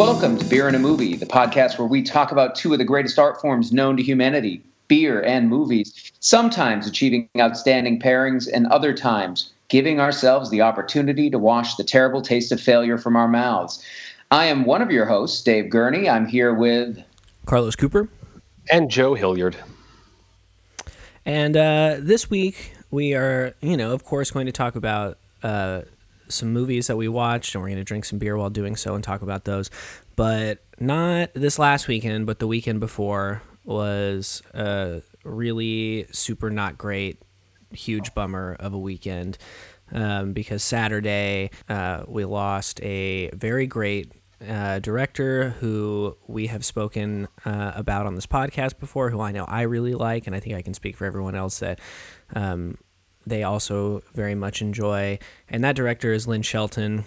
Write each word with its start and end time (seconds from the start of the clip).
Welcome 0.00 0.38
to 0.38 0.46
Beer 0.46 0.66
and 0.66 0.74
a 0.74 0.78
Movie, 0.78 1.14
the 1.14 1.26
podcast 1.26 1.78
where 1.78 1.86
we 1.86 2.02
talk 2.02 2.32
about 2.32 2.54
two 2.54 2.72
of 2.72 2.78
the 2.78 2.86
greatest 2.86 3.18
art 3.18 3.38
forms 3.38 3.70
known 3.70 3.98
to 3.98 4.02
humanity 4.02 4.62
beer 4.88 5.20
and 5.20 5.46
movies, 5.50 6.10
sometimes 6.20 6.86
achieving 6.86 7.28
outstanding 7.38 8.00
pairings, 8.00 8.48
and 8.50 8.66
other 8.68 8.94
times 8.94 9.52
giving 9.68 10.00
ourselves 10.00 10.48
the 10.48 10.62
opportunity 10.62 11.28
to 11.28 11.38
wash 11.38 11.74
the 11.74 11.84
terrible 11.84 12.22
taste 12.22 12.50
of 12.50 12.58
failure 12.58 12.96
from 12.96 13.14
our 13.14 13.28
mouths. 13.28 13.84
I 14.30 14.46
am 14.46 14.64
one 14.64 14.80
of 14.80 14.90
your 14.90 15.04
hosts, 15.04 15.42
Dave 15.42 15.68
Gurney. 15.68 16.08
I'm 16.08 16.24
here 16.24 16.54
with 16.54 17.04
Carlos 17.44 17.76
Cooper 17.76 18.08
and 18.72 18.90
Joe 18.90 19.12
Hilliard. 19.12 19.54
And 21.26 21.58
uh, 21.58 21.96
this 21.98 22.30
week, 22.30 22.72
we 22.90 23.12
are, 23.12 23.52
you 23.60 23.76
know, 23.76 23.92
of 23.92 24.06
course, 24.06 24.30
going 24.30 24.46
to 24.46 24.52
talk 24.52 24.76
about 24.76 25.18
uh, 25.42 25.82
some 26.30 26.52
movies 26.52 26.86
that 26.86 26.96
we 26.96 27.08
watched, 27.08 27.54
and 27.54 27.62
we're 27.62 27.68
going 27.68 27.78
to 27.78 27.84
drink 27.84 28.04
some 28.04 28.18
beer 28.18 28.36
while 28.36 28.50
doing 28.50 28.76
so 28.76 28.94
and 28.94 29.04
talk 29.04 29.22
about 29.22 29.44
those. 29.44 29.70
But 30.16 30.64
not 30.78 31.30
this 31.34 31.58
last 31.58 31.88
weekend, 31.88 32.26
but 32.26 32.38
the 32.38 32.46
weekend 32.46 32.80
before 32.80 33.42
was 33.64 34.42
a 34.54 35.02
really 35.24 36.06
super 36.10 36.50
not 36.50 36.78
great, 36.78 37.20
huge 37.72 38.14
bummer 38.14 38.56
of 38.58 38.72
a 38.72 38.78
weekend. 38.78 39.38
Um, 39.92 40.34
because 40.34 40.62
Saturday 40.62 41.50
uh, 41.68 42.04
we 42.06 42.24
lost 42.24 42.80
a 42.80 43.28
very 43.30 43.66
great 43.66 44.12
uh, 44.46 44.78
director 44.78 45.50
who 45.60 46.16
we 46.26 46.46
have 46.46 46.64
spoken 46.64 47.28
uh, 47.44 47.72
about 47.74 48.06
on 48.06 48.14
this 48.14 48.26
podcast 48.26 48.78
before, 48.78 49.10
who 49.10 49.20
I 49.20 49.32
know 49.32 49.44
I 49.44 49.62
really 49.62 49.94
like, 49.94 50.26
and 50.26 50.34
I 50.34 50.40
think 50.40 50.54
I 50.54 50.62
can 50.62 50.74
speak 50.74 50.96
for 50.96 51.04
everyone 51.04 51.34
else 51.34 51.58
that 51.58 51.80
um, 52.34 52.78
they 53.26 53.42
also 53.42 54.02
very 54.14 54.34
much 54.34 54.62
enjoy. 54.62 55.18
And 55.48 55.62
that 55.64 55.76
director 55.76 56.12
is 56.12 56.26
Lynn 56.26 56.42
Shelton. 56.42 57.04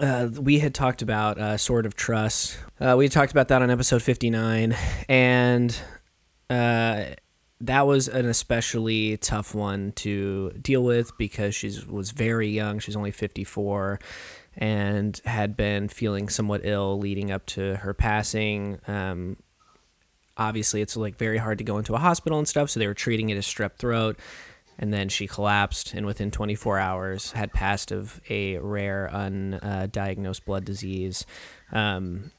Uh, 0.00 0.28
we 0.38 0.58
had 0.58 0.74
talked 0.74 1.02
about 1.02 1.38
uh, 1.38 1.56
Sword 1.56 1.86
of 1.86 1.94
Trust. 1.94 2.58
Uh, 2.80 2.94
we 2.96 3.08
talked 3.08 3.32
about 3.32 3.48
that 3.48 3.62
on 3.62 3.70
episode 3.70 4.02
59. 4.02 4.76
And 5.08 5.76
uh, 6.48 7.04
that 7.60 7.86
was 7.86 8.08
an 8.08 8.26
especially 8.26 9.16
tough 9.18 9.54
one 9.54 9.92
to 9.92 10.50
deal 10.60 10.82
with 10.82 11.16
because 11.18 11.54
she 11.54 11.78
was 11.88 12.10
very 12.10 12.48
young. 12.48 12.78
She's 12.78 12.96
only 12.96 13.10
54 13.10 14.00
and 14.56 15.20
had 15.24 15.56
been 15.56 15.88
feeling 15.88 16.28
somewhat 16.28 16.62
ill 16.64 16.98
leading 16.98 17.30
up 17.30 17.46
to 17.46 17.76
her 17.76 17.94
passing. 17.94 18.78
Um, 18.86 19.36
obviously, 20.36 20.80
it's 20.80 20.96
like 20.96 21.16
very 21.16 21.38
hard 21.38 21.58
to 21.58 21.64
go 21.64 21.78
into 21.78 21.94
a 21.94 21.98
hospital 21.98 22.38
and 22.38 22.48
stuff, 22.48 22.70
so 22.70 22.80
they 22.80 22.86
were 22.86 22.94
treating 22.94 23.30
it 23.30 23.36
as 23.36 23.46
strep 23.46 23.76
throat 23.76 24.18
and 24.82 24.92
then 24.92 25.08
she 25.08 25.28
collapsed 25.28 25.94
and 25.94 26.04
within 26.04 26.32
24 26.32 26.76
hours 26.80 27.30
had 27.30 27.52
passed 27.52 27.92
of 27.92 28.20
a 28.28 28.58
rare 28.58 29.08
undiagnosed 29.12 30.44
blood 30.44 30.64
disease. 30.64 31.24
Um, 31.70 32.32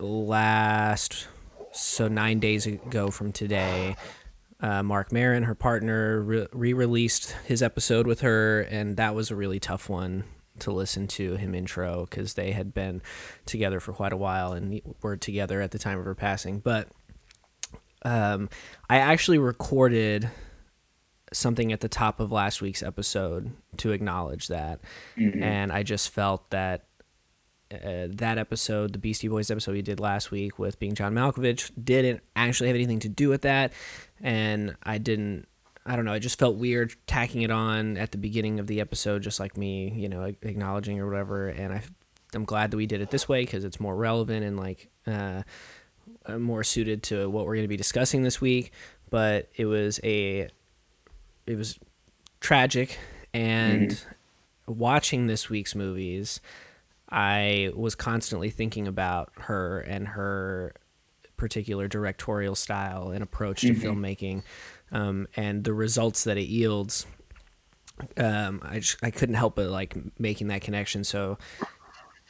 last 0.00 1.28
so 1.72 2.08
nine 2.08 2.40
days 2.40 2.66
ago 2.66 3.10
from 3.10 3.32
today 3.32 3.96
uh, 4.60 4.82
marc 4.82 5.12
maron 5.12 5.44
her 5.44 5.54
partner 5.54 6.48
re-released 6.52 7.30
his 7.46 7.62
episode 7.62 8.06
with 8.06 8.20
her 8.20 8.62
and 8.62 8.96
that 8.96 9.14
was 9.14 9.30
a 9.30 9.36
really 9.36 9.60
tough 9.60 9.88
one 9.88 10.24
to 10.58 10.70
listen 10.70 11.06
to 11.06 11.36
him 11.36 11.54
intro 11.54 12.06
because 12.10 12.34
they 12.34 12.50
had 12.50 12.74
been 12.74 13.00
together 13.46 13.78
for 13.78 13.92
quite 13.92 14.12
a 14.12 14.16
while 14.16 14.52
and 14.52 14.82
were 15.02 15.16
together 15.16 15.60
at 15.60 15.70
the 15.70 15.78
time 15.78 15.98
of 15.98 16.04
her 16.04 16.14
passing. 16.14 16.58
But 16.58 16.88
um, 18.02 18.48
i 18.88 18.98
actually 18.98 19.38
recorded 19.38 20.30
something 21.32 21.72
at 21.72 21.80
the 21.80 21.88
top 21.88 22.20
of 22.20 22.32
last 22.32 22.62
week's 22.62 22.82
episode 22.82 23.52
to 23.78 23.92
acknowledge 23.92 24.48
that. 24.48 24.80
Mm-hmm. 25.16 25.42
And 25.42 25.72
I 25.72 25.82
just 25.82 26.10
felt 26.10 26.50
that 26.50 26.84
uh, 27.72 28.06
that 28.10 28.38
episode, 28.38 28.92
the 28.92 28.98
Beastie 28.98 29.26
Boys 29.26 29.50
episode 29.50 29.72
we 29.72 29.82
did 29.82 29.98
last 29.98 30.30
week 30.30 30.58
with 30.58 30.78
being 30.78 30.94
John 30.94 31.14
Malkovich, 31.14 31.72
didn't 31.82 32.20
actually 32.36 32.68
have 32.68 32.76
anything 32.76 33.00
to 33.00 33.08
do 33.08 33.28
with 33.28 33.42
that. 33.42 33.72
And 34.20 34.76
I 34.84 34.98
didn't, 34.98 35.48
I 35.84 35.96
don't 35.96 36.04
know, 36.04 36.12
I 36.12 36.20
just 36.20 36.38
felt 36.38 36.56
weird 36.56 36.94
tacking 37.08 37.42
it 37.42 37.50
on 37.50 37.96
at 37.96 38.12
the 38.12 38.18
beginning 38.18 38.60
of 38.60 38.68
the 38.68 38.80
episode, 38.80 39.22
just 39.22 39.40
like 39.40 39.56
me, 39.56 39.90
you 39.90 40.08
know, 40.08 40.22
acknowledging 40.42 41.00
or 41.00 41.08
whatever. 41.08 41.48
And 41.48 41.72
I, 41.72 41.82
I'm 42.34 42.44
glad 42.44 42.70
that 42.70 42.76
we 42.76 42.86
did 42.86 43.00
it 43.00 43.10
this 43.10 43.28
way 43.28 43.42
because 43.42 43.64
it's 43.64 43.80
more 43.80 43.96
relevant 43.96 44.44
and 44.44 44.56
like, 44.56 44.88
uh, 45.06 45.42
more 46.38 46.62
suited 46.62 47.02
to 47.04 47.28
what 47.28 47.46
we're 47.46 47.54
going 47.54 47.64
to 47.64 47.68
be 47.68 47.76
discussing 47.76 48.22
this 48.22 48.40
week. 48.40 48.72
But 49.10 49.48
it 49.56 49.66
was 49.66 49.98
a 50.04 50.48
it 51.46 51.56
was 51.56 51.78
tragic 52.40 52.98
and 53.32 53.90
mm-hmm. 53.90 54.78
watching 54.78 55.26
this 55.26 55.48
week's 55.48 55.74
movies 55.74 56.40
i 57.10 57.70
was 57.74 57.94
constantly 57.94 58.50
thinking 58.50 58.86
about 58.86 59.30
her 59.38 59.80
and 59.80 60.08
her 60.08 60.74
particular 61.36 61.86
directorial 61.88 62.54
style 62.54 63.10
and 63.10 63.22
approach 63.22 63.60
to 63.60 63.72
mm-hmm. 63.72 63.86
filmmaking 63.86 64.42
um, 64.92 65.26
and 65.36 65.64
the 65.64 65.74
results 65.74 66.24
that 66.24 66.38
it 66.38 66.48
yields 66.48 67.06
um, 68.18 68.60
I, 68.62 68.78
just, 68.78 68.98
I 69.02 69.10
couldn't 69.10 69.34
help 69.34 69.56
but 69.56 69.68
like 69.68 69.96
making 70.18 70.48
that 70.48 70.62
connection 70.62 71.04
so 71.04 71.38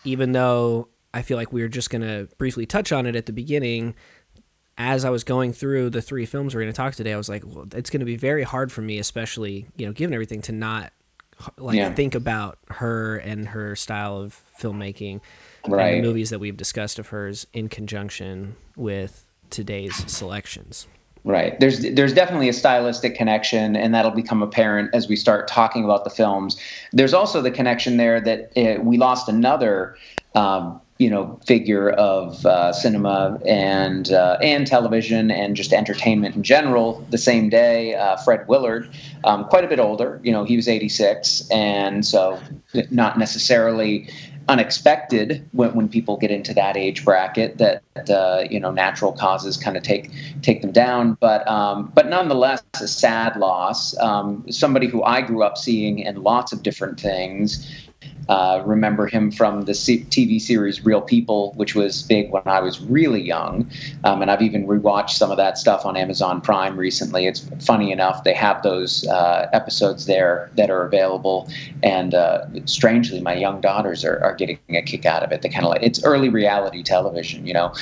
even 0.05 0.33
though 0.33 0.89
i 1.15 1.23
feel 1.23 1.37
like 1.37 1.53
we 1.53 1.63
were 1.63 1.69
just 1.69 1.91
going 1.91 2.03
to 2.03 2.29
briefly 2.39 2.67
touch 2.67 2.93
on 2.93 3.07
it 3.07 3.17
at 3.17 3.27
the 3.27 3.33
beginning 3.33 3.95
as 4.79 5.05
I 5.05 5.11
was 5.11 5.25
going 5.25 5.53
through 5.53 5.91
the 5.91 6.03
three 6.03 6.27
films 6.27 6.55
we're 6.55 6.63
going 6.63 6.73
to 6.73 6.77
talk 6.77 6.95
today, 6.95 7.13
I 7.13 7.17
was 7.17 7.29
like, 7.29 7.43
well, 7.47 7.67
it's 7.75 7.91
going 7.91 8.01
to 8.01 8.07
be 8.07 8.17
very 8.17 8.43
hard 8.43 8.71
for 8.71 8.83
me, 8.83 8.99
especially 8.99 9.67
you 9.77 9.87
know, 9.87 9.93
given 9.93 10.15
everything, 10.15 10.43
to 10.43 10.53
not 10.53 10.93
like 11.59 11.77
yeah. 11.77 11.93
think 11.93 12.15
about 12.15 12.59
her 12.69 13.17
and 13.17 13.49
her 13.49 13.77
style 13.77 14.19
of 14.19 14.41
filmmaking 14.59 15.21
right. 15.69 15.95
and 15.95 16.05
the 16.05 16.09
movies 16.09 16.31
that 16.31 16.39
we've 16.39 16.57
discussed 16.57 16.99
of 16.99 17.09
hers 17.09 17.47
in 17.53 17.69
conjunction 17.69 18.57
with 18.75 19.27
today's 19.51 19.95
selections. 20.11 20.87
Right. 21.25 21.59
There's 21.59 21.81
there's 21.81 22.15
definitely 22.15 22.49
a 22.49 22.53
stylistic 22.53 23.17
connection, 23.17 23.75
and 23.75 23.93
that'll 23.93 24.13
become 24.13 24.43
apparent 24.43 24.95
as 24.95 25.09
we 25.09 25.17
start 25.17 25.49
talking 25.49 25.85
about 25.85 26.05
the 26.05 26.11
films. 26.11 26.57
There's 26.93 27.13
also 27.13 27.43
the 27.43 27.51
connection 27.51 27.97
there 27.97 28.21
that 28.21 28.53
uh, 28.57 28.81
we 28.81 28.97
lost 28.97 29.29
another 29.29 29.97
um, 30.37 30.81
you 30.99 31.11
know 31.11 31.39
figure 31.47 31.91
of 31.91 32.45
uh, 32.47 32.73
cinema 32.73 33.39
and 33.47 34.11
uh, 34.11 34.39
and 34.41 34.67
television 34.67 35.31
and 35.31 35.57
just 35.57 35.73
entertainment 35.73 36.37
in 36.37 36.43
general 36.43 37.07
the 37.11 37.19
same 37.19 37.49
day 37.49 37.95
uh, 37.95 38.17
fred 38.17 38.47
willard 38.49 38.89
um, 39.25 39.45
quite 39.45 39.65
a 39.65 39.69
bit 39.69 39.79
older 39.79 40.21
you 40.23 40.33
know 40.33 40.45
he 40.45 40.57
was 40.57 40.69
86 40.69 41.49
and 41.51 42.05
so 42.07 42.41
not 42.91 43.19
necessarily 43.19 44.09
unexpected 44.49 45.49
when, 45.53 45.75
when 45.75 45.89
people 45.89 46.17
get 46.17 46.31
into 46.31 46.55
that 46.55 46.77
age 46.77 47.05
bracket 47.05 47.59
that 47.59 47.83
uh, 48.11 48.45
you 48.49 48.61
know 48.61 48.71
natural 48.71 49.13
causes 49.13 49.57
kind 49.57 49.77
of 49.77 49.83
take 49.83 50.11
take 50.43 50.63
them 50.63 50.73
down. 50.73 51.17
But 51.21 51.47
um, 51.49 51.91
but 51.95 52.09
nonetheless 52.09 52.63
a 52.81 52.89
sad 52.89 53.37
loss. 53.37 53.97
Um, 53.99 54.45
somebody 54.51 54.87
who 54.87 55.03
I 55.03 55.23
grew 55.23 55.43
up 55.43 55.57
seeing 55.57 55.99
in 55.99 56.23
lots 56.23 56.53
of 56.53 56.63
different 56.63 57.01
things 57.01 57.86
uh, 58.29 58.63
remember 58.67 59.07
him 59.07 59.31
from 59.31 59.63
the 59.63 59.73
TV 59.73 60.41
series 60.41 60.85
Real 60.85 61.01
People, 61.01 61.53
which 61.53 61.75
was 61.75 62.03
big 62.03 62.31
when 62.31 62.43
I 62.47 62.61
was 62.61 62.81
really 62.81 63.23
young. 63.23 63.71
Um, 64.05 64.23
and 64.23 64.31
I've 64.31 64.43
even 64.43 64.67
rewatched 64.67 65.11
some 65.11 65.31
of 65.31 65.37
that 65.37 65.59
stuff 65.59 65.87
on 65.87 65.97
Amazon 65.97 66.41
Prime 66.41 66.77
recently. 66.77 67.27
It's 67.27 67.49
funny 67.65 67.93
enough, 67.93 68.25
they 68.25 68.35
have 68.35 68.63
those 68.63 69.07
uh, 69.07 69.49
episodes 69.53 70.07
there 70.07 70.51
that 70.57 70.71
are 70.71 70.85
available. 70.85 71.49
And 71.83 72.15
uh, 72.15 72.47
strangely, 72.65 73.21
my 73.21 73.35
young 73.35 73.61
daughters 73.61 74.05
are, 74.05 74.19
are 74.25 74.35
getting 74.35 74.59
a 74.71 74.83
kick 74.83 75.07
out 75.07 75.23
of 75.23 75.31
it. 75.31 75.43
They 75.43 75.49
kind 75.49 75.65
of 75.65 75.71
like 75.71 75.83
it's 75.83 76.03
early 76.05 76.29
reality 76.29 76.83
television, 76.83 77.47
you 77.47 77.55
know. 77.55 77.73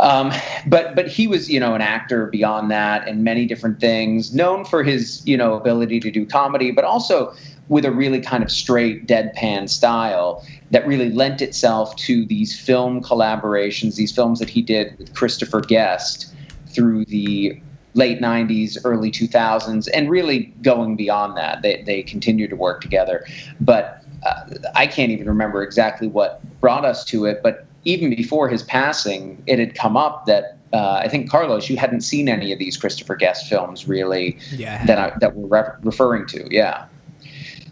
Um, 0.00 0.32
but 0.66 0.94
but 0.94 1.08
he 1.08 1.26
was 1.26 1.50
you 1.50 1.58
know 1.58 1.74
an 1.74 1.80
actor 1.80 2.26
beyond 2.26 2.70
that 2.70 3.08
and 3.08 3.24
many 3.24 3.46
different 3.46 3.80
things, 3.80 4.32
known 4.34 4.64
for 4.64 4.84
his 4.84 5.26
you 5.26 5.36
know 5.36 5.54
ability 5.54 5.98
to 6.00 6.10
do 6.10 6.24
comedy, 6.26 6.70
but 6.70 6.84
also 6.84 7.34
with 7.68 7.84
a 7.84 7.90
really 7.90 8.20
kind 8.20 8.42
of 8.42 8.50
straight 8.50 9.06
deadpan 9.06 9.68
style 9.68 10.44
that 10.70 10.86
really 10.86 11.10
lent 11.10 11.42
itself 11.42 11.94
to 11.96 12.24
these 12.26 12.58
film 12.58 13.02
collaborations, 13.02 13.96
these 13.96 14.12
films 14.12 14.38
that 14.38 14.48
he 14.48 14.62
did 14.62 14.98
with 14.98 15.14
Christopher 15.14 15.60
Guest 15.60 16.32
through 16.68 17.04
the 17.06 17.60
late 17.94 18.20
90s, 18.20 18.78
early 18.84 19.10
2000s, 19.10 19.88
and 19.92 20.10
really 20.10 20.54
going 20.62 20.96
beyond 20.96 21.36
that. 21.36 21.62
They, 21.62 21.82
they 21.82 22.02
continue 22.02 22.48
to 22.48 22.56
work 22.56 22.80
together. 22.80 23.24
But 23.60 24.04
uh, 24.24 24.44
I 24.74 24.86
can't 24.86 25.10
even 25.10 25.26
remember 25.26 25.62
exactly 25.62 26.08
what 26.08 26.40
brought 26.60 26.84
us 26.84 27.04
to 27.06 27.24
it, 27.26 27.42
but 27.42 27.66
even 27.84 28.10
before 28.10 28.48
his 28.48 28.62
passing, 28.62 29.42
it 29.46 29.58
had 29.58 29.74
come 29.74 29.96
up 29.96 30.26
that 30.26 30.58
uh, 30.72 31.00
I 31.02 31.08
think 31.08 31.30
Carlos, 31.30 31.70
you 31.70 31.76
hadn't 31.76 32.02
seen 32.02 32.28
any 32.28 32.52
of 32.52 32.58
these 32.58 32.76
Christopher 32.76 33.16
Guest 33.16 33.48
films, 33.48 33.88
really, 33.88 34.38
yeah, 34.52 34.84
that 34.84 34.98
I, 34.98 35.18
that 35.20 35.34
we're 35.34 35.46
re- 35.46 35.72
referring 35.82 36.26
to. 36.26 36.46
Yeah. 36.54 36.86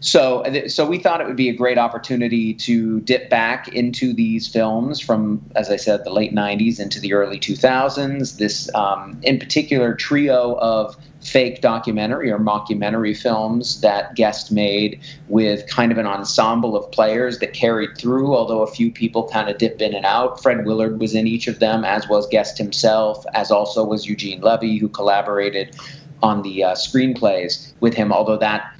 So, 0.00 0.44
so 0.69 0.87
we 0.87 0.98
thought 0.98 1.20
it 1.20 1.26
would 1.26 1.37
be 1.37 1.48
a 1.48 1.54
great 1.54 1.78
opportunity 1.78 2.54
to 2.54 3.00
dip 3.00 3.31
back 3.31 3.69
into 3.69 4.12
these 4.12 4.46
films 4.46 5.00
from, 5.00 5.43
as 5.54 5.70
I 5.70 5.76
said, 5.76 6.04
the 6.04 6.10
late 6.10 6.34
'90s 6.34 6.81
into 6.81 7.00
the 7.00 7.12
early 7.12 7.38
2000s. 7.38 8.38
This, 8.38 8.72
um, 8.75 9.19
in 9.22 9.38
particular, 9.38 9.94
trio 9.94 10.54
of 10.58 10.96
fake 11.20 11.60
documentary 11.60 12.31
or 12.31 12.38
mockumentary 12.38 13.16
films 13.16 13.81
that 13.81 14.14
Guest 14.14 14.52
made 14.52 15.00
with 15.28 15.66
kind 15.66 15.90
of 15.90 15.98
an 15.98 16.06
ensemble 16.06 16.76
of 16.76 16.90
players 16.93 17.38
that 17.40 17.52
carried 17.52 17.98
through, 17.98 18.34
although 18.34 18.62
a 18.62 18.66
few 18.66 18.93
people 18.93 19.28
kind 19.28 19.48
of 19.48 19.58
dip 19.58 19.81
in 19.81 19.94
and 19.94 20.06
out. 20.06 20.40
Fred 20.40 20.64
Willard 20.64 21.00
was 21.00 21.14
in 21.14 21.26
each 21.26 21.48
of 21.48 21.58
them, 21.58 21.84
as 21.84 22.08
was 22.08 22.28
Guest 22.28 22.58
himself, 22.58 23.25
as 23.34 23.50
also 23.50 23.84
was 23.84 24.06
Eugene 24.06 24.40
Levy, 24.40 24.78
who 24.78 24.88
collaborated 24.88 25.76
on 26.22 26.43
the 26.43 26.64
uh, 26.64 26.75
screenplays 26.75 27.72
with 27.81 27.94
him, 27.94 28.12
although 28.12 28.38
that 28.38 28.75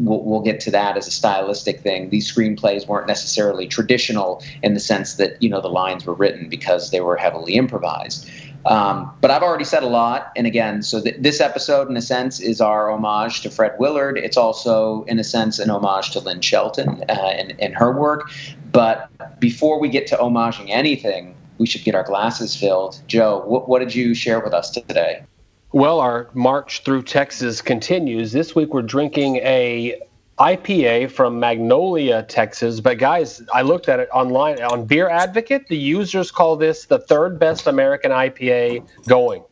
We'll, 0.00 0.22
we'll, 0.22 0.40
get 0.40 0.60
to 0.60 0.70
that 0.70 0.96
as 0.96 1.06
a 1.06 1.10
stylistic 1.10 1.80
thing. 1.80 2.08
These 2.08 2.32
screenplays 2.32 2.86
weren't 2.86 3.06
necessarily 3.06 3.66
traditional 3.66 4.42
in 4.62 4.72
the 4.72 4.80
sense 4.80 5.14
that 5.14 5.40
you 5.42 5.50
know 5.50 5.60
the 5.60 5.68
lines 5.68 6.06
were 6.06 6.14
written 6.14 6.48
because 6.48 6.90
they 6.90 7.00
were 7.00 7.16
heavily 7.16 7.54
improvised. 7.54 8.28
Um, 8.66 9.10
but 9.20 9.30
I've 9.30 9.42
already 9.42 9.64
said 9.64 9.82
a 9.82 9.88
lot, 9.88 10.32
and 10.36 10.46
again, 10.46 10.82
so 10.82 11.00
th- 11.00 11.16
this 11.18 11.40
episode, 11.40 11.88
in 11.88 11.96
a 11.96 12.02
sense, 12.02 12.40
is 12.40 12.60
our 12.60 12.90
homage 12.90 13.40
to 13.42 13.50
Fred 13.50 13.72
Willard. 13.78 14.18
It's 14.18 14.36
also, 14.36 15.04
in 15.04 15.18
a 15.18 15.24
sense, 15.24 15.58
an 15.58 15.70
homage 15.70 16.10
to 16.10 16.20
Lynn 16.20 16.40
Shelton 16.40 17.02
uh, 17.08 17.12
and, 17.12 17.54
and 17.58 17.74
her 17.74 17.92
work. 17.92 18.30
But 18.70 19.10
before 19.40 19.80
we 19.80 19.88
get 19.88 20.06
to 20.08 20.16
homaging 20.16 20.68
anything, 20.68 21.34
we 21.58 21.66
should 21.66 21.84
get 21.84 21.94
our 21.94 22.04
glasses 22.04 22.54
filled. 22.56 23.00
Joe, 23.06 23.42
what, 23.46 23.68
what 23.68 23.78
did 23.80 23.94
you 23.94 24.14
share 24.14 24.40
with 24.40 24.52
us 24.52 24.70
today? 24.70 25.22
Well, 25.72 26.00
our 26.00 26.28
march 26.34 26.82
through 26.82 27.02
Texas 27.02 27.62
continues. 27.62 28.32
This 28.32 28.56
week 28.56 28.74
we're 28.74 28.82
drinking 28.82 29.36
a 29.36 30.02
IPA 30.36 31.12
from 31.12 31.38
Magnolia, 31.38 32.24
Texas. 32.24 32.80
But 32.80 32.98
guys, 32.98 33.40
I 33.54 33.62
looked 33.62 33.88
at 33.88 34.00
it 34.00 34.08
online 34.12 34.60
on 34.62 34.84
Beer 34.84 35.08
Advocate. 35.08 35.68
The 35.68 35.76
users 35.76 36.32
call 36.32 36.56
this 36.56 36.86
the 36.86 36.98
third 36.98 37.38
best 37.38 37.68
American 37.68 38.10
IPA 38.10 38.84
going. 39.06 39.44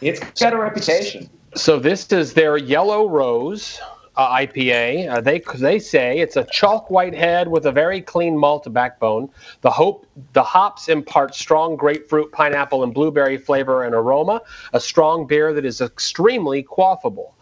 It's 0.00 0.40
got 0.40 0.54
a 0.54 0.58
reputation. 0.58 1.30
So 1.54 1.78
this 1.78 2.10
is 2.10 2.32
their 2.32 2.56
Yellow 2.56 3.08
Rose 3.08 3.80
uh, 4.16 4.36
IPA. 4.36 5.08
Uh, 5.08 5.20
they 5.20 5.42
they 5.56 5.78
say 5.78 6.18
it's 6.18 6.36
a 6.36 6.44
chalk 6.44 6.90
white 6.90 7.14
head 7.14 7.48
with 7.48 7.66
a 7.66 7.72
very 7.72 8.00
clean 8.00 8.36
malt 8.36 8.70
backbone. 8.72 9.28
The 9.62 9.70
hope 9.70 10.06
the 10.32 10.42
hops 10.42 10.88
impart 10.88 11.34
strong 11.34 11.76
grapefruit, 11.76 12.32
pineapple, 12.32 12.82
and 12.82 12.92
blueberry 12.92 13.38
flavor 13.38 13.84
and 13.84 13.94
aroma. 13.94 14.42
A 14.72 14.80
strong 14.80 15.26
beer 15.26 15.52
that 15.54 15.64
is 15.64 15.80
extremely 15.80 16.62
quaffable. 16.62 17.32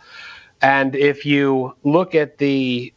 And 0.63 0.95
if 0.95 1.25
you 1.25 1.75
look 1.85 2.15
at 2.15 2.39
the 2.39 2.93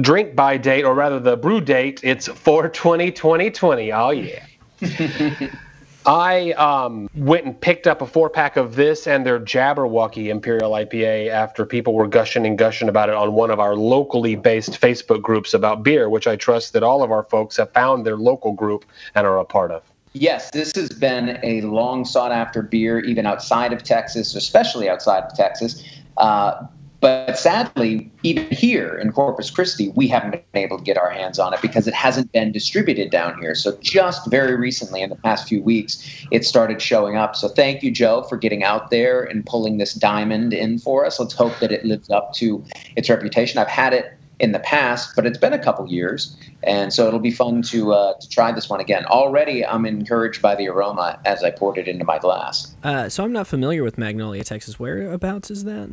drink 0.00 0.36
by 0.36 0.56
date, 0.58 0.84
or 0.84 0.94
rather 0.94 1.18
the 1.18 1.36
brew 1.36 1.60
date, 1.60 2.00
it's 2.02 2.28
420 2.28 3.10
2020. 3.12 3.92
Oh, 3.92 4.10
yeah. 4.10 4.44
I 6.06 6.52
um, 6.52 7.10
went 7.16 7.46
and 7.46 7.60
picked 7.60 7.88
up 7.88 8.00
a 8.00 8.06
four 8.06 8.30
pack 8.30 8.56
of 8.56 8.76
this 8.76 9.08
and 9.08 9.26
their 9.26 9.40
Jabberwocky 9.40 10.28
Imperial 10.28 10.70
IPA 10.70 11.30
after 11.30 11.66
people 11.66 11.94
were 11.94 12.06
gushing 12.06 12.46
and 12.46 12.56
gushing 12.56 12.88
about 12.88 13.08
it 13.08 13.16
on 13.16 13.32
one 13.32 13.50
of 13.50 13.58
our 13.58 13.74
locally 13.74 14.36
based 14.36 14.80
Facebook 14.80 15.20
groups 15.20 15.52
about 15.52 15.82
beer, 15.82 16.08
which 16.08 16.28
I 16.28 16.36
trust 16.36 16.74
that 16.74 16.84
all 16.84 17.02
of 17.02 17.10
our 17.10 17.24
folks 17.24 17.56
have 17.56 17.72
found 17.72 18.06
their 18.06 18.16
local 18.16 18.52
group 18.52 18.84
and 19.16 19.26
are 19.26 19.38
a 19.38 19.44
part 19.44 19.72
of. 19.72 19.82
Yes, 20.12 20.50
this 20.52 20.72
has 20.76 20.88
been 20.90 21.38
a 21.42 21.60
long 21.62 22.04
sought 22.04 22.32
after 22.32 22.62
beer, 22.62 23.00
even 23.00 23.26
outside 23.26 23.72
of 23.72 23.82
Texas, 23.82 24.34
especially 24.34 24.88
outside 24.88 25.24
of 25.24 25.34
Texas. 25.34 25.84
Uh, 26.16 26.66
sadly, 27.38 28.10
even 28.22 28.46
here 28.50 28.96
in 28.98 29.12
Corpus 29.12 29.50
Christi, 29.50 29.90
we 29.90 30.08
haven't 30.08 30.30
been 30.30 30.62
able 30.62 30.78
to 30.78 30.84
get 30.84 30.98
our 30.98 31.10
hands 31.10 31.38
on 31.38 31.54
it 31.54 31.62
because 31.62 31.86
it 31.86 31.94
hasn't 31.94 32.32
been 32.32 32.52
distributed 32.52 33.10
down 33.10 33.40
here. 33.40 33.54
So 33.54 33.76
just 33.80 34.30
very 34.30 34.56
recently, 34.56 35.02
in 35.02 35.10
the 35.10 35.16
past 35.16 35.48
few 35.48 35.62
weeks, 35.62 36.26
it 36.30 36.44
started 36.44 36.80
showing 36.82 37.16
up. 37.16 37.36
So 37.36 37.48
thank 37.48 37.82
you, 37.82 37.90
Joe, 37.90 38.22
for 38.22 38.36
getting 38.36 38.64
out 38.64 38.90
there 38.90 39.22
and 39.22 39.44
pulling 39.46 39.78
this 39.78 39.94
diamond 39.94 40.52
in 40.52 40.78
for 40.78 41.04
us. 41.06 41.20
Let's 41.20 41.34
hope 41.34 41.58
that 41.60 41.72
it 41.72 41.84
lives 41.84 42.10
up 42.10 42.32
to 42.34 42.64
its 42.96 43.08
reputation. 43.08 43.58
I've 43.58 43.68
had 43.68 43.92
it 43.92 44.16
in 44.38 44.52
the 44.52 44.58
past, 44.60 45.12
but 45.16 45.26
it's 45.26 45.38
been 45.38 45.52
a 45.52 45.58
couple 45.58 45.86
years, 45.88 46.36
and 46.62 46.92
so 46.92 47.08
it'll 47.08 47.20
be 47.20 47.30
fun 47.30 47.62
to 47.62 47.92
uh, 47.92 48.14
to 48.20 48.28
try 48.28 48.52
this 48.52 48.68
one 48.68 48.80
again. 48.80 49.04
Already, 49.06 49.64
I'm 49.64 49.86
encouraged 49.86 50.42
by 50.42 50.54
the 50.54 50.68
aroma 50.68 51.18
as 51.24 51.42
I 51.42 51.50
poured 51.50 51.78
it 51.78 51.88
into 51.88 52.04
my 52.04 52.18
glass. 52.18 52.74
Uh, 52.82 53.08
so 53.08 53.24
I'm 53.24 53.32
not 53.32 53.46
familiar 53.46 53.82
with 53.82 53.96
Magnolia, 53.96 54.44
Texas. 54.44 54.78
Whereabouts 54.78 55.50
is 55.50 55.64
that? 55.64 55.90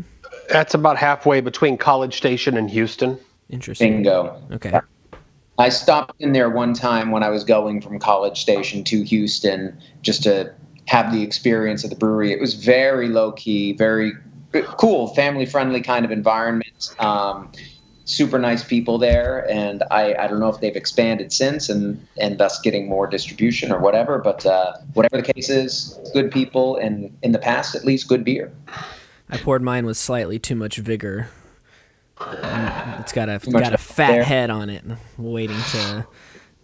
That's 0.49 0.73
about 0.73 0.97
halfway 0.97 1.41
between 1.41 1.77
College 1.77 2.15
Station 2.15 2.57
and 2.57 2.69
Houston. 2.69 3.19
Interesting. 3.49 4.03
Bingo. 4.03 4.41
Okay. 4.51 4.79
I 5.57 5.69
stopped 5.69 6.19
in 6.19 6.33
there 6.33 6.49
one 6.49 6.73
time 6.73 7.11
when 7.11 7.23
I 7.23 7.29
was 7.29 7.43
going 7.43 7.81
from 7.81 7.99
College 7.99 8.41
Station 8.41 8.83
to 8.85 9.03
Houston 9.03 9.77
just 10.01 10.23
to 10.23 10.51
have 10.87 11.11
the 11.11 11.21
experience 11.21 11.83
of 11.83 11.89
the 11.89 11.95
brewery. 11.95 12.31
It 12.31 12.39
was 12.39 12.55
very 12.55 13.07
low 13.07 13.31
key, 13.33 13.73
very 13.73 14.13
cool, 14.51 15.13
family 15.13 15.45
friendly 15.45 15.81
kind 15.81 16.05
of 16.05 16.11
environment. 16.11 16.95
Um, 16.99 17.51
super 18.05 18.37
nice 18.37 18.63
people 18.63 18.97
there, 18.97 19.49
and 19.49 19.83
I, 19.91 20.13
I 20.15 20.27
don't 20.27 20.39
know 20.39 20.49
if 20.49 20.59
they've 20.59 20.75
expanded 20.75 21.31
since 21.31 21.69
and 21.69 22.05
and 22.19 22.37
thus 22.37 22.59
getting 22.61 22.87
more 22.89 23.07
distribution 23.07 23.71
or 23.71 23.79
whatever. 23.79 24.17
But 24.17 24.45
uh, 24.45 24.73
whatever 24.93 25.21
the 25.21 25.33
case 25.33 25.49
is, 25.49 25.99
good 26.13 26.31
people, 26.31 26.75
and 26.77 27.15
in 27.21 27.31
the 27.31 27.39
past 27.39 27.75
at 27.75 27.85
least, 27.85 28.07
good 28.07 28.23
beer. 28.23 28.51
I 29.33 29.37
poured 29.37 29.63
mine 29.63 29.85
with 29.85 29.97
slightly 29.97 30.37
too 30.37 30.55
much 30.55 30.77
vigor. 30.77 31.27
It's 32.21 33.11
got 33.11 33.29
a 33.29 33.39
got 33.39 33.73
a 33.73 33.77
fat 33.77 34.11
there. 34.11 34.23
head 34.23 34.49
on 34.49 34.69
it, 34.69 34.83
waiting 35.17 35.57
to. 35.71 36.07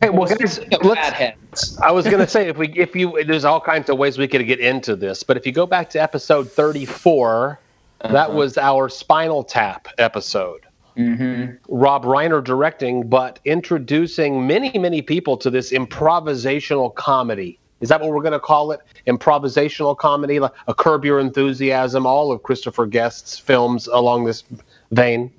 Hey, 0.01 0.09
well, 0.09 0.27
guys, 0.27 0.59
let's. 0.83 1.79
I 1.79 1.91
was 1.91 2.05
gonna 2.07 2.27
say 2.27 2.47
if 2.47 2.57
we 2.57 2.69
if 2.69 2.95
you 2.95 3.23
there's 3.25 3.43
all 3.43 3.59
kinds 3.59 3.89
of 3.89 3.97
ways 3.97 4.17
we 4.17 4.27
could 4.27 4.45
get 4.45 4.59
into 4.59 4.95
this, 4.95 5.23
but 5.23 5.35
if 5.35 5.45
you 5.45 5.51
go 5.51 5.65
back 5.65 5.89
to 5.91 6.01
episode 6.01 6.49
34, 6.51 7.59
uh-huh. 8.01 8.13
that 8.13 8.33
was 8.33 8.57
our 8.57 8.87
Spinal 8.87 9.43
Tap 9.43 9.87
episode. 9.97 10.65
Mm-hmm. 10.95 11.55
Rob 11.67 12.03
Reiner 12.03 12.43
directing, 12.43 13.07
but 13.09 13.39
introducing 13.45 14.45
many, 14.47 14.77
many 14.77 15.01
people 15.01 15.37
to 15.37 15.49
this 15.49 15.71
improvisational 15.71 16.93
comedy. 16.93 17.58
Is 17.81 17.89
that 17.89 18.01
what 18.01 18.09
we're 18.09 18.21
going 18.21 18.33
to 18.33 18.39
call 18.39 18.71
it? 18.71 18.81
Improvisational 19.07 19.97
comedy, 19.97 20.39
like 20.39 20.53
a 20.67 20.73
Curb 20.73 21.05
Your 21.05 21.19
Enthusiasm, 21.19 22.05
all 22.05 22.31
of 22.31 22.43
Christopher 22.43 22.85
Guest's 22.85 23.37
films 23.37 23.87
along 23.87 24.25
this 24.25 24.43
vein. 24.91 25.31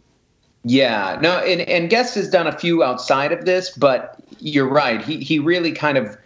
Yeah, 0.63 1.19
no, 1.23 1.39
and, 1.39 1.63
and 1.63 1.89
Guest 1.89 2.15
has 2.17 2.29
done 2.29 2.47
a 2.47 2.57
few 2.57 2.83
outside 2.83 3.33
of 3.33 3.47
this, 3.47 3.71
but 3.71 4.23
you're 4.41 4.69
right. 4.69 5.03
He 5.03 5.19
he 5.19 5.39
really 5.39 5.73
kind 5.73 5.97
of 5.97 6.19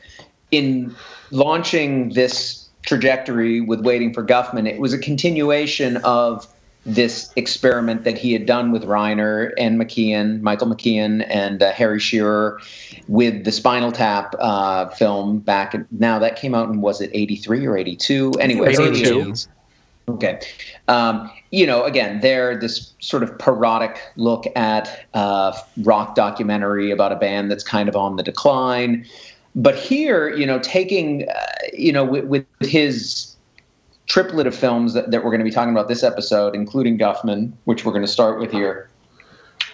in 0.51 0.95
launching 1.31 2.11
this 2.11 2.69
trajectory 2.83 3.61
with 3.61 3.81
Waiting 3.81 4.13
for 4.13 4.25
Guffman, 4.25 4.69
it 4.69 4.79
was 4.79 4.93
a 4.93 4.99
continuation 4.99 5.97
of 5.99 6.47
this 6.87 7.31
experiment 7.37 8.05
that 8.05 8.19
he 8.19 8.33
had 8.33 8.47
done 8.47 8.71
with 8.71 8.85
Reiner 8.85 9.53
and 9.57 9.81
McKean, 9.81 10.41
Michael 10.43 10.67
McKean, 10.67 11.27
and 11.29 11.63
uh, 11.63 11.73
Harry 11.73 11.99
Shearer 11.99 12.61
with 13.09 13.45
the 13.45 13.53
Spinal 13.53 13.91
Tap 13.91 14.35
uh, 14.39 14.89
film 14.91 15.39
back. 15.39 15.75
In, 15.75 15.87
now 15.91 16.19
that 16.19 16.37
came 16.37 16.55
out 16.55 16.69
in 16.69 16.81
was 16.81 17.01
it 17.01 17.11
eighty 17.15 17.37
three 17.37 17.67
or 17.67 17.77
eighty 17.77 17.97
two? 17.97 18.33
Anyway, 18.39 18.75
eighty 18.79 19.03
two. 19.03 19.35
Okay. 20.07 20.39
Um, 20.87 21.31
you 21.51 21.67
know, 21.67 21.85
again, 21.85 22.21
they're 22.21 22.59
this 22.59 22.93
sort 22.99 23.23
of 23.23 23.39
parodic 23.39 23.99
look 24.17 24.45
at 24.55 25.07
uh, 25.15 25.57
rock 25.79 26.15
documentary 26.15 26.91
about 26.91 27.11
a 27.11 27.17
band 27.17 27.51
that's 27.51 27.65
kind 27.65 27.89
of 27.89 27.97
on 27.97 28.17
the 28.17 28.23
decline. 28.23 29.07
But 29.57 29.77
here, 29.77 30.29
you 30.29 30.45
know, 30.45 30.59
taking, 30.59 31.27
uh, 31.29 31.47
you 31.73 31.93
know, 31.93 32.05
with, 32.05 32.25
with 32.25 32.47
his 32.61 33.34
triplet 34.07 34.47
of 34.47 34.55
films 34.55 34.95
that, 34.95 35.11
that 35.11 35.25
we're 35.25 35.31
going 35.31 35.41
to 35.41 35.45
be 35.45 35.51
talking 35.51 35.73
about 35.73 35.89
this 35.89 36.03
episode, 36.03 36.55
including 36.55 36.99
Guffman, 36.99 37.53
which 37.65 37.85
we're 37.85 37.93
going 37.93 38.05
to 38.05 38.11
start 38.11 38.39
with 38.39 38.53
here. 38.53 38.89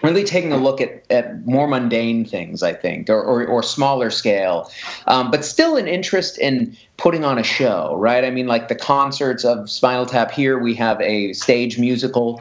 Really 0.02 0.24
taking 0.24 0.52
a 0.52 0.56
look 0.56 0.80
at, 0.80 1.04
at 1.10 1.46
more 1.46 1.66
mundane 1.66 2.24
things, 2.24 2.62
I 2.62 2.72
think, 2.72 3.10
or, 3.10 3.22
or, 3.22 3.44
or 3.46 3.62
smaller 3.62 4.08
scale, 4.10 4.70
um, 5.06 5.30
but 5.30 5.44
still 5.44 5.76
an 5.76 5.86
interest 5.86 6.38
in 6.38 6.74
putting 6.96 7.24
on 7.24 7.38
a 7.38 7.42
show, 7.42 7.96
right? 7.96 8.24
I 8.24 8.30
mean, 8.30 8.46
like 8.46 8.68
the 8.68 8.74
concerts 8.74 9.44
of 9.44 9.68
Spinal 9.68 10.06
Tap 10.06 10.30
here, 10.30 10.58
we 10.58 10.74
have 10.74 11.00
a 11.02 11.34
stage 11.34 11.78
musical 11.78 12.40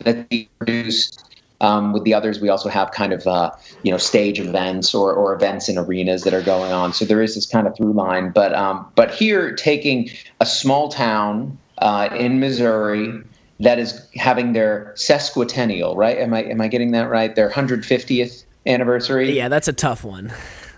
that 0.00 0.26
he 0.30 0.48
produced 0.58 1.25
um, 1.60 1.92
with 1.92 2.04
the 2.04 2.14
others, 2.14 2.40
we 2.40 2.48
also 2.48 2.68
have 2.68 2.90
kind 2.92 3.12
of 3.12 3.26
uh, 3.26 3.50
you 3.82 3.90
know 3.90 3.98
stage 3.98 4.38
events 4.38 4.94
or, 4.94 5.12
or 5.12 5.34
events 5.34 5.68
in 5.68 5.78
arenas 5.78 6.22
that 6.24 6.34
are 6.34 6.42
going 6.42 6.72
on. 6.72 6.92
So 6.92 7.04
there 7.04 7.22
is 7.22 7.34
this 7.34 7.46
kind 7.46 7.66
of 7.66 7.76
through 7.76 7.92
line. 7.92 8.30
But 8.30 8.54
um, 8.54 8.86
but 8.94 9.14
here, 9.14 9.54
taking 9.54 10.10
a 10.40 10.46
small 10.46 10.88
town 10.88 11.56
uh, 11.78 12.08
in 12.16 12.40
Missouri 12.40 13.22
that 13.60 13.78
is 13.78 14.06
having 14.14 14.52
their 14.52 14.92
sesquicentennial, 14.96 15.96
right? 15.96 16.18
Am 16.18 16.34
I 16.34 16.44
am 16.44 16.60
I 16.60 16.68
getting 16.68 16.92
that 16.92 17.08
right? 17.08 17.34
Their 17.34 17.50
150th 17.50 18.44
anniversary. 18.66 19.34
Yeah, 19.34 19.48
that's 19.48 19.68
a 19.68 19.72
tough 19.72 20.04
one. 20.04 20.32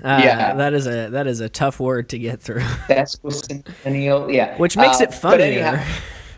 Uh, 0.04 0.20
yeah, 0.22 0.54
that 0.54 0.74
is 0.74 0.86
a 0.86 1.08
that 1.10 1.26
is 1.26 1.40
a 1.40 1.48
tough 1.48 1.80
word 1.80 2.08
to 2.10 2.18
get 2.18 2.40
through. 2.40 2.60
Sesquicentennial, 2.88 4.32
yeah, 4.32 4.56
which 4.58 4.76
makes 4.76 5.00
uh, 5.00 5.04
it 5.04 5.14
funnier. 5.14 5.44
Anyhow, 5.44 5.84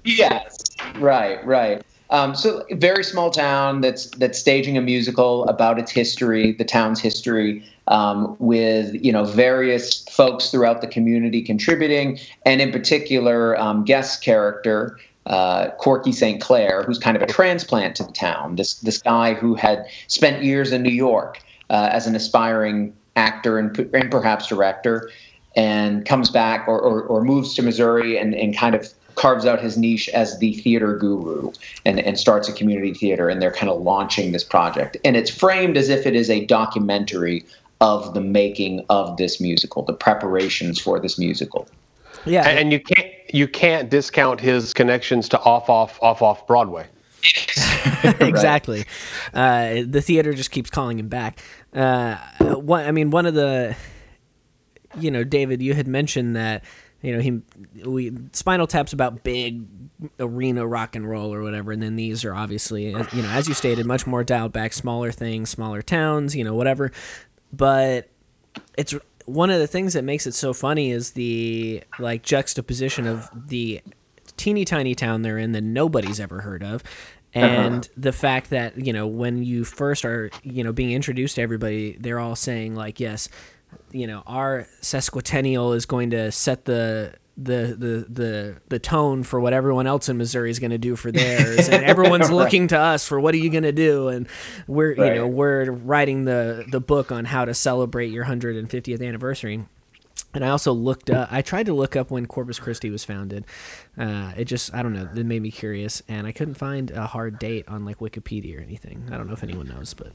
yes, 0.05 0.63
right, 0.97 1.45
right. 1.45 1.83
Um, 2.11 2.35
so 2.35 2.65
very 2.73 3.05
small 3.05 3.31
town 3.31 3.81
that's 3.81 4.07
that's 4.07 4.39
staging 4.39 4.77
a 4.77 4.81
musical 4.81 5.47
about 5.47 5.79
its 5.79 5.93
history, 5.93 6.53
the 6.53 6.65
town's 6.65 7.01
history, 7.01 7.65
um, 7.87 8.37
with 8.39 8.95
you 8.95 9.13
know 9.13 9.25
various 9.25 10.05
folks 10.11 10.51
throughout 10.51 10.81
the 10.81 10.89
community 10.89 11.41
contributing, 11.41 12.19
and 12.45 12.61
in 12.61 12.73
particular 12.73 13.59
um, 13.61 13.85
guest 13.85 14.25
character 14.25 14.99
uh, 15.27 15.71
Corky 15.73 16.13
St. 16.13 16.41
Clair, 16.41 16.83
who's 16.83 16.99
kind 16.99 17.17
of 17.17 17.23
a 17.23 17.27
transplant 17.27 17.95
to 17.97 18.05
the 18.05 18.13
town. 18.13 18.57
This 18.57 18.75
this 18.81 18.99
guy 19.01 19.35
who 19.35 19.55
had 19.55 19.87
spent 20.09 20.43
years 20.43 20.73
in 20.73 20.83
New 20.83 20.91
York 20.91 21.41
uh, 21.69 21.89
as 21.93 22.07
an 22.07 22.17
aspiring 22.17 22.95
actor 23.17 23.59
and, 23.59 23.79
and 23.95 24.11
perhaps 24.11 24.49
director, 24.49 25.11
and 25.55 26.05
comes 26.05 26.31
back 26.31 26.67
or, 26.67 26.81
or, 26.81 27.03
or 27.03 27.23
moves 27.23 27.55
to 27.55 27.63
Missouri 27.63 28.19
and, 28.19 28.35
and 28.35 28.57
kind 28.57 28.75
of 28.75 28.93
carves 29.21 29.45
out 29.45 29.61
his 29.61 29.77
niche 29.77 30.09
as 30.09 30.39
the 30.39 30.55
theater 30.55 30.97
guru 30.97 31.53
and, 31.85 32.01
and 32.01 32.19
starts 32.19 32.49
a 32.49 32.53
community 32.55 32.95
theater 32.95 33.29
and 33.29 33.43
they're 33.43 33.53
kind 33.53 33.71
of 33.71 33.83
launching 33.83 34.33
this 34.33 34.43
project. 34.43 34.97
And 35.05 35.15
it's 35.15 35.29
framed 35.29 35.77
as 35.77 35.91
if 35.91 36.07
it 36.07 36.17
is 36.17 36.31
a 36.31 36.47
documentary 36.47 37.45
of 37.83 38.15
the 38.15 38.23
making 38.23 38.83
of 38.89 39.19
this 39.19 39.39
musical 39.39 39.83
the 39.83 39.93
preparations 39.93 40.81
for 40.81 40.99
this 40.99 41.19
musical. 41.19 41.69
Yeah. 42.25 42.49
And 42.49 42.73
you 42.73 42.81
can't 42.81 43.13
you 43.29 43.47
can't 43.47 43.91
discount 43.91 44.41
his 44.41 44.73
connections 44.73 45.29
to 45.29 45.41
off 45.41 45.69
off 45.69 46.03
off 46.03 46.23
off 46.23 46.47
broadway. 46.47 46.87
Exactly. 48.21 48.87
Uh, 49.35 49.83
the 49.87 50.01
theater 50.01 50.33
just 50.33 50.51
keeps 50.51 50.71
calling 50.71 50.99
him 50.99 51.09
back. 51.09 51.43
Uh, 51.75 52.17
one, 52.55 52.87
i 52.87 52.91
mean 52.91 53.11
one 53.11 53.27
of 53.27 53.35
the 53.35 53.77
you 54.99 55.11
know, 55.11 55.25
David, 55.25 55.63
you 55.63 55.75
had 55.75 55.87
mentioned 55.87 56.37
that 56.37 56.65
you 57.03 57.15
know 57.15 57.21
he 57.21 57.41
we 57.85 58.13
Spinal 58.33 58.67
Tap's 58.67 58.93
about 58.93 59.23
big 59.23 59.65
arena 60.19 60.67
rock 60.67 60.97
and 60.97 61.09
roll 61.09 61.33
or 61.33 61.43
whatever, 61.43 61.73
and 61.73 61.83
then 61.83 61.97
these 61.97 62.25
are 62.25 62.35
obviously 62.35 62.87
you 62.87 63.23
know 63.23 63.29
as 63.29 63.49
you 63.49 63.55
stated 63.55 63.87
much 63.87 64.07
more 64.07 64.25
dialed 64.25 64.53
back, 64.53 64.73
smaller 64.73 65.13
things, 65.13 65.51
smaller 65.51 65.83
towns, 65.83 66.37
you 66.37 66.45
know 66.45 66.55
whatever. 66.55 66.93
But 67.53 68.09
it's 68.77 68.95
one 69.27 69.51
of 69.51 69.59
the 69.59 69.67
things 69.67 69.95
that 69.95 70.05
makes 70.05 70.27
it 70.27 70.35
so 70.35 70.53
funny 70.53 70.91
is 70.91 71.13
the 71.13 71.83
like 71.99 72.23
juxtaposition 72.23 73.07
of 73.07 73.29
the 73.35 73.81
teeny 74.37 74.65
tiny 74.65 74.95
town 74.95 75.23
they're 75.23 75.39
in 75.39 75.53
that 75.53 75.63
nobody's 75.63 76.19
ever 76.19 76.41
heard 76.41 76.63
of 76.63 76.83
uh-huh. 77.35 77.45
and 77.45 77.85
uh-huh. 77.85 77.95
the 77.97 78.13
fact 78.13 78.51
that 78.51 78.79
you 78.79 78.93
know 78.93 79.07
when 79.07 79.43
you 79.43 79.65
first 79.65 80.05
are 80.05 80.31
you 80.43 80.65
know 80.65 80.73
being 80.73 80.93
introduced 80.93 81.37
to 81.37 81.43
everybody 81.43 81.97
they're 82.01 82.19
all 82.19 82.37
saying 82.37 82.75
like 82.75 82.99
yes 82.99 83.29
you 83.93 84.07
know 84.07 84.23
our 84.27 84.67
sesquicentennial 84.83 85.75
is 85.75 85.87
going 85.87 86.11
to 86.11 86.31
set 86.31 86.65
the 86.65 87.15
the 87.37 87.75
the 87.79 88.07
the 88.09 88.57
the 88.69 88.79
tone 88.79 89.23
for 89.23 89.41
what 89.41 89.53
everyone 89.53 89.87
else 89.87 90.09
in 90.09 90.19
Missouri 90.19 90.51
is 90.51 90.59
going 90.59 90.71
to 90.71 90.79
do 90.79 90.95
for 90.95 91.11
theirs, 91.11 91.69
and 91.69 91.85
everyone's 91.85 92.29
right. 92.29 92.37
looking 92.37 92.69
to 92.69 92.79
us 92.79 93.07
for 93.09 93.19
what 93.19 93.35
are 93.35 93.39
you 93.39 93.51
going 93.51 93.63
to 93.63 93.73
do, 93.73 94.09
and 94.09 94.29
we're 94.67 94.95
right. 94.95 95.15
you 95.15 95.21
know 95.21 95.27
we're 95.27 95.71
writing 95.71 96.25
the 96.25 96.65
the 96.71 96.81
book 96.81 97.11
on 97.11 97.25
how 97.25 97.45
to 97.45 97.55
celebrate 97.55 98.09
your 98.09 98.27
150th 98.27 99.07
anniversary. 99.07 99.65
And 100.33 100.45
I 100.45 100.51
also 100.51 100.73
looked 100.73 101.11
up. 101.11 101.29
I 101.33 101.43
tried 101.43 101.67
to 101.67 101.73
look 101.73 101.97
up 101.97 102.13
when 102.13 102.27
Corpus 102.27 102.61
Christi 102.61 102.89
was 102.89 103.03
founded. 103.03 103.45
Uh, 103.99 104.33
it 104.37 104.45
just 104.45 104.73
I 104.73 104.83
don't 104.83 104.93
know. 104.93 105.09
It 105.13 105.27
made 105.27 105.43
me 105.43 105.51
curious, 105.51 106.03
and 106.09 106.27
I 106.27 106.33
couldn't 106.33 106.55
find 106.55 106.91
a 106.93 107.07
hard 107.07 107.39
date 107.39 107.67
on 107.69 107.85
like 107.85 107.99
Wikipedia 107.99 108.59
or 108.59 108.61
anything. 108.61 109.09
I 109.11 109.17
don't 109.17 109.27
know 109.27 109.33
if 109.33 109.43
anyone 109.43 109.67
knows, 109.67 109.95
but 109.95 110.13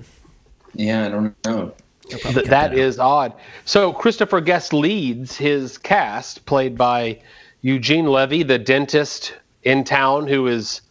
yeah, 0.73 1.05
I 1.05 1.09
don't 1.09 1.35
know. 1.45 1.73
Th- 2.09 2.45
that 2.45 2.73
is 2.73 2.99
odd. 2.99 3.33
So 3.65 3.93
Christopher 3.93 4.41
Guest 4.41 4.73
leads 4.73 5.37
his 5.37 5.77
cast, 5.77 6.45
played 6.45 6.77
by 6.77 7.19
Eugene 7.61 8.07
Levy, 8.07 8.43
the 8.43 8.59
dentist 8.59 9.33
in 9.63 9.83
town 9.83 10.27
who 10.27 10.47
is 10.47 10.81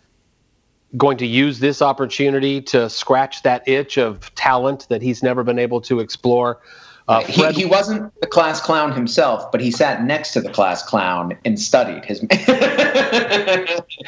going 0.97 1.19
to 1.19 1.27
use 1.27 1.59
this 1.59 1.83
opportunity 1.83 2.61
to 2.61 2.89
scratch 2.89 3.43
that 3.43 3.67
itch 3.69 3.99
of 3.99 4.35
talent 4.35 4.87
that 4.89 5.03
he's 5.03 5.23
never 5.23 5.43
been 5.43 5.59
able 5.59 5.81
to 5.81 6.01
explore. 6.01 6.61
Uh, 7.07 7.23
he, 7.25 7.47
he, 7.53 7.65
wasn't 7.67 8.13
the 8.21 8.27
class 8.27 8.61
clown 8.61 8.91
himself, 8.91 9.53
but 9.53 9.61
he 9.61 9.71
sat 9.71 10.05
next 10.05 10.33
to 10.33 10.41
the 10.41 10.51
class 10.51 10.83
clown 10.83 11.37
and 11.45 11.61
studied 11.61 12.03
his. 12.05 12.21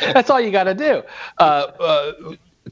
That's 0.01 0.31
all 0.31 0.41
you 0.41 0.51
got 0.51 0.65
to 0.65 0.75
do. 0.75 1.03
Uh, 1.39 1.43
uh, 1.79 2.13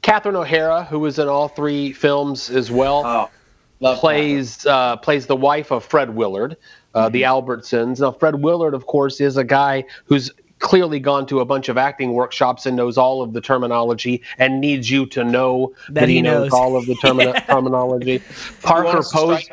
Catherine 0.01 0.35
O'Hara, 0.35 0.83
who 0.83 0.99
was 0.99 1.19
in 1.19 1.27
all 1.27 1.47
three 1.47 1.93
films 1.93 2.49
as 2.49 2.71
well. 2.71 3.03
Oh 3.05 3.29
Love 3.79 3.99
plays 3.99 4.65
uh, 4.65 4.97
plays 4.97 5.27
the 5.27 5.35
wife 5.35 5.71
of 5.71 5.83
Fred 5.83 6.15
Willard, 6.15 6.57
uh, 6.93 7.05
mm-hmm. 7.05 7.13
the 7.13 7.21
Albertsons. 7.23 7.99
Now, 7.99 8.11
Fred 8.11 8.35
Willard, 8.35 8.73
of 8.73 8.85
course, 8.85 9.19
is 9.19 9.37
a 9.37 9.43
guy 9.43 9.83
who's 10.05 10.31
clearly 10.59 10.99
gone 10.99 11.25
to 11.27 11.41
a 11.41 11.45
bunch 11.45 11.69
of 11.69 11.77
acting 11.77 12.13
workshops 12.13 12.65
and 12.65 12.75
knows 12.77 12.97
all 12.97 13.21
of 13.21 13.33
the 13.33 13.41
terminology 13.41 14.21
and 14.37 14.61
needs 14.61 14.89
you 14.89 15.05
to 15.07 15.23
know 15.23 15.73
that, 15.87 16.01
that 16.01 16.09
he, 16.09 16.21
knows. 16.21 16.51
knows. 16.51 16.53
all 16.53 16.77
of 16.77 16.85
the 16.85 16.95
termi- 16.95 17.45
terminology. 17.47 18.21
Parker 18.61 19.03
Posey. 19.11 19.47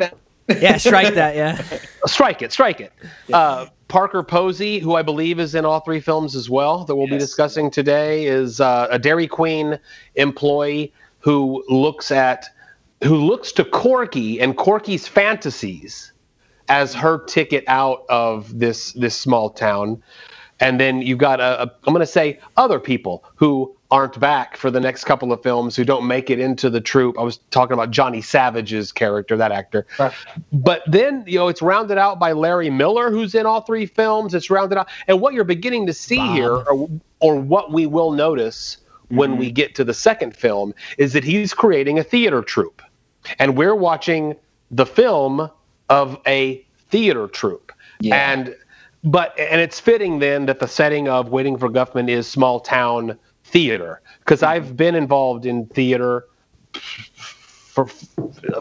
yeah, 0.48 0.76
strike 0.76 1.14
that. 1.14 1.34
Yeah, 1.34 1.60
strike 2.06 2.42
it. 2.42 2.52
Strike 2.52 2.80
it. 2.80 2.92
Uh, 3.32 3.66
Parker 3.88 4.22
Posey, 4.22 4.78
who 4.78 4.94
I 4.94 5.02
believe 5.02 5.38
is 5.38 5.54
in 5.54 5.64
all 5.64 5.80
three 5.80 6.00
films 6.00 6.34
as 6.34 6.48
well, 6.48 6.84
that 6.84 6.94
we'll 6.94 7.08
yes. 7.08 7.14
be 7.14 7.18
discussing 7.18 7.70
today, 7.70 8.24
is 8.24 8.60
uh, 8.60 8.86
a 8.90 8.98
Dairy 8.98 9.26
Queen 9.26 9.78
employee 10.14 10.92
who 11.18 11.62
looks 11.68 12.10
at 12.10 12.48
who 13.02 13.16
looks 13.16 13.52
to 13.52 13.64
Corky 13.64 14.40
and 14.40 14.56
Corky's 14.56 15.08
fantasies 15.08 16.12
as 16.68 16.94
her 16.94 17.18
ticket 17.18 17.64
out 17.66 18.04
of 18.08 18.58
this 18.58 18.92
this 18.92 19.16
small 19.16 19.50
town. 19.50 20.02
And 20.60 20.78
then 20.78 21.02
you've 21.02 21.18
got 21.18 21.40
a, 21.40 21.62
a 21.62 21.72
I'm 21.86 21.92
going 21.92 22.00
to 22.00 22.06
say 22.06 22.38
other 22.56 22.78
people 22.78 23.24
who 23.36 23.76
aren't 23.90 24.18
back 24.18 24.56
for 24.56 24.70
the 24.70 24.80
next 24.80 25.04
couple 25.04 25.32
of 25.32 25.42
films 25.42 25.76
who 25.76 25.84
don't 25.84 26.06
make 26.06 26.30
it 26.30 26.38
into 26.38 26.70
the 26.70 26.80
troupe. 26.80 27.18
I 27.18 27.22
was 27.22 27.38
talking 27.50 27.74
about 27.74 27.90
Johnny 27.90 28.22
Savage's 28.22 28.90
character, 28.90 29.36
that 29.36 29.52
actor. 29.52 29.86
But 30.50 30.82
then, 30.86 31.24
you 31.26 31.38
know, 31.38 31.48
it's 31.48 31.60
rounded 31.60 31.98
out 31.98 32.18
by 32.18 32.32
Larry 32.32 32.70
Miller, 32.70 33.10
who's 33.10 33.34
in 33.34 33.44
all 33.44 33.60
three 33.60 33.84
films. 33.84 34.32
It's 34.32 34.48
rounded 34.48 34.78
out. 34.78 34.88
And 35.08 35.20
what 35.20 35.34
you're 35.34 35.44
beginning 35.44 35.86
to 35.88 35.92
see 35.92 36.16
Bob. 36.16 36.34
here, 36.34 36.54
or, 36.54 36.88
or, 37.20 37.36
what 37.36 37.70
we 37.70 37.84
will 37.84 38.12
notice 38.12 38.78
when 39.08 39.32
mm-hmm. 39.32 39.40
we 39.40 39.50
get 39.50 39.74
to 39.74 39.84
the 39.84 39.92
second 39.92 40.34
film, 40.34 40.72
is 40.96 41.12
that 41.12 41.22
he's 41.22 41.52
creating 41.52 41.98
a 41.98 42.02
theater 42.02 42.40
troupe 42.40 42.80
and 43.38 43.56
we're 43.56 43.74
watching 43.74 44.36
the 44.70 44.86
film 44.86 45.50
of 45.88 46.20
a 46.26 46.64
theater 46.88 47.28
troupe. 47.28 47.72
Yeah. 48.00 48.32
And 48.32 48.56
but 49.04 49.38
and 49.38 49.60
it's 49.60 49.80
fitting 49.80 50.18
then 50.18 50.46
that 50.46 50.60
the 50.60 50.68
setting 50.68 51.08
of 51.08 51.28
Waiting 51.28 51.58
for 51.58 51.68
Guffman 51.68 52.08
is 52.08 52.26
small 52.26 52.60
town 52.60 53.18
theater 53.44 54.00
because 54.20 54.40
mm-hmm. 54.40 54.50
I've 54.50 54.76
been 54.76 54.94
involved 54.94 55.46
in 55.46 55.66
theater 55.66 56.26
for 57.72 57.86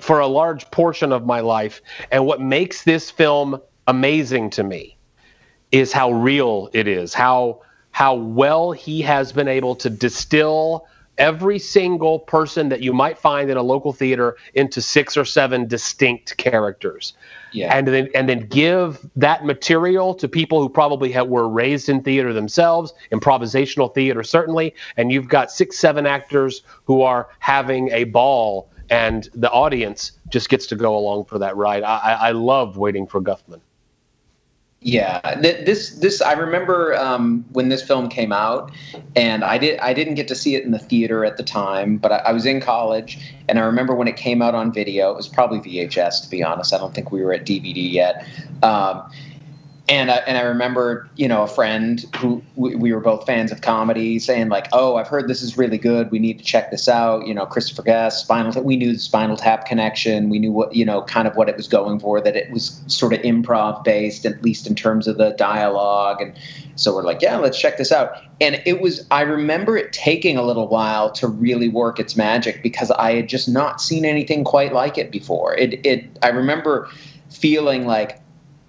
for 0.02 0.20
a 0.20 0.28
large 0.28 0.70
portion 0.72 1.12
of 1.12 1.26
my 1.26 1.40
life 1.40 1.82
and 2.12 2.26
what 2.26 2.42
makes 2.42 2.84
this 2.84 3.12
film 3.12 3.62
amazing 3.88 4.50
to 4.52 4.64
me 4.64 4.98
is 5.72 5.92
how 5.92 6.12
real 6.12 6.70
it 6.74 6.88
is 6.88 7.14
how 7.14 7.62
how 7.92 8.16
well 8.16 8.72
he 8.72 9.02
has 9.02 9.32
been 9.32 9.48
able 9.48 9.76
to 9.76 9.90
distill 9.90 10.88
every 11.18 11.60
single 11.60 12.20
person 12.20 12.70
that 12.70 12.82
you 12.82 12.94
might 12.94 13.18
find 13.18 13.50
in 13.50 13.58
a 13.58 13.62
local 13.62 13.94
theater 13.94 14.38
into 14.54 14.82
six 14.82 15.18
or 15.18 15.26
seven 15.26 15.68
distinct 15.68 16.38
characters. 16.38 17.14
Yeah. 17.54 17.76
And 17.76 17.88
then 17.88 18.10
and 18.16 18.30
then 18.30 18.48
give 18.48 19.06
that 19.18 19.46
material 19.46 20.14
to 20.16 20.28
people 20.28 20.62
who 20.62 20.70
probably 20.70 21.12
have, 21.12 21.28
were 21.28 21.50
raised 21.50 21.90
in 21.90 22.02
theater 22.02 22.34
themselves, 22.34 22.94
improvisational 23.12 23.94
theater 23.94 24.24
certainly, 24.24 24.74
and 24.98 25.12
you've 25.12 25.28
got 25.28 25.52
six 25.52 25.78
seven 25.78 26.06
actors 26.06 26.64
who 26.86 27.02
are 27.02 27.30
having 27.40 27.90
a 27.90 28.06
ball 28.06 28.70
and 28.90 29.30
the 29.34 29.50
audience 29.52 30.12
just 30.30 30.50
gets 30.50 30.68
to 30.68 30.76
go 30.76 30.98
along 30.98 31.26
for 31.26 31.40
that 31.40 31.56
ride. 31.56 31.84
I, 31.84 32.14
I 32.14 32.32
love 32.32 32.78
waiting 32.78 33.08
for 33.08 33.22
Guffman. 33.22 33.62
Yeah, 34.84 35.40
this 35.40 35.92
this 35.92 36.24
I 36.24 36.32
remember 36.34 36.96
um, 36.96 37.46
when 37.52 37.70
this 37.70 37.84
film 37.84 38.10
came 38.10 38.32
out, 38.32 38.72
and 39.16 39.44
I 39.44 39.60
did 39.60 39.80
I 39.80 39.94
didn't 39.94 40.16
get 40.16 40.28
to 40.30 40.36
see 40.36 40.56
it 40.56 40.64
in 40.64 40.72
the 40.72 40.80
theater 40.80 41.24
at 41.24 41.38
the 41.38 41.44
time, 41.44 41.98
but 41.98 42.12
I, 42.12 42.18
I, 42.18 42.32
was 42.32 42.48
in 42.48 42.60
college, 42.60 43.20
and 43.48 43.60
I 43.60 43.62
remember 43.62 43.94
when 43.94 44.08
it 44.08 44.18
came 44.18 44.42
out 44.42 44.56
on 44.56 44.74
video. 44.74 45.12
It 45.12 45.18
was 45.18 45.28
probably 45.28 45.60
VHS, 45.60 46.24
to 46.24 46.30
be 46.32 46.44
honest. 46.44 46.74
I 46.74 46.80
don't 46.80 46.96
think 46.96 47.12
we 47.12 47.22
were 47.22 47.32
at 47.32 47.46
DVD 47.46 47.92
yet. 47.92 48.26
Um, 48.64 49.08
and 49.92 50.10
I, 50.10 50.16
and 50.20 50.38
I 50.38 50.44
remember, 50.44 51.10
you 51.18 51.28
know, 51.28 51.44
a 51.44 51.48
friend 51.48 52.06
who 52.16 52.42
we, 52.56 52.76
we, 52.76 52.94
were 52.94 53.02
both 53.02 53.26
fans 53.26 53.52
of 53.52 53.60
comedy 53.60 54.20
saying 54.20 54.48
like, 54.48 54.68
"Oh, 54.72 54.96
I've 54.96 55.10
heard 55.10 55.28
this 55.28 55.42
is 55.42 55.58
really 55.58 55.78
good. 55.78 56.10
We 56.12 56.18
need 56.18 56.40
to 56.40 56.46
check 56.46 56.72
this 56.72 56.88
out." 56.88 57.28
You 57.28 57.34
know, 57.34 57.46
Christopher 57.46 57.84
Guest, 57.84 58.24
Spinal. 58.24 58.64
We 58.64 58.78
knew 58.78 58.94
the 58.94 59.00
Spinal 59.00 59.36
Tap 59.36 59.66
connection. 59.66 60.30
We 60.30 60.40
knew 60.40 60.54
what 60.54 60.74
you 60.74 60.86
know, 60.86 61.02
kind 61.02 61.28
of 61.28 61.36
what 61.36 61.50
it 61.50 61.58
was 61.58 61.68
going 61.68 62.00
for. 62.00 62.22
That 62.22 62.38
it 62.38 62.50
was 62.52 62.82
sort 62.88 63.12
of 63.12 63.20
improv 63.24 63.84
based, 63.84 64.26
at 64.26 64.42
least 64.42 64.66
in 64.66 64.76
terms 64.76 65.10
of 65.10 65.18
the 65.18 65.32
dialogue. 65.32 66.22
And 66.22 66.40
so 66.76 66.96
we're 66.96 67.04
like, 67.04 67.22
"Yeah, 67.22 67.36
let's 67.36 67.60
check 67.60 67.78
this 67.78 67.92
out." 67.92 68.14
And 68.40 68.62
it 68.66 68.80
was. 68.80 69.06
I 69.12 69.24
remember 69.24 69.76
it 69.76 69.92
taking 69.92 70.38
a 70.38 70.44
little 70.44 70.70
while 70.70 71.12
to 71.12 71.28
really 71.28 71.68
work 71.68 72.00
its 72.00 72.16
magic 72.16 72.64
because 72.64 72.92
I 72.92 73.16
had 73.16 73.28
just 73.28 73.50
not 73.50 73.82
seen 73.82 74.06
anything 74.06 74.46
quite 74.46 74.72
like 74.72 74.98
it 74.98 75.12
before. 75.12 75.54
It. 75.54 75.86
It. 75.86 76.06
I 76.24 76.30
remember 76.30 76.88
feeling 77.30 77.86
like 77.86 78.21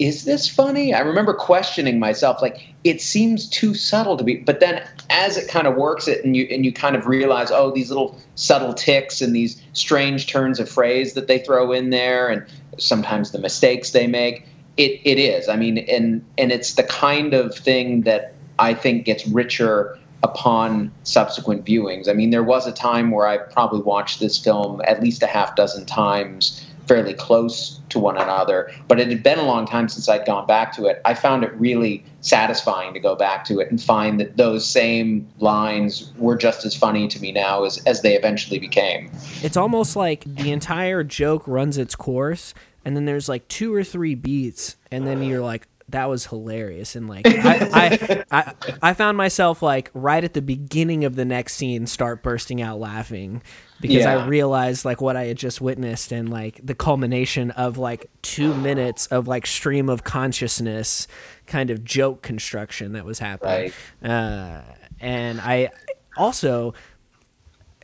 is 0.02 0.25
this 0.25 0.49
funny? 0.49 0.92
I 0.92 1.00
remember 1.00 1.32
questioning 1.32 1.99
myself, 1.99 2.42
like, 2.42 2.75
it 2.82 3.00
seems 3.00 3.49
too 3.49 3.75
subtle 3.75 4.16
to 4.16 4.25
be. 4.25 4.37
But 4.37 4.61
then 4.61 4.82
as 5.11 5.37
it 5.37 5.49
kind 5.49 5.66
of 5.66 5.76
works 5.76 6.09
it 6.09 6.25
and 6.25 6.37
you 6.37 6.47
and 6.50 6.64
you 6.64 6.73
kind 6.73 6.97
of 6.97 7.06
realize, 7.06 7.50
oh, 7.50 7.71
these 7.71 7.88
little 7.88 8.18
subtle 8.35 8.75
ticks 8.75 9.21
and 9.21 9.35
these 9.35 9.62
strange 9.73 10.26
turns 10.26 10.59
of 10.59 10.68
phrase 10.68 11.14
that 11.14 11.28
they 11.28 11.38
throw 11.38 11.73
in 11.73 11.90
there 11.90 12.28
and 12.28 12.44
sometimes 12.78 13.30
the 13.30 13.38
mistakes 13.38 13.90
they 13.90 14.06
make, 14.06 14.47
it, 14.76 15.00
it 15.04 15.18
is. 15.18 15.49
I 15.49 15.56
mean, 15.56 15.78
and 15.78 16.25
and 16.37 16.50
it's 16.50 16.75
the 16.75 16.85
kind 16.85 17.35
of 17.35 17.54
thing 17.54 18.02
that 18.02 18.35
I 18.59 18.75
think 18.75 19.04
gets 19.04 19.26
richer 19.28 19.99
upon 20.23 20.92
subsequent 21.02 21.64
viewings. 21.64 22.09
I 22.09 22.12
mean, 22.12 22.30
there 22.30 22.44
was 22.44 22.66
a 22.66 22.73
time 22.73 23.11
where 23.11 23.26
I 23.26 23.38
probably 23.38 23.80
watched 23.80 24.21
this 24.21 24.38
film 24.38 24.80
at 24.85 25.02
least 25.02 25.23
a 25.23 25.26
half 25.26 25.56
dozen 25.56 25.85
times, 25.85 26.64
fairly 26.87 27.15
close 27.15 27.81
to 27.89 27.99
one 27.99 28.17
another, 28.17 28.71
but 28.89 28.99
it 28.99 29.09
had 29.09 29.23
been 29.23 29.39
a 29.39 29.45
long 29.45 29.67
time 29.67 29.89
since 29.89 30.09
I'd 30.09 30.27
gone 30.27 30.47
back 30.47 30.75
to 30.77 30.87
it. 30.87 31.01
I 31.05 31.15
found 31.15 31.45
it 31.45 31.53
really 31.55 32.05
satisfying 32.21 32.95
to 32.95 33.01
go 33.01 33.15
back 33.15 33.45
to 33.47 33.61
it 33.61 33.71
and 33.71 33.81
find 33.81 34.19
that 34.21 34.37
those 34.37 34.67
same 34.67 35.29
lines 35.39 36.12
were 36.17 36.37
just 36.37 36.65
as 36.65 36.75
funny 36.75 37.09
to 37.09 37.21
me 37.21 37.33
now 37.33 37.65
as, 37.65 37.79
as 37.85 38.03
they 38.03 38.17
eventually 38.17 38.59
became. 38.59 39.11
It's 39.43 39.57
almost 39.57 39.97
like 39.97 40.25
the 40.25 40.51
entire 40.51 41.05
joke 41.05 41.47
runs 41.47 41.79
its 41.79 41.95
course, 41.95 42.55
and 42.85 42.97
then 42.97 43.05
there's 43.05 43.29
like 43.29 43.47
two 43.49 43.75
or 43.75 43.85
three 43.85 44.15
beats, 44.15 44.77
and 44.91 45.07
then 45.07 45.23
you're 45.23 45.43
like, 45.43 45.69
that 45.89 46.09
was 46.09 46.27
hilarious 46.27 46.97
and 46.97 47.09
like 47.09 47.27
I, 47.27 47.69
I, 47.73 48.25
I 48.31 48.55
I 48.83 48.95
found 48.95 49.17
myself 49.17 49.62
like 49.62 49.91
right 49.95 50.23
at 50.23 50.35
the 50.35 50.43
beginning 50.43 51.05
of 51.05 51.17
the 51.17 51.25
next 51.25 51.55
scene 51.55 51.87
start 51.87 52.23
bursting 52.23 52.62
out 52.62 52.79
laughing 52.79 53.43
because 53.83 54.05
yeah. 54.05 54.17
I 54.17 54.27
realized 54.27 54.85
like 54.85 55.01
what 55.01 55.17
I 55.17 55.25
had 55.25 55.37
just 55.37 55.61
witnessed 55.61 56.12
and 56.12 56.31
like 56.31 56.61
the 56.65 56.75
culmination 56.75 57.51
of 57.51 57.77
like 57.77 58.11
two 58.23 58.55
minutes 58.55 59.09
of 59.09 59.27
like 59.29 59.47
stream 59.47 59.89
of 59.89 60.05
consciousness 60.05 61.09
kind 61.47 61.69
of 61.69 61.85
joke 61.85 62.23
construction 62.23 62.93
that 62.93 63.05
was 63.05 63.19
happening. 63.19 63.73
Right. 64.03 64.11
Uh, 64.11 64.62
and 65.01 65.41
I 65.41 65.71
also, 66.17 66.75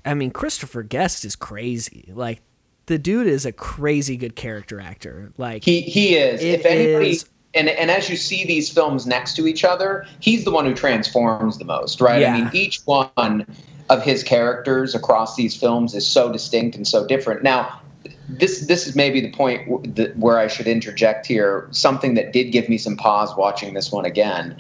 I 0.05 0.15
mean, 0.15 0.31
Christopher 0.31 0.85
Guest 0.85 1.25
is 1.25 1.35
crazy. 1.35 2.13
Like 2.15 2.43
the 2.87 2.99
dude 2.99 3.27
is 3.27 3.45
a 3.45 3.53
crazy 3.53 4.17
good 4.17 4.37
character 4.37 4.81
actor. 4.81 5.33
Like 5.37 5.65
he 5.65 5.83
he 5.83 6.17
is. 6.17 6.41
If 6.41 6.65
anybody. 6.65 7.11
Is, 7.11 7.29
and 7.55 7.69
and 7.69 7.91
as 7.91 8.11
you 8.11 8.17
see 8.17 8.45
these 8.45 8.71
films 8.71 9.07
next 9.07 9.35
to 9.37 9.47
each 9.47 9.65
other, 9.65 10.07
he's 10.21 10.45
the 10.45 10.51
one 10.51 10.67
who 10.67 10.75
transforms 10.75 11.59
the 11.59 11.65
most, 11.65 12.01
right? 12.01 12.21
Yeah. 12.21 12.35
I 12.35 12.41
mean, 12.41 12.51
each 12.53 12.81
one 12.85 13.47
of 13.89 14.03
his 14.03 14.23
characters 14.23 14.95
across 14.95 15.37
these 15.37 15.57
films 15.57 15.95
is 15.95 16.07
so 16.07 16.31
distinct 16.31 16.77
and 16.77 16.87
so 16.87 17.07
different. 17.07 17.43
Now, 17.43 17.81
this 18.29 18.67
this 18.67 18.87
is 18.87 18.95
maybe 18.95 19.21
the 19.21 19.33
point 19.33 19.97
that, 19.97 20.17
where 20.19 20.39
I 20.39 20.47
should 20.47 20.67
interject 20.67 21.27
here. 21.27 21.69
Something 21.71 22.15
that 22.15 22.33
did 22.33 22.53
give 22.53 22.69
me 22.69 22.77
some 22.77 22.97
pause 22.97 23.35
watching 23.37 23.75
this 23.75 23.91
one 23.91 24.05
again. 24.05 24.59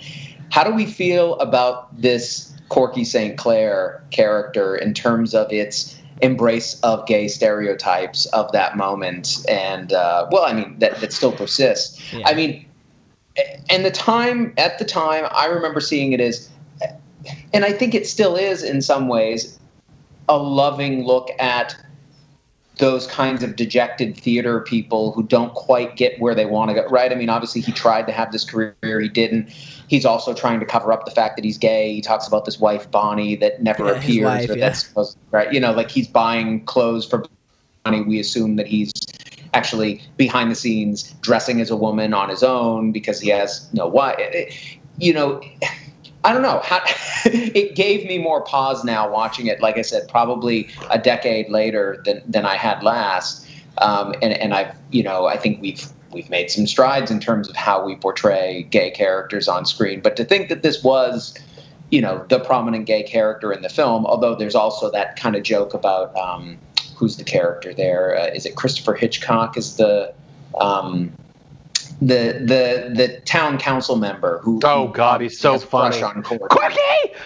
How 0.51 0.65
do 0.65 0.73
we 0.73 0.87
feel 0.87 1.35
about 1.41 2.01
this 2.01 2.55
Corky 2.71 3.05
St. 3.05 3.37
Clair 3.37 4.03
character 4.11 4.77
in 4.77 4.95
terms 4.95 5.35
of 5.35 5.53
its 5.53 5.95
embrace 6.23 6.81
of 6.81 7.07
gay 7.07 7.29
stereotypes 7.29 8.27
of 8.27 8.51
that 8.53 8.77
moment 8.77 9.37
and 9.49 9.93
uh, 9.93 10.27
well 10.33 10.45
i 10.45 10.53
mean 10.53 10.77
that, 10.81 11.01
that 11.01 11.13
still 11.13 11.31
persists 11.31 12.13
yeah. 12.13 12.27
i 12.27 12.35
mean 12.35 12.68
and 13.71 13.85
the 13.85 13.91
time 13.91 14.53
at 14.57 14.79
the 14.79 14.85
time 14.85 15.27
i 15.35 15.47
remember 15.47 15.81
seeing 15.81 16.13
it 16.13 16.21
as 16.21 16.51
and 17.53 17.65
i 17.65 17.73
think 17.73 17.95
it 17.95 18.07
still 18.07 18.37
is 18.37 18.63
in 18.63 18.81
some 18.83 19.09
ways 19.09 19.59
a 20.29 20.37
loving 20.37 21.05
look 21.05 21.31
at 21.39 21.77
those 22.79 23.07
kinds 23.09 23.43
of 23.43 23.57
dejected 23.57 24.17
theater 24.17 24.61
people 24.61 25.13
who 25.13 25.23
don't 25.23 25.53
quite 25.55 25.97
get 25.97 26.19
where 26.21 26.35
they 26.35 26.47
want 26.47 26.71
to 26.71 26.75
go 26.75 26.87
right? 26.89 27.13
I 27.13 27.15
mean 27.15 27.29
obviously 27.29 27.61
he 27.61 27.73
tried 27.73 28.07
to 28.07 28.13
have 28.13 28.33
this 28.33 28.45
career 28.45 29.01
he 29.01 29.09
didn't. 29.09 29.51
He's 29.89 30.05
also 30.05 30.35
trying 30.35 30.61
to 30.61 30.67
cover 30.67 30.93
up 30.93 31.05
the 31.05 31.11
fact 31.11 31.37
that 31.37 31.45
he's 31.45 31.59
gay. 31.59 31.95
He 31.95 32.01
talks 32.01 32.27
about 32.27 32.45
this 32.45 32.59
wife 32.59 32.91
bonnie 32.91 33.37
that 33.37 33.63
never 33.63 33.87
yeah, 33.87 33.93
appears 33.93 34.25
wife, 34.25 34.51
or 34.51 34.53
yeah. 34.55 34.69
that's 34.69 34.87
supposed 34.87 35.19
right? 35.31 35.53
You 35.53 35.61
know 35.61 35.73
like 35.73 35.91
he's 35.91 36.09
buying 36.09 36.65
clothes 36.65 37.07
for 37.07 37.25
bonnie. 37.85 38.03
We 38.03 38.21
assume 38.21 38.57
that 38.57 38.67
he's 38.67 38.93
actually 39.59 40.01
behind 40.17 40.51
the 40.51 40.55
scenes 40.55 41.13
dressing 41.21 41.61
as 41.61 41.71
a 41.71 41.77
woman 41.77 42.15
on 42.15 42.29
his 42.29 42.43
own 42.43 42.93
because 42.93 43.21
he 43.21 43.29
has 43.29 43.69
no 43.73 43.87
why 43.89 44.49
you 44.99 45.13
know 45.13 45.41
I 46.25 46.33
don't 46.33 46.43
know 46.43 46.61
how 46.65 46.81
it 47.25 47.75
gave 47.75 48.07
me 48.07 48.19
more 48.19 48.43
pause 48.43 48.85
now 48.85 49.11
watching 49.11 49.47
it. 49.47 49.61
Like 49.61 49.79
I 49.79 49.83
said, 49.83 50.09
probably 50.09 50.69
a 50.91 50.99
decade 50.99 51.49
later 51.49 52.03
than 52.05 52.23
than 52.27 52.45
I 52.45 52.57
had 52.57 52.83
last. 52.83 53.47
Um, 53.79 54.15
and 54.21 54.33
and 54.33 54.53
I've 54.53 54.77
you 54.91 55.03
know 55.03 55.27
I 55.27 55.37
think 55.37 55.63
we've 55.63 55.87
we've 56.13 56.29
made 56.29 56.51
some 56.51 56.67
strides 56.67 57.11
in 57.11 57.21
terms 57.21 57.49
of 57.49 57.57
how 57.57 57.85
we 57.85 57.97
portray 57.97 58.65
gay 58.65 58.91
characters 58.91 59.49
on 59.49 59.65
screen. 59.65 60.01
But 60.01 60.17
to 60.17 60.25
think 60.25 60.49
that 60.49 60.63
this 60.63 60.83
was 60.83 61.39
you 61.91 62.03
know 62.03 62.25
the 62.29 62.41
prominent 62.41 62.87
gay 62.87 63.05
character 63.05 63.53
in 63.53 63.63
the 63.63 63.69
film, 63.69 64.05
although 64.05 64.35
there's 64.35 64.57
also 64.57 64.91
that 64.91 65.17
kind 65.17 65.37
of 65.37 65.45
joke 65.45 65.73
about 65.73 66.15
um, 66.17 66.59
who's 66.99 67.17
the 67.17 67.25
character 67.25 67.73
there? 67.73 68.17
Uh, 68.19 68.27
is 68.27 68.45
it 68.45 68.57
Christopher 68.57 68.95
Hitchcock? 68.95 69.57
Is 69.57 69.77
the 69.77 70.13
um, 70.61 71.13
the 72.01 72.39
the 72.45 72.93
the 72.95 73.21
town 73.25 73.59
council 73.59 73.97
member 73.97 74.39
who 74.39 74.61
oh 74.63 74.87
who 74.87 74.93
god 74.93 75.21
he's 75.21 75.39
so 75.39 75.59
funny 75.59 76.01
on 76.01 76.23
Corky 76.23 76.79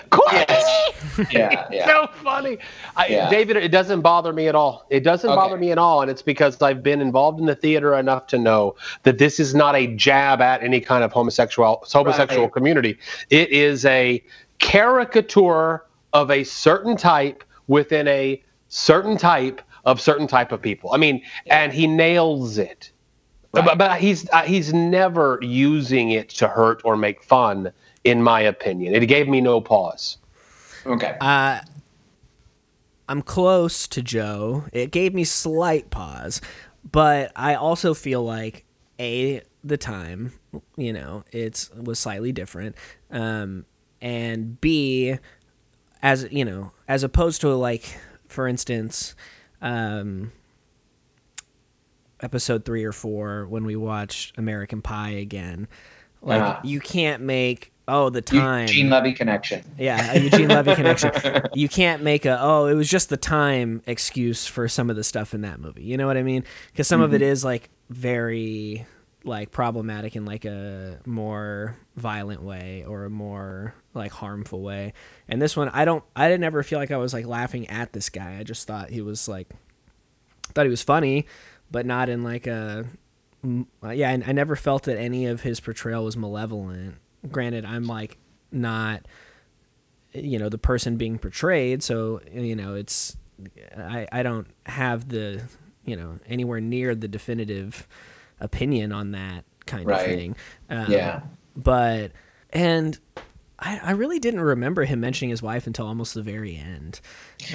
Corky 0.08 0.32
yes. 0.32 0.92
yeah, 1.30 1.68
yeah. 1.70 1.86
so 1.86 2.06
funny 2.22 2.56
I, 2.96 3.06
yeah. 3.08 3.28
David 3.28 3.58
it 3.58 3.68
doesn't 3.68 4.00
bother 4.00 4.32
me 4.32 4.48
at 4.48 4.54
all 4.54 4.86
it 4.88 5.00
doesn't 5.00 5.28
okay. 5.28 5.36
bother 5.36 5.58
me 5.58 5.72
at 5.72 5.78
all 5.78 6.00
and 6.00 6.10
it's 6.10 6.22
because 6.22 6.60
I've 6.62 6.82
been 6.82 7.02
involved 7.02 7.38
in 7.38 7.44
the 7.44 7.54
theater 7.54 7.94
enough 7.94 8.28
to 8.28 8.38
know 8.38 8.74
that 9.02 9.18
this 9.18 9.38
is 9.38 9.54
not 9.54 9.76
a 9.76 9.88
jab 9.88 10.40
at 10.40 10.62
any 10.62 10.80
kind 10.80 11.04
of 11.04 11.12
homosexual 11.12 11.84
homosexual 11.86 12.44
right. 12.44 12.52
community 12.52 12.98
it 13.28 13.50
is 13.50 13.84
a 13.84 14.24
caricature 14.58 15.84
of 16.14 16.30
a 16.30 16.44
certain 16.44 16.96
type 16.96 17.44
within 17.66 18.08
a 18.08 18.42
certain 18.72 19.16
type 19.16 19.60
of 19.84 20.00
certain 20.00 20.26
type 20.26 20.52
of 20.52 20.62
people 20.62 20.92
I 20.92 20.96
mean 20.96 21.22
yeah. 21.44 21.62
and 21.62 21.72
he 21.72 21.86
nails 21.86 22.58
it 22.58 22.92
Right. 23.52 23.66
But, 23.66 23.78
but 23.78 24.00
he's 24.00 24.28
uh, 24.30 24.42
he's 24.42 24.72
never 24.72 25.38
using 25.42 26.10
it 26.10 26.30
to 26.30 26.48
hurt 26.48 26.80
or 26.84 26.96
make 26.96 27.22
fun, 27.22 27.70
in 28.02 28.22
my 28.22 28.40
opinion. 28.40 28.94
It 28.94 29.04
gave 29.06 29.28
me 29.28 29.42
no 29.42 29.60
pause. 29.60 30.16
Okay. 30.86 31.16
Uh, 31.20 31.60
I'm 33.08 33.20
close 33.20 33.86
to 33.88 34.00
Joe. 34.00 34.64
It 34.72 34.90
gave 34.90 35.12
me 35.12 35.24
slight 35.24 35.90
pause, 35.90 36.40
but 36.90 37.30
I 37.36 37.54
also 37.54 37.92
feel 37.92 38.24
like 38.24 38.64
a 38.98 39.42
the 39.62 39.76
time, 39.76 40.32
you 40.76 40.94
know, 40.94 41.24
it's 41.30 41.70
was 41.74 41.98
slightly 41.98 42.32
different, 42.32 42.74
um, 43.10 43.66
and 44.00 44.58
b 44.62 45.18
as 46.02 46.26
you 46.30 46.46
know, 46.46 46.72
as 46.88 47.02
opposed 47.02 47.42
to 47.42 47.54
like, 47.54 47.98
for 48.32 48.48
instance, 48.48 49.14
um, 49.60 50.32
episode 52.20 52.64
three 52.64 52.84
or 52.84 52.92
four 52.92 53.46
when 53.46 53.64
we 53.64 53.76
watched 53.76 54.36
American 54.38 54.82
Pie 54.82 55.10
again. 55.10 55.68
Like 56.22 56.42
uh, 56.42 56.60
you 56.62 56.80
can't 56.80 57.22
make 57.22 57.72
oh 57.88 58.08
the 58.08 58.22
time 58.22 58.68
Eugene 58.68 58.90
Levy 58.90 59.12
connection. 59.12 59.64
Yeah, 59.76 60.14
Eugene 60.14 60.48
Levy 60.48 60.74
connection. 60.74 61.10
You 61.54 61.68
can't 61.68 62.02
make 62.02 62.24
a 62.24 62.38
oh 62.40 62.66
it 62.66 62.74
was 62.74 62.88
just 62.88 63.08
the 63.08 63.16
time 63.16 63.82
excuse 63.86 64.46
for 64.46 64.68
some 64.68 64.88
of 64.88 64.96
the 64.96 65.04
stuff 65.04 65.34
in 65.34 65.42
that 65.42 65.60
movie. 65.60 65.82
You 65.82 65.96
know 65.96 66.06
what 66.06 66.16
I 66.16 66.22
mean? 66.22 66.44
Because 66.70 66.86
some 66.86 66.98
mm-hmm. 66.98 67.14
of 67.14 67.14
it 67.14 67.22
mm-hmm. 67.22 67.46
like 67.46 67.70
very 67.90 68.86
like 69.24 69.50
problematic 69.50 70.16
in 70.16 70.24
like 70.24 70.44
a 70.44 70.98
more 71.06 71.76
violent 71.96 72.42
way 72.42 72.84
or 72.86 73.04
a 73.04 73.10
more 73.10 73.74
like 73.94 74.12
harmful 74.12 74.62
way. 74.62 74.92
And 75.28 75.40
this 75.40 75.56
one 75.56 75.68
I 75.68 75.84
don't 75.84 76.04
I 76.16 76.28
didn't 76.28 76.44
ever 76.44 76.62
feel 76.62 76.78
like 76.78 76.90
I 76.90 76.96
was 76.96 77.12
like 77.12 77.26
laughing 77.26 77.68
at 77.68 77.92
this 77.92 78.08
guy. 78.08 78.38
I 78.38 78.42
just 78.42 78.66
thought 78.66 78.90
he 78.90 79.00
was 79.00 79.28
like 79.28 79.48
thought 80.54 80.66
he 80.66 80.70
was 80.70 80.82
funny 80.82 81.26
but 81.70 81.86
not 81.86 82.08
in 82.08 82.22
like 82.22 82.46
a 82.46 82.84
uh, 83.82 83.90
yeah. 83.90 84.10
I, 84.10 84.22
I 84.26 84.32
never 84.32 84.54
felt 84.54 84.84
that 84.84 84.98
any 84.98 85.26
of 85.26 85.40
his 85.40 85.58
portrayal 85.58 86.04
was 86.04 86.16
malevolent. 86.16 86.96
Granted, 87.28 87.64
I'm 87.64 87.84
like 87.84 88.18
not 88.52 89.06
you 90.12 90.38
know 90.38 90.48
the 90.48 90.58
person 90.58 90.96
being 90.96 91.18
portrayed, 91.18 91.82
so 91.82 92.20
you 92.32 92.54
know 92.54 92.74
it's 92.74 93.16
I 93.76 94.06
I 94.12 94.22
don't 94.22 94.46
have 94.66 95.08
the 95.08 95.42
you 95.84 95.96
know 95.96 96.20
anywhere 96.26 96.60
near 96.60 96.94
the 96.94 97.08
definitive 97.08 97.88
opinion 98.42 98.92
on 98.92 99.12
that 99.12 99.44
kind 99.64 99.86
right. 99.86 100.00
of 100.00 100.06
thing. 100.06 100.36
Um, 100.68 100.90
yeah, 100.90 101.20
but 101.56 102.12
and 102.50 102.98
I, 103.62 103.78
I 103.78 103.90
really 103.92 104.18
didn't 104.18 104.40
remember 104.40 104.84
him 104.84 104.98
mentioning 104.98 105.30
his 105.30 105.40
wife 105.40 105.68
until 105.68 105.86
almost 105.86 106.14
the 106.14 106.22
very 106.22 106.56
end. 106.56 107.00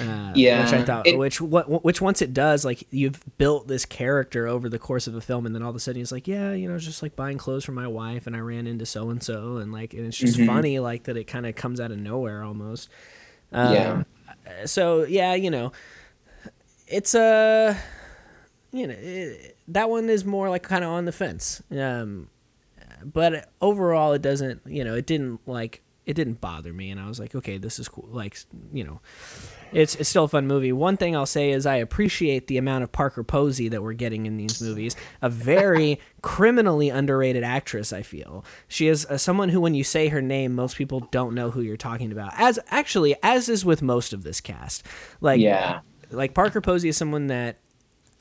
Uh, 0.00 0.32
yeah, 0.34 0.64
which 0.64 0.72
I 0.72 0.82
thought, 0.82 1.06
it, 1.06 1.18
which 1.18 1.38
what, 1.38 1.84
which 1.84 2.00
once 2.00 2.22
it 2.22 2.32
does, 2.32 2.64
like 2.64 2.86
you've 2.90 3.22
built 3.36 3.68
this 3.68 3.84
character 3.84 4.46
over 4.46 4.70
the 4.70 4.78
course 4.78 5.06
of 5.06 5.14
a 5.14 5.20
film, 5.20 5.44
and 5.44 5.54
then 5.54 5.62
all 5.62 5.68
of 5.68 5.76
a 5.76 5.80
sudden 5.80 6.00
he's 6.00 6.10
like, 6.10 6.26
yeah, 6.26 6.52
you 6.54 6.66
know, 6.66 6.78
just 6.78 7.02
like 7.02 7.14
buying 7.14 7.36
clothes 7.36 7.66
for 7.66 7.72
my 7.72 7.86
wife, 7.86 8.26
and 8.26 8.34
I 8.34 8.40
ran 8.40 8.66
into 8.66 8.86
so 8.86 9.10
and 9.10 9.22
so, 9.22 9.58
and 9.58 9.70
like, 9.70 9.92
and 9.92 10.06
it's 10.06 10.16
just 10.16 10.38
mm-hmm. 10.38 10.46
funny, 10.46 10.78
like 10.78 11.04
that 11.04 11.18
it 11.18 11.24
kind 11.24 11.44
of 11.46 11.54
comes 11.54 11.78
out 11.78 11.90
of 11.90 11.98
nowhere 11.98 12.42
almost. 12.42 12.88
Um, 13.52 13.74
yeah. 13.74 14.02
So 14.64 15.02
yeah, 15.04 15.34
you 15.34 15.50
know, 15.50 15.72
it's 16.86 17.14
a, 17.14 17.20
uh, 17.20 17.74
you 18.72 18.86
know, 18.86 18.94
it, 18.96 19.57
that 19.68 19.88
one 19.90 20.08
is 20.10 20.24
more 20.24 20.48
like 20.50 20.62
kind 20.62 20.84
of 20.84 20.90
on 20.90 21.04
the 21.04 21.12
fence. 21.12 21.62
Um, 21.70 22.28
but 23.04 23.50
overall, 23.60 24.12
it 24.12 24.22
doesn't. 24.22 24.62
You 24.66 24.84
know, 24.84 24.94
it 24.94 25.06
didn't 25.06 25.40
like 25.46 25.82
it 26.06 26.14
didn't 26.14 26.40
bother 26.40 26.72
me, 26.72 26.90
and 26.90 26.98
I 26.98 27.06
was 27.06 27.20
like, 27.20 27.34
okay, 27.34 27.58
this 27.58 27.78
is 27.78 27.86
cool. 27.86 28.08
Like, 28.10 28.38
you 28.72 28.82
know, 28.82 29.00
it's 29.72 29.94
it's 29.96 30.08
still 30.08 30.24
a 30.24 30.28
fun 30.28 30.46
movie. 30.46 30.72
One 30.72 30.96
thing 30.96 31.14
I'll 31.14 31.26
say 31.26 31.50
is 31.50 31.66
I 31.66 31.76
appreciate 31.76 32.46
the 32.46 32.56
amount 32.56 32.82
of 32.82 32.90
Parker 32.90 33.22
Posey 33.22 33.68
that 33.68 33.82
we're 33.82 33.92
getting 33.92 34.24
in 34.26 34.36
these 34.38 34.60
movies. 34.62 34.96
A 35.22 35.28
very 35.28 36.00
criminally 36.22 36.88
underrated 36.88 37.44
actress, 37.44 37.92
I 37.92 38.02
feel. 38.02 38.44
She 38.68 38.88
is 38.88 39.04
uh, 39.06 39.18
someone 39.18 39.50
who, 39.50 39.60
when 39.60 39.74
you 39.74 39.84
say 39.84 40.08
her 40.08 40.22
name, 40.22 40.54
most 40.54 40.76
people 40.76 41.00
don't 41.12 41.34
know 41.34 41.50
who 41.50 41.60
you're 41.60 41.76
talking 41.76 42.10
about. 42.10 42.32
As 42.36 42.58
actually, 42.68 43.14
as 43.22 43.48
is 43.50 43.64
with 43.64 43.82
most 43.82 44.12
of 44.14 44.22
this 44.24 44.40
cast. 44.40 44.84
Like, 45.20 45.40
Yeah. 45.40 45.80
like 46.10 46.32
Parker 46.34 46.62
Posey 46.62 46.88
is 46.88 46.96
someone 46.96 47.26
that 47.26 47.58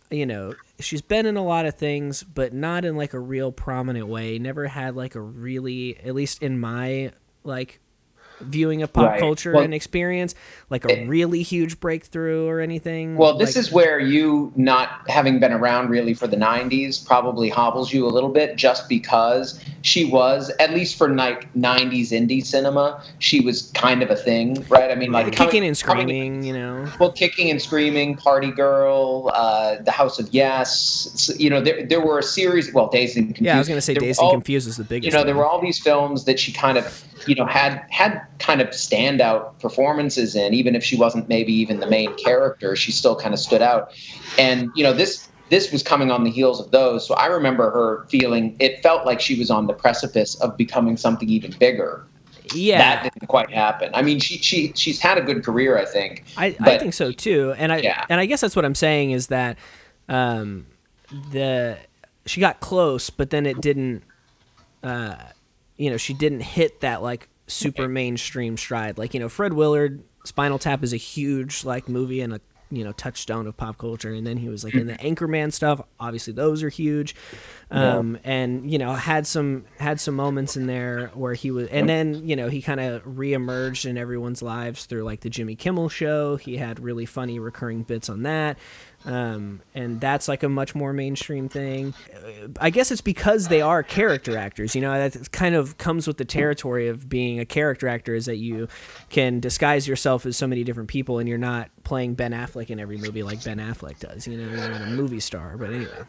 you 0.09 0.25
know 0.25 0.53
she's 0.79 1.01
been 1.01 1.25
in 1.25 1.37
a 1.37 1.43
lot 1.43 1.65
of 1.65 1.75
things 1.75 2.23
but 2.23 2.53
not 2.53 2.85
in 2.85 2.95
like 2.95 3.13
a 3.13 3.19
real 3.19 3.51
prominent 3.51 4.07
way. 4.07 4.39
Never 4.39 4.67
had 4.67 4.95
like 4.95 5.15
a 5.15 5.21
really 5.21 5.97
at 5.99 6.15
least 6.15 6.41
in 6.41 6.59
my 6.59 7.11
like 7.43 7.79
viewing 8.41 8.83
of 8.83 8.93
pop 8.93 9.05
Right. 9.11 9.19
culture 9.19 9.53
Well- 9.53 9.63
and 9.63 9.73
experience 9.73 10.35
like 10.69 10.89
a 10.89 11.05
really 11.07 11.41
huge 11.43 11.79
breakthrough 11.79 12.45
or 12.47 12.59
anything 12.59 13.15
Well, 13.15 13.37
this 13.37 13.55
Like- 13.55 13.65
is 13.65 13.71
where 13.71 13.99
you 13.99 14.51
not 14.55 14.89
having 15.07 15.39
been 15.39 15.51
around 15.53 15.89
really 15.89 16.13
for 16.13 16.27
the 16.27 16.35
90s 16.37 16.97
probably 16.99 17.49
hobbles 17.49 17.91
you 17.93 18.05
a 18.05 18.09
little 18.09 18.29
bit 18.29 18.55
just 18.57 18.87
because 18.89 19.59
she 19.81 20.05
was 20.05 20.51
at 20.59 20.73
least 20.73 20.97
for 20.97 21.09
like 21.09 21.47
90s 21.55 22.11
indie 22.11 22.45
cinema, 22.45 23.01
she 23.19 23.39
was 23.39 23.71
kind 23.73 24.03
of 24.03 24.11
a 24.11 24.15
thing, 24.15 24.63
right? 24.69 24.91
I 24.91 24.95
mean 24.95 25.11
like 25.11 25.27
kicking 25.31 25.37
coming- 25.47 25.63
and 25.65 25.79
coming- 25.81 26.07
screaming 26.07 26.43
you 26.43 26.53
know 26.53 26.85
well, 26.99 27.11
kicking 27.11 27.49
and 27.49 27.61
screaming, 27.61 28.15
Party 28.15 28.51
Girl, 28.51 29.31
uh, 29.33 29.75
The 29.83 29.91
House 29.91 30.19
of 30.19 30.29
Yes. 30.31 31.31
You 31.39 31.49
know, 31.49 31.61
there, 31.61 31.85
there 31.85 32.01
were 32.01 32.19
a 32.19 32.23
series. 32.23 32.73
Well, 32.73 32.87
Dazed 32.87 33.17
and 33.17 33.27
Confused. 33.27 33.45
yeah 33.45 33.55
i 33.55 33.57
was 33.59 33.67
gonna 33.67 33.81
say 33.81 33.93
There 33.93 34.01
were 34.01 34.07
dazed 34.07 34.19
and 34.19 34.25
all- 34.25 34.31
confused 34.33 34.67
is 34.67 34.77
the 34.77 34.83
biggest 34.83 35.11
You 35.11 35.17
know, 35.17 35.23
there 35.25 35.35
were 35.35 35.45
all 35.45 35.61
these 35.61 35.79
films 35.79 36.25
that 36.25 36.39
she 36.39 36.51
kind 36.51 36.77
of, 36.77 37.03
you 37.25 37.35
know, 37.35 37.45
had 37.45 37.83
had 37.89 38.21
kind 38.39 38.61
of 38.61 38.69
standout 38.69 39.59
performances 39.59 40.35
in, 40.35 40.53
even 40.53 40.75
if 40.75 40.83
she 40.83 40.95
wasn't 40.95 41.27
maybe 41.27 41.53
even 41.53 41.79
the 41.79 41.87
main 41.87 42.15
character. 42.17 42.75
She 42.75 42.91
still 42.91 43.15
kind 43.15 43.33
of 43.33 43.39
stood 43.39 43.61
out. 43.61 43.91
And 44.37 44.71
you 44.75 44.83
know, 44.83 44.93
this 44.93 45.27
this 45.49 45.71
was 45.71 45.81
coming 45.81 46.11
on 46.11 46.23
the 46.23 46.29
heels 46.29 46.59
of 46.59 46.71
those. 46.71 47.07
So 47.07 47.15
I 47.15 47.27
remember 47.27 47.71
her 47.71 48.05
feeling 48.09 48.55
it 48.59 48.81
felt 48.83 49.05
like 49.05 49.19
she 49.21 49.37
was 49.39 49.49
on 49.49 49.67
the 49.67 49.73
precipice 49.73 50.35
of 50.41 50.57
becoming 50.57 50.97
something 50.97 51.29
even 51.29 51.51
bigger. 51.57 52.05
yeah 52.53 52.77
That 52.77 53.13
didn't 53.13 53.27
quite 53.27 53.49
happen. 53.51 53.91
I 53.93 54.01
mean, 54.01 54.19
she 54.19 54.37
she 54.37 54.73
she's 54.75 54.99
had 54.99 55.17
a 55.17 55.21
good 55.21 55.43
career, 55.43 55.77
I 55.77 55.85
think. 55.85 56.25
I, 56.37 56.55
I 56.59 56.77
think 56.77 56.93
so 56.93 57.11
too, 57.11 57.53
and 57.57 57.71
I 57.71 57.77
Yeah. 57.77 58.05
and 58.09 58.19
I 58.19 58.25
guess 58.25 58.41
that's 58.41 58.55
what 58.55 58.65
I'm 58.65 58.75
saying 58.75 59.11
is 59.11 59.27
that 59.27 59.57
um, 60.09 60.67
the 61.31 61.77
she 62.25 62.41
got 62.41 62.59
close, 62.59 63.09
but 63.09 63.29
then 63.29 63.45
it 63.45 63.61
didn't. 63.61 64.03
Uh, 64.83 65.15
you 65.77 65.89
know, 65.89 65.97
she 65.97 66.13
didn't 66.13 66.41
hit 66.41 66.81
that 66.81 67.01
like 67.01 67.29
super 67.47 67.87
mainstream 67.87 68.57
stride. 68.57 68.97
Like 68.97 69.13
you 69.13 69.19
know, 69.19 69.29
Fred 69.29 69.53
Willard, 69.53 70.03
Spinal 70.25 70.59
Tap 70.59 70.83
is 70.83 70.93
a 70.93 70.97
huge 70.97 71.63
like 71.63 71.87
movie 71.87 72.21
and 72.21 72.33
a 72.33 72.41
you 72.69 72.83
know 72.83 72.91
touchstone 72.91 73.47
of 73.47 73.55
pop 73.55 73.77
culture, 73.77 74.11
and 74.11 74.27
then 74.27 74.37
he 74.37 74.49
was 74.49 74.63
like 74.63 74.73
in 74.73 74.87
the 74.87 74.95
Anchorman 74.95 75.53
stuff. 75.53 75.81
Obviously, 75.99 76.33
those 76.33 76.63
are 76.63 76.69
huge. 76.69 77.15
Um, 77.69 78.17
and 78.23 78.71
you 78.71 78.77
know 78.77 78.93
had 78.93 79.27
some 79.27 79.65
had 79.77 79.99
some 79.99 80.15
moments 80.15 80.55
in 80.55 80.67
there 80.67 81.11
where 81.13 81.33
he 81.33 81.51
was 81.51 81.67
and 81.67 81.89
then 81.89 82.25
you 82.25 82.37
know 82.37 82.47
he 82.47 82.61
kind 82.61 82.79
of 82.79 83.03
reemerged 83.03 83.85
in 83.85 83.97
everyone's 83.97 84.41
lives 84.41 84.85
through 84.85 85.03
like 85.03 85.19
the 85.19 85.29
jimmy 85.29 85.57
kimmel 85.57 85.89
show 85.89 86.37
he 86.37 86.55
had 86.55 86.79
really 86.79 87.05
funny 87.05 87.39
recurring 87.39 87.83
bits 87.83 88.07
on 88.07 88.23
that 88.23 88.57
um, 89.07 89.61
and 89.73 89.99
that's 89.99 90.27
like 90.27 90.43
a 90.43 90.49
much 90.49 90.75
more 90.75 90.93
mainstream 90.93 91.49
thing 91.49 91.93
Uh, 92.13 92.47
i 92.59 92.69
guess 92.69 92.91
it's 92.91 93.01
because 93.01 93.47
they 93.47 93.61
are 93.61 93.81
character 93.83 94.37
actors 94.37 94.75
you 94.75 94.81
know 94.81 94.91
that 95.09 95.31
kind 95.31 95.55
of 95.55 95.77
comes 95.77 96.07
with 96.07 96.17
the 96.17 96.25
territory 96.25 96.87
of 96.87 97.09
being 97.09 97.39
a 97.39 97.45
character 97.45 97.87
actor 97.87 98.13
is 98.13 98.25
that 98.25 98.37
you 98.37 98.67
can 99.09 99.39
disguise 99.39 99.87
yourself 99.87 100.25
as 100.25 100.37
so 100.37 100.45
many 100.45 100.63
different 100.63 100.89
people 100.89 101.19
and 101.19 101.27
you're 101.29 101.37
not 101.37 101.69
playing 101.83 102.13
ben 102.13 102.31
affleck 102.33 102.69
in 102.69 102.79
every 102.79 102.97
movie 102.97 103.23
like 103.23 103.43
ben 103.43 103.57
affleck 103.57 103.97
does 103.99 104.27
you 104.27 104.37
know 104.37 104.47
you're 104.49 104.69
not 104.69 104.81
a 104.81 104.85
movie 104.87 105.19
star 105.19 105.57
but 105.57 105.71
anyway 105.71 106.03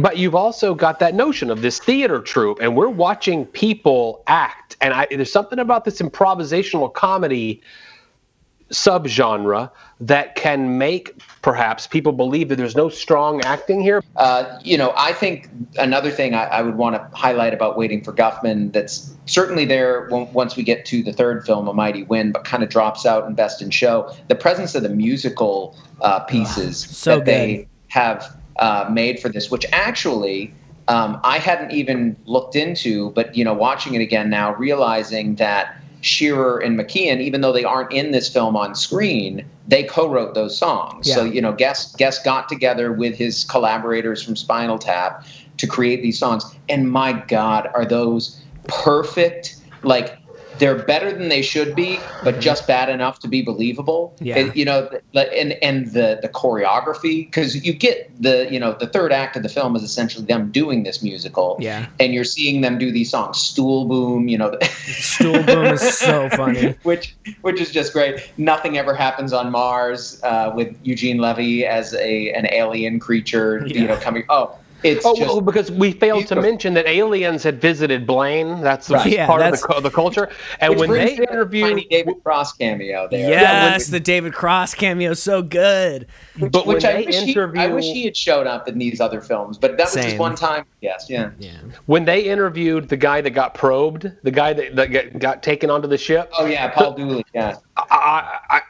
But 0.00 0.16
you've 0.16 0.34
also 0.34 0.74
got 0.74 1.00
that 1.00 1.14
notion 1.14 1.50
of 1.50 1.60
this 1.60 1.78
theater 1.78 2.20
troupe, 2.20 2.60
and 2.62 2.74
we're 2.74 2.88
watching 2.88 3.44
people 3.44 4.22
act. 4.26 4.74
And 4.80 4.94
I, 4.94 5.06
there's 5.10 5.30
something 5.30 5.58
about 5.58 5.84
this 5.84 6.00
improvisational 6.00 6.90
comedy 6.94 7.60
subgenre 8.72 9.70
that 10.00 10.34
can 10.34 10.78
make 10.78 11.20
perhaps 11.42 11.86
people 11.86 12.12
believe 12.12 12.48
that 12.48 12.56
there's 12.56 12.74
no 12.74 12.88
strong 12.88 13.40
acting 13.42 13.80
here. 13.80 14.02
Uh, 14.16 14.58
you 14.64 14.76
know, 14.76 14.92
I 14.96 15.12
think 15.12 15.48
another 15.78 16.10
thing 16.10 16.34
I, 16.34 16.44
I 16.44 16.62
would 16.62 16.76
want 16.76 16.96
to 16.96 17.16
highlight 17.16 17.54
about 17.54 17.76
Waiting 17.76 18.02
for 18.02 18.12
Guffman 18.12 18.72
that's 18.72 19.14
certainly 19.26 19.64
there 19.64 20.12
on- 20.12 20.32
once 20.32 20.56
we 20.56 20.62
get 20.62 20.84
to 20.86 21.02
the 21.02 21.12
third 21.12 21.46
film, 21.46 21.68
A 21.68 21.72
Mighty 21.72 22.02
Wind, 22.02 22.32
but 22.32 22.44
kind 22.44 22.62
of 22.62 22.68
drops 22.68 23.06
out 23.06 23.26
in 23.26 23.34
Best 23.34 23.62
in 23.62 23.70
Show. 23.70 24.12
The 24.28 24.34
presence 24.34 24.74
of 24.74 24.82
the 24.82 24.88
musical 24.88 25.76
uh, 26.00 26.20
pieces 26.20 26.78
so 26.96 27.16
that 27.16 27.26
they 27.26 27.68
have 27.88 28.36
uh, 28.56 28.88
made 28.90 29.20
for 29.20 29.28
this, 29.28 29.50
which 29.50 29.66
actually 29.72 30.54
um, 30.88 31.20
I 31.22 31.38
hadn't 31.38 31.72
even 31.72 32.16
looked 32.24 32.56
into, 32.56 33.10
but 33.10 33.36
you 33.36 33.44
know, 33.44 33.54
watching 33.54 33.94
it 33.94 34.00
again 34.00 34.30
now, 34.30 34.54
realizing 34.54 35.36
that 35.36 35.76
Shearer 36.02 36.58
and 36.58 36.78
McKean, 36.78 37.20
even 37.20 37.40
though 37.40 37.52
they 37.52 37.64
aren't 37.64 37.92
in 37.92 38.10
this 38.10 38.28
film 38.28 38.56
on 38.56 38.74
screen, 38.74 39.46
they 39.66 39.84
co-wrote 39.84 40.34
those 40.34 40.56
songs. 40.58 41.10
So 41.10 41.24
you 41.24 41.40
know, 41.40 41.52
Guest 41.52 41.96
Guest 41.96 42.24
got 42.24 42.48
together 42.48 42.92
with 42.92 43.16
his 43.16 43.44
collaborators 43.44 44.22
from 44.22 44.36
Spinal 44.36 44.78
Tap 44.78 45.24
to 45.58 45.66
create 45.66 46.02
these 46.02 46.18
songs, 46.18 46.44
and 46.68 46.90
my 46.90 47.12
God, 47.12 47.70
are 47.74 47.84
those 47.84 48.40
perfect? 48.66 49.56
Like 49.84 50.18
they're 50.58 50.82
better 50.82 51.12
than 51.12 51.28
they 51.28 51.42
should 51.42 51.74
be, 51.74 51.98
but 52.22 52.40
just 52.40 52.66
bad 52.66 52.88
enough 52.88 53.18
to 53.20 53.28
be 53.28 53.42
believable. 53.42 54.14
Yeah. 54.20 54.38
And, 54.38 54.56
you 54.56 54.64
know, 54.64 54.88
and 55.14 55.52
and 55.62 55.88
the 55.88 56.18
the 56.20 56.28
choreography 56.28 57.26
because 57.26 57.64
you 57.64 57.72
get 57.72 58.10
the 58.20 58.48
you 58.50 58.60
know 58.60 58.74
the 58.74 58.86
third 58.86 59.12
act 59.12 59.36
of 59.36 59.42
the 59.42 59.48
film 59.48 59.76
is 59.76 59.82
essentially 59.82 60.24
them 60.24 60.50
doing 60.50 60.82
this 60.82 61.02
musical. 61.02 61.56
Yeah. 61.60 61.86
And 62.00 62.14
you're 62.14 62.24
seeing 62.24 62.60
them 62.60 62.78
do 62.78 62.90
these 62.90 63.10
songs, 63.10 63.38
Stool 63.38 63.86
Boom, 63.86 64.28
you 64.28 64.38
know, 64.38 64.56
stool 64.86 65.42
boom 65.42 65.66
is 65.66 65.98
so 65.98 66.28
funny 66.30 66.74
which 66.82 67.14
which 67.42 67.60
is 67.60 67.70
just 67.70 67.92
great. 67.92 68.32
Nothing 68.36 68.78
ever 68.78 68.94
happens 68.94 69.32
on 69.32 69.50
Mars 69.50 70.20
uh, 70.22 70.52
with 70.54 70.74
Eugene 70.82 71.18
Levy 71.18 71.64
as 71.64 71.94
a 71.94 72.32
an 72.32 72.46
alien 72.52 73.00
creature, 73.00 73.66
you 73.66 73.86
know, 73.86 73.96
coming. 73.96 74.24
Oh, 74.28 74.56
it's 74.84 75.04
Oh, 75.06 75.14
just 75.14 75.28
well, 75.28 75.40
because 75.40 75.70
we 75.70 75.92
failed 75.92 76.26
to 76.28 76.36
mention 76.40 76.74
that 76.74 76.86
aliens 76.86 77.42
had 77.42 77.60
visited 77.60 78.06
Blaine. 78.06 78.60
That's 78.60 78.90
Right. 78.90 79.06
Yeah, 79.06 79.26
part 79.26 79.40
of 79.40 79.44
that's- 79.46 79.62
the, 79.62 79.68
cu- 79.68 79.80
the 79.80 79.90
culture. 79.90 80.30
And 80.60 80.76
when 80.78 80.90
they 80.90 81.16
in 81.16 81.22
a 81.24 81.44
tiny 81.44 81.86
David 81.86 82.22
Cross 82.22 82.54
cameo 82.54 83.08
there. 83.08 83.28
Yes, 83.30 83.88
the 83.88 84.00
David 84.00 84.32
Cross 84.32 84.74
cameo 84.74 85.12
is 85.12 85.22
so 85.22 85.42
good. 85.42 86.06
but 86.38 86.66
when 86.66 86.76
which 86.76 86.84
I 86.84 86.92
they 86.94 87.06
wish, 87.06 87.20
he, 87.22 87.30
interview, 87.32 87.60
I 87.60 87.66
wish 87.68 87.84
he 87.84 88.04
had 88.04 88.16
showed 88.16 88.46
up 88.46 88.68
in 88.68 88.78
these 88.78 89.00
other 89.00 89.20
films, 89.20 89.58
but 89.58 89.76
that 89.76 89.84
was 89.84 89.92
Same. 89.92 90.04
just 90.04 90.18
one 90.18 90.34
time. 90.34 90.64
Yes, 90.80 91.06
yeah. 91.08 91.30
Yeah. 91.38 91.52
when 91.86 92.04
they 92.04 92.22
interviewed 92.22 92.88
the 92.88 92.96
guy 92.96 93.20
that 93.20 93.30
got 93.30 93.54
probed, 93.54 94.10
the 94.22 94.30
guy 94.30 94.52
that, 94.52 94.74
that 94.76 94.86
got, 94.86 95.18
got 95.18 95.42
taken 95.42 95.70
onto 95.70 95.86
the 95.88 95.98
ship, 95.98 96.30
Oh 96.38 96.46
yeah, 96.46 96.68
Paul 96.70 96.92
Dooley. 96.94 97.24
Yeah. 97.34 97.56
I, 97.76 98.38
I, 98.50 98.60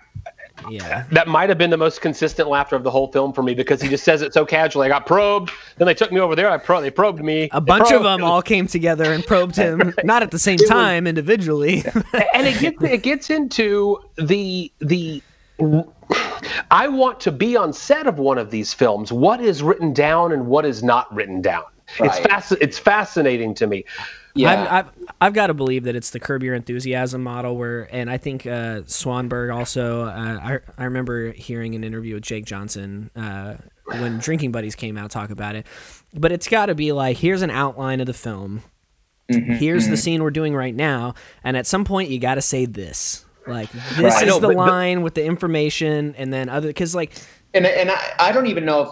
Yeah. 0.70 1.04
that 1.12 1.28
might 1.28 1.48
have 1.48 1.58
been 1.58 1.70
the 1.70 1.76
most 1.76 2.00
consistent 2.00 2.48
laughter 2.48 2.76
of 2.76 2.82
the 2.84 2.90
whole 2.90 3.10
film 3.10 3.32
for 3.32 3.42
me 3.42 3.54
because 3.54 3.80
he 3.82 3.88
just 3.88 4.04
says 4.04 4.22
it 4.22 4.32
so 4.34 4.44
casually. 4.46 4.86
I 4.86 4.88
got 4.88 5.06
probed, 5.06 5.50
then 5.78 5.86
they 5.86 5.94
took 5.94 6.12
me 6.12 6.20
over 6.20 6.34
there. 6.36 6.48
I 6.50 6.58
pro- 6.58 6.80
they 6.80 6.90
probed 6.90 7.22
me. 7.22 7.48
A 7.52 7.60
They 7.60 7.64
bunch 7.66 7.90
of 7.92 8.02
them 8.02 8.22
all 8.24 8.42
came 8.42 8.66
together 8.66 9.12
and 9.12 9.24
probed 9.26 9.56
him, 9.56 9.94
not 10.04 10.22
at 10.22 10.30
the 10.30 10.38
same 10.38 10.58
time 10.58 11.06
individually. 11.06 11.84
and 12.34 12.46
it 12.46 12.58
gets 12.60 12.82
it 12.82 13.02
gets 13.02 13.30
into 13.30 13.98
the 14.16 14.72
the 14.80 15.22
I 16.70 16.88
want 16.88 17.20
to 17.20 17.32
be 17.32 17.56
on 17.56 17.72
set 17.72 18.06
of 18.06 18.18
one 18.18 18.38
of 18.38 18.50
these 18.50 18.74
films. 18.74 19.12
What 19.12 19.40
is 19.40 19.62
written 19.62 19.92
down 19.92 20.32
and 20.32 20.46
what 20.46 20.64
is 20.64 20.82
not 20.82 21.12
written 21.14 21.40
down? 21.40 21.64
It's 21.98 22.18
Right. 22.18 22.22
fasc- 22.24 22.58
it's 22.60 22.78
fascinating 22.78 23.54
to 23.54 23.66
me. 23.66 23.84
Yeah. 24.34 24.50
I've, 24.50 24.86
I've, 24.86 24.92
I've 25.20 25.32
got 25.34 25.48
to 25.48 25.54
believe 25.54 25.84
that 25.84 25.94
it's 25.96 26.10
the 26.10 26.20
Curb 26.20 26.42
Your 26.42 26.54
Enthusiasm 26.54 27.22
model 27.22 27.56
where, 27.56 27.88
and 27.94 28.08
I 28.10 28.16
think 28.18 28.46
uh, 28.46 28.80
Swanberg 28.86 29.54
also, 29.54 30.02
uh, 30.06 30.10
I, 30.42 30.58
I 30.78 30.84
remember 30.84 31.32
hearing 31.32 31.74
an 31.74 31.84
interview 31.84 32.14
with 32.14 32.22
Jake 32.24 32.44
Johnson 32.46 33.10
uh, 33.14 33.56
when 33.86 34.18
Drinking 34.18 34.52
Buddies 34.52 34.74
came 34.74 34.96
out 34.96 35.10
talk 35.10 35.30
about 35.30 35.54
it. 35.54 35.66
But 36.14 36.32
it's 36.32 36.48
got 36.48 36.66
to 36.66 36.74
be 36.74 36.92
like, 36.92 37.18
here's 37.18 37.42
an 37.42 37.50
outline 37.50 38.00
of 38.00 38.06
the 38.06 38.14
film. 38.14 38.62
Mm-hmm, 39.30 39.52
Here's 39.54 39.88
the 39.88 39.96
scene 39.96 40.22
we're 40.22 40.30
doing 40.30 40.54
right 40.54 40.74
now. 40.74 41.14
And 41.44 41.56
at 41.56 41.66
some 41.66 41.84
point, 41.84 42.10
you 42.10 42.18
got 42.18 42.34
to 42.34 42.42
say 42.42 42.66
this. 42.66 43.24
Like, 43.46 43.70
this 43.72 43.98
Right. 44.14 44.22
is 44.22 44.28
know, 44.28 44.38
the 44.40 44.48
but- 44.48 44.56
but- 44.56 44.68
line 44.68 45.02
with 45.02 45.14
the 45.14 45.24
information, 45.24 46.14
and 46.16 46.32
then 46.32 46.48
other, 46.48 46.68
because 46.68 46.94
like, 46.94 47.12
and 47.54 47.66
and 47.66 47.90
I, 47.90 48.12
I 48.18 48.32
don't 48.32 48.46
even 48.46 48.64
know 48.64 48.82
if 48.82 48.88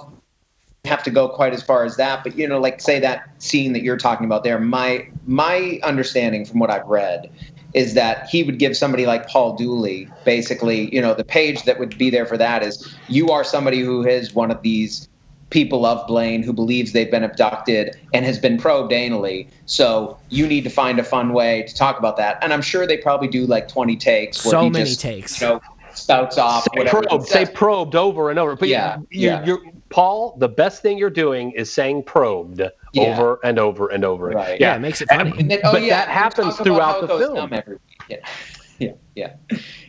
have 0.84 1.02
to 1.04 1.10
go 1.10 1.28
quite 1.28 1.52
as 1.52 1.62
far 1.62 1.84
as 1.84 1.96
that, 1.96 2.24
but 2.24 2.36
you 2.36 2.48
know, 2.48 2.58
like 2.58 2.80
say 2.80 2.98
that 3.00 3.28
scene 3.38 3.72
that 3.74 3.82
you're 3.82 3.98
talking 3.98 4.24
about 4.24 4.44
there. 4.44 4.58
My 4.58 5.08
my 5.26 5.78
understanding 5.82 6.44
from 6.44 6.58
what 6.58 6.70
I've 6.70 6.86
read 6.86 7.30
is 7.74 7.94
that 7.94 8.28
he 8.28 8.42
would 8.42 8.58
give 8.58 8.76
somebody 8.76 9.06
like 9.06 9.28
Paul 9.28 9.56
Dooley 9.56 10.08
basically, 10.24 10.92
you 10.94 11.00
know, 11.00 11.14
the 11.14 11.24
page 11.24 11.64
that 11.64 11.78
would 11.78 11.96
be 11.96 12.10
there 12.10 12.26
for 12.26 12.36
that 12.36 12.62
is 12.62 12.92
you 13.08 13.28
are 13.28 13.44
somebody 13.44 13.80
who 13.80 14.04
is 14.04 14.34
one 14.34 14.50
of 14.50 14.62
these 14.62 15.08
people 15.50 15.84
of 15.84 16.06
Blaine 16.06 16.42
who 16.42 16.52
believes 16.52 16.92
they've 16.92 17.10
been 17.10 17.24
abducted 17.24 17.96
and 18.14 18.24
has 18.24 18.38
been 18.38 18.56
probed 18.56 18.92
anally. 18.92 19.48
So 19.66 20.16
you 20.30 20.46
need 20.46 20.64
to 20.64 20.70
find 20.70 20.98
a 20.98 21.04
fun 21.04 21.32
way 21.32 21.62
to 21.64 21.74
talk 21.74 21.98
about 21.98 22.16
that. 22.16 22.38
And 22.42 22.52
I'm 22.52 22.62
sure 22.62 22.86
they 22.86 22.96
probably 22.96 23.28
do 23.28 23.46
like 23.46 23.68
20 23.68 23.96
takes. 23.96 24.44
Where 24.44 24.52
so 24.52 24.70
many 24.70 24.84
just, 24.84 25.00
takes. 25.00 25.40
You 25.40 25.48
know, 25.48 25.60
spouts 26.00 26.38
off. 26.38 26.66
Say 26.74 26.84
probed, 26.86 27.26
say 27.26 27.46
probed 27.46 27.94
over 27.94 28.30
and 28.30 28.38
over. 28.38 28.56
But 28.56 28.68
yeah, 28.68 28.98
you, 29.10 29.28
yeah. 29.28 29.44
You're, 29.44 29.60
Paul, 29.88 30.36
the 30.38 30.48
best 30.48 30.82
thing 30.82 30.98
you're 30.98 31.10
doing 31.10 31.50
is 31.52 31.70
saying 31.70 32.04
probed 32.04 32.60
yeah. 32.92 33.02
over 33.02 33.40
and 33.42 33.58
over 33.58 33.88
and 33.88 34.04
over. 34.04 34.28
Right. 34.28 34.60
Yeah, 34.60 34.70
yeah 34.70 34.76
it 34.76 34.80
makes 34.80 35.00
it 35.00 35.08
funny. 35.08 35.30
And, 35.30 35.40
and 35.40 35.50
then, 35.50 35.60
oh, 35.64 35.72
but 35.72 35.82
yeah, 35.82 36.04
that 36.04 36.08
happens 36.08 36.56
throughout 36.56 37.00
the 37.02 37.18
film. 37.18 37.52
Yeah. 38.08 38.16
yeah, 38.80 38.92
yeah, 39.14 39.34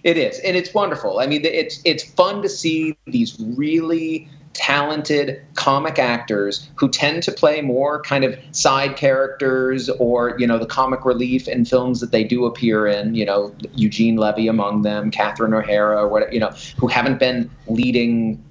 it 0.03 0.17
is, 0.17 0.39
and 0.39 0.57
it's 0.57 0.73
wonderful. 0.73 1.19
I 1.19 1.27
mean, 1.27 1.45
it's 1.45 1.81
it's 1.85 2.03
fun 2.03 2.41
to 2.41 2.49
see 2.49 2.97
these 3.07 3.39
really 3.39 4.29
talented 4.53 5.41
comic 5.55 5.97
actors 5.97 6.69
who 6.75 6.89
tend 6.89 7.23
to 7.23 7.31
play 7.31 7.61
more 7.61 8.01
kind 8.01 8.23
of 8.23 8.37
side 8.51 8.97
characters 8.97 9.89
or 9.91 10.35
you 10.37 10.45
know 10.45 10.57
the 10.57 10.65
comic 10.65 11.05
relief 11.05 11.47
in 11.47 11.63
films 11.63 12.01
that 12.01 12.11
they 12.11 12.23
do 12.23 12.45
appear 12.45 12.85
in 12.85 13.15
you 13.15 13.25
know 13.25 13.53
eugene 13.75 14.17
levy 14.17 14.47
among 14.47 14.81
them 14.81 15.09
catherine 15.09 15.53
o'hara 15.53 16.01
or 16.03 16.09
what 16.09 16.31
you 16.33 16.39
know 16.39 16.51
who 16.77 16.87
haven't 16.87 17.17
been 17.17 17.49
leading 17.67 18.43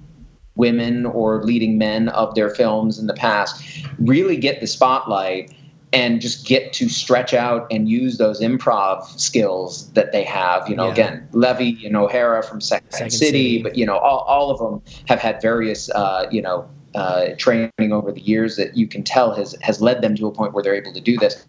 women 0.55 1.05
or 1.05 1.43
leading 1.43 1.77
men 1.77 2.09
of 2.09 2.33
their 2.33 2.49
films 2.49 2.97
in 2.97 3.05
the 3.07 3.13
past 3.13 3.63
really 3.99 4.37
get 4.37 4.59
the 4.59 4.67
spotlight 4.67 5.53
and 5.93 6.21
just 6.21 6.45
get 6.45 6.71
to 6.73 6.87
stretch 6.87 7.33
out 7.33 7.67
and 7.69 7.89
use 7.89 8.17
those 8.17 8.39
improv 8.39 9.05
skills 9.19 9.91
that 9.91 10.11
they 10.11 10.23
have. 10.23 10.69
You 10.69 10.75
know, 10.75 10.85
yeah. 10.85 10.91
again, 10.91 11.29
Levy 11.33 11.85
and 11.85 11.95
O'Hara 11.95 12.43
from 12.43 12.61
Second, 12.61 12.91
Second 12.91 13.11
City, 13.11 13.25
City, 13.25 13.63
but 13.63 13.77
you 13.77 13.85
know, 13.85 13.97
all, 13.97 14.19
all 14.19 14.51
of 14.51 14.59
them 14.59 14.81
have 15.07 15.19
had 15.19 15.41
various, 15.41 15.89
uh, 15.89 16.27
you 16.31 16.41
know, 16.41 16.69
uh, 16.95 17.29
training 17.37 17.71
over 17.91 18.11
the 18.11 18.21
years 18.21 18.57
that 18.57 18.75
you 18.75 18.87
can 18.87 19.03
tell 19.03 19.33
has 19.33 19.55
has 19.61 19.81
led 19.81 20.01
them 20.01 20.15
to 20.15 20.27
a 20.27 20.31
point 20.31 20.53
where 20.53 20.63
they're 20.63 20.75
able 20.75 20.93
to 20.93 21.01
do 21.01 21.17
this, 21.17 21.45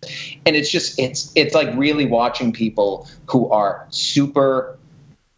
and 0.47 0.57
it's 0.57 0.71
just 0.71 0.99
it's 0.99 1.33
it's 1.35 1.55
like 1.55 1.75
really 1.77 2.07
watching 2.07 2.53
people 2.53 3.09
who 3.27 3.49
are 3.51 3.87
super 3.91 4.79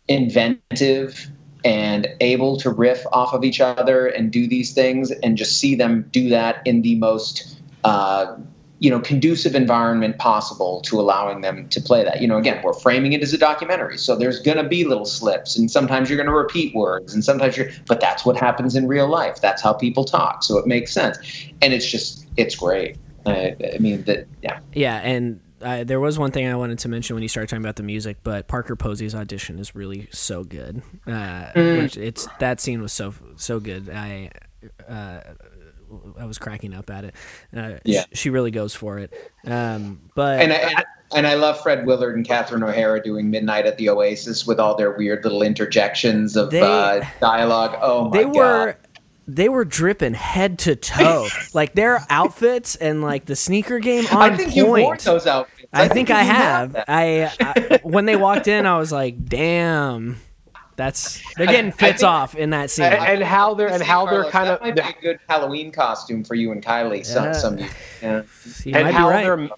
inventive 0.08 1.30
and 1.64 2.06
able 2.20 2.58
to 2.58 2.68
riff 2.68 3.04
off 3.12 3.32
of 3.32 3.42
each 3.42 3.60
other 3.60 4.06
and 4.06 4.30
do 4.30 4.46
these 4.46 4.74
things 4.74 5.10
and 5.10 5.38
just 5.38 5.58
see 5.58 5.74
them 5.74 6.06
do 6.10 6.28
that 6.28 6.60
in 6.66 6.82
the 6.82 6.94
most 6.96 7.58
uh, 7.84 8.36
you 8.78 8.90
know 8.90 9.00
conducive 9.00 9.54
environment 9.54 10.18
possible 10.18 10.80
to 10.82 11.00
allowing 11.00 11.40
them 11.40 11.68
to 11.68 11.80
play 11.80 12.02
that 12.04 12.20
you 12.20 12.28
know 12.28 12.36
again 12.36 12.60
we're 12.64 12.72
framing 12.72 13.12
it 13.12 13.22
as 13.22 13.32
a 13.32 13.38
documentary 13.38 13.96
so 13.96 14.16
there's 14.16 14.40
going 14.40 14.56
to 14.56 14.64
be 14.64 14.84
little 14.84 15.04
slips 15.04 15.56
and 15.56 15.70
sometimes 15.70 16.08
you're 16.08 16.16
going 16.16 16.28
to 16.28 16.34
repeat 16.34 16.74
words 16.74 17.14
and 17.14 17.24
sometimes 17.24 17.56
you're 17.56 17.68
but 17.86 18.00
that's 18.00 18.24
what 18.24 18.36
happens 18.36 18.74
in 18.74 18.86
real 18.88 19.08
life 19.08 19.40
that's 19.40 19.62
how 19.62 19.72
people 19.72 20.04
talk 20.04 20.42
so 20.42 20.58
it 20.58 20.66
makes 20.66 20.92
sense 20.92 21.16
and 21.62 21.72
it's 21.72 21.88
just 21.88 22.26
it's 22.36 22.56
great 22.56 22.96
i, 23.26 23.56
I 23.74 23.78
mean 23.78 24.02
that 24.04 24.26
yeah 24.42 24.58
yeah 24.72 24.96
and 24.96 25.40
uh, 25.62 25.82
there 25.82 26.00
was 26.00 26.18
one 26.18 26.30
thing 26.30 26.46
I 26.46 26.54
wanted 26.56 26.78
to 26.80 26.88
mention 26.88 27.16
when 27.16 27.22
you 27.22 27.28
started 27.28 27.48
talking 27.48 27.64
about 27.64 27.76
the 27.76 27.82
music, 27.82 28.18
but 28.22 28.48
Parker 28.48 28.76
Posey's 28.76 29.14
audition 29.14 29.58
is 29.58 29.74
really 29.74 30.08
so 30.12 30.44
good. 30.44 30.82
Uh, 31.06 31.46
mm. 31.54 31.96
It's 31.96 32.28
that 32.38 32.60
scene 32.60 32.82
was 32.82 32.92
so 32.92 33.14
so 33.36 33.60
good. 33.60 33.88
I 33.88 34.30
uh, 34.86 35.20
I 36.18 36.24
was 36.24 36.38
cracking 36.38 36.74
up 36.74 36.90
at 36.90 37.04
it. 37.04 37.14
Uh, 37.54 37.74
yeah, 37.84 38.04
she 38.12 38.30
really 38.30 38.50
goes 38.50 38.74
for 38.74 38.98
it. 38.98 39.12
Um, 39.46 40.00
but 40.14 40.40
and 40.40 40.52
I, 40.52 40.84
and 41.14 41.26
I 41.26 41.34
love 41.34 41.60
Fred 41.60 41.86
Willard 41.86 42.16
and 42.16 42.26
Catherine 42.26 42.62
O'Hara 42.62 43.02
doing 43.02 43.30
Midnight 43.30 43.66
at 43.66 43.78
the 43.78 43.88
Oasis 43.88 44.46
with 44.46 44.58
all 44.58 44.76
their 44.76 44.92
weird 44.92 45.24
little 45.24 45.42
interjections 45.42 46.36
of 46.36 46.50
they, 46.50 46.60
uh, 46.60 47.04
dialogue. 47.20 47.78
Oh 47.80 48.08
my 48.08 48.18
they 48.18 48.24
god. 48.24 48.34
Were, 48.34 48.76
they 49.26 49.48
were 49.48 49.64
dripping 49.64 50.14
head 50.14 50.58
to 50.60 50.76
toe, 50.76 51.28
like 51.54 51.74
their 51.74 52.04
outfits 52.10 52.76
and 52.76 53.02
like 53.02 53.24
the 53.24 53.36
sneaker 53.36 53.78
game 53.78 54.06
on 54.08 54.32
I 54.32 54.36
think 54.36 54.52
point. 54.52 54.56
you 54.56 54.66
wore 54.66 54.96
those 54.96 55.26
outfits. 55.26 55.68
I, 55.72 55.84
I 55.84 55.88
think, 55.88 56.08
think 56.08 56.10
I 56.10 56.22
have. 56.22 56.84
I, 56.88 57.32
I 57.40 57.80
when 57.82 58.04
they 58.04 58.16
walked 58.16 58.48
in, 58.48 58.66
I 58.66 58.78
was 58.78 58.92
like, 58.92 59.24
"Damn, 59.24 60.20
that's 60.76 61.22
they're 61.36 61.46
getting 61.46 61.72
fits 61.72 62.00
think, 62.00 62.10
off 62.10 62.34
in 62.34 62.50
that 62.50 62.70
scene, 62.70 62.86
and, 62.86 62.94
and 62.94 63.22
how 63.22 63.54
they're 63.54 63.68
and 63.68 63.82
how 63.82 64.04
Carlos, 64.04 64.24
they're 64.24 64.32
kind 64.32 64.48
of 64.48 64.60
might 64.60 64.74
be 64.74 64.80
a 64.80 65.02
good 65.02 65.18
Halloween 65.28 65.70
costume 65.70 66.24
for 66.24 66.34
you 66.34 66.52
and 66.52 66.62
Kylie. 66.62 67.04
Some, 67.04 67.24
yeah. 67.24 67.32
some, 67.32 67.58
yeah. 68.02 68.22
and 68.66 68.86
how 68.88 69.10
right. 69.10 69.22
they're 69.24 69.48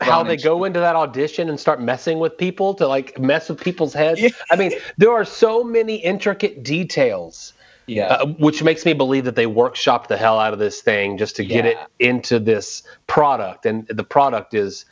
how 0.00 0.22
they 0.22 0.36
go 0.36 0.64
into 0.64 0.80
that 0.80 0.96
audition 0.96 1.48
and 1.48 1.58
start 1.58 1.80
messing 1.80 2.18
with 2.18 2.36
people 2.36 2.74
to 2.74 2.86
like 2.86 3.18
mess 3.18 3.48
with 3.48 3.60
people's 3.60 3.94
heads. 3.94 4.20
Yeah. 4.20 4.30
I 4.50 4.56
mean, 4.56 4.72
there 4.98 5.12
are 5.12 5.24
so 5.24 5.62
many 5.62 5.96
intricate 5.96 6.62
details. 6.62 7.52
Yeah. 7.86 8.06
Uh, 8.06 8.26
which 8.26 8.62
makes 8.62 8.84
me 8.84 8.92
believe 8.92 9.24
that 9.24 9.34
they 9.34 9.46
workshopped 9.46 10.06
the 10.06 10.16
hell 10.16 10.38
out 10.38 10.52
of 10.52 10.60
this 10.60 10.80
thing 10.80 11.18
just 11.18 11.34
to 11.36 11.44
get 11.44 11.66
it 11.66 11.76
into 11.98 12.38
this 12.38 12.84
product, 13.08 13.66
and 13.66 13.86
the 13.88 14.04
product 14.04 14.54
is 14.54 14.84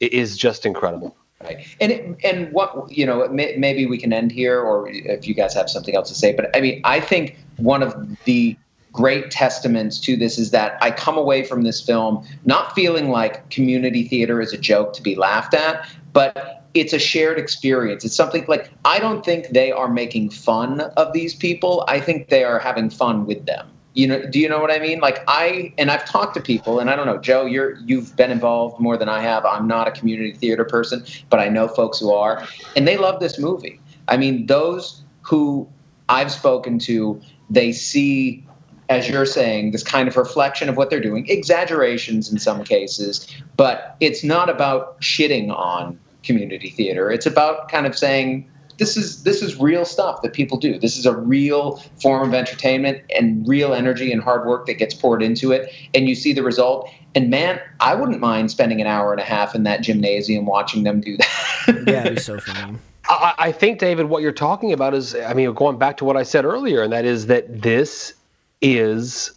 is 0.00 0.36
just 0.36 0.66
incredible. 0.66 1.16
Right. 1.44 1.66
And 1.80 1.92
it, 1.92 2.16
and 2.24 2.50
what 2.52 2.90
you 2.90 3.04
know, 3.04 3.28
may, 3.28 3.54
maybe 3.58 3.86
we 3.86 3.98
can 3.98 4.12
end 4.12 4.32
here, 4.32 4.60
or 4.60 4.88
if 4.88 5.28
you 5.28 5.34
guys 5.34 5.54
have 5.54 5.68
something 5.68 5.94
else 5.94 6.08
to 6.08 6.14
say. 6.14 6.32
But 6.32 6.56
I 6.56 6.60
mean, 6.60 6.80
I 6.84 7.00
think 7.00 7.36
one 7.56 7.82
of 7.82 7.94
the 8.24 8.56
great 8.92 9.30
testaments 9.30 9.98
to 10.00 10.16
this 10.16 10.38
is 10.38 10.52
that 10.52 10.78
I 10.80 10.90
come 10.90 11.18
away 11.18 11.42
from 11.42 11.62
this 11.62 11.80
film 11.80 12.26
not 12.44 12.74
feeling 12.74 13.10
like 13.10 13.50
community 13.50 14.08
theater 14.08 14.40
is 14.40 14.52
a 14.52 14.58
joke 14.58 14.92
to 14.94 15.02
be 15.02 15.16
laughed 15.16 15.52
at, 15.52 15.86
but 16.12 16.64
it's 16.74 16.92
a 16.92 16.98
shared 16.98 17.38
experience. 17.38 18.04
It's 18.04 18.16
something 18.16 18.44
like 18.46 18.70
I 18.84 18.98
don't 18.98 19.24
think 19.24 19.48
they 19.48 19.70
are 19.72 19.88
making 19.88 20.30
fun 20.30 20.80
of 20.80 21.12
these 21.12 21.34
people. 21.34 21.84
I 21.88 22.00
think 22.00 22.28
they 22.28 22.44
are 22.44 22.58
having 22.58 22.88
fun 22.88 23.26
with 23.26 23.44
them 23.46 23.68
you 23.94 24.06
know 24.06 24.26
do 24.26 24.38
you 24.38 24.48
know 24.48 24.60
what 24.60 24.70
i 24.70 24.78
mean? 24.78 25.00
Like 25.00 25.24
i 25.26 25.72
and 25.78 25.90
i've 25.90 26.04
talked 26.04 26.34
to 26.34 26.40
people 26.40 26.80
and 26.80 26.90
i 26.90 26.96
don't 26.96 27.06
know 27.06 27.18
joe 27.18 27.46
you're 27.46 27.76
you've 27.86 28.14
been 28.16 28.30
involved 28.30 28.80
more 28.80 28.96
than 28.96 29.08
i 29.08 29.20
have. 29.20 29.44
I'm 29.44 29.66
not 29.66 29.88
a 29.88 29.92
community 29.92 30.32
theater 30.32 30.64
person 30.64 31.04
but 31.30 31.40
i 31.40 31.48
know 31.48 31.68
folks 31.68 31.98
who 31.98 32.12
are 32.12 32.46
and 32.76 32.86
they 32.86 32.96
love 32.96 33.20
this 33.20 33.38
movie. 33.38 33.80
I 34.08 34.16
mean 34.16 34.46
those 34.46 35.02
who 35.22 35.68
i've 36.08 36.30
spoken 36.30 36.78
to 36.80 37.20
they 37.48 37.72
see 37.72 38.44
as 38.90 39.08
you're 39.08 39.24
saying 39.24 39.70
this 39.70 39.82
kind 39.82 40.08
of 40.08 40.16
reflection 40.16 40.68
of 40.68 40.76
what 40.76 40.90
they're 40.90 41.00
doing 41.00 41.26
exaggerations 41.28 42.30
in 42.30 42.38
some 42.38 42.62
cases 42.64 43.26
but 43.56 43.96
it's 44.00 44.22
not 44.22 44.50
about 44.50 45.00
shitting 45.00 45.50
on 45.56 45.98
community 46.24 46.70
theater. 46.70 47.10
It's 47.10 47.26
about 47.26 47.68
kind 47.68 47.86
of 47.86 47.96
saying 47.96 48.50
this 48.78 48.96
is 48.96 49.22
this 49.22 49.42
is 49.42 49.56
real 49.60 49.84
stuff 49.84 50.22
that 50.22 50.32
people 50.32 50.58
do. 50.58 50.78
This 50.78 50.96
is 50.96 51.06
a 51.06 51.16
real 51.16 51.76
form 52.00 52.28
of 52.28 52.34
entertainment 52.34 53.02
and 53.14 53.46
real 53.46 53.74
energy 53.74 54.12
and 54.12 54.22
hard 54.22 54.46
work 54.46 54.66
that 54.66 54.74
gets 54.74 54.94
poured 54.94 55.22
into 55.22 55.52
it, 55.52 55.72
and 55.94 56.08
you 56.08 56.14
see 56.14 56.32
the 56.32 56.42
result. 56.42 56.90
And 57.14 57.30
man, 57.30 57.60
I 57.80 57.94
wouldn't 57.94 58.20
mind 58.20 58.50
spending 58.50 58.80
an 58.80 58.86
hour 58.86 59.12
and 59.12 59.20
a 59.20 59.24
half 59.24 59.54
in 59.54 59.62
that 59.64 59.82
gymnasium 59.82 60.46
watching 60.46 60.82
them 60.82 61.00
do 61.00 61.16
that. 61.16 61.84
yeah, 61.86 62.00
it'd 62.00 62.16
be 62.16 62.20
so 62.20 62.38
funny. 62.40 62.78
I, 63.08 63.34
I 63.38 63.52
think, 63.52 63.78
David, 63.78 64.06
what 64.06 64.22
you're 64.22 64.32
talking 64.32 64.72
about 64.72 64.94
is, 64.94 65.14
I 65.14 65.34
mean, 65.34 65.52
going 65.52 65.78
back 65.78 65.98
to 65.98 66.04
what 66.04 66.16
I 66.16 66.22
said 66.22 66.44
earlier, 66.44 66.82
and 66.82 66.92
that 66.92 67.04
is 67.04 67.26
that 67.26 67.62
this 67.62 68.14
is 68.60 69.32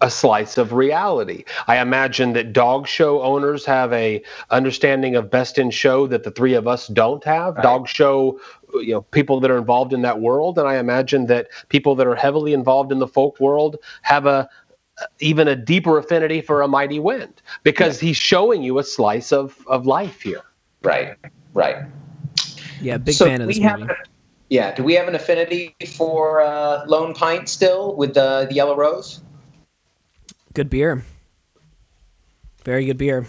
a 0.00 0.10
slice 0.10 0.58
of 0.58 0.72
reality. 0.72 1.44
I 1.66 1.78
imagine 1.78 2.34
that 2.34 2.52
dog 2.52 2.86
show 2.86 3.22
owners 3.22 3.64
have 3.64 3.92
a 3.92 4.22
understanding 4.50 5.16
of 5.16 5.30
best 5.30 5.58
in 5.58 5.70
show 5.70 6.06
that 6.08 6.22
the 6.22 6.30
three 6.30 6.54
of 6.54 6.68
us 6.68 6.86
don't 6.88 7.24
have. 7.24 7.56
Right. 7.56 7.62
Dog 7.62 7.88
show, 7.88 8.40
you 8.74 8.92
know, 8.92 9.02
people 9.02 9.40
that 9.40 9.50
are 9.50 9.58
involved 9.58 9.92
in 9.92 10.02
that 10.02 10.20
world, 10.20 10.58
and 10.58 10.68
I 10.68 10.76
imagine 10.76 11.26
that 11.26 11.48
people 11.68 11.94
that 11.96 12.06
are 12.06 12.14
heavily 12.14 12.52
involved 12.52 12.92
in 12.92 12.98
the 12.98 13.08
folk 13.08 13.40
world 13.40 13.76
have 14.02 14.26
a 14.26 14.48
even 15.18 15.48
a 15.48 15.56
deeper 15.56 15.98
affinity 15.98 16.40
for 16.40 16.62
a 16.62 16.68
mighty 16.68 17.00
wind 17.00 17.42
because 17.64 18.00
yeah. 18.00 18.08
he's 18.08 18.16
showing 18.16 18.62
you 18.62 18.78
a 18.78 18.84
slice 18.84 19.32
of 19.32 19.58
of 19.66 19.86
life 19.86 20.20
here. 20.20 20.42
Right. 20.82 21.16
Right. 21.52 21.86
Yeah, 22.80 22.98
big 22.98 23.14
so 23.14 23.26
fan 23.26 23.40
of 23.40 23.48
this 23.48 23.58
movie. 23.58 23.86
Have, 23.86 23.96
yeah, 24.50 24.74
do 24.74 24.84
we 24.84 24.94
have 24.94 25.08
an 25.08 25.14
affinity 25.14 25.74
for 25.96 26.42
uh, 26.42 26.84
Lone 26.86 27.14
Pint 27.14 27.48
still 27.48 27.96
with 27.96 28.16
uh, 28.16 28.44
the 28.44 28.54
Yellow 28.54 28.76
Rose? 28.76 29.23
Good 30.54 30.70
beer. 30.70 31.04
Very 32.64 32.86
good 32.86 32.98
beer. 32.98 33.26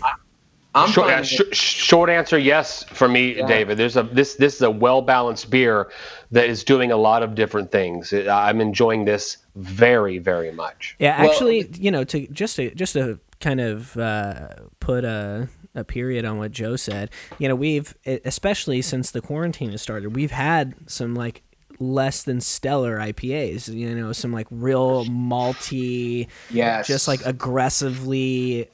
I'm 0.76 0.90
short, 0.92 1.10
uh, 1.10 1.24
sh- 1.24 1.42
short 1.54 2.10
answer, 2.10 2.38
yes, 2.38 2.84
for 2.84 3.08
me, 3.08 3.38
yeah. 3.38 3.48
David. 3.48 3.78
There's 3.78 3.96
a 3.96 4.04
this 4.04 4.36
this 4.36 4.56
is 4.56 4.62
a 4.62 4.70
well 4.70 5.02
balanced 5.02 5.50
beer 5.50 5.90
that 6.32 6.50
is 6.50 6.64
doing 6.66 6.92
a 6.92 6.98
lot 6.98 7.24
of 7.24 7.34
different 7.34 7.72
things. 7.72 8.14
I'm 8.14 8.60
enjoying 8.60 9.06
this 9.06 9.38
very 9.56 10.20
very 10.20 10.52
much. 10.52 10.96
Yeah, 11.00 11.12
actually, 11.12 11.64
well, 11.64 11.80
you 11.80 11.92
know, 11.92 12.04
to 12.04 12.28
just 12.28 12.58
to 12.58 12.76
just 12.76 12.94
to 12.94 13.20
kind 13.40 13.62
of 13.62 13.96
uh, 13.98 14.50
put 14.82 15.06
a 15.06 15.48
a 15.76 15.84
period 15.84 16.26
on 16.26 16.38
what 16.38 16.52
Joe 16.52 16.76
said. 16.76 17.10
You 17.40 17.48
know, 17.48 17.56
we've 17.56 17.96
especially 18.06 18.82
since 18.82 19.12
the 19.12 19.22
quarantine 19.22 19.72
has 19.72 19.82
started, 19.82 20.16
we've 20.16 20.32
had 20.32 20.74
some 20.88 21.16
like 21.16 21.42
less 21.80 22.24
than 22.24 22.42
stellar 22.42 22.98
IPAs. 22.98 23.74
You 23.74 23.96
know, 23.96 24.12
some 24.12 24.32
like 24.32 24.48
real 24.52 25.06
malty, 25.06 26.28
just 26.84 27.08
like 27.08 27.26
aggressively 27.26 28.70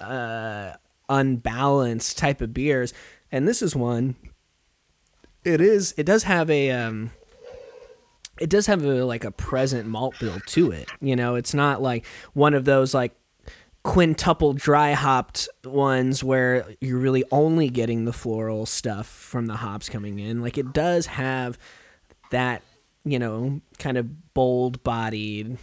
uh, 0.00 0.72
unbalanced 1.08 2.18
type 2.18 2.40
of 2.40 2.52
beers. 2.52 2.92
And 3.32 3.48
this 3.48 3.62
is 3.62 3.74
one. 3.74 4.16
It 5.44 5.60
is. 5.60 5.94
It 5.96 6.04
does 6.04 6.22
have 6.22 6.50
a 6.50 6.70
um, 6.70 7.10
it 8.40 8.50
does 8.50 8.66
have 8.66 8.84
a, 8.84 9.04
like 9.04 9.24
a 9.24 9.30
present 9.30 9.88
malt 9.88 10.14
bill 10.18 10.40
to 10.46 10.70
it. 10.70 10.88
You 11.00 11.16
know, 11.16 11.34
it's 11.34 11.54
not 11.54 11.82
like 11.82 12.06
one 12.32 12.54
of 12.54 12.64
those 12.64 12.94
like 12.94 13.14
quintuple 13.82 14.54
dry 14.54 14.92
hopped 14.92 15.48
ones 15.62 16.24
where 16.24 16.66
you're 16.80 16.98
really 16.98 17.22
only 17.30 17.68
getting 17.68 18.06
the 18.06 18.12
floral 18.12 18.66
stuff 18.66 19.06
from 19.06 19.46
the 19.46 19.56
hops 19.56 19.88
coming 19.88 20.18
in. 20.18 20.40
Like 20.40 20.58
it 20.58 20.72
does 20.72 21.06
have 21.06 21.58
that, 22.34 22.62
you 23.04 23.18
know, 23.18 23.60
kind 23.78 23.96
of 23.96 24.34
bold 24.34 24.82
bodied 24.82 25.56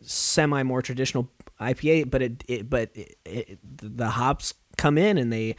semi 0.00 0.62
more 0.62 0.82
traditional 0.82 1.28
IPA, 1.60 2.10
but 2.10 2.22
it, 2.22 2.44
it 2.48 2.70
but 2.70 2.90
it, 2.94 3.16
it, 3.24 3.58
the 3.76 4.10
hops 4.10 4.54
come 4.76 4.96
in 4.96 5.18
and 5.18 5.32
they 5.32 5.54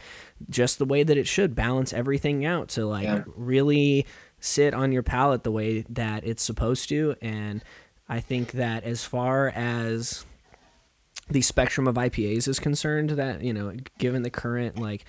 just 0.50 0.78
the 0.78 0.84
way 0.84 1.02
that 1.02 1.16
it 1.16 1.26
should 1.26 1.54
balance 1.54 1.92
everything 1.92 2.44
out 2.44 2.68
to 2.68 2.84
like 2.84 3.04
yeah. 3.04 3.22
really 3.36 4.04
sit 4.40 4.74
on 4.74 4.90
your 4.90 5.04
palate 5.04 5.44
the 5.44 5.52
way 5.52 5.84
that 5.88 6.26
it's 6.26 6.42
supposed 6.42 6.88
to 6.88 7.14
and 7.22 7.62
I 8.08 8.20
think 8.20 8.52
that 8.52 8.84
as 8.84 9.04
far 9.04 9.48
as 9.48 10.26
the 11.30 11.40
spectrum 11.40 11.86
of 11.86 11.94
IPAs 11.94 12.48
is 12.48 12.58
concerned, 12.58 13.10
that 13.10 13.42
you 13.42 13.52
know, 13.52 13.74
given 13.98 14.22
the 14.22 14.30
current 14.30 14.78
like 14.78 15.04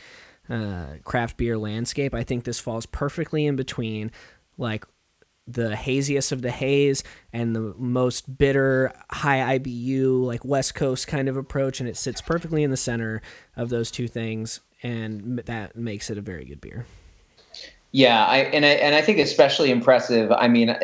uh, 0.49 0.85
craft 1.03 1.37
beer 1.37 1.57
landscape, 1.57 2.13
I 2.13 2.23
think 2.23 2.43
this 2.43 2.59
falls 2.59 2.85
perfectly 2.85 3.45
in 3.45 3.55
between 3.55 4.11
like 4.57 4.85
the 5.47 5.75
haziest 5.75 6.31
of 6.31 6.41
the 6.41 6.51
haze 6.51 7.03
and 7.31 7.55
the 7.55 7.73
most 7.77 8.37
bitter 8.37 8.91
high 9.11 9.59
IBU 9.59 10.23
like 10.23 10.43
West 10.43 10.73
Coast 10.73 11.07
kind 11.07 11.29
of 11.29 11.37
approach 11.37 11.79
and 11.79 11.87
it 11.87 11.97
sits 11.97 12.19
perfectly 12.19 12.63
in 12.63 12.71
the 12.71 12.77
center 12.77 13.21
of 13.55 13.69
those 13.69 13.91
two 13.91 14.07
things 14.07 14.61
and 14.81 15.37
that 15.39 15.75
makes 15.75 16.09
it 16.09 16.17
a 16.17 16.21
very 16.21 16.45
good 16.45 16.61
beer. 16.61 16.85
Yeah, 17.91 18.25
I 18.25 18.39
and 18.39 18.65
I 18.65 18.69
and 18.69 18.93
I 18.93 19.01
think 19.01 19.19
especially 19.19 19.71
impressive. 19.71 20.29
I 20.31 20.49
mean, 20.49 20.75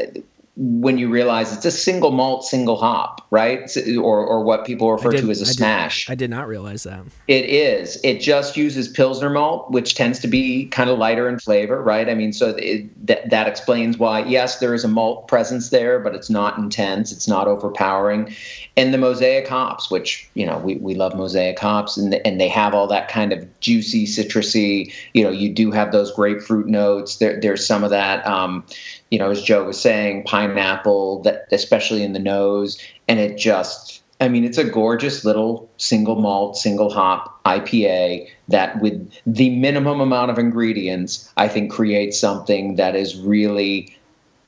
when 0.57 0.97
you 0.97 1.09
realize 1.09 1.55
it's 1.55 1.65
a 1.65 1.71
single 1.71 2.11
malt, 2.11 2.43
single 2.43 2.75
hop, 2.75 3.25
right? 3.31 3.71
Or, 3.97 4.25
or 4.25 4.43
what 4.43 4.65
people 4.65 4.91
refer 4.91 5.11
did, 5.11 5.21
to 5.21 5.31
as 5.31 5.41
a 5.41 5.45
I 5.45 5.51
smash. 5.51 6.05
Did, 6.05 6.11
I 6.11 6.15
did 6.15 6.29
not 6.29 6.47
realize 6.47 6.83
that. 6.83 7.03
It 7.27 7.45
is. 7.45 7.99
It 8.03 8.19
just 8.19 8.57
uses 8.57 8.89
Pilsner 8.89 9.29
malt, 9.29 9.71
which 9.71 9.95
tends 9.95 10.19
to 10.19 10.27
be 10.27 10.65
kind 10.65 10.89
of 10.89 10.99
lighter 10.99 11.29
in 11.29 11.39
flavor, 11.39 11.81
right? 11.81 12.09
I 12.09 12.15
mean, 12.15 12.33
so 12.33 12.49
it, 12.57 13.07
that, 13.07 13.29
that 13.29 13.47
explains 13.47 13.97
why, 13.97 14.25
yes, 14.25 14.59
there 14.59 14.73
is 14.73 14.83
a 14.83 14.89
malt 14.89 15.29
presence 15.29 15.69
there, 15.69 15.99
but 15.99 16.15
it's 16.15 16.29
not 16.29 16.57
intense. 16.57 17.13
It's 17.13 17.27
not 17.27 17.47
overpowering. 17.47 18.35
And 18.81 18.91
the 18.91 18.97
mosaic 18.97 19.47
hops, 19.47 19.91
which, 19.91 20.27
you 20.33 20.43
know, 20.43 20.57
we, 20.57 20.77
we 20.77 20.95
love 20.95 21.13
mosaic 21.13 21.59
hops, 21.59 21.97
and, 21.97 22.15
and 22.25 22.41
they 22.41 22.47
have 22.47 22.73
all 22.73 22.87
that 22.87 23.09
kind 23.09 23.31
of 23.31 23.47
juicy, 23.59 24.07
citrusy, 24.07 24.91
you 25.13 25.23
know, 25.23 25.29
you 25.29 25.53
do 25.53 25.69
have 25.69 25.91
those 25.91 26.11
grapefruit 26.11 26.65
notes. 26.65 27.17
There, 27.17 27.39
there's 27.39 27.63
some 27.63 27.83
of 27.83 27.91
that. 27.91 28.25
Um, 28.25 28.65
you 29.11 29.19
know, 29.19 29.29
as 29.29 29.43
Joe 29.43 29.65
was 29.65 29.79
saying, 29.79 30.23
pineapple, 30.23 31.21
that 31.21 31.45
especially 31.51 32.01
in 32.01 32.13
the 32.13 32.19
nose, 32.19 32.81
and 33.07 33.19
it 33.19 33.37
just, 33.37 34.01
I 34.19 34.29
mean, 34.29 34.43
it's 34.43 34.57
a 34.57 34.63
gorgeous 34.63 35.23
little 35.23 35.69
single 35.77 36.15
malt, 36.15 36.57
single 36.57 36.89
hop 36.91 37.43
IPA 37.43 38.29
that, 38.47 38.81
with 38.81 39.13
the 39.27 39.55
minimum 39.59 40.01
amount 40.01 40.31
of 40.31 40.39
ingredients, 40.39 41.31
I 41.37 41.49
think 41.49 41.71
creates 41.71 42.19
something 42.19 42.77
that 42.77 42.95
is 42.95 43.15
really 43.15 43.95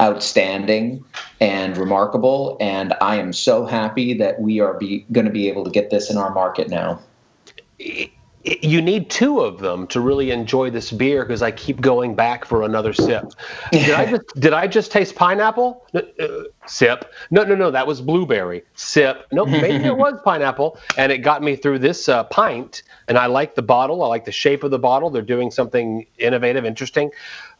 outstanding 0.02 1.04
and 1.40 1.78
remarkable. 1.78 2.58
And 2.60 2.94
I 3.02 3.16
am 3.18 3.34
so 3.34 3.66
happy 3.66 4.14
that 4.16 4.42
we 4.42 4.60
are 4.60 4.80
going 5.12 5.26
to 5.26 5.32
be 5.32 5.48
able 5.50 5.64
to 5.64 5.72
get 5.72 5.90
this 5.90 6.10
in 6.10 6.18
our 6.18 6.34
market 6.34 6.70
now 6.70 7.00
you 8.46 8.82
need 8.82 9.10
two 9.10 9.40
of 9.40 9.60
them 9.60 9.88
to 9.88 10.02
really 10.02 10.32
enjoy 10.32 10.70
this 10.70 10.92
beer 10.92 11.24
because 11.24 11.42
I 11.42 11.52
keep 11.52 11.80
going 11.80 12.14
back 12.14 12.44
for 12.44 12.64
another 12.64 12.92
sip. 12.92 13.32
Did 13.72 13.92
I 13.92 14.06
just 14.12 14.26
did 14.36 14.54
I 14.54 14.68
just 14.68 14.92
taste 14.92 15.16
pineapple? 15.16 15.86
Uh, 15.94 16.02
sip. 16.66 17.14
No, 17.32 17.44
no, 17.44 17.56
no. 17.56 17.72
That 17.72 17.88
was 17.88 18.02
blueberry. 18.02 18.64
Sip. 18.76 19.28
No, 19.32 19.46
nope, 19.46 19.62
maybe 19.62 19.86
it 19.86 19.96
was 19.96 20.20
pineapple, 20.26 20.78
and 20.98 21.12
it 21.12 21.20
got 21.20 21.42
me 21.42 21.56
through 21.56 21.80
this 21.80 22.10
uh, 22.10 22.26
pint. 22.26 22.84
And 23.08 23.18
I 23.18 23.28
like 23.28 23.56
the 23.56 23.62
bottle. 23.62 24.04
I 24.04 24.08
like 24.08 24.26
the 24.26 24.32
shape 24.32 24.64
of 24.64 24.72
the 24.72 24.80
bottle. 24.80 25.10
They're 25.10 25.22
doing 25.22 25.50
something 25.50 26.06
innovative, 26.18 26.66
interesting, 26.66 27.12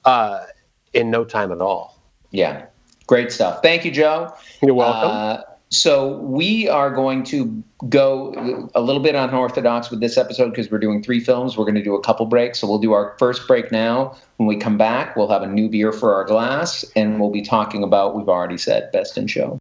uh, 0.04 0.46
in 0.94 1.10
no 1.10 1.24
time 1.24 1.54
at 1.54 1.62
all. 1.62 1.93
Yeah, 2.34 2.66
great 3.08 3.32
stuff. 3.32 3.62
Thank 3.62 3.86
you, 3.86 3.92
Joe. 3.92 4.34
You're 4.62 4.74
welcome. 4.74 5.12
Uh, 5.12 5.42
so 5.70 6.18
we 6.18 6.68
are 6.68 6.92
going 6.92 7.24
to 7.26 7.64
go 7.88 8.70
a 8.76 8.82
little 8.82 9.02
bit 9.02 9.16
unorthodox 9.16 9.90
with 9.90 10.02
this 10.02 10.18
episode 10.18 10.50
because 10.50 10.70
we're 10.70 10.80
doing 10.80 11.02
three 11.02 11.20
films. 11.20 11.58
We're 11.58 11.66
going 11.66 11.76
to 11.76 11.84
do 11.84 11.96
a 11.96 12.02
couple 12.02 12.26
breaks. 12.26 12.60
So 12.60 12.68
we'll 12.68 12.80
do 12.80 12.92
our 12.94 13.16
first 13.20 13.48
break 13.48 13.72
now. 13.72 14.18
When 14.38 14.48
we 14.48 14.58
come 14.58 14.78
back, 14.78 15.16
we'll 15.16 15.30
have 15.30 15.44
a 15.44 15.48
new 15.48 15.70
beer 15.70 15.92
for 15.92 16.16
our 16.16 16.26
glass, 16.26 16.84
and 16.96 17.20
we'll 17.20 17.32
be 17.32 17.44
talking 17.44 17.84
about 17.84 18.16
we've 18.16 18.30
already 18.30 18.58
said 18.58 18.92
best 18.92 19.18
in 19.18 19.28
show. 19.28 19.60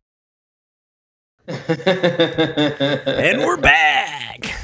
and 1.49 3.41
we're 3.41 3.57
back. 3.57 4.55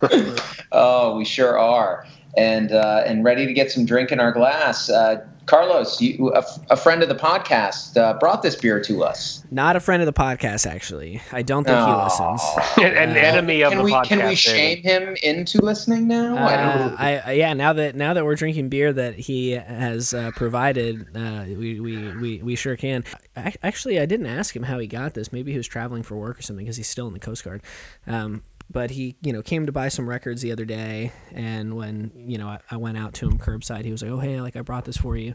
oh, 0.72 1.16
we 1.16 1.24
sure 1.24 1.58
are, 1.58 2.06
and 2.36 2.72
uh, 2.72 3.02
and 3.06 3.24
ready 3.24 3.46
to 3.46 3.52
get 3.52 3.70
some 3.70 3.84
drink 3.84 4.12
in 4.12 4.20
our 4.20 4.32
glass. 4.32 4.88
Uh, 4.90 5.26
Carlos, 5.46 6.00
you, 6.00 6.32
a, 6.34 6.44
a, 6.70 6.76
friend 6.76 7.02
of 7.02 7.08
the 7.08 7.16
podcast, 7.16 7.96
uh, 7.96 8.16
brought 8.18 8.42
this 8.42 8.54
beer 8.54 8.80
to 8.80 9.02
us. 9.02 9.44
Not 9.50 9.74
a 9.74 9.80
friend 9.80 10.00
of 10.00 10.06
the 10.06 10.12
podcast, 10.12 10.66
actually. 10.66 11.20
I 11.32 11.42
don't 11.42 11.64
think 11.64 11.76
oh. 11.78 11.86
he 11.86 12.04
listens. 12.04 12.42
An, 12.78 13.10
uh, 13.10 13.20
enemy 13.20 13.62
of 13.62 13.72
can 13.72 13.78
the 13.78 13.84
we, 13.84 13.92
podcast. 13.92 14.04
Can 14.04 14.28
we 14.28 14.34
shame 14.36 14.82
him 14.82 15.16
into 15.22 15.60
listening 15.60 16.06
now? 16.06 16.36
Uh, 16.36 16.96
I. 16.96 17.16
I, 17.18 17.32
yeah. 17.32 17.54
Now 17.54 17.72
that 17.72 17.96
now 17.96 18.14
that 18.14 18.24
we're 18.24 18.36
drinking 18.36 18.68
beer 18.68 18.92
that 18.92 19.16
he 19.16 19.52
has 19.52 20.14
uh, 20.14 20.30
provided, 20.36 21.08
uh, 21.16 21.44
we, 21.48 21.80
we, 21.80 22.16
we 22.16 22.42
we 22.42 22.54
sure 22.54 22.76
can. 22.76 23.04
I, 23.36 23.52
actually, 23.62 23.98
I 23.98 24.06
didn't 24.06 24.26
ask 24.26 24.54
him 24.54 24.62
how 24.62 24.78
he 24.78 24.86
got 24.86 25.14
this. 25.14 25.32
Maybe 25.32 25.50
he 25.50 25.58
was 25.58 25.66
traveling 25.66 26.04
for 26.04 26.16
work 26.16 26.38
or 26.38 26.42
something 26.42 26.64
because 26.64 26.76
he's 26.76 26.88
still 26.88 27.08
in 27.08 27.14
the 27.14 27.20
Coast 27.20 27.42
Guard. 27.42 27.62
Um, 28.06 28.42
but 28.72 28.90
he 28.90 29.16
you 29.22 29.32
know 29.32 29.42
came 29.42 29.66
to 29.66 29.72
buy 29.72 29.88
some 29.88 30.08
records 30.08 30.42
the 30.42 30.50
other 30.50 30.64
day 30.64 31.12
and 31.32 31.76
when 31.76 32.10
you 32.16 32.38
know 32.38 32.48
I, 32.48 32.58
I, 32.70 32.76
went 32.76 32.96
out 32.96 33.12
to 33.14 33.28
him 33.28 33.38
curbside 33.38 33.84
he 33.84 33.92
was 33.92 34.02
like 34.02 34.10
oh 34.10 34.18
hey 34.18 34.40
like 34.40 34.56
i 34.56 34.62
brought 34.62 34.84
this 34.84 34.96
for 34.96 35.16
you. 35.16 35.34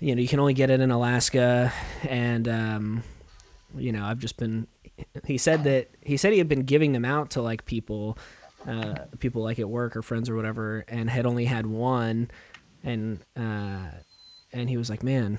You 0.00 0.16
know 0.16 0.20
you 0.20 0.28
can 0.28 0.40
only 0.40 0.54
get 0.54 0.68
it 0.68 0.80
in 0.80 0.90
alaska 0.90 1.72
and 2.02 2.48
um, 2.48 3.04
you 3.76 3.92
know 3.92 4.04
i've 4.04 4.18
just 4.18 4.36
been 4.36 4.66
he 5.24 5.38
said 5.38 5.64
that 5.64 5.90
he 6.02 6.16
said 6.16 6.32
he 6.32 6.38
had 6.38 6.48
been 6.48 6.64
giving 6.64 6.92
them 6.92 7.04
out 7.04 7.30
to 7.30 7.42
like 7.42 7.64
people 7.64 8.18
uh, 8.66 8.94
people 9.18 9.42
like 9.42 9.58
at 9.58 9.68
work 9.68 9.96
or 9.96 10.02
friends 10.02 10.28
or 10.28 10.36
whatever 10.36 10.84
and 10.88 11.08
had 11.08 11.26
only 11.26 11.44
had 11.44 11.66
one 11.66 12.30
and 12.84 13.20
uh, 13.36 13.86
and 14.52 14.68
he 14.68 14.76
was 14.76 14.90
like 14.90 15.02
man 15.02 15.38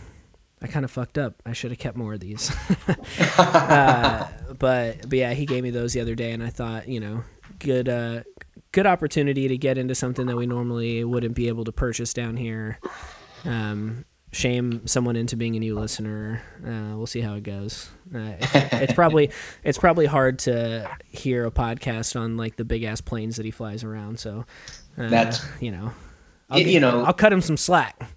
I 0.64 0.68
kind 0.68 0.86
of 0.86 0.92
fucked 0.92 1.18
up. 1.18 1.42
I 1.46 1.52
should 1.52 1.72
have 1.72 1.80
kept 1.80 1.98
more 1.98 2.14
of 2.14 2.22
these. 2.22 2.56
uh, 3.38 4.28
but 4.58 5.10
but 5.10 5.18
yeah, 5.20 5.34
he 5.34 5.46
gave 5.46 5.62
me 5.62 5.72
those 5.72 5.92
the 5.92 6.00
other 6.00 6.16
day, 6.16 6.32
and 6.32 6.42
I 6.42 6.50
thought, 6.50 6.88
you 6.88 7.02
know, 7.02 7.24
good 7.60 7.90
uh, 7.90 8.24
good 8.72 8.88
opportunity 8.88 9.50
to 9.50 9.58
get 9.58 9.78
into 9.78 9.94
something 9.94 10.26
that 10.28 10.38
we 10.38 10.46
normally 10.46 11.04
wouldn't 11.04 11.36
be 11.36 11.50
able 11.50 11.66
to 11.66 11.74
purchase 11.74 12.14
down 12.14 12.38
here. 12.38 12.80
Um, 13.44 14.06
shame 14.32 14.88
someone 14.88 15.18
into 15.18 15.36
being 15.36 15.56
a 15.56 15.60
new 15.60 15.78
listener. 15.78 16.42
Uh, 16.66 16.96
we'll 16.96 17.08
see 17.08 17.20
how 17.20 17.36
it 17.36 17.44
goes. 17.44 17.90
Uh, 18.14 18.34
it's, 18.40 18.74
it's, 18.74 18.94
probably 18.94 19.32
it's 19.66 19.78
probably 19.78 20.06
hard 20.06 20.40
to 20.40 20.90
hear 21.10 21.46
a 21.46 21.52
podcast 21.52 22.20
on 22.20 22.38
like 22.38 22.56
the 22.56 22.66
big 22.66 22.84
ass 22.84 23.02
planes 23.02 23.36
that 23.36 23.46
he 23.46 23.52
flies 23.52 23.84
around. 23.84 24.20
So 24.20 24.46
uh, 24.98 25.10
that's 25.10 25.46
you 25.60 25.72
know, 25.72 25.92
I'll 26.50 26.60
you, 26.60 26.80
know, 26.80 27.04
I'll 27.04 27.14
cut 27.14 27.34
him 27.34 27.42
some 27.42 27.58
slack. 27.58 28.10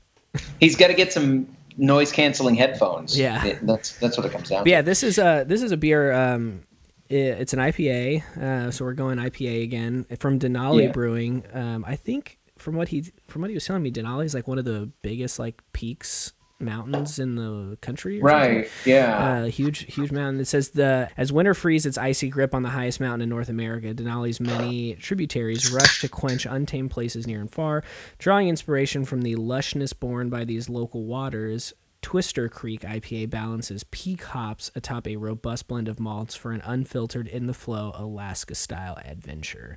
He's 0.60 0.76
got 0.76 0.88
to 0.88 0.94
get 0.94 1.12
some 1.12 1.55
noise 1.76 2.12
canceling 2.12 2.54
headphones. 2.54 3.18
Yeah, 3.18 3.44
it, 3.44 3.66
that's 3.66 3.96
that's 3.98 4.16
what 4.16 4.26
it 4.26 4.32
comes 4.32 4.48
down. 4.48 4.64
To. 4.64 4.70
Yeah, 4.70 4.82
this 4.82 5.02
is 5.02 5.18
a 5.18 5.44
this 5.46 5.62
is 5.62 5.72
a 5.72 5.76
beer. 5.76 6.12
Um, 6.12 6.62
it, 7.08 7.38
it's 7.40 7.52
an 7.52 7.60
IPA, 7.60 8.36
uh, 8.36 8.70
so 8.70 8.84
we're 8.84 8.94
going 8.94 9.18
IPA 9.18 9.62
again 9.62 10.06
from 10.18 10.38
Denali 10.38 10.86
yeah. 10.86 10.92
Brewing. 10.92 11.44
Um, 11.52 11.84
I 11.86 11.96
think 11.96 12.38
from 12.58 12.74
what 12.76 12.88
he 12.88 13.04
from 13.28 13.42
what 13.42 13.50
he 13.50 13.54
was 13.54 13.64
telling 13.64 13.82
me, 13.82 13.90
Denali 13.90 14.24
is 14.24 14.34
like 14.34 14.48
one 14.48 14.58
of 14.58 14.64
the 14.64 14.90
biggest 15.02 15.38
like 15.38 15.62
peaks 15.72 16.32
mountains 16.58 17.18
in 17.18 17.34
the 17.36 17.76
country. 17.80 18.20
right. 18.20 18.66
Something. 18.66 18.92
Yeah. 18.92 19.16
Uh, 19.16 19.44
huge, 19.46 19.92
huge 19.94 20.10
mountain. 20.10 20.40
It 20.40 20.46
says 20.46 20.70
the 20.70 21.10
as 21.16 21.32
winter 21.32 21.54
frees 21.54 21.86
its 21.86 21.98
icy 21.98 22.28
grip 22.28 22.54
on 22.54 22.62
the 22.62 22.70
highest 22.70 23.00
mountain 23.00 23.22
in 23.22 23.28
North 23.28 23.48
America, 23.48 23.92
Denali's 23.94 24.40
many 24.40 24.94
tributaries 24.94 25.70
rush 25.72 26.00
to 26.00 26.08
quench 26.08 26.46
untamed 26.46 26.90
places 26.90 27.26
near 27.26 27.40
and 27.40 27.50
far, 27.50 27.82
drawing 28.18 28.48
inspiration 28.48 29.04
from 29.04 29.22
the 29.22 29.36
lushness 29.36 29.98
borne 29.98 30.30
by 30.30 30.44
these 30.44 30.68
local 30.68 31.04
waters. 31.04 31.72
Twister 32.02 32.48
Creek 32.48 32.82
IPA 32.82 33.30
balances 33.30 33.82
peak 33.84 34.22
hops 34.24 34.70
atop 34.76 35.08
a 35.08 35.16
robust 35.16 35.66
blend 35.66 35.88
of 35.88 35.98
malts 35.98 36.36
for 36.36 36.52
an 36.52 36.60
unfiltered, 36.64 37.26
in 37.26 37.46
the 37.46 37.54
flow 37.54 37.90
Alaska 37.96 38.54
style 38.54 38.96
adventure. 39.04 39.76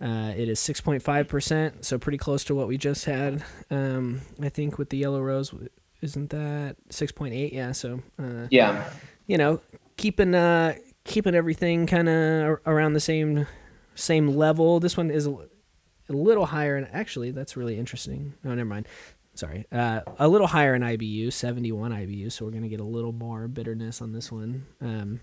Uh, 0.00 0.32
it 0.36 0.48
is 0.48 0.58
6.5%, 0.58 1.84
so 1.84 1.98
pretty 1.98 2.18
close 2.18 2.42
to 2.44 2.54
what 2.56 2.66
we 2.66 2.76
just 2.76 3.04
had. 3.04 3.44
Um, 3.70 4.22
I 4.40 4.48
think 4.48 4.76
with 4.76 4.90
the 4.90 4.96
Yellow 4.96 5.20
Rose, 5.22 5.54
isn't 6.02 6.30
that 6.30 6.76
6.8 6.90 7.52
yeah 7.52 7.72
so 7.72 8.00
uh, 8.18 8.46
yeah 8.50 8.90
you 9.26 9.38
know 9.38 9.60
keeping 9.96 10.34
uh 10.34 10.74
keeping 11.04 11.34
everything 11.34 11.86
kind 11.86 12.08
of 12.08 12.58
around 12.66 12.92
the 12.92 13.00
same 13.00 13.46
same 13.94 14.28
level 14.36 14.80
this 14.80 14.96
one 14.96 15.10
is 15.10 15.26
a, 15.26 15.30
a 15.30 16.12
little 16.12 16.46
higher 16.46 16.76
and 16.76 16.88
actually 16.92 17.30
that's 17.30 17.56
really 17.56 17.78
interesting 17.78 18.34
oh 18.44 18.50
never 18.54 18.68
mind 18.68 18.86
sorry, 19.34 19.64
uh, 19.72 20.00
a 20.18 20.28
little 20.28 20.46
higher 20.46 20.74
in 20.74 20.82
IBU, 20.82 21.32
71 21.32 21.90
IBU. 21.90 22.30
So 22.30 22.44
we're 22.44 22.50
gonna 22.50 22.68
get 22.68 22.80
a 22.80 22.84
little 22.84 23.12
more 23.12 23.48
bitterness 23.48 24.02
on 24.02 24.12
this 24.12 24.30
one. 24.30 24.66
Um, 24.82 25.20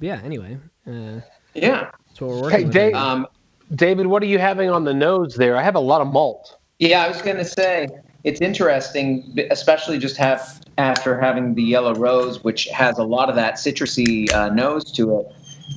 Yeah. 0.00 0.20
Anyway, 0.24 0.56
uh, 0.86 1.20
Yeah. 1.52 1.90
that's 2.08 2.20
what 2.22 2.30
we're 2.30 2.40
working 2.40 2.58
Hey, 2.60 2.64
with. 2.64 2.72
Dave- 2.72 2.94
Um, 2.94 3.26
David, 3.74 4.06
what 4.06 4.22
are 4.22 4.26
you 4.26 4.38
having 4.38 4.70
on 4.70 4.84
the 4.84 4.94
nose 4.94 5.34
there? 5.34 5.54
I 5.54 5.62
have 5.62 5.74
a 5.74 5.80
lot 5.80 6.00
of 6.00 6.08
malt. 6.08 6.56
Yeah, 6.78 7.02
I 7.04 7.08
was 7.08 7.20
going 7.20 7.36
to 7.36 7.44
say 7.44 7.88
it's 8.24 8.40
interesting, 8.40 9.38
especially 9.50 9.98
just 9.98 10.16
have 10.16 10.60
after 10.78 11.20
having 11.20 11.54
the 11.54 11.62
yellow 11.62 11.94
rose, 11.94 12.42
which 12.42 12.64
has 12.68 12.98
a 12.98 13.04
lot 13.04 13.28
of 13.28 13.36
that 13.36 13.54
citrusy 13.54 14.32
uh, 14.32 14.48
nose 14.48 14.90
to 14.92 15.20
it. 15.20 15.26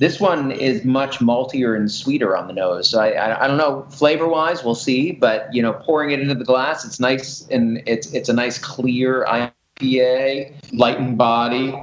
This 0.00 0.20
one 0.20 0.50
is 0.50 0.84
much 0.84 1.18
maltier 1.18 1.76
and 1.76 1.90
sweeter 1.90 2.36
on 2.36 2.46
the 2.46 2.52
nose. 2.52 2.90
So 2.90 3.00
I, 3.00 3.10
I, 3.10 3.44
I 3.44 3.46
don't 3.48 3.58
know 3.58 3.86
flavor 3.90 4.26
wise, 4.26 4.64
we'll 4.64 4.74
see. 4.74 5.12
But 5.12 5.52
you 5.52 5.62
know, 5.62 5.74
pouring 5.74 6.10
it 6.10 6.20
into 6.20 6.34
the 6.34 6.44
glass, 6.44 6.84
it's 6.84 6.98
nice 6.98 7.46
and 7.48 7.82
it's 7.86 8.12
it's 8.12 8.28
a 8.28 8.34
nice 8.34 8.58
clear 8.58 9.24
IPA, 9.26 10.54
light 10.72 10.98
in 10.98 11.16
body, 11.16 11.80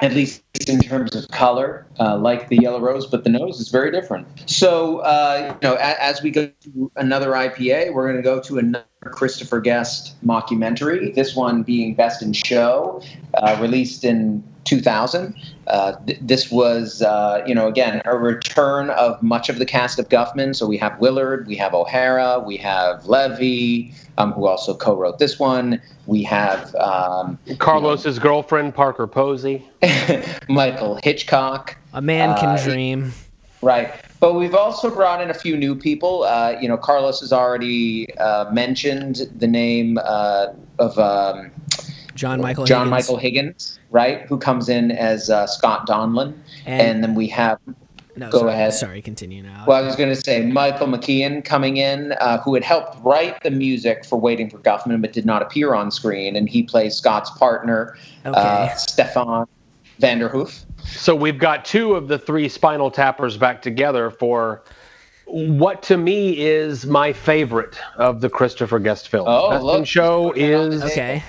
at 0.00 0.12
least 0.12 0.42
in 0.68 0.80
terms 0.80 1.14
of 1.14 1.28
color, 1.28 1.86
uh, 1.98 2.16
like 2.16 2.48
the 2.48 2.56
yellow 2.56 2.80
rose, 2.80 3.06
but 3.06 3.24
the 3.24 3.30
nose 3.30 3.60
is 3.60 3.70
very 3.70 3.90
different. 3.90 4.26
So, 4.48 4.98
uh, 4.98 5.56
you 5.62 5.68
know, 5.68 5.74
a, 5.76 6.02
as 6.02 6.22
we 6.22 6.30
go 6.30 6.50
to 6.60 6.92
another 6.96 7.30
IPA, 7.30 7.94
we're 7.94 8.04
going 8.04 8.16
to 8.16 8.22
go 8.22 8.40
to 8.40 8.58
another 8.58 8.84
Christopher 9.06 9.60
Guest 9.60 10.14
mockumentary. 10.24 11.14
This 11.14 11.34
one 11.34 11.62
being 11.62 11.94
Best 11.94 12.22
in 12.22 12.32
Show, 12.32 13.02
uh, 13.34 13.56
released 13.60 14.04
in 14.04 14.42
2000. 14.64 15.34
Uh, 15.66 15.92
th- 16.06 16.18
this 16.20 16.50
was, 16.50 17.02
uh, 17.02 17.42
you 17.46 17.54
know, 17.54 17.66
again, 17.68 18.02
a 18.04 18.16
return 18.16 18.90
of 18.90 19.22
much 19.22 19.48
of 19.48 19.58
the 19.58 19.64
cast 19.64 19.98
of 19.98 20.08
Guffman. 20.08 20.54
So 20.54 20.66
we 20.66 20.76
have 20.78 20.98
Willard, 21.00 21.46
we 21.46 21.56
have 21.56 21.72
O'Hara, 21.74 22.40
we 22.40 22.56
have 22.58 23.06
Levy, 23.06 23.92
um, 24.18 24.32
who 24.32 24.46
also 24.46 24.74
co-wrote 24.74 25.18
this 25.18 25.38
one. 25.38 25.80
We 26.06 26.22
have 26.24 26.74
um, 26.76 27.38
Carlos's 27.58 28.18
girlfriend, 28.18 28.74
Parker 28.74 29.06
Posey. 29.06 29.66
Michael 30.48 30.98
Hitchcock. 31.02 31.76
a 31.92 32.02
man 32.02 32.36
can 32.36 32.58
uh, 32.58 32.62
dream. 32.62 33.12
Right. 33.62 33.92
But 34.26 34.34
we've 34.34 34.56
also 34.56 34.90
brought 34.90 35.22
in 35.22 35.30
a 35.30 35.34
few 35.34 35.56
new 35.56 35.76
people. 35.76 36.24
Uh, 36.24 36.56
you 36.60 36.66
know, 36.66 36.76
Carlos 36.76 37.20
has 37.20 37.32
already 37.32 38.12
uh, 38.18 38.50
mentioned 38.50 39.30
the 39.36 39.46
name 39.46 40.00
uh, 40.02 40.48
of 40.80 40.98
um, 40.98 41.52
John 42.16 42.40
Michael. 42.40 42.64
John 42.64 42.86
Higgins. 42.88 42.90
Michael 42.90 43.16
Higgins, 43.18 43.78
right? 43.92 44.22
Who 44.22 44.36
comes 44.36 44.68
in 44.68 44.90
as 44.90 45.30
uh, 45.30 45.46
Scott 45.46 45.86
Donlin. 45.86 46.34
And- 46.66 46.82
And, 46.82 47.04
then 47.04 47.14
we 47.14 47.28
have, 47.28 47.60
No, 48.16 48.28
Go 48.30 48.40
sorry, 48.40 48.52
ahead. 48.52 48.74
Sorry, 48.74 49.00
continue 49.00 49.44
now. 49.44 49.62
well, 49.68 49.80
I 49.80 49.86
was 49.86 49.94
going 49.94 50.08
to 50.12 50.20
say 50.20 50.44
Michael 50.44 50.88
McKean 50.88 51.44
coming 51.44 51.76
in, 51.76 52.10
uh, 52.18 52.40
who 52.42 52.54
had 52.54 52.64
helped 52.64 52.96
write 53.04 53.40
the 53.44 53.52
music 53.52 54.04
for 54.04 54.18
Waiting 54.18 54.50
for 54.50 54.58
Guffman, 54.58 55.00
but 55.02 55.12
did 55.12 55.24
not 55.24 55.40
appear 55.40 55.72
on 55.72 55.92
screen. 55.92 56.34
And 56.34 56.48
he 56.48 56.64
plays 56.64 56.96
Scott's 56.96 57.30
partner, 57.38 57.96
Okay. 58.24 58.36
uh, 58.40 58.74
Stefan 58.74 59.46
Vanderhoof. 60.00 60.65
So 60.86 61.14
we've 61.14 61.38
got 61.38 61.64
two 61.64 61.94
of 61.94 62.08
the 62.08 62.18
three 62.18 62.48
Spinal 62.48 62.90
Tappers 62.90 63.36
back 63.36 63.62
together 63.62 64.10
for 64.10 64.62
what 65.26 65.82
to 65.84 65.96
me 65.96 66.38
is 66.38 66.86
my 66.86 67.12
favorite 67.12 67.78
of 67.96 68.20
the 68.20 68.28
Christopher 68.30 68.78
Guest 68.78 69.08
films. 69.08 69.28
Oh, 69.30 69.50
Best 69.50 69.60
in 69.60 69.66
look. 69.66 69.86
Show 69.86 70.28
Putting 70.30 70.44
it 70.50 70.54
on 70.54 70.72
is 70.72 70.80
the 70.80 70.86
okay. 70.86 71.22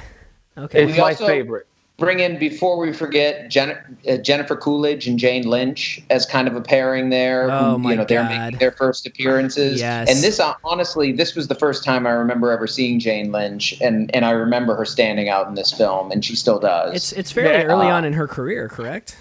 Okay. 0.58 0.84
it's 0.84 0.94
We 0.94 0.98
my 1.00 1.10
also- 1.10 1.28
favorite. 1.28 1.68
bring 1.98 2.20
in 2.20 2.38
before 2.38 2.78
we 2.78 2.94
forget 2.94 3.50
Jen, 3.50 3.76
uh, 4.08 4.18
Jennifer 4.18 4.56
Coolidge 4.56 5.08
and 5.08 5.18
Jane 5.18 5.48
Lynch 5.48 6.00
as 6.12 6.26
kind 6.28 6.48
of 6.48 6.56
a 6.56 6.62
pairing 6.62 7.10
there. 7.10 7.50
Oh, 7.52 7.72
who, 7.74 7.78
my 7.80 7.92
you 7.92 7.98
know, 7.98 8.06
they're 8.06 8.24
making 8.24 8.60
their 8.60 8.72
first 8.72 9.06
appearances. 9.08 9.80
Yes. 9.82 10.10
And 10.10 10.24
this, 10.24 10.40
uh, 10.40 10.54
honestly, 10.64 11.12
this 11.12 11.36
was 11.36 11.48
the 11.48 11.56
first 11.56 11.84
time 11.84 12.06
I 12.08 12.12
remember 12.12 12.52
ever 12.52 12.68
seeing 12.68 13.00
Jane 13.00 13.32
Lynch, 13.32 13.80
and 13.82 14.14
and 14.16 14.26
I 14.26 14.32
remember 14.32 14.76
her 14.76 14.86
standing 14.86 15.28
out 15.30 15.48
in 15.48 15.56
this 15.56 15.72
film, 15.72 16.12
and 16.12 16.24
she 16.24 16.36
still 16.36 16.60
does. 16.60 16.96
It's 16.96 17.12
it's 17.14 17.32
fairly 17.32 17.52
Yeah, 17.54 17.64
early 17.64 17.88
uh, 17.88 17.96
on 17.96 18.06
in 18.06 18.14
her 18.14 18.28
career, 18.28 18.68
correct? 18.70 19.18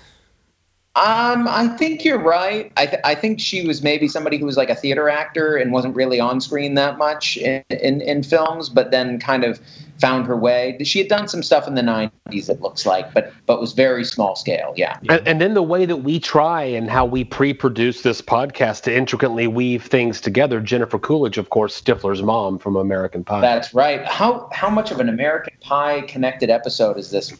Um, 0.97 1.47
I 1.47 1.69
think 1.77 2.07
you're 2.07 2.19
right. 2.19 2.73
I, 2.79 2.87
th- 2.87 3.03
I 3.05 3.15
think 3.15 3.39
she 3.39 3.67
was 3.67 3.83
maybe 3.83 4.09
somebody 4.09 4.39
who 4.39 4.47
was 4.47 4.57
like 4.57 4.71
a 4.71 4.75
theater 4.75 5.11
actor 5.11 5.55
and 5.55 5.71
wasn't 5.71 5.95
really 5.95 6.21
on 6.21 6.41
screen 6.41 6.73
that 6.75 6.97
much 6.97 7.37
in, 7.37 7.63
in, 7.69 8.01
in 8.01 8.23
films, 8.23 8.71
but 8.71 8.91
then 8.93 9.21
kind 9.21 9.45
of 9.45 9.61
found 10.01 10.27
her 10.27 10.37
way. 10.37 10.79
She 10.85 10.99
had 10.99 11.09
done 11.09 11.29
some 11.29 11.43
stuff 11.43 11.69
in 11.69 11.75
the 11.75 11.83
90s, 11.83 12.49
it 12.49 12.63
looks 12.63 12.87
like, 12.87 13.13
but 13.13 13.31
but 13.45 13.61
was 13.61 13.75
very 13.75 14.05
small 14.05 14.37
scale. 14.37 14.73
Yeah. 14.75 14.97
And, 15.11 15.29
and 15.29 15.41
then 15.41 15.53
the 15.53 15.63
way 15.63 15.85
that 15.85 15.99
we 15.99 16.19
try 16.19 16.63
and 16.63 16.89
how 16.89 17.05
we 17.05 17.25
pre-produce 17.25 18.01
this 18.01 18.23
podcast 18.23 18.83
to 18.85 18.95
intricately 18.95 19.47
weave 19.47 19.85
things 19.85 20.21
together. 20.21 20.61
Jennifer 20.61 20.99
Coolidge, 20.99 21.37
of 21.37 21.51
course, 21.51 21.79
Stifler's 21.79 22.23
mom 22.23 22.59
from 22.59 22.75
American 22.75 23.23
Pie. 23.23 23.43
That's 23.43 23.75
right. 23.75 24.03
How 24.07 24.49
how 24.51 24.71
much 24.71 24.91
of 24.91 25.01
an 25.01 25.11
American 25.11 25.53
Pie 25.61 26.03
connected 26.03 26.49
episode 26.49 26.97
is 26.97 27.11
this? 27.11 27.37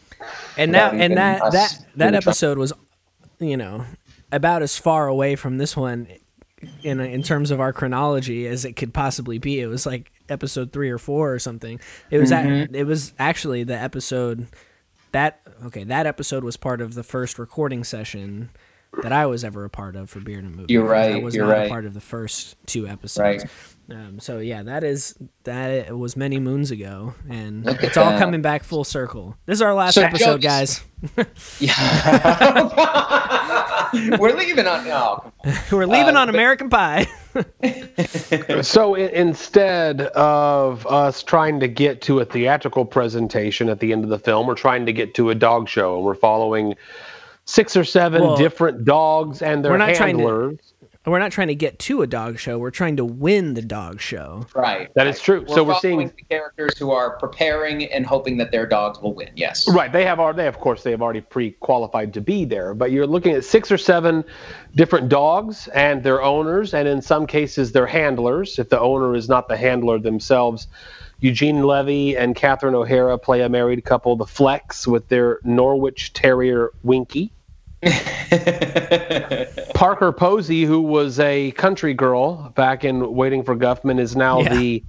And 0.57 0.75
that 0.75 0.93
and 0.93 1.17
that 1.17 1.51
that 1.51 1.85
that 1.95 2.13
episode 2.13 2.59
was, 2.59 2.71
you 3.39 3.57
know, 3.57 3.85
about 4.31 4.61
as 4.61 4.77
far 4.77 5.07
away 5.07 5.35
from 5.35 5.57
this 5.57 5.75
one 5.77 6.07
in 6.83 6.99
in 6.99 7.21
terms 7.23 7.51
of 7.51 7.59
our 7.59 7.71
chronology 7.71 8.47
as 8.47 8.65
it 8.65 8.73
could 8.73 8.93
possibly 8.93 9.37
be. 9.37 9.59
It 9.59 9.67
was 9.67 9.85
like 9.85 10.11
episode 10.29 10.71
three 10.71 10.89
or 10.89 10.97
four 10.97 11.33
or 11.33 11.39
something. 11.39 11.79
It 12.09 12.17
was 12.17 12.31
Mm-hmm. 12.31 12.75
it 12.75 12.85
was 12.85 13.13
actually 13.19 13.63
the 13.63 13.77
episode 13.77 14.47
that 15.11 15.41
okay 15.65 15.83
that 15.85 16.05
episode 16.05 16.43
was 16.43 16.57
part 16.57 16.81
of 16.81 16.93
the 16.93 17.03
first 17.03 17.39
recording 17.39 17.83
session 17.83 18.49
that 19.03 19.11
I 19.11 19.25
was 19.25 19.43
ever 19.43 19.65
a 19.65 19.69
part 19.69 19.95
of 19.95 20.09
for 20.09 20.19
Beard 20.19 20.43
and 20.43 20.55
Movie. 20.55 20.73
You're 20.73 20.83
right. 20.83 21.11
I 21.11 21.13
right, 21.13 21.23
was 21.23 21.35
you're 21.35 21.47
not 21.47 21.65
a 21.67 21.69
part 21.69 21.85
of 21.85 21.93
the 21.93 22.01
first 22.01 22.55
two 22.65 22.87
episodes. 22.87 23.43
Right. 23.43 23.51
Um, 23.89 24.19
so 24.19 24.39
yeah, 24.39 24.63
that 24.63 24.83
is 24.83 25.17
that 25.45 25.97
was 25.97 26.17
many 26.17 26.39
moons 26.39 26.71
ago, 26.71 27.13
and 27.29 27.63
Look 27.65 27.77
at 27.77 27.83
it's 27.85 27.97
all 27.97 28.17
coming 28.19 28.41
back 28.41 28.63
full 28.63 28.83
circle. 28.83 29.37
This 29.45 29.55
is 29.59 29.61
our 29.61 29.73
last 29.73 29.95
So 29.95 30.01
episode, 30.01 30.41
jokes- 30.41 30.83
guys. 31.13 31.27
Yeah. 31.59 31.77
We're 34.19 34.33
leaving 34.35 34.67
on. 34.67 34.85
Oh, 34.87 35.31
come. 35.43 35.53
We're 35.71 35.85
leaving 35.85 36.15
Uh, 36.15 36.21
on 36.21 36.27
but- 36.27 36.35
American 36.35 36.69
Pie. 36.69 37.05
So 38.61 38.95
i- 38.95 38.99
instead 39.13 40.01
of 40.01 40.85
us 40.87 41.23
trying 41.23 41.59
to 41.61 41.67
get 41.67 42.01
to 42.03 42.19
a 42.19 42.25
theatrical 42.25 42.83
presentation 42.85 43.69
at 43.69 43.79
the 43.79 43.91
end 43.93 44.03
of 44.03 44.09
the 44.09 44.19
film, 44.19 44.47
we're 44.47 44.55
trying 44.55 44.85
to 44.87 44.93
get 44.93 45.13
to 45.15 45.29
a 45.29 45.35
dog 45.35 45.69
show, 45.69 45.95
and 45.95 46.03
we're 46.05 46.15
following 46.15 46.75
six 47.45 47.77
or 47.77 47.83
seven 47.85 48.21
Well, 48.23 48.35
different 48.37 48.83
dogs 48.83 49.41
and 49.41 49.63
their 49.63 49.71
we're 49.71 49.77
not 51.07 51.07
trying 51.07 51.07
to- 51.07 51.07
handlers. 51.07 51.11
We're 51.11 51.19
not 51.19 51.31
trying 51.31 51.47
to 51.47 51.55
get 51.55 51.79
to 51.79 52.01
a 52.01 52.07
dog 52.07 52.39
show. 52.39 52.57
We're 52.57 52.71
trying 52.71 52.97
to 52.97 53.05
win 53.05 53.53
the 53.53 53.61
dog 53.61 54.01
show. 54.01 54.45
Right. 54.55 54.93
That 54.95 55.07
is 55.07 55.19
true. 55.21 55.45
We're 55.47 55.55
so 55.55 55.63
we're 55.63 55.79
seeing 55.79 55.99
the 55.99 56.23
characters 56.29 56.77
who 56.77 56.91
are 56.91 57.17
preparing 57.17 57.85
and 57.85 58.05
hoping 58.05 58.37
that 58.37 58.51
their 58.51 58.65
dogs 58.65 58.99
will 59.01 59.13
win. 59.13 59.29
Yes. 59.35 59.67
Right, 59.67 59.91
they 59.91 60.05
have 60.05 60.19
already, 60.19 60.47
of 60.47 60.59
course, 60.59 60.83
they 60.83 60.91
have 60.91 61.01
already 61.01 61.21
pre-qualified 61.21 62.13
to 62.13 62.21
be 62.21 62.45
there. 62.45 62.73
But 62.73 62.91
you're 62.91 63.07
looking 63.07 63.33
at 63.33 63.45
six 63.45 63.71
or 63.71 63.77
seven 63.77 64.23
different 64.75 65.09
dogs 65.09 65.67
and 65.69 66.03
their 66.03 66.21
owners, 66.21 66.73
and 66.73 66.87
in 66.87 67.01
some 67.01 67.27
cases, 67.27 67.71
their 67.71 67.87
handlers. 67.87 68.59
If 68.59 68.69
the 68.69 68.79
owner 68.79 69.15
is 69.15 69.29
not 69.29 69.47
the 69.47 69.57
handler 69.57 69.99
themselves, 69.99 70.67
Eugene 71.19 71.63
Levy 71.63 72.15
and 72.15 72.35
Catherine 72.35 72.75
O'Hara 72.75 73.17
play 73.17 73.41
a 73.41 73.49
married 73.49 73.83
couple, 73.83 74.15
the 74.15 74.25
Flecks, 74.25 74.87
with 74.87 75.07
their 75.07 75.39
Norwich 75.43 76.13
Terrier 76.13 76.71
Winky. 76.83 77.31
Parker 79.73 80.11
Posey, 80.11 80.63
who 80.63 80.81
was 80.81 81.19
a 81.19 81.51
country 81.51 81.93
girl 81.93 82.51
back 82.55 82.83
in 82.83 83.13
Waiting 83.13 83.43
for 83.43 83.55
Guffman, 83.55 83.99
is 83.99 84.15
now 84.15 84.41
Yeah. 84.41 84.55
the 84.55 84.83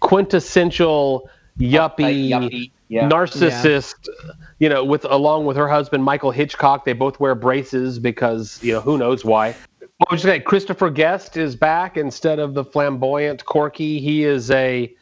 quintessential 0.00 1.28
yuppie, 1.58 2.28
yuppie, 2.28 2.70
yeah. 2.88 3.08
narcissist. 3.08 4.08
You 4.58 4.68
know, 4.68 4.84
with 4.84 5.04
along 5.04 5.46
with 5.46 5.56
her 5.56 5.68
husband 5.68 6.04
Michael 6.04 6.30
Hitchcock, 6.30 6.84
they 6.84 6.92
both 6.92 7.18
wear 7.20 7.34
braces 7.34 7.98
because 7.98 8.62
you 8.62 8.72
know 8.72 8.80
who 8.80 8.98
knows 8.98 9.24
why. 9.24 9.54
What 9.98 10.10
was 10.10 10.24
you 10.24 10.30
say? 10.30 10.40
Christopher 10.40 10.90
Guest 10.90 11.36
is 11.36 11.54
back 11.56 11.96
instead 11.96 12.38
of 12.38 12.54
the 12.54 12.64
flamboyant 12.64 13.44
Corky. 13.44 14.00
He 14.00 14.24
is 14.24 14.50
a 14.50 14.92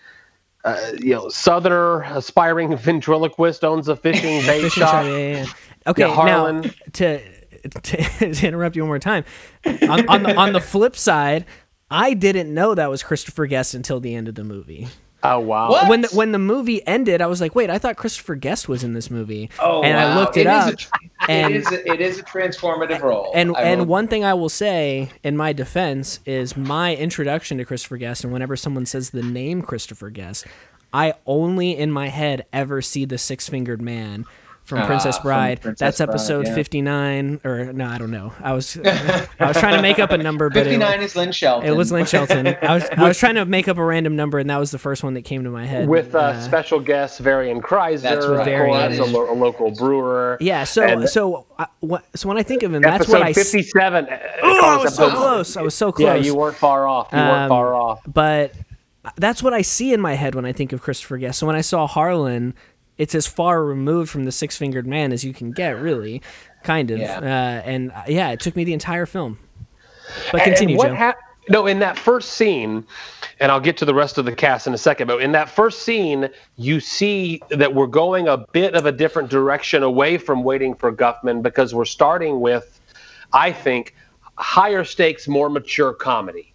uh, 0.64 0.92
you 1.00 1.14
know 1.14 1.28
southerner, 1.28 2.02
aspiring 2.02 2.76
ventriloquist, 2.76 3.64
owns 3.64 3.88
a 3.88 3.96
fishing 3.96 4.40
bait 4.46 4.70
shop. 4.70 4.90
shop, 4.90 5.04
yeah, 5.06 5.10
yeah, 5.16 5.36
yeah. 5.38 5.46
Okay, 5.84 6.02
Yeah, 6.08 6.24
now 6.24 6.62
to, 6.92 7.20
to 7.62 7.70
to 8.34 8.46
interrupt 8.46 8.76
you 8.76 8.82
one 8.82 8.88
more 8.88 8.98
time. 8.98 9.24
On, 9.66 10.08
on 10.08 10.22
the 10.22 10.36
on 10.36 10.52
the 10.52 10.60
flip 10.60 10.96
side, 10.96 11.44
I 11.90 12.14
didn't 12.14 12.52
know 12.52 12.74
that 12.74 12.90
was 12.90 13.02
Christopher 13.02 13.46
Guest 13.46 13.74
until 13.74 14.00
the 14.00 14.14
end 14.14 14.28
of 14.28 14.34
the 14.34 14.44
movie. 14.44 14.88
Oh 15.24 15.38
wow! 15.38 15.70
What? 15.70 15.88
When 15.88 16.00
the, 16.00 16.08
when 16.08 16.32
the 16.32 16.38
movie 16.40 16.84
ended, 16.84 17.22
I 17.22 17.26
was 17.26 17.40
like, 17.40 17.54
wait, 17.54 17.70
I 17.70 17.78
thought 17.78 17.96
Christopher 17.96 18.34
Guest 18.34 18.68
was 18.68 18.82
in 18.82 18.92
this 18.92 19.08
movie. 19.08 19.50
Oh, 19.60 19.82
and 19.82 19.96
I 19.96 20.06
wow. 20.06 20.20
looked 20.20 20.36
it 20.36 20.48
up. 20.48 20.74
a 21.28 21.30
and- 21.30 21.54
it 21.54 21.58
is 21.58 21.70
a, 21.70 21.92
it 21.92 22.00
is 22.00 22.18
a 22.18 22.24
transformative 22.24 23.02
role. 23.02 23.30
and 23.32 23.56
I 23.56 23.62
and 23.62 23.82
will- 23.82 23.86
one 23.86 24.08
thing 24.08 24.24
I 24.24 24.34
will 24.34 24.48
say 24.48 25.10
in 25.22 25.36
my 25.36 25.52
defense 25.52 26.18
is 26.26 26.56
my 26.56 26.96
introduction 26.96 27.58
to 27.58 27.64
Christopher 27.64 27.98
Guest, 27.98 28.24
and 28.24 28.32
whenever 28.32 28.56
someone 28.56 28.84
says 28.84 29.10
the 29.10 29.22
name 29.22 29.62
Christopher 29.62 30.10
Guest, 30.10 30.44
I 30.92 31.14
only 31.24 31.76
in 31.76 31.92
my 31.92 32.08
head 32.08 32.44
ever 32.52 32.82
see 32.82 33.04
the 33.04 33.16
six 33.18 33.48
fingered 33.48 33.80
man 33.80 34.24
from 34.64 34.78
Ah, 34.78 34.86
Princess 34.86 35.16
from 35.16 35.22
Bride. 35.24 35.60
Princess 35.60 35.78
That's 35.78 35.98
Bride, 35.98 36.08
episode 36.10 36.46
yeah. 36.46 36.54
59 36.54 37.40
or 37.44 37.72
no, 37.72 37.86
I 37.86 37.98
don't 37.98 38.10
know. 38.12 38.32
I 38.40 38.52
was 38.52 38.76
I 38.84 39.26
was 39.40 39.56
trying 39.58 39.74
to 39.76 39.82
make 39.82 39.98
up 39.98 40.10
a 40.12 40.18
number 40.18 40.48
but 40.50 40.64
59 40.64 41.02
is 41.02 41.16
Lynn 41.16 41.32
Shelton. 41.32 41.68
it 41.68 41.76
was 41.76 41.90
Lynn 41.90 42.06
Shelton. 42.06 42.46
I 42.62 42.74
was 42.74 42.84
I 42.96 43.08
was 43.08 43.18
trying 43.18 43.34
to 43.34 43.44
make 43.44 43.66
up 43.68 43.76
a 43.78 43.84
random 43.84 44.14
number 44.16 44.38
and 44.38 44.48
that 44.50 44.58
was 44.58 44.70
the 44.70 44.78
first 44.78 45.02
one 45.02 45.14
that 45.14 45.22
came 45.22 45.44
to 45.44 45.50
my 45.50 45.66
head. 45.66 45.88
with 45.88 46.14
uh, 46.14 46.18
Uh, 46.18 46.40
special 46.40 46.78
guest 46.80 47.18
Varian 47.18 47.60
Kreiser, 47.60 48.02
That's 48.02 48.24
of 48.24 48.36
right. 48.36 48.44
Varian. 48.44 48.96
course, 48.96 49.08
a, 49.08 49.12
lo- 49.12 49.32
a 49.32 49.34
local 49.34 49.70
brewer. 49.72 50.36
yeah, 50.40 50.64
so 50.64 50.82
and- 50.82 51.08
so 51.08 51.44
I, 51.58 51.66
what, 51.80 52.04
so 52.16 52.28
when 52.28 52.38
I 52.38 52.42
think 52.42 52.62
of 52.62 52.72
him, 52.72 52.82
that's 52.82 53.02
episode 53.02 53.12
what 53.18 53.26
I 53.26 53.30
s- 53.30 53.36
57. 53.36 54.06
uh, 54.08 54.18
Oh, 54.42 54.60
I 54.78 54.82
was 54.82 54.94
so 54.94 55.04
episode- 55.06 55.16
close. 55.18 55.56
I 55.56 55.62
was 55.62 55.74
so 55.74 55.92
close. 55.92 56.06
Yeah, 56.06 56.14
you 56.14 56.34
weren't 56.34 56.56
far 56.56 56.86
off. 56.86 57.08
You 57.12 57.18
Um, 57.18 57.28
weren't 57.28 57.48
far 57.48 57.74
off. 57.74 58.00
But 58.06 58.52
that's 59.16 59.42
what 59.42 59.52
I 59.52 59.62
see 59.62 59.92
in 59.92 60.00
my 60.00 60.14
head 60.14 60.34
when 60.36 60.44
I 60.44 60.52
think 60.52 60.72
of 60.72 60.80
Christopher 60.80 61.18
Guest. 61.18 61.38
So 61.40 61.46
when 61.46 61.56
I 61.56 61.60
saw 61.60 61.86
Harlan, 61.88 62.54
it's 63.02 63.16
as 63.16 63.26
far 63.26 63.64
removed 63.64 64.10
from 64.10 64.24
the 64.26 64.30
Six 64.32 64.56
Fingered 64.56 64.86
Man 64.86 65.12
as 65.12 65.24
you 65.24 65.34
can 65.34 65.50
get, 65.50 65.80
really, 65.80 66.22
kind 66.62 66.88
of. 66.92 67.00
Yeah. 67.00 67.18
Uh, 67.18 67.68
and 67.68 67.90
uh, 67.90 68.02
yeah, 68.06 68.30
it 68.30 68.38
took 68.38 68.54
me 68.54 68.62
the 68.62 68.72
entire 68.72 69.06
film. 69.06 69.38
But 70.30 70.42
continue, 70.44 70.80
and 70.80 70.90
Joe. 70.92 70.94
hap- 70.94 71.18
no, 71.48 71.66
in 71.66 71.80
that 71.80 71.98
first 71.98 72.34
scene, 72.34 72.84
and 73.40 73.50
I'll 73.50 73.58
get 73.60 73.76
to 73.78 73.84
the 73.84 73.94
rest 73.94 74.18
of 74.18 74.24
the 74.24 74.34
cast 74.36 74.68
in 74.68 74.74
a 74.74 74.78
second, 74.78 75.08
but 75.08 75.20
in 75.20 75.32
that 75.32 75.50
first 75.50 75.82
scene, 75.82 76.28
you 76.56 76.78
see 76.78 77.42
that 77.50 77.74
we're 77.74 77.88
going 77.88 78.28
a 78.28 78.36
bit 78.52 78.74
of 78.74 78.86
a 78.86 78.92
different 78.92 79.28
direction 79.30 79.82
away 79.82 80.16
from 80.18 80.44
waiting 80.44 80.72
for 80.76 80.92
Guffman 80.92 81.42
because 81.42 81.74
we're 81.74 81.84
starting 81.84 82.40
with, 82.40 82.80
I 83.32 83.50
think, 83.50 83.96
higher 84.36 84.84
stakes, 84.84 85.26
more 85.26 85.48
mature 85.48 85.92
comedy. 85.92 86.52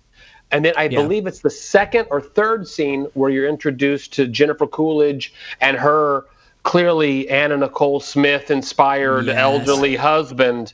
And 0.51 0.63
then 0.63 0.73
I 0.77 0.83
Yeah. 0.85 1.01
believe 1.01 1.27
it's 1.27 1.41
the 1.41 1.49
second 1.49 2.07
or 2.09 2.21
third 2.21 2.65
scene 2.69 3.07
where 3.15 3.29
you're 3.29 3.49
introduced 3.49 4.13
to 4.13 4.27
Jennifer 4.27 4.67
Coolidge 4.67 5.33
and 5.59 5.75
her 5.75 6.25
clearly 6.67 7.29
Anna 7.29 7.55
Nicole 7.55 8.01
Smith 8.01 8.51
inspired 8.51 9.27
Yes. 9.27 9.37
elderly 9.37 9.95
husband. 9.95 10.73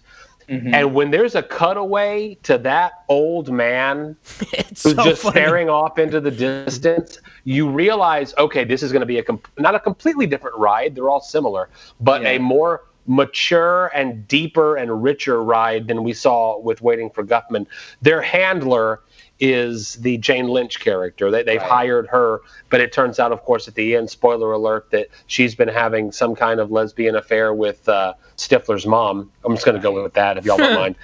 Mm-hmm. 0.50 0.74
And 0.74 0.94
when 0.96 1.12
there's 1.12 1.36
a 1.36 1.44
cutaway 1.44 2.34
to 2.44 2.58
that 2.58 3.04
old 3.10 3.52
man 3.52 4.18
who's 4.40 4.80
so 4.80 4.94
just 5.04 5.22
funny. 5.22 5.36
staring 5.36 5.70
off 5.70 6.00
into 6.00 6.20
the 6.20 6.32
distance, 6.32 7.20
you 7.44 7.70
realize, 7.70 8.34
okay, 8.40 8.64
this 8.64 8.82
is 8.82 8.92
going 8.92 9.02
to 9.02 9.06
be 9.06 9.20
a 9.20 9.24
com- 9.24 9.40
not 9.60 9.76
a 9.76 9.80
completely 9.80 10.26
different 10.26 10.58
ride. 10.58 10.96
They're 10.96 11.10
all 11.10 11.22
similar, 11.22 11.70
but 12.02 12.24
Yeah. 12.24 12.30
a 12.32 12.40
more 12.40 12.86
mature 13.06 13.88
and 13.94 14.28
deeper 14.28 14.76
and 14.78 15.04
richer 15.04 15.44
ride 15.44 15.88
than 15.88 16.04
we 16.04 16.14
saw 16.14 16.58
with 16.60 16.82
Waiting 16.82 17.10
for 17.12 17.24
Guffman. 17.24 17.68
Their 18.02 18.22
handler 18.22 19.02
is 19.44 19.96
the 19.96 20.18
Jane 20.20 20.48
Lynch 20.48 20.80
character. 20.80 21.30
They, 21.30 21.44
they've 21.44 21.60
Right. 21.62 21.70
hired 21.70 22.08
her, 22.08 22.40
but 22.70 22.80
it 22.80 22.94
turns 22.94 23.20
out, 23.20 23.32
of 23.34 23.44
course, 23.44 23.68
at 23.68 23.76
the 23.76 23.96
end, 23.96 24.10
spoiler 24.10 24.54
alert, 24.54 24.90
that 24.92 25.08
she's 25.28 25.54
been 25.54 25.68
having 25.68 26.12
some 26.14 26.34
kind 26.34 26.62
of 26.62 26.72
lesbian 26.72 27.16
affair 27.18 27.54
with 27.54 27.88
uh, 27.90 28.14
Stifler's 28.38 28.86
mom. 28.86 29.30
I'm 29.44 29.54
just 29.54 29.66
going 29.66 29.76
to 29.76 29.82
go 29.84 30.02
with 30.02 30.14
that 30.14 30.38
if 30.38 30.46
y'all 30.46 30.58
don't 30.58 30.74
mind. 30.84 30.96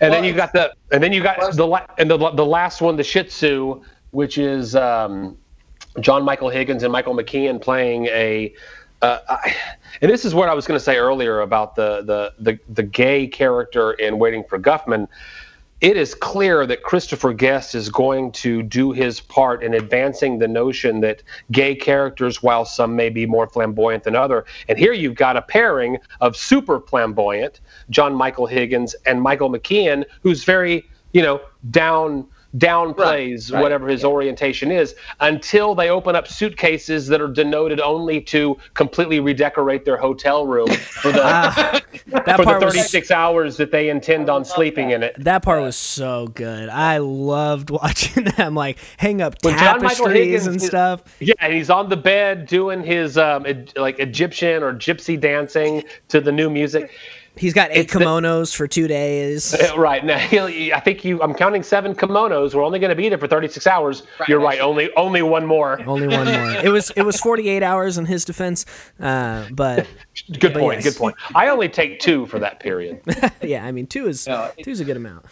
And 0.00 0.12
then 0.14 0.22
you 0.22 0.32
got 0.32 0.52
the, 0.52 0.72
and 0.92 1.02
then 1.02 1.12
you 1.12 1.20
got 1.22 1.56
the, 1.56 1.66
la- 1.66 1.86
and 1.98 2.08
the, 2.08 2.16
the 2.16 2.46
last 2.46 2.80
one, 2.80 2.94
the 2.96 3.02
Shih 3.02 3.24
Tzu, 3.24 3.82
which 4.12 4.38
is 4.38 4.76
um, 4.76 5.36
John 5.98 6.24
Michael 6.24 6.50
Higgins 6.50 6.84
and 6.84 6.92
Michael 6.92 7.16
McKean 7.16 7.60
playing 7.60 8.06
a. 8.06 8.54
Uh, 9.02 9.18
I, 9.28 9.56
and 10.00 10.08
this 10.08 10.24
is 10.24 10.32
what 10.32 10.48
I 10.48 10.54
was 10.54 10.64
going 10.68 10.78
to 10.78 10.84
say 10.84 10.96
earlier 10.98 11.40
about 11.40 11.74
the, 11.74 12.02
the 12.02 12.32
the 12.38 12.58
the 12.72 12.84
gay 12.84 13.26
character 13.26 13.90
in 13.94 14.20
Waiting 14.20 14.44
for 14.44 14.60
Guffman. 14.60 15.08
It 15.82 15.96
is 15.96 16.14
clear 16.14 16.64
that 16.64 16.84
Christopher 16.84 17.32
Guest 17.32 17.74
is 17.74 17.88
going 17.88 18.30
to 18.32 18.62
do 18.62 18.92
his 18.92 19.20
part 19.20 19.64
in 19.64 19.74
advancing 19.74 20.38
the 20.38 20.46
notion 20.46 21.00
that 21.00 21.24
gay 21.50 21.74
characters, 21.74 22.40
while 22.40 22.64
some 22.64 22.94
may 22.94 23.10
be 23.10 23.26
more 23.26 23.48
flamboyant 23.48 24.04
than 24.04 24.14
other, 24.14 24.44
and 24.68 24.78
here 24.78 24.92
you've 24.92 25.16
got 25.16 25.36
a 25.36 25.42
pairing 25.42 25.98
of 26.20 26.36
super 26.36 26.78
flamboyant 26.82 27.60
John 27.90 28.14
Michael 28.14 28.46
Higgins 28.46 28.94
and 29.06 29.20
Michael 29.20 29.50
McKean, 29.50 30.04
who's 30.22 30.44
very 30.44 30.88
you 31.12 31.20
know 31.20 31.40
down 31.72 32.28
downplays 32.56 33.50
Right, 33.50 33.56
right, 33.56 33.62
whatever 33.62 33.88
his 33.88 34.04
orientation 34.04 34.70
is 34.70 34.94
until 35.20 35.74
they 35.74 35.88
open 35.88 36.14
up 36.16 36.28
suitcases 36.28 37.06
that 37.06 37.20
are 37.20 37.28
denoted 37.28 37.80
only 37.80 38.20
to 38.22 38.58
completely 38.74 39.20
redecorate 39.20 39.84
their 39.84 39.96
hotel 39.96 40.46
room 40.46 40.68
for 40.68 41.12
the 41.12 41.22
Ah, 41.32 41.80
that 42.06 42.36
for 42.36 42.44
the 42.44 42.44
part 42.44 42.62
was 42.64 42.74
36 42.74 43.10
hours 43.10 43.56
that 43.56 43.70
they 43.70 43.88
intend 43.88 44.28
on 44.28 44.44
sleeping 44.44 44.90
in 44.90 45.02
it. 45.02 45.14
that 45.18 45.42
part 45.42 45.62
was 45.62 45.76
so 45.76 46.26
good. 46.28 46.68
I 46.68 46.98
loved 46.98 47.70
watching 47.82 48.24
them 48.24 48.54
like 48.54 48.78
hang 48.96 49.22
up 49.22 49.34
When 49.42 49.56
John 49.56 49.82
Michael 49.82 50.06
tapestries 50.06 50.46
and 50.46 50.60
stuff. 50.60 51.02
Yeah, 51.20 51.34
and 51.40 51.52
he's 51.52 51.70
on 51.70 51.88
the 51.88 51.96
bed 51.96 52.46
doing 52.46 52.82
his 52.82 53.16
um, 53.16 53.44
like 53.76 53.98
Egyptian 53.98 54.62
or 54.62 54.74
gypsy 54.74 55.18
dancing 55.18 55.84
to 56.08 56.20
the 56.20 56.32
new 56.32 56.50
music. 56.50 56.90
He's 57.34 57.54
got 57.54 57.70
eight 57.70 57.78
It's 57.84 57.92
the- 57.94 58.00
kimonos 58.00 58.54
for 58.54 58.68
two 58.68 58.86
days. 58.86 59.56
Right 59.76 60.04
now, 60.04 60.18
he'll, 60.18 60.44
I 60.46 60.80
think 60.80 61.02
you. 61.04 61.22
I'm 61.22 61.32
counting 61.34 61.62
seven 61.62 61.94
kimonos. 61.94 62.54
We're 62.54 62.62
only 62.62 62.78
going 62.78 62.90
to 62.90 62.94
be 62.94 63.08
there 63.08 63.16
for 63.18 63.26
36 63.26 63.66
hours. 63.66 64.02
You're 64.28 64.38
right. 64.40 64.60
Only 64.60 64.92
only 64.96 65.22
one 65.22 65.46
more. 65.46 65.80
Only 65.86 66.08
one 66.08 66.26
more. 66.26 66.50
It 66.62 66.68
was 66.68 66.90
it 66.90 67.02
was 67.02 67.18
48 67.20 67.62
hours 67.62 67.96
in 67.96 68.04
his 68.04 68.24
defense, 68.26 68.66
uh, 69.00 69.46
but 69.50 69.86
Good 70.38 70.52
point. 70.54 70.84
yes. 70.84 70.92
Good 70.92 70.98
point. 70.98 71.16
I 71.34 71.48
only 71.48 71.68
take 71.70 72.00
two 72.00 72.26
for 72.26 72.38
that 72.38 72.60
period. 72.60 73.00
yeah, 73.42 73.64
I 73.64 73.72
mean 73.72 73.86
two 73.86 74.08
is 74.08 74.26
No, 74.26 74.50
it- 74.56 74.62
two's 74.64 74.80
a 74.80 74.84
good 74.84 74.96
amount. 74.98 75.24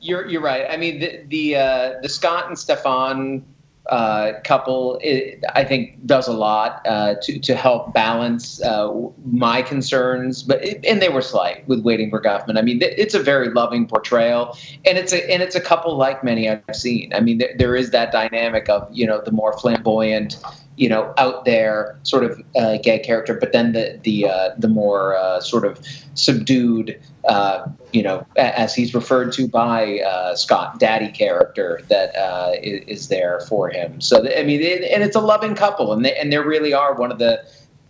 You're 0.00 0.26
you're 0.28 0.42
right. 0.42 0.66
I 0.70 0.76
mean 0.76 1.00
the 1.00 1.24
the 1.28 1.56
uh, 1.56 1.92
the 2.02 2.08
Scott 2.08 2.46
and 2.46 2.56
Stefan 2.58 3.44
uh, 3.90 4.40
couple, 4.44 4.98
it, 5.02 5.42
I 5.54 5.64
think, 5.64 6.06
does 6.06 6.28
a 6.28 6.32
lot 6.32 6.80
uh, 6.86 7.16
to 7.22 7.38
to 7.40 7.56
help 7.56 7.92
balance 7.92 8.62
uh, 8.62 8.92
my 9.24 9.62
concerns, 9.62 10.44
but 10.44 10.64
it, 10.64 10.84
and 10.86 11.02
they 11.02 11.08
were 11.08 11.20
slight 11.22 11.66
with 11.66 11.82
Waiting 11.82 12.08
for 12.08 12.22
Guffman. 12.22 12.56
I 12.56 12.62
mean, 12.62 12.78
it's 12.82 13.14
a 13.14 13.22
very 13.22 13.50
loving 13.50 13.88
portrayal, 13.88 14.56
and 14.86 14.96
it's 14.96 15.12
a 15.12 15.30
and 15.30 15.42
it's 15.42 15.56
a 15.56 15.60
couple 15.60 15.96
like 15.96 16.22
many 16.22 16.48
I've 16.48 16.62
seen. 16.72 17.12
I 17.12 17.20
mean, 17.20 17.38
there, 17.38 17.54
there 17.58 17.76
is 17.76 17.90
that 17.90 18.12
dynamic 18.12 18.68
of 18.68 18.88
you 18.92 19.06
know 19.06 19.20
the 19.20 19.32
more 19.32 19.52
flamboyant. 19.58 20.38
You 20.80 20.88
know, 20.88 21.12
out 21.18 21.44
there, 21.44 21.98
sort 22.04 22.24
of 22.24 22.40
uh, 22.56 22.78
gay 22.78 22.98
character, 23.00 23.34
but 23.34 23.52
then 23.52 23.72
the 23.72 24.00
the 24.02 24.26
uh, 24.26 24.48
the 24.56 24.68
more 24.68 25.14
uh, 25.14 25.40
sort 25.40 25.66
of 25.66 25.78
subdued, 26.14 26.98
uh, 27.28 27.66
you 27.92 28.02
know, 28.02 28.26
as 28.36 28.74
he's 28.74 28.94
referred 28.94 29.30
to 29.32 29.46
by 29.46 30.00
uh, 30.00 30.34
Scott, 30.34 30.78
daddy 30.78 31.10
character 31.12 31.80
that 31.90 32.16
uh, 32.16 32.52
i- 32.54 32.84
is 32.88 33.08
there 33.08 33.40
for 33.48 33.68
him. 33.68 34.00
So 34.00 34.26
I 34.34 34.42
mean, 34.42 34.62
it, 34.62 34.82
and 34.84 35.02
it's 35.02 35.16
a 35.16 35.20
loving 35.20 35.54
couple, 35.54 35.92
and 35.92 36.02
they 36.02 36.16
and 36.16 36.32
they 36.32 36.38
really 36.38 36.72
are 36.72 36.94
one 36.94 37.12
of 37.12 37.18
the 37.18 37.44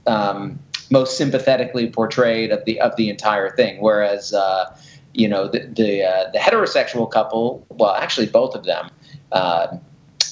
um, 0.09 0.59
most 0.91 1.17
sympathetically 1.17 1.89
portrayed 1.89 2.51
of 2.51 2.65
the 2.65 2.81
of 2.81 2.97
the 2.97 3.09
entire 3.09 3.51
thing. 3.55 3.81
Whereas, 3.81 4.35
you 5.15 5.29
know, 5.29 5.47
the 5.47 5.61
the, 5.61 6.03
uh, 6.05 6.31
the 6.33 6.39
heterosexual 6.41 7.09
couple, 7.09 7.65
well, 7.71 7.95
actually 7.95 8.27
both 8.27 8.57
of 8.57 8.65
them, 8.65 8.91
uh, 9.31 9.77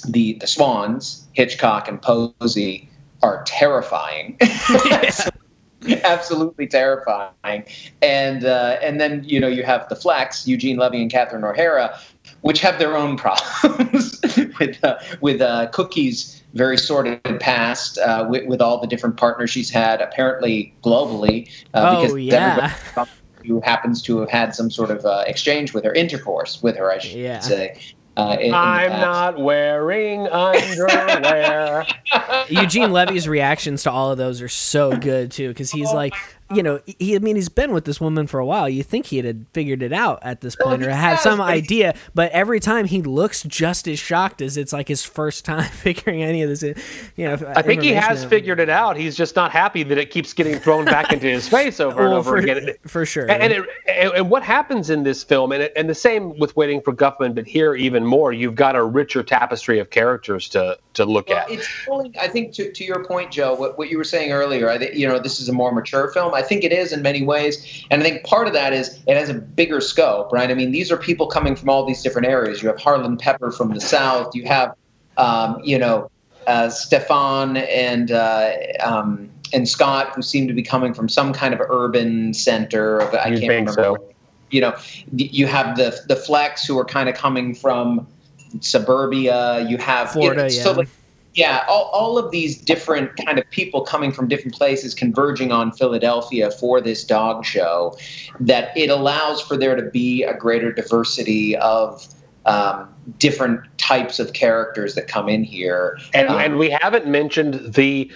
the 0.09 0.35
the 0.41 0.47
Swans, 0.49 1.28
Hitchcock 1.39 1.87
and 1.87 2.03
Posey, 2.03 2.89
are 3.23 3.45
terrifying. 3.47 4.37
Absolutely 6.05 6.67
terrifying, 6.67 7.65
and 8.03 8.45
uh, 8.45 8.79
and 8.83 9.01
then 9.01 9.23
you 9.25 9.39
know 9.39 9.47
you 9.47 9.63
have 9.63 9.89
the 9.89 9.95
Flecks, 9.95 10.49
Eugene 10.49 10.77
Levy 10.77 11.01
and 11.01 11.09
Catherine 11.13 11.45
O'Hara, 11.45 11.97
which 12.41 12.61
have 12.61 12.81
their 12.81 12.97
own 12.97 13.17
problems 13.25 14.21
with 14.59 14.83
uh, 14.83 14.99
with 15.21 15.41
uh, 15.41 15.69
Cookie's 15.69 16.43
very 16.55 16.77
sordid 16.77 17.23
past, 17.39 17.99
uh, 17.99 18.27
with, 18.29 18.45
with 18.47 18.61
all 18.61 18.81
the 18.81 18.89
different 18.89 19.17
partners 19.17 19.51
she's 19.51 19.71
had, 19.71 20.01
apparently 20.01 20.75
globally. 20.83 21.49
Uh, 21.73 21.97
Oh, 21.97 22.03
because 22.03 22.19
yeah. 22.19 22.71
everybody 22.97 23.11
Who 23.47 23.61
happens 23.61 24.03
to 24.03 24.19
have 24.19 24.31
had 24.31 24.55
some 24.57 24.71
sort 24.71 24.91
of 24.91 25.05
uh, 25.05 25.23
exchange 25.29 25.73
with 25.75 25.85
her, 25.85 25.93
intercourse 25.93 26.61
with 26.63 26.77
her, 26.77 26.91
I 26.91 26.99
should 26.99 27.21
Yeah. 27.21 27.39
say. 27.39 27.79
Uh, 28.19 28.37
in- 28.41 28.47
in 28.49 28.55
I'm 28.55 28.91
not 29.01 29.39
wearing 29.39 30.27
underwear. 30.29 31.87
Eugene 32.49 32.91
Levy's 32.93 33.29
reactions 33.29 33.85
to 33.85 33.91
all 33.91 34.11
of 34.11 34.19
those 34.19 34.43
are 34.43 34.49
so 34.49 34.97
good 34.97 35.31
too, 35.31 35.49
because 35.49 35.71
he's 35.71 35.93
like, 35.93 36.15
you 36.55 36.63
know, 36.63 36.81
he. 36.87 37.15
I 37.15 37.19
mean, 37.19 37.37
he's 37.37 37.49
been 37.49 37.73
with 37.73 37.85
this 37.85 38.01
woman 38.01 38.27
for 38.27 38.41
a 38.41 38.47
while. 38.47 38.69
You 38.69 38.83
think 38.83 39.07
he 39.07 39.19
had 39.19 39.47
figured 39.53 39.83
it 39.83 39.93
out 39.93 40.19
at 40.23 40.41
this 40.41 40.57
point, 40.57 40.83
or 40.83 40.91
had 40.91 41.17
some 41.21 41.41
idea, 41.41 41.95
but 42.15 42.33
every 42.33 42.61
time 42.61 42.87
he 42.87 43.03
looks 43.03 43.43
just 43.43 43.87
as 43.89 43.99
shocked 43.99 44.41
as 44.41 44.57
it's 44.57 44.73
like 44.73 44.89
his 44.89 45.05
first 45.05 45.45
time 45.45 45.65
figuring 45.71 46.23
any 46.23 46.43
of 46.43 46.49
this. 46.49 46.63
in- 46.63 46.75
You 47.17 47.29
know, 47.29 47.53
I 47.55 47.63
think 47.63 47.83
he 47.83 47.93
has 47.93 48.25
out. 48.25 48.31
figured 48.31 48.61
it 48.61 48.69
out. 48.71 48.97
He's 48.97 49.17
just 49.17 49.37
not 49.37 49.51
happy 49.53 49.83
that 49.83 49.99
it 49.99 50.11
keeps 50.11 50.33
getting 50.33 50.59
thrown 50.59 50.85
back 50.85 51.13
into 51.13 51.27
his 51.27 51.49
face 51.49 51.81
over 51.81 52.05
and 52.05 52.15
over 52.15 52.31
for, 52.31 52.37
again. 52.37 52.71
for 52.87 53.05
sure. 53.05 53.31
And, 53.31 53.43
and, 53.43 53.53
it, 53.53 53.69
and, 53.87 54.13
and 54.15 54.31
what 54.31 54.43
happens 54.43 54.91
in 54.91 55.03
this 55.03 55.23
film, 55.23 55.53
and, 55.53 55.63
it, 55.63 55.73
and 55.77 55.89
the 55.89 55.95
same 55.95 56.39
with 56.39 56.57
Waiting 56.57 56.81
for 56.81 56.93
Guffman, 56.95 57.35
but 57.35 57.47
here 57.47 57.75
even 57.75 58.05
more, 58.05 58.33
you've 58.33 58.55
got 58.55 58.75
a 58.77 58.83
richer 58.83 59.23
tapestry 59.23 59.79
of 59.79 59.91
characters 59.91 60.49
to, 60.51 60.79
to 60.95 61.05
look 61.05 61.29
Well, 61.29 61.39
at. 61.39 61.51
it's 61.51 61.69
only, 61.89 62.13
I 62.19 62.29
think 62.29 62.53
to, 62.55 62.73
to 62.73 62.85
your 62.85 63.05
point, 63.05 63.31
Joe, 63.31 63.55
what, 63.55 63.77
what 63.79 63.89
you 63.91 63.99
were 63.99 64.05
saying 64.05 64.33
earlier, 64.33 64.69
I 64.71 64.79
think, 64.79 64.95
you 64.95 65.07
know, 65.07 65.19
this 65.19 65.41
is 65.41 65.49
a 65.49 65.53
more 65.53 65.73
mature 65.73 66.11
film. 66.13 66.35
I 66.39 66.43
think 66.43 66.65
it 66.65 66.73
is 66.73 66.93
in 66.93 67.03
many 67.03 67.23
ways. 67.23 67.85
And 67.91 68.01
I 68.01 68.05
think 68.05 68.25
part 68.25 68.47
of 68.47 68.53
that 68.55 68.73
is 68.73 68.99
it 69.07 69.17
has 69.17 69.29
a 69.29 69.35
bigger 69.35 69.81
scope, 69.81 70.33
right? 70.33 70.51
I 70.51 70.55
mean, 70.55 70.71
these 70.71 70.91
are 70.93 70.97
people 70.97 71.27
coming 71.27 71.57
from 71.57 71.69
all 71.69 71.85
these 71.85 72.03
different 72.03 72.29
areas. 72.29 72.63
You 72.63 72.69
have 72.69 72.81
Harlan 72.81 73.17
Pepper 73.17 73.51
from 73.51 73.75
the 73.75 73.81
South. 73.81 74.35
You 74.35 74.45
have, 74.47 74.75
um, 75.17 75.61
you 75.65 75.79
know, 75.79 76.11
uh, 76.47 76.71
Stefan 76.71 77.59
and 77.59 78.11
uh, 78.11 78.53
um, 78.81 79.31
and 79.53 79.69
Scott, 79.69 80.15
who 80.15 80.23
seem 80.23 80.49
to 80.49 80.55
be 80.55 80.63
coming 80.63 80.95
from 80.95 81.09
some 81.09 81.33
kind 81.33 81.53
of 81.53 81.61
urban 81.61 82.33
center. 82.35 82.99
Of, 82.99 83.15
I 83.15 83.29
You 83.29 83.39
can't 83.39 83.41
think 83.41 83.51
remember. 83.51 83.73
so? 83.73 84.15
You 84.51 84.63
know, 84.63 84.77
you 85.15 85.47
have 85.47 85.77
the 85.77 85.99
the 86.09 86.17
Flecks, 86.17 86.67
who 86.67 86.79
are 86.79 86.85
kind 86.85 87.09
of 87.09 87.15
coming 87.15 87.55
from 87.55 88.07
suburbia. 88.61 89.67
You 89.69 89.77
have 89.79 90.15
you 90.15 90.23
know, 90.23 90.35
Florida, 90.35 90.51
so 90.51 90.71
yeah. 90.71 90.77
like 90.77 90.89
yeah, 91.35 91.65
all, 91.69 91.85
all 91.93 92.19
of 92.19 92.31
these 92.31 92.57
different 92.59 93.15
kind 93.25 93.39
of 93.39 93.49
people 93.51 93.83
coming 93.83 94.13
from 94.13 94.29
different 94.29 94.55
places 94.55 94.95
converging 94.95 95.53
on 95.53 95.73
Philadelphia 95.73 96.51
for 96.51 96.81
this 96.81 97.05
dog 97.05 97.45
show, 97.45 97.97
that 98.41 98.77
it 98.77 98.91
allows 98.91 99.41
for 99.41 99.57
there 99.57 99.77
to 99.77 99.91
be 99.91 100.25
a 100.25 100.35
greater 100.35 100.73
diversity 100.73 101.57
of 101.57 102.07
um, 102.47 102.93
different 103.19 103.61
types 103.79 104.19
of 104.19 104.33
characters 104.33 104.95
that 104.95 105.07
come 105.07 105.29
in 105.29 105.45
here. 105.45 105.99
And 106.15 106.29
Um, 106.29 106.39
and 106.39 106.59
we 106.59 106.71
haven't 106.71 107.07
mentioned 107.07 107.75
the 107.75 108.11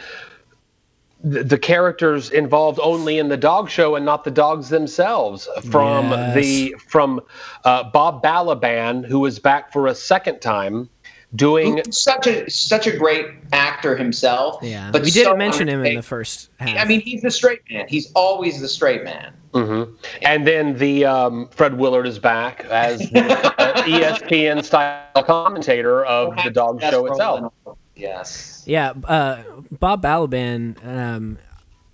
the 1.24 1.44
the 1.44 1.58
characters 1.58 2.30
involved 2.30 2.80
only 2.82 3.18
in 3.18 3.28
the 3.28 3.36
dog 3.36 3.70
show 3.70 3.94
and 3.94 4.04
not 4.04 4.24
the 4.24 4.30
dogs 4.30 4.70
themselves 4.70 5.48
from 5.70 6.10
Yes. 6.10 6.34
the 6.34 6.74
from 6.88 7.20
uh, 7.64 7.84
Bob 7.84 8.24
Balaban 8.24 9.06
who 9.06 9.20
was 9.20 9.38
back 9.38 9.72
for 9.72 9.86
a 9.86 9.94
second 9.94 10.40
time 10.40 10.88
doing 11.34 11.82
such 11.90 12.26
a 12.26 12.50
such 12.50 12.86
a 12.86 12.96
great 12.96 13.26
actor 13.52 13.96
himself. 13.96 14.62
Yeah, 14.62 14.90
but 14.90 15.02
we 15.02 15.10
didn't 15.10 15.32
so 15.32 15.36
mention 15.36 15.68
him 15.68 15.84
in 15.84 15.96
the 15.96 16.02
first 16.02 16.50
half. 16.58 16.78
I 16.78 16.84
mean, 16.84 17.00
he's 17.00 17.22
the 17.22 17.30
straight 17.30 17.60
man. 17.70 17.86
He's 17.88 18.10
always 18.12 18.60
the 18.60 18.68
straight 18.68 19.04
man. 19.04 19.34
Mhm. 19.52 19.94
And 20.22 20.46
then 20.46 20.78
the 20.78 21.04
um, 21.04 21.48
Fred 21.48 21.76
Willard 21.76 22.06
is 22.06 22.18
back 22.18 22.64
as 22.64 23.00
the 23.10 23.20
uh, 23.58 23.82
ESPN 23.82 24.64
style 24.64 25.22
commentator 25.24 26.04
of 26.04 26.34
the 26.42 26.50
dog 26.50 26.80
Best 26.80 26.92
show 26.92 27.06
itself. 27.06 27.52
Yes. 27.94 28.64
Yeah, 28.66 28.94
uh, 29.04 29.42
Bob 29.70 30.02
Balaban. 30.02 30.84
Um, 30.86 31.38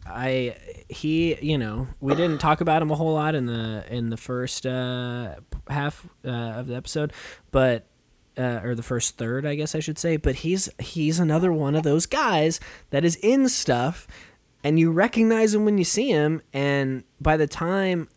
I 0.06 0.56
he 0.88 1.36
you 1.42 1.58
know 1.58 1.88
we 2.00 2.14
didn't 2.14 2.38
talk 2.38 2.60
about 2.60 2.80
him 2.80 2.90
a 2.90 2.94
whole 2.94 3.12
lot 3.12 3.34
in 3.34 3.46
the 3.46 3.84
in 3.90 4.10
the 4.10 4.16
first 4.16 4.64
uh, 4.64 5.36
half 5.68 6.08
uh, 6.24 6.28
of 6.30 6.66
the 6.68 6.76
episode, 6.76 7.12
but 7.50 7.87
uh, 8.38 8.60
or 8.62 8.74
the 8.74 8.82
first 8.82 9.16
third, 9.16 9.44
I 9.44 9.54
guess 9.54 9.74
I 9.74 9.80
should 9.80 9.98
say. 9.98 10.16
But 10.16 10.36
he's 10.36 10.68
he's 10.78 11.18
another 11.18 11.52
one 11.52 11.74
of 11.74 11.82
those 11.82 12.06
guys 12.06 12.60
that 12.90 13.04
is 13.04 13.16
in 13.16 13.48
stuff, 13.48 14.06
and 14.62 14.78
you 14.78 14.90
recognize 14.92 15.54
him 15.54 15.64
when 15.64 15.78
you 15.78 15.84
see 15.84 16.08
him. 16.08 16.40
And 16.52 17.04
by 17.20 17.36
the 17.36 17.46
time 17.46 18.08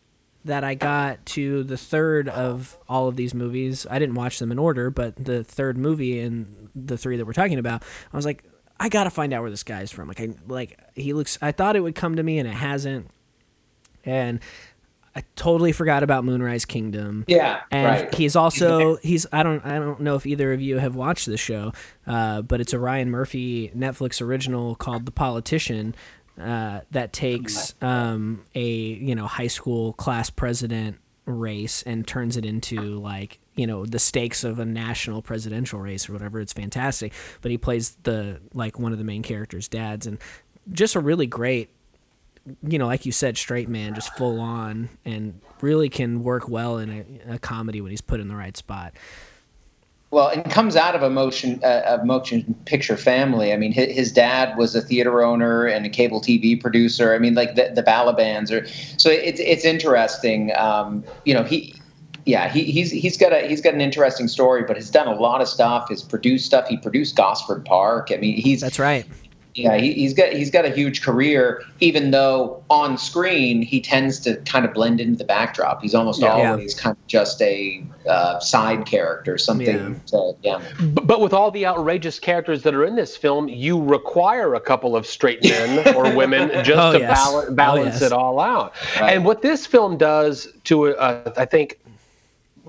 that 0.44 0.64
I 0.64 0.74
got 0.74 1.24
to 1.26 1.62
the 1.64 1.76
third 1.76 2.28
of 2.28 2.78
all 2.88 3.08
of 3.08 3.16
these 3.16 3.34
movies, 3.34 3.86
I 3.90 3.98
didn't 3.98 4.14
watch 4.14 4.38
them 4.38 4.50
in 4.50 4.58
order, 4.58 4.90
but 4.90 5.16
the 5.22 5.44
third 5.44 5.78
movie 5.78 6.20
and 6.20 6.68
the 6.74 6.98
three 6.98 7.16
that 7.16 7.24
we're 7.24 7.32
talking 7.32 7.58
about, 7.58 7.84
I 8.12 8.16
was 8.16 8.26
like, 8.26 8.44
I 8.80 8.88
gotta 8.88 9.10
find 9.10 9.32
out 9.32 9.42
where 9.42 9.50
this 9.50 9.62
guy's 9.62 9.92
from. 9.92 10.08
Like, 10.08 10.20
I 10.20 10.30
like 10.46 10.78
he 10.94 11.12
looks. 11.12 11.38
I 11.40 11.52
thought 11.52 11.76
it 11.76 11.80
would 11.80 11.94
come 11.94 12.16
to 12.16 12.22
me, 12.22 12.38
and 12.38 12.48
it 12.48 12.54
hasn't. 12.54 13.10
And 14.04 14.40
I 15.14 15.22
totally 15.36 15.72
forgot 15.72 16.02
about 16.02 16.24
Moonrise 16.24 16.64
Kingdom. 16.64 17.24
Yeah. 17.28 17.60
And 17.70 17.86
right. 17.86 18.14
he's 18.14 18.34
also 18.34 18.96
he's 18.96 19.26
I 19.32 19.42
don't 19.42 19.64
I 19.64 19.78
don't 19.78 20.00
know 20.00 20.14
if 20.14 20.26
either 20.26 20.52
of 20.52 20.60
you 20.60 20.78
have 20.78 20.94
watched 20.94 21.26
the 21.26 21.36
show, 21.36 21.72
uh, 22.06 22.42
but 22.42 22.60
it's 22.60 22.72
a 22.72 22.78
Ryan 22.78 23.10
Murphy 23.10 23.70
Netflix 23.76 24.22
original 24.22 24.74
called 24.74 25.04
The 25.04 25.12
Politician 25.12 25.94
uh, 26.40 26.80
that 26.92 27.12
takes 27.12 27.74
um, 27.82 28.44
a 28.54 28.66
you 28.66 29.14
know 29.14 29.26
high 29.26 29.48
school 29.48 29.92
class 29.94 30.30
president 30.30 30.98
race 31.26 31.82
and 31.82 32.06
turns 32.06 32.36
it 32.36 32.44
into 32.44 32.80
like 32.98 33.38
you 33.54 33.66
know 33.66 33.84
the 33.84 33.98
stakes 33.98 34.44
of 34.44 34.58
a 34.58 34.64
national 34.64 35.20
presidential 35.20 35.78
race 35.78 36.08
or 36.08 36.14
whatever. 36.14 36.40
It's 36.40 36.54
fantastic, 36.54 37.12
but 37.42 37.50
he 37.50 37.58
plays 37.58 37.96
the 38.04 38.40
like 38.54 38.78
one 38.78 38.92
of 38.92 38.98
the 38.98 39.04
main 39.04 39.22
characters' 39.22 39.68
dads 39.68 40.06
and 40.06 40.18
just 40.72 40.94
a 40.94 41.00
really 41.00 41.26
great 41.26 41.70
you 42.66 42.78
know, 42.78 42.86
like 42.86 43.06
you 43.06 43.12
said, 43.12 43.36
straight 43.36 43.68
man, 43.68 43.94
just 43.94 44.14
full 44.16 44.40
on, 44.40 44.88
and 45.04 45.40
really 45.60 45.88
can 45.88 46.22
work 46.22 46.48
well 46.48 46.78
in 46.78 47.20
a, 47.28 47.34
a 47.34 47.38
comedy 47.38 47.80
when 47.80 47.90
he's 47.90 48.00
put 48.00 48.20
in 48.20 48.28
the 48.28 48.36
right 48.36 48.56
spot. 48.56 48.94
Well, 50.10 50.28
and 50.28 50.44
comes 50.50 50.76
out 50.76 50.94
of 50.94 51.02
a 51.02 51.08
motion 51.08 51.58
uh, 51.64 51.98
a 52.00 52.04
motion 52.04 52.54
picture 52.66 52.98
family. 52.98 53.52
I 53.52 53.56
mean, 53.56 53.72
his, 53.72 53.94
his 53.94 54.12
dad 54.12 54.58
was 54.58 54.74
a 54.74 54.82
theater 54.82 55.22
owner 55.22 55.64
and 55.64 55.86
a 55.86 55.88
cable 55.88 56.20
TV 56.20 56.60
producer. 56.60 57.14
I 57.14 57.18
mean, 57.18 57.34
like 57.34 57.54
the, 57.54 57.72
the 57.74 57.82
Balabans 57.82 58.50
are. 58.50 58.66
So 58.98 59.08
it's 59.10 59.40
it's 59.40 59.64
interesting. 59.64 60.52
Um, 60.56 61.04
you 61.24 61.34
know, 61.34 61.44
he. 61.44 61.74
Yeah, 62.24 62.48
he, 62.48 62.62
he's 62.62 62.92
he's 62.92 63.16
got 63.16 63.32
a 63.32 63.48
he's 63.48 63.60
got 63.60 63.74
an 63.74 63.80
interesting 63.80 64.28
story, 64.28 64.62
but 64.62 64.76
he's 64.76 64.90
done 64.90 65.08
a 65.08 65.14
lot 65.14 65.40
of 65.40 65.48
stuff. 65.48 65.88
He's 65.88 66.04
produced 66.04 66.46
stuff. 66.46 66.68
He 66.68 66.76
produced 66.76 67.16
Gosford 67.16 67.64
Park. 67.64 68.10
I 68.12 68.16
mean, 68.18 68.36
he's 68.36 68.60
That's 68.60 68.78
right. 68.78 69.04
Yeah, 69.54 69.76
he, 69.76 69.92
he's 69.92 70.14
got 70.14 70.32
he's 70.32 70.50
got 70.50 70.64
a 70.64 70.70
huge 70.70 71.02
career. 71.02 71.62
Even 71.80 72.10
though 72.10 72.62
on 72.70 72.96
screen 72.96 73.60
he 73.62 73.80
tends 73.80 74.18
to 74.20 74.36
kind 74.38 74.64
of 74.64 74.72
blend 74.72 75.00
into 75.00 75.16
the 75.18 75.24
backdrop. 75.24 75.82
He's 75.82 75.94
almost 75.94 76.20
Yeah. 76.20 76.50
always 76.52 76.74
kind 76.74 76.96
of 76.96 77.06
just 77.06 77.40
a 77.42 77.84
uh, 78.08 78.40
side 78.40 78.86
character, 78.86 79.36
something. 79.38 79.66
Yeah. 79.66 79.94
To, 80.06 80.32
yeah. 80.42 80.62
But, 80.80 81.06
but 81.06 81.20
with 81.20 81.32
all 81.32 81.50
the 81.50 81.66
outrageous 81.66 82.18
characters 82.18 82.62
that 82.62 82.74
are 82.74 82.84
in 82.84 82.96
this 82.96 83.16
film, 83.16 83.48
you 83.48 83.80
require 83.82 84.54
a 84.54 84.60
couple 84.60 84.96
of 84.96 85.06
straight 85.06 85.42
men 85.44 85.94
or 85.94 86.14
women 86.16 86.50
just 86.64 86.78
Oh, 86.78 86.92
to 86.92 86.98
yes. 86.98 87.30
bal- 87.30 87.52
balance 87.54 88.00
yes. 88.00 88.02
it 88.02 88.12
all 88.12 88.40
out. 88.40 88.72
Right. 89.00 89.14
And 89.14 89.24
what 89.24 89.42
this 89.42 89.66
film 89.66 89.96
does 89.98 90.48
to, 90.64 90.96
uh, 90.96 91.32
I 91.36 91.44
think, 91.44 91.78
r- 91.81 91.81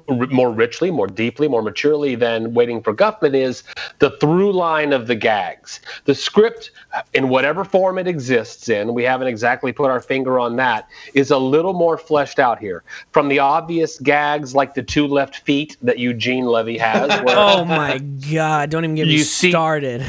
more 0.10 0.52
richly, 0.52 0.92
more 0.92 1.08
deeply, 1.08 1.48
more 1.48 1.62
maturely 1.62 2.16
than 2.16 2.54
Waiting 2.54 2.82
for 2.82 2.94
Guffman 2.94 3.34
is 3.34 3.64
the 4.00 4.12
through 4.20 4.52
line 4.52 4.94
of 4.94 5.08
the 5.08 5.16
gags. 5.16 5.80
The 6.06 6.16
script, 6.16 6.72
in 7.14 7.30
whatever 7.30 7.64
form 7.64 7.98
it 7.98 8.08
exists 8.08 8.70
in, 8.70 8.94
we 8.94 9.04
haven't 9.04 9.28
exactly 9.28 9.72
put 9.72 9.90
our 9.90 10.00
finger 10.02 10.40
on 10.40 10.56
that, 10.58 10.88
is 11.14 11.32
a 11.32 11.38
little 11.38 11.74
more 11.74 11.98
fleshed 11.98 12.40
out 12.40 12.60
here. 12.60 12.84
From 13.12 13.30
the 13.30 13.40
obvious 13.40 14.00
gags 14.00 14.54
like 14.56 14.74
the 14.74 14.84
two 14.84 15.08
left 15.08 15.38
feet 15.40 15.78
that 15.82 16.00
Eugene 16.00 16.46
Levy 16.46 16.78
has, 16.78 17.10
Oh 17.28 17.64
my 17.66 17.98
god! 18.00 18.70
Don't 18.70 18.84
even 18.84 18.96
get 18.96 19.08
me 19.08 19.14
You 19.14 19.20
see- 19.20 19.50
started. 19.52 20.04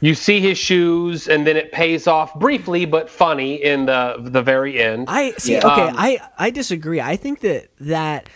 you 0.00 0.14
see 0.14 0.40
his 0.40 0.58
shoes 0.58 1.28
and 1.28 1.46
then 1.46 1.56
it 1.56 1.70
pays 1.70 2.06
off 2.08 2.34
briefly 2.34 2.84
but 2.84 3.08
funny 3.08 3.54
in 3.62 3.86
the 3.86 4.16
the 4.18 4.42
very 4.42 4.82
end. 4.82 5.06
I 5.08 5.30
see. 5.32 5.52
Yeah. 5.52 5.58
Okay, 5.66 5.88
Um, 5.88 5.94
I 5.96 6.18
I 6.38 6.50
disagree. 6.50 7.00
I 7.00 7.16
think 7.16 7.40
that 7.40 7.68
that 7.80 8.28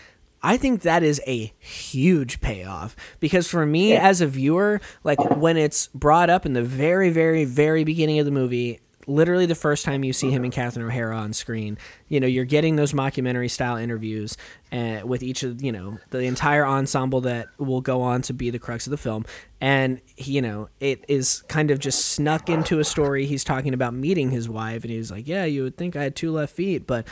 I 0.43 0.57
think 0.57 0.81
that 0.81 1.03
is 1.03 1.21
a 1.25 1.53
huge 1.59 2.41
payoff 2.41 2.95
because 3.19 3.47
for 3.47 3.65
me 3.65 3.95
as 3.95 4.21
a 4.21 4.27
viewer, 4.27 4.81
like 5.03 5.19
when 5.37 5.57
it's 5.57 5.87
brought 5.87 6.29
up 6.29 6.45
in 6.45 6.53
the 6.53 6.63
very, 6.63 7.09
very, 7.09 7.45
very 7.45 7.83
beginning 7.83 8.19
of 8.19 8.25
the 8.25 8.31
movie. 8.31 8.79
Literally 9.09 9.45
the 9.45 9.55
first 9.55 9.85
time 9.85 10.03
you 10.03 10.11
see 10.11 10.31
him 10.31 10.43
and 10.43 10.51
Catherine 10.51 10.85
O'Hara 10.85 11.15
on 11.15 11.31
screen, 11.31 11.77
you 12.09 12.19
know 12.19 12.27
you're 12.27 12.43
getting 12.43 12.75
those 12.75 12.91
mockumentary 12.91 13.49
style 13.49 13.77
interviews 13.77 14.35
uh, 14.73 14.99
with 15.05 15.23
each 15.23 15.43
of 15.43 15.63
you 15.63 15.71
know 15.71 15.97
the 16.09 16.19
entire 16.19 16.65
ensemble 16.65 17.21
that 17.21 17.47
will 17.57 17.79
go 17.79 18.01
on 18.01 18.21
to 18.23 18.33
be 18.33 18.49
the 18.49 18.59
crux 18.59 18.85
of 18.85 18.91
the 18.91 18.97
film, 18.97 19.25
and 19.61 20.01
you 20.17 20.41
know 20.41 20.67
it 20.81 21.05
is 21.07 21.41
kind 21.47 21.71
of 21.71 21.79
just 21.79 22.03
snuck 22.03 22.49
into 22.49 22.79
a 22.79 22.83
story. 22.83 23.25
He's 23.25 23.45
talking 23.45 23.73
about 23.73 23.93
meeting 23.93 24.29
his 24.29 24.49
wife, 24.49 24.83
and 24.83 24.91
he's 24.91 25.09
like, 25.09 25.25
"Yeah, 25.25 25.45
you 25.45 25.63
would 25.63 25.77
think 25.77 25.95
I 25.95 26.03
had 26.03 26.13
two 26.17 26.33
left 26.33 26.53
feet, 26.53 26.85
but 26.85 27.07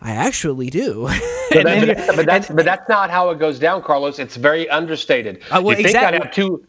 I 0.00 0.12
actually 0.12 0.70
do." 0.70 1.08
But, 1.48 1.62
that- 1.64 2.16
but 2.16 2.26
that's 2.26 2.48
and- 2.48 2.56
but 2.56 2.64
that's 2.66 2.88
not 2.88 3.08
how 3.08 3.30
it 3.30 3.38
goes 3.38 3.58
down, 3.58 3.80
Carlos. 3.82 4.18
It's 4.18 4.36
very 4.36 4.68
understated. 4.68 5.38
Uh, 5.50 5.62
well, 5.62 5.70
you 5.70 5.76
think 5.76 5.86
exactly. 5.86 6.18
I'd 6.18 6.24
have 6.24 6.34
two 6.34 6.66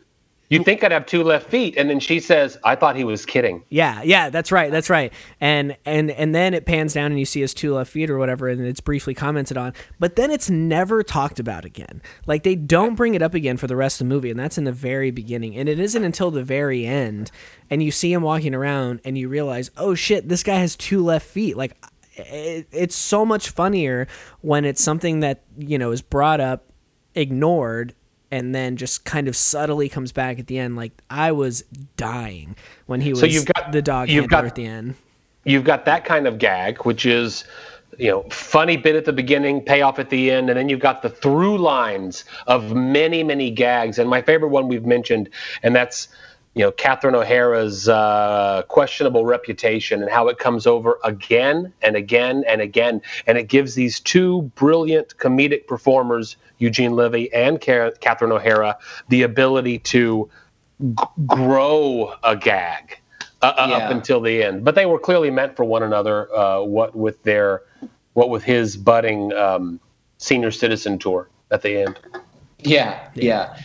you 0.49 0.63
think 0.63 0.81
I'd 0.81 0.93
have 0.93 1.05
two 1.05 1.23
left 1.23 1.49
feet, 1.49 1.75
and 1.75 1.89
then 1.89 1.99
she 1.99 2.21
says, 2.21 2.57
I 2.63 2.75
thought 2.75 2.95
he 2.95 3.03
was 3.03 3.25
kidding. 3.25 3.63
Yeah, 3.69 4.01
yeah, 4.03 4.29
that's 4.29 4.49
right, 4.49 4.71
that's 4.71 4.89
right. 4.89 5.11
And 5.41 5.75
and 5.85 6.09
and 6.09 6.33
then 6.33 6.53
it 6.53 6.65
pans 6.65 6.93
down 6.93 7.11
and 7.11 7.19
you 7.19 7.25
see 7.25 7.41
his 7.41 7.53
two 7.53 7.73
left 7.73 7.91
feet 7.91 8.09
or 8.09 8.17
whatever, 8.17 8.47
and 8.47 8.61
it's 8.65 8.79
briefly 8.79 9.13
commented 9.13 9.57
on. 9.57 9.73
But 9.99 10.15
then 10.15 10.31
it's 10.31 10.49
never 10.49 11.03
talked 11.03 11.39
about 11.39 11.65
again. 11.65 12.01
Like 12.27 12.43
they 12.43 12.55
don't 12.55 12.95
bring 12.95 13.13
it 13.13 13.21
up 13.21 13.33
again 13.33 13.57
for 13.57 13.67
the 13.67 13.75
rest 13.75 13.99
of 13.99 14.07
the 14.07 14.13
movie, 14.13 14.31
and 14.31 14.39
that's 14.39 14.57
in 14.57 14.63
the 14.63 14.71
very 14.71 15.11
beginning. 15.11 15.57
And 15.57 15.67
it 15.67 15.79
isn't 15.79 16.03
until 16.03 16.31
the 16.31 16.43
very 16.43 16.85
end, 16.85 17.29
and 17.69 17.83
you 17.83 17.91
see 17.91 18.13
him 18.13 18.21
walking 18.21 18.55
around, 18.55 19.01
and 19.03 19.17
you 19.17 19.27
realize, 19.27 19.69
oh 19.75 19.95
shit, 19.95 20.29
this 20.29 20.43
guy 20.43 20.59
has 20.59 20.77
two 20.77 21.03
left 21.03 21.27
feet. 21.27 21.57
Like 21.57 21.75
it, 22.19 22.67
it's 22.71 22.95
so 22.95 23.25
much 23.25 23.49
funnier 23.49 24.07
when 24.41 24.65
it's 24.65 24.83
something 24.83 25.19
that 25.21 25.41
you 25.57 25.77
know 25.77 25.91
is 25.91 26.01
brought 26.01 26.39
up, 26.39 26.65
ignored, 27.15 27.93
and 28.31 28.53
then 28.53 28.75
just 28.77 29.05
kind 29.05 29.27
of 29.27 29.35
subtly 29.35 29.89
comes 29.89 30.11
back 30.11 30.39
at 30.39 30.47
the 30.47 30.59
end. 30.59 30.75
Like 30.75 30.91
I 31.09 31.31
was 31.31 31.63
dying 31.95 32.55
when 32.85 33.01
he 33.01 33.11
was 33.11 33.19
So 33.19 33.25
you've 33.25 33.45
got- 33.45 33.71
the 33.71 33.81
dog 33.81 34.09
you've 34.09 34.27
got- 34.27 34.45
at 34.45 34.55
the 34.55 34.65
end. 34.65 34.95
You've 35.43 35.63
got 35.63 35.85
that 35.85 36.03
kind 36.03 36.27
of 36.27 36.39
gag, 36.39 36.83
which 36.83 37.05
is 37.05 37.45
you 37.97 38.11
know, 38.11 38.23
funny 38.29 38.77
bit 38.77 38.95
at 38.95 39.05
the 39.05 39.13
beginning, 39.13 39.61
payoff 39.61 39.97
at 39.97 40.09
the 40.09 40.29
end, 40.29 40.49
and 40.49 40.59
then 40.59 40.69
you've 40.69 40.81
got 40.81 41.01
the 41.01 41.09
through 41.09 41.57
lines 41.57 42.25
of 42.45 42.75
many, 42.75 43.23
many 43.23 43.49
gags. 43.49 43.97
And 43.97 44.09
my 44.09 44.21
favorite 44.21 44.49
one 44.49 44.67
we've 44.67 44.85
mentioned, 44.85 45.29
and 45.63 45.75
that's 45.75 46.09
you 46.57 46.63
know 46.63 46.71
Catherine 46.71 47.13
O'Hara's 47.13 47.87
uh, 47.87 48.63
questionable 48.67 49.25
reputation 49.25 50.01
and 50.01 50.11
how 50.11 50.27
it 50.27 50.39
comes 50.39 50.65
over 50.65 50.97
again 51.03 51.71
and 51.83 51.95
again 51.95 52.43
and 52.47 52.61
again, 52.61 53.01
and 53.27 53.37
it 53.37 53.47
gives 53.47 53.75
these 53.75 53.99
two 53.99 54.41
brilliant 54.55 55.15
comedic 55.17 55.67
performers, 55.67 56.35
Eugene 56.57 56.93
Levy 56.95 57.31
and 57.31 57.61
Ca- 57.61 57.91
Catherine 58.01 58.31
O'Hara, 58.31 58.75
the 59.09 59.21
ability 59.21 59.77
to 59.79 60.31
g- 60.95 61.03
grow 61.27 62.15
a 62.23 62.35
gag 62.35 62.97
uh, 63.43 63.53
yeah. 63.55 63.75
up 63.75 63.91
until 63.91 64.19
the 64.19 64.41
end. 64.43 64.65
But 64.65 64.73
they 64.73 64.87
were 64.87 64.99
clearly 64.99 65.29
meant 65.29 65.55
for 65.55 65.63
one 65.63 65.83
another. 65.83 66.35
Uh, 66.35 66.61
what 66.63 66.95
with 66.95 67.21
their, 67.21 67.61
what 68.13 68.31
with 68.31 68.43
his 68.43 68.75
budding 68.77 69.31
um, 69.33 69.79
senior 70.17 70.49
citizen 70.49 70.97
tour 70.97 71.29
at 71.51 71.61
the 71.61 71.83
end. 71.83 71.99
Yeah, 72.63 73.09
yeah. 73.13 73.59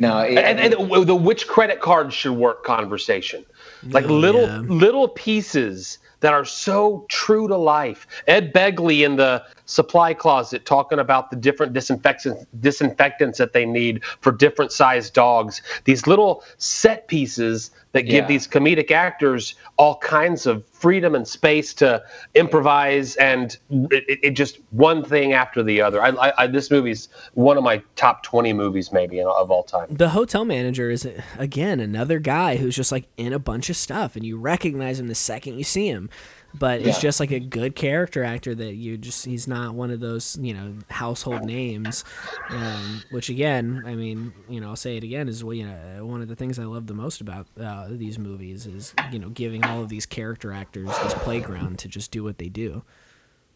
No, 0.00 0.20
it, 0.20 0.38
and, 0.38 0.58
and, 0.58 0.72
the 1.06 1.14
which 1.14 1.46
credit 1.46 1.80
card 1.80 2.12
should 2.12 2.32
work 2.32 2.64
conversation, 2.64 3.44
like 3.90 4.04
oh, 4.04 4.14
little 4.14 4.46
yeah. 4.46 4.60
little 4.60 5.08
pieces 5.08 5.98
that 6.20 6.32
are 6.32 6.44
so 6.44 7.04
true 7.10 7.46
to 7.48 7.56
life. 7.56 8.06
Ed 8.26 8.54
Begley 8.54 9.04
in 9.04 9.16
the 9.16 9.44
supply 9.66 10.14
closet 10.14 10.64
talking 10.64 10.98
about 10.98 11.30
the 11.30 11.36
different 11.36 11.74
disinfectants 11.74 12.46
disinfectants 12.60 13.36
that 13.36 13.52
they 13.52 13.66
need 13.66 14.02
for 14.20 14.32
different 14.32 14.72
sized 14.72 15.12
dogs. 15.12 15.60
These 15.84 16.06
little 16.06 16.44
set 16.56 17.06
pieces 17.06 17.70
that 17.92 18.02
give 18.02 18.22
yeah. 18.22 18.26
these 18.26 18.46
comedic 18.46 18.90
actors 18.90 19.54
all 19.76 19.96
kinds 19.98 20.46
of 20.46 20.64
freedom 20.66 21.14
and 21.14 21.26
space 21.26 21.74
to 21.74 22.02
improvise 22.34 23.16
and 23.16 23.58
it, 23.70 24.18
it 24.22 24.30
just 24.30 24.58
one 24.70 25.04
thing 25.04 25.32
after 25.32 25.62
the 25.62 25.80
other. 25.80 26.00
I, 26.02 26.08
I, 26.10 26.44
I, 26.44 26.46
this 26.46 26.70
movie's 26.70 27.08
one 27.34 27.56
of 27.56 27.64
my 27.64 27.82
top 27.96 28.22
20 28.22 28.52
movies 28.52 28.92
maybe 28.92 29.20
of 29.20 29.50
all 29.50 29.64
time. 29.64 29.86
The 29.90 30.10
hotel 30.10 30.44
manager 30.44 30.90
is 30.90 31.08
again 31.38 31.80
another 31.80 32.18
guy 32.18 32.56
who's 32.56 32.76
just 32.76 32.92
like 32.92 33.08
in 33.16 33.32
a 33.32 33.38
bunch 33.38 33.70
of 33.70 33.76
stuff 33.76 34.16
and 34.16 34.24
you 34.24 34.38
recognize 34.38 35.00
him 35.00 35.08
the 35.08 35.14
second 35.14 35.58
you 35.58 35.64
see 35.64 35.88
him 35.88 36.08
but 36.54 36.80
yeah. 36.80 36.88
it's 36.88 37.00
just 37.00 37.20
like 37.20 37.30
a 37.30 37.40
good 37.40 37.74
character 37.74 38.24
actor 38.24 38.54
that 38.54 38.74
you 38.74 38.98
just 38.98 39.24
he's 39.24 39.46
not 39.46 39.74
one 39.74 39.90
of 39.90 40.00
those 40.00 40.36
you 40.40 40.54
know 40.54 40.74
household 40.88 41.44
names 41.44 42.04
um, 42.50 43.02
which 43.10 43.28
again 43.28 43.82
i 43.86 43.94
mean 43.94 44.32
you 44.48 44.60
know 44.60 44.68
i'll 44.68 44.76
say 44.76 44.96
it 44.96 45.04
again 45.04 45.28
is 45.28 45.42
you 45.42 45.66
know 45.66 46.04
one 46.04 46.22
of 46.22 46.28
the 46.28 46.36
things 46.36 46.58
i 46.58 46.64
love 46.64 46.86
the 46.86 46.94
most 46.94 47.20
about 47.20 47.46
uh, 47.60 47.86
these 47.90 48.18
movies 48.18 48.66
is 48.66 48.94
you 49.12 49.18
know 49.18 49.28
giving 49.28 49.64
all 49.64 49.82
of 49.82 49.88
these 49.88 50.06
character 50.06 50.52
actors 50.52 50.88
this 51.02 51.14
playground 51.14 51.78
to 51.78 51.88
just 51.88 52.10
do 52.10 52.24
what 52.24 52.38
they 52.38 52.48
do 52.48 52.82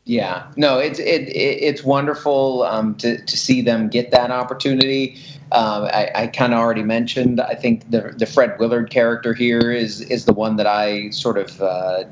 yeah, 0.06 0.52
no, 0.56 0.78
it's 0.78 0.98
it, 0.98 1.28
it 1.28 1.62
it's 1.62 1.82
wonderful 1.82 2.62
um, 2.64 2.94
to 2.96 3.24
to 3.24 3.36
see 3.38 3.62
them 3.62 3.88
get 3.88 4.10
that 4.10 4.30
opportunity. 4.30 5.16
Um, 5.50 5.84
I, 5.84 6.10
I 6.14 6.26
kind 6.26 6.52
of 6.52 6.58
already 6.58 6.82
mentioned. 6.82 7.40
I 7.40 7.54
think 7.54 7.90
the 7.90 8.14
the 8.14 8.26
Fred 8.26 8.58
Willard 8.58 8.90
character 8.90 9.32
here 9.32 9.72
is 9.72 10.02
is 10.02 10.26
the 10.26 10.34
one 10.34 10.56
that 10.56 10.66
I 10.66 11.08
sort 11.08 11.38
of 11.38 11.62
uh, 11.62 12.04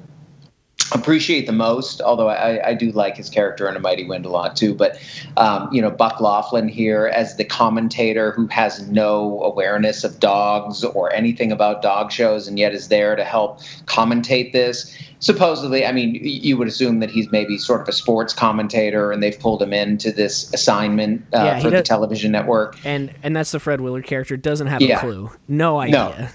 appreciate 0.91 1.47
the 1.47 1.53
most, 1.53 2.01
although 2.01 2.28
I, 2.28 2.68
I, 2.68 2.74
do 2.74 2.91
like 2.93 3.16
his 3.16 3.28
character 3.30 3.68
in 3.68 3.76
A 3.76 3.80
Mighty 3.80 4.05
Wind 4.05 4.26
a 4.26 4.28
lot 4.28 4.57
too. 4.57 4.74
But 4.74 4.99
um, 5.37 5.68
you 5.72 5.80
know, 5.80 5.91
Buck 5.91 6.20
Laughlin 6.20 6.68
here 6.68 7.07
as 7.14 7.37
the 7.37 7.45
commentator 7.45 8.33
who 8.33 8.47
has 8.49 8.89
no 8.89 9.43
awareness 9.43 10.05
of 10.05 10.20
dogs 10.20 10.85
or 10.85 11.12
anything 11.12 11.53
about 11.53 11.83
dog 11.83 12.12
shows, 12.12 12.49
and 12.49 12.59
yet 12.59 12.74
is 12.74 12.89
there 12.89 13.16
to 13.16 13.24
help 13.24 13.61
commentate 13.87 14.53
this. 14.53 14.97
Supposedly, 15.20 15.87
I 15.87 15.93
mean, 15.93 16.18
you 16.22 16.57
would 16.57 16.66
assume 16.66 16.99
that 16.99 17.11
he's 17.11 17.30
maybe 17.30 17.57
sort 17.57 17.83
of 17.83 17.89
a 17.89 17.93
sports 17.93 18.33
commentator, 18.33 19.12
and 19.12 19.22
they've 19.22 19.39
pulled 19.39 19.62
him 19.62 19.72
into 19.72 20.11
this 20.11 20.53
assignment 20.53 21.22
uh, 21.33 21.45
yeah, 21.45 21.61
for 21.61 21.70
the 21.70 21.83
television 21.83 22.33
network. 22.33 22.76
And 22.85 23.14
and 23.22 23.37
that's 23.37 23.53
the 23.53 23.61
Fred 23.61 23.80
Willard 23.80 24.05
character 24.05 24.37
doesn't 24.37 24.66
have 24.66 24.83
yeah. 24.83 24.97
a 24.97 25.01
clue, 25.01 25.30
no 25.49 25.78
idea. 25.78 25.93
No 26.20 26.28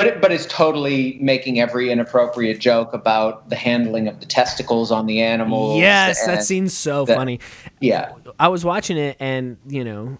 but 0.00 0.06
it, 0.06 0.20
but 0.22 0.32
it's 0.32 0.46
totally 0.46 1.18
making 1.20 1.60
every 1.60 1.90
inappropriate 1.90 2.58
joke 2.58 2.94
about 2.94 3.50
the 3.50 3.56
handling 3.56 4.08
of 4.08 4.18
the 4.18 4.24
testicles 4.24 4.90
on 4.90 5.04
the 5.04 5.20
animals. 5.20 5.78
Yes, 5.78 6.24
that 6.24 6.42
scene's 6.42 6.72
so 6.72 7.04
the, 7.04 7.14
funny. 7.14 7.38
Yeah, 7.80 8.14
I 8.38 8.48
was 8.48 8.64
watching 8.64 8.96
it, 8.96 9.18
and 9.20 9.58
you 9.66 9.84
know, 9.84 10.16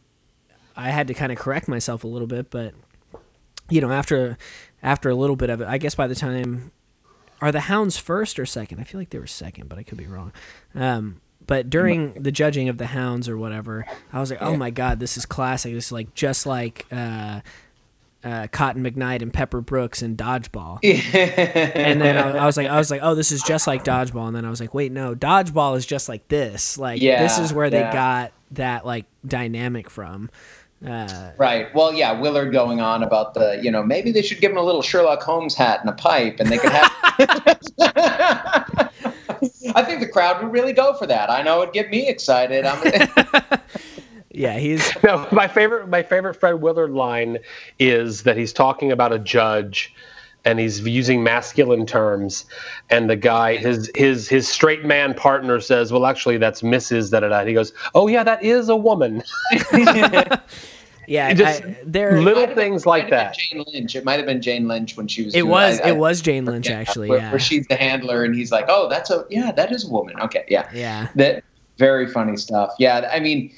I 0.77 0.91
had 0.91 1.09
to 1.09 1.15
kind 1.15 1.33
of 1.33 1.39
correct 1.39 1.67
myself 1.67 2.05
a 2.05 2.07
little 2.09 2.27
bit, 2.27 2.51
but 2.51 2.75
you 3.71 3.81
know, 3.81 3.91
after 3.91 4.37
after 4.83 5.09
a 5.09 5.15
little 5.15 5.37
bit 5.37 5.49
of 5.49 5.63
it, 5.63 5.67
I 5.67 5.79
guess 5.79 5.95
by 5.95 6.07
the 6.07 6.15
time 6.15 6.73
are 7.41 7.51
the 7.51 7.61
hounds 7.61 7.97
first 7.97 8.39
or 8.39 8.45
second? 8.45 8.81
I 8.81 8.85
feel 8.85 9.01
like 9.01 9.09
they 9.09 9.19
were 9.19 9.27
second, 9.27 9.71
but 9.71 9.79
I 9.79 9.83
could 9.83 9.97
be 9.97 10.07
wrong. 10.07 10.35
Um, 10.75 11.23
but 11.47 11.71
during 11.71 12.13
the 12.23 12.31
judging 12.31 12.69
of 12.69 12.77
the 12.77 12.89
hounds 12.89 13.31
or 13.31 13.39
whatever, 13.39 13.87
I 14.13 14.21
was 14.21 14.31
like, 14.31 14.43
"Oh 14.43 14.59
my 14.59 14.69
god, 14.69 15.01
this 15.01 15.17
is 15.17 15.25
classic! 15.25 15.73
This 15.73 15.87
is 15.87 15.93
like 15.93 16.15
just 16.15 16.45
like 16.45 16.85
uh, 16.93 17.41
uh, 18.23 18.47
Cotton 18.51 18.85
McKnight 18.85 19.23
and 19.23 19.33
Pepper 19.33 19.61
Brooks 19.61 20.03
and 20.03 20.17
Dodgeball. 20.17 20.79
and 20.85 22.01
then 22.01 22.17
I, 22.17 22.39
I, 22.39 22.47
was 22.47 22.57
like, 22.57 22.69
I 22.69 22.77
was 22.77 22.91
like, 22.91 23.01
oh, 23.03 23.15
this 23.15 23.33
is 23.33 23.43
just 23.43 23.67
like 23.67 23.85
Dodgeball. 23.85 24.27
And 24.27 24.37
then 24.37 24.45
I 24.45 24.51
was 24.51 24.61
like, 24.61 24.75
wait, 24.75 24.93
no, 24.93 25.15
Dodgeball 25.15 25.77
is 25.77 25.87
just 25.87 26.09
like 26.09 26.29
this. 26.29 26.79
Like 26.79 27.01
yeah, 27.01 27.23
this 27.23 27.39
is 27.39 27.53
where 27.53 27.67
yeah. 27.67 27.89
they 27.89 27.93
got 27.93 28.33
that 28.53 28.85
like 28.85 29.07
dynamic 29.27 29.89
from. 29.89 30.31
Uh, 30.87 31.33
right. 31.37 31.75
Well, 31.75 31.93
yeah, 31.93 32.19
Willard 32.19 32.53
going 32.53 32.81
on 32.81 33.03
about 33.03 33.35
the, 33.35 33.61
you 33.63 33.71
know, 33.71 33.83
maybe 33.83 34.13
they 34.13 34.23
should 34.23 34.41
give 34.41 34.51
him 34.51 34.57
a 34.57 34.63
little 34.63 34.81
Sherlock 34.81 35.23
Holmes 35.23 35.55
hat 35.55 35.81
and 35.81 35.91
a 35.91 35.93
pipe, 35.93 36.41
and 36.41 36.49
they 36.49 36.57
could 36.57 36.73
have. 36.73 36.91
I 39.75 39.83
think 39.85 40.01
the 40.01 40.09
crowd 40.11 40.43
would 40.43 40.53
really 40.53 40.73
go 40.73 40.95
for 40.95 41.07
that. 41.07 41.31
I 41.31 41.43
know 41.43 41.63
it'd 41.63 41.75
get 41.75 41.91
me 41.91 42.09
excited. 42.09 42.65
Yeah, 44.41 44.59
he's 44.59 44.91
no, 45.05 45.29
my 45.33 45.47
favorite. 45.47 45.89
My 45.89 46.03
favorite 46.03 46.35
Fred 46.35 46.63
Willard 46.63 46.93
line 46.93 47.39
is 47.79 48.23
that 48.23 48.39
he's 48.39 48.55
talking 48.55 48.91
about 48.91 49.13
a 49.13 49.19
judge, 49.19 49.95
and 50.47 50.59
he's 50.59 50.81
using 50.81 51.23
masculine 51.23 51.85
terms, 51.85 52.47
and 52.89 53.11
the 53.11 53.17
guy, 53.17 53.57
his 53.57 53.91
his 53.95 54.29
his 54.29 54.49
straight 54.49 54.83
man 54.83 55.13
partner 55.13 55.61
says, 55.61 55.93
"Well, 55.93 56.07
actually, 56.07 56.39
that's 56.39 56.63
Mrs. 56.63 57.11
Da 57.11 57.21
da 57.21 57.29
da." 57.29 57.45
He 57.45 57.53
goes, 57.53 57.75
"Oh 57.95 58.09
yeah, 58.09 58.23
that 58.23 58.43
is 58.43 58.71
a 58.71 58.77
woman." 58.77 59.23
yeah, 61.07 61.35
just 61.35 61.63
I, 61.63 61.77
there 61.85 62.23
little 62.23 62.47
things 62.55 62.87
like 62.87 63.11
that. 63.11 63.35
Jane 63.35 63.63
Lynch. 63.67 63.95
It 63.95 64.07
might 64.07 64.17
have 64.17 64.27
been 64.27 64.41
Jane 64.41 64.67
Lynch 64.67 64.97
when 64.97 65.07
she 65.07 65.23
was. 65.23 65.35
It 65.35 65.49
was. 65.49 65.83
I, 65.83 65.91
it 65.91 65.97
was 65.99 66.23
Jane 66.23 66.47
Lynch 66.47 66.71
actually. 66.71 67.11
Where, 67.11 67.19
yeah. 67.19 67.31
where 67.31 67.39
she's 67.39 67.67
the 67.67 67.77
handler, 67.77 68.25
and 68.25 68.35
he's 68.35 68.51
like, 68.51 68.65
"Oh, 68.69 68.89
that's 68.89 69.11
a 69.11 69.27
yeah, 69.29 69.53
that 69.53 69.71
is 69.71 69.85
a 69.85 69.91
woman." 69.91 70.19
Okay, 70.19 70.47
yeah, 70.49 70.67
yeah. 70.73 71.09
That 71.17 71.45
very 71.77 72.07
funny 72.07 72.39
stuff. 72.39 72.73
Yeah, 72.79 73.11
I 73.13 73.21
mean 73.21 73.53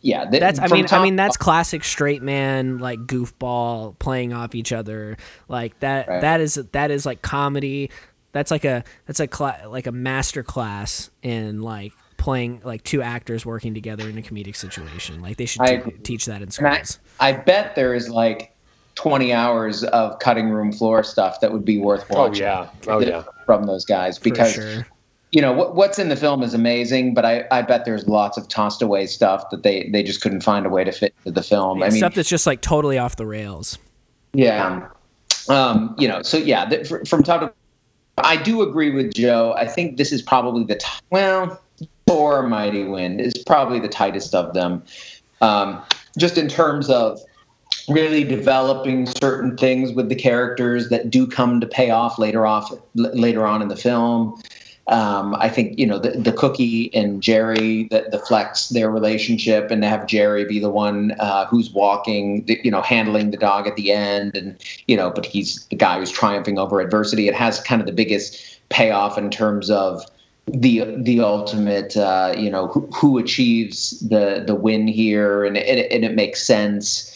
yeah 0.00 0.24
that's 0.24 0.58
i 0.58 0.66
mean 0.66 0.84
i 0.90 1.00
mean 1.00 1.14
that's 1.14 1.36
classic 1.36 1.84
straight 1.84 2.22
man 2.22 2.78
like 2.78 2.98
goofball 3.00 3.98
playing 3.98 4.32
off 4.32 4.54
each 4.54 4.72
other. 4.72 5.16
Like 5.48 5.78
that 5.80 6.08
right. 6.08 6.20
that 6.20 6.40
is 6.40 6.54
that 6.54 6.90
is 6.90 7.06
like 7.06 7.22
comedy. 7.22 7.90
That's 8.32 8.50
like 8.50 8.64
a 8.64 8.84
that's 9.06 9.20
a 9.20 9.28
cl- 9.32 9.70
like 9.70 9.86
a 9.86 9.92
master 9.92 10.42
class 10.42 11.10
in 11.22 11.62
like 11.62 11.92
playing 12.16 12.62
like 12.64 12.82
two 12.82 13.02
actors 13.02 13.44
working 13.44 13.74
together 13.74 14.08
in 14.08 14.18
a 14.18 14.22
comedic 14.22 14.56
situation. 14.56 15.20
Like 15.20 15.36
they 15.36 15.46
should 15.46 15.64
t- 15.66 15.90
teach 16.02 16.26
that 16.26 16.42
in 16.42 16.50
schools. 16.50 16.98
I, 17.20 17.28
I 17.28 17.32
bet 17.32 17.74
there 17.74 17.94
is 17.94 18.08
like 18.08 18.52
20 18.96 19.32
hours 19.32 19.84
of 19.84 20.18
cutting 20.18 20.50
room 20.50 20.72
floor 20.72 21.02
stuff 21.02 21.40
that 21.40 21.52
would 21.52 21.64
be 21.64 21.78
worth 21.78 22.06
oh, 22.10 22.18
watching. 22.18 22.44
Oh 22.44 22.70
yeah, 22.86 22.92
oh 22.92 23.00
yeah, 23.00 23.24
from 23.46 23.64
those 23.66 23.84
guys 23.84 24.18
because 24.18 24.54
sure 24.54 24.86
you 25.34 25.40
know 25.40 25.52
what, 25.52 25.74
what's 25.74 25.98
in 25.98 26.10
the 26.10 26.16
film 26.16 26.44
is 26.44 26.54
amazing, 26.54 27.12
but 27.12 27.24
I, 27.24 27.44
I 27.50 27.62
bet 27.62 27.84
there's 27.84 28.06
lots 28.06 28.38
of 28.38 28.46
tossed 28.46 28.80
away 28.80 29.06
stuff 29.06 29.50
that 29.50 29.64
they 29.64 29.88
they 29.88 30.04
just 30.04 30.20
couldn't 30.20 30.42
find 30.42 30.64
a 30.64 30.68
way 30.68 30.84
to 30.84 30.92
fit 30.92 31.12
into 31.18 31.32
the 31.32 31.42
film. 31.42 31.80
Yeah, 31.80 31.86
I 31.86 31.88
mean, 31.88 31.98
stuff 31.98 32.14
that's 32.14 32.28
just 32.28 32.46
like 32.46 32.60
totally 32.60 32.98
off 32.98 33.16
the 33.16 33.26
rails. 33.26 33.76
Yeah, 34.32 34.88
um, 35.48 35.96
you 35.98 36.06
know. 36.06 36.22
So 36.22 36.36
yeah, 36.36 36.66
the, 36.66 37.04
from 37.08 37.24
top 37.24 37.40
to, 37.40 37.52
I 38.18 38.36
do 38.36 38.62
agree 38.62 38.92
with 38.92 39.12
Joe. 39.12 39.54
I 39.58 39.66
think 39.66 39.96
this 39.96 40.12
is 40.12 40.22
probably 40.22 40.62
the 40.62 40.76
t- 40.76 40.86
well, 41.10 41.60
or 42.08 42.44
Mighty 42.44 42.84
Wind 42.84 43.20
is 43.20 43.34
probably 43.44 43.80
the 43.80 43.88
tightest 43.88 44.36
of 44.36 44.54
them, 44.54 44.84
um, 45.40 45.82
just 46.16 46.38
in 46.38 46.46
terms 46.46 46.88
of 46.88 47.18
really 47.88 48.22
developing 48.22 49.04
certain 49.04 49.56
things 49.56 49.92
with 49.92 50.08
the 50.08 50.14
characters 50.14 50.90
that 50.90 51.10
do 51.10 51.26
come 51.26 51.60
to 51.60 51.66
pay 51.66 51.90
off 51.90 52.20
later 52.20 52.46
off 52.46 52.72
later 52.94 53.44
on 53.44 53.62
in 53.62 53.66
the 53.66 53.76
film. 53.76 54.40
Um, 54.86 55.34
I 55.36 55.48
think 55.48 55.78
you 55.78 55.86
know 55.86 55.98
the, 55.98 56.10
the 56.10 56.32
Cookie 56.32 56.94
and 56.94 57.22
Gerry, 57.22 57.84
that 57.90 58.10
the 58.10 58.18
Flecks 58.18 58.68
their 58.68 58.90
relationship, 58.90 59.70
and 59.70 59.80
to 59.82 59.88
have 59.88 60.06
Gerry 60.06 60.44
be 60.44 60.58
the 60.58 60.70
one 60.70 61.12
uh, 61.18 61.46
who's 61.46 61.70
walking, 61.70 62.44
you 62.62 62.70
know, 62.70 62.82
handling 62.82 63.30
the 63.30 63.38
dog 63.38 63.66
at 63.66 63.76
the 63.76 63.92
end, 63.92 64.36
and 64.36 64.56
you 64.86 64.96
know, 64.96 65.10
but 65.10 65.24
he's 65.24 65.64
the 65.66 65.76
guy 65.76 65.98
who's 65.98 66.10
triumphing 66.10 66.58
over 66.58 66.80
adversity. 66.80 67.28
It 67.28 67.34
has 67.34 67.60
kind 67.60 67.80
of 67.80 67.86
the 67.86 67.94
biggest 67.94 68.60
payoff 68.68 69.16
in 69.16 69.30
terms 69.30 69.70
of 69.70 70.02
the 70.46 70.84
the 70.98 71.20
ultimate, 71.20 71.96
uh, 71.96 72.34
you 72.36 72.50
know, 72.50 72.66
who, 72.66 72.86
who, 72.94 73.16
achieves 73.18 73.98
the 74.00 74.44
the 74.46 74.54
win 74.54 74.86
here, 74.86 75.46
and 75.46 75.56
it, 75.56 75.90
and 75.90 76.04
it 76.04 76.14
makes 76.14 76.42
sense. 76.42 77.10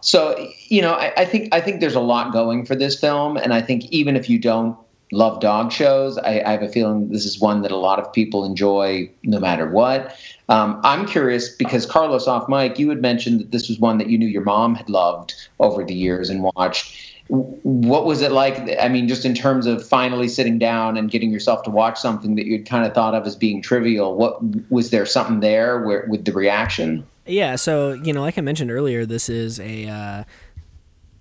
So 0.00 0.50
you 0.68 0.82
know, 0.82 0.92
I, 0.92 1.12
I 1.16 1.24
think 1.24 1.54
I 1.54 1.62
think 1.62 1.80
there's 1.80 1.94
a 1.94 2.00
lot 2.00 2.34
going 2.34 2.66
for 2.66 2.74
this 2.76 3.00
film, 3.00 3.38
and 3.38 3.54
I 3.54 3.62
think 3.62 3.84
even 3.86 4.14
if 4.14 4.28
you 4.28 4.38
don't 4.38 4.76
love 5.14 5.40
dog 5.40 5.70
shows. 5.72 6.18
I, 6.18 6.42
I, 6.44 6.50
have 6.50 6.62
a 6.62 6.68
feeling 6.68 7.08
this 7.08 7.24
is 7.24 7.38
one 7.38 7.62
that 7.62 7.70
a 7.70 7.76
lot 7.76 7.98
of 7.98 8.12
people 8.12 8.44
enjoy 8.44 9.08
no 9.22 9.38
matter 9.38 9.68
what. 9.68 10.16
Um, 10.48 10.80
I'm 10.82 11.06
curious 11.06 11.48
because 11.48 11.86
Carlos 11.86 12.26
off 12.26 12.48
mic, 12.48 12.78
you 12.78 12.88
had 12.88 13.00
mentioned 13.00 13.40
that 13.40 13.50
this 13.52 13.68
was 13.68 13.78
one 13.78 13.98
that 13.98 14.08
you 14.10 14.18
knew 14.18 14.26
your 14.26 14.42
mom 14.42 14.74
had 14.74 14.90
loved 14.90 15.34
over 15.60 15.84
the 15.84 15.94
years 15.94 16.30
and 16.30 16.42
watched. 16.42 17.12
What 17.28 18.04
was 18.04 18.20
it 18.20 18.32
like? 18.32 18.76
I 18.78 18.88
mean, 18.88 19.08
just 19.08 19.24
in 19.24 19.34
terms 19.34 19.66
of 19.66 19.86
finally 19.86 20.28
sitting 20.28 20.58
down 20.58 20.96
and 20.98 21.10
getting 21.10 21.30
yourself 21.30 21.62
to 21.62 21.70
watch 21.70 21.98
something 21.98 22.34
that 22.34 22.44
you'd 22.44 22.68
kind 22.68 22.84
of 22.84 22.92
thought 22.92 23.14
of 23.14 23.26
as 23.26 23.36
being 23.36 23.62
trivial. 23.62 24.16
What 24.16 24.42
was 24.70 24.90
there 24.90 25.06
something 25.06 25.40
there 25.40 25.80
where 25.80 26.06
with 26.08 26.26
the 26.26 26.32
reaction? 26.32 27.06
Yeah, 27.24 27.56
so 27.56 27.92
you 27.92 28.12
know, 28.12 28.20
like 28.20 28.36
I 28.36 28.42
mentioned 28.42 28.70
earlier, 28.70 29.06
this 29.06 29.30
is 29.30 29.58
a 29.58 29.88
uh, 29.88 30.24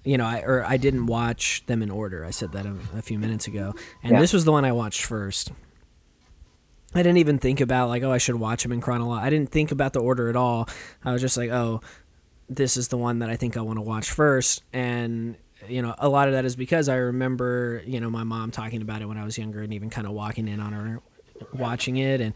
you 0.04 0.18
know, 0.18 0.26
I 0.26 0.39
or 0.41 0.64
I 0.66 0.78
didn't 0.78 1.06
watch 1.06 1.64
them 1.68 1.82
in 1.82 1.89
order. 1.89 2.26
I 2.26 2.32
said 2.32 2.51
that 2.54 2.66
a, 2.66 2.76
a 2.97 3.01
few 3.01 3.18
minutes 3.20 3.47
ago, 3.47 3.74
and 4.04 4.14
Yeah. 4.14 4.20
this 4.20 4.34
was 4.34 4.45
the 4.45 4.51
one 4.51 4.66
I 4.66 4.72
watched 4.72 5.04
first. 5.06 5.51
I 6.95 6.99
didn't 7.01 7.18
even 7.18 7.39
think 7.39 7.60
about 7.60 7.89
like, 7.89 8.04
oh, 8.04 8.12
I 8.12 8.20
should 8.20 8.36
watch 8.36 8.64
them 8.64 8.72
in 8.72 8.80
chronological. 8.82 9.26
I 9.26 9.30
didn't 9.32 9.49
think 9.49 9.72
about 9.72 9.93
the 9.93 9.99
order 9.99 10.30
at 10.30 10.36
all. 10.36 10.70
I 11.04 11.12
was 11.12 11.22
just 11.22 11.38
like, 11.38 11.49
oh, 11.49 11.82
this 12.49 12.78
is 12.78 12.89
the 12.89 12.97
one 12.97 13.20
that 13.20 13.30
I 13.32 13.36
think 13.36 13.58
I 13.58 13.62
want 13.62 13.78
to 13.78 13.82
watch 13.82 14.12
first, 14.12 14.62
and 14.74 15.36
you 15.70 15.82
know, 15.82 15.95
a 15.97 16.10
lot 16.10 16.28
of 16.28 16.34
that 16.34 16.43
is 16.43 16.58
because 16.58 16.89
I 16.89 16.97
remember, 16.97 17.82
you 17.86 18.01
know, 18.01 18.10
my 18.10 18.24
mom 18.26 18.51
talking 18.51 18.82
about 18.82 19.01
it 19.01 19.06
when 19.06 19.18
I 19.18 19.24
was 19.24 19.38
younger, 19.38 19.62
and 19.62 19.74
even 19.74 19.89
kind 19.89 20.06
of 20.06 20.14
walking 20.14 20.47
in 20.49 20.60
on 20.60 20.74
her 20.74 21.01
watching 21.54 21.95
it, 21.97 22.20
and 22.22 22.34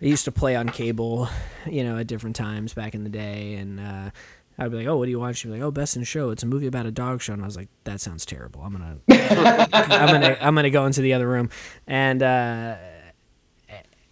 I 0.00 0.04
used 0.06 0.24
to 0.26 0.32
play 0.32 0.54
on 0.56 0.68
cable, 0.68 1.28
you 1.68 1.82
know, 1.82 1.98
at 1.98 2.06
different 2.06 2.36
times 2.36 2.72
back 2.72 2.94
in 2.94 3.02
the 3.02 3.10
day, 3.10 3.54
and 3.54 3.80
uh, 3.80 4.10
I'd 4.58 4.70
be 4.70 4.78
like, 4.78 4.86
"Oh, 4.86 4.96
what 4.96 5.04
do 5.04 5.10
you 5.10 5.20
watch?" 5.20 5.36
She'd 5.38 5.48
be 5.48 5.54
like, 5.54 5.62
"Oh, 5.62 5.70
Best 5.70 5.96
in 5.96 6.04
Show. 6.04 6.30
It's 6.30 6.42
a 6.42 6.46
movie 6.46 6.66
about 6.66 6.86
a 6.86 6.90
dog 6.90 7.20
show." 7.22 7.32
And 7.32 7.42
I 7.42 7.46
was 7.46 7.56
like, 7.56 7.68
"That 7.84 8.00
sounds 8.00 8.24
terrible. 8.24 8.62
I'm 8.62 8.72
gonna, 8.72 8.98
I'm 9.72 10.08
gonna, 10.12 10.38
I'm 10.40 10.54
gonna 10.54 10.70
go 10.70 10.86
into 10.86 11.02
the 11.02 11.12
other 11.12 11.28
room." 11.28 11.50
And 11.86 12.22
uh, 12.22 12.76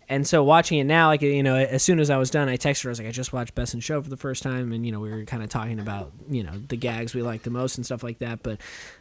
and 0.08 0.26
so 0.26 0.44
watching 0.44 0.78
it 0.78 0.84
now, 0.84 1.08
like 1.08 1.22
you 1.22 1.42
know, 1.42 1.56
as 1.56 1.82
soon 1.82 1.98
as 1.98 2.10
I 2.10 2.16
was 2.18 2.30
done, 2.30 2.48
I 2.48 2.56
texted 2.56 2.84
her. 2.84 2.90
I 2.90 2.92
was 2.92 2.98
like, 2.98 3.08
"I 3.08 3.12
just 3.12 3.32
watched 3.32 3.54
Best 3.54 3.74
in 3.74 3.80
Show 3.80 4.02
for 4.02 4.10
the 4.10 4.16
first 4.16 4.42
time," 4.42 4.72
and 4.72 4.84
you 4.84 4.92
know, 4.92 5.00
we 5.00 5.10
were 5.10 5.24
kind 5.24 5.42
of 5.42 5.48
talking 5.48 5.80
about 5.80 6.12
you 6.28 6.42
know 6.42 6.52
the 6.68 6.76
gags 6.76 7.14
we 7.14 7.22
like 7.22 7.42
the 7.42 7.50
most 7.50 7.76
and 7.76 7.86
stuff 7.86 8.02
like 8.02 8.18
that. 8.18 8.42
But 8.42 8.60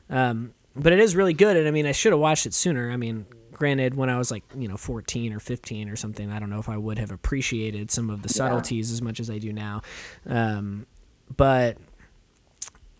um, 0.09 0.53
but 0.75 0.93
it 0.93 0.99
is 0.99 1.15
really 1.15 1.33
good, 1.33 1.57
and 1.57 1.67
I 1.67 1.71
mean, 1.71 1.85
I 1.85 1.91
should 1.91 2.13
have 2.13 2.19
watched 2.19 2.45
it 2.45 2.53
sooner. 2.53 2.89
I 2.89 2.97
mean, 2.97 3.25
granted, 3.51 3.95
when 3.95 4.09
I 4.09 4.17
was 4.17 4.31
like 4.31 4.43
you 4.57 4.67
know 4.67 4.77
14 4.77 5.33
or 5.33 5.39
15 5.39 5.89
or 5.89 5.95
something, 5.95 6.31
I 6.31 6.39
don't 6.39 6.49
know 6.49 6.59
if 6.59 6.69
I 6.69 6.77
would 6.77 6.97
have 6.99 7.11
appreciated 7.11 7.91
some 7.91 8.09
of 8.09 8.21
the 8.21 8.29
subtleties 8.29 8.91
as 8.91 9.01
much 9.01 9.19
as 9.19 9.29
I 9.29 9.39
do 9.39 9.51
now. 9.51 9.81
Um, 10.25 10.87
but 11.35 11.77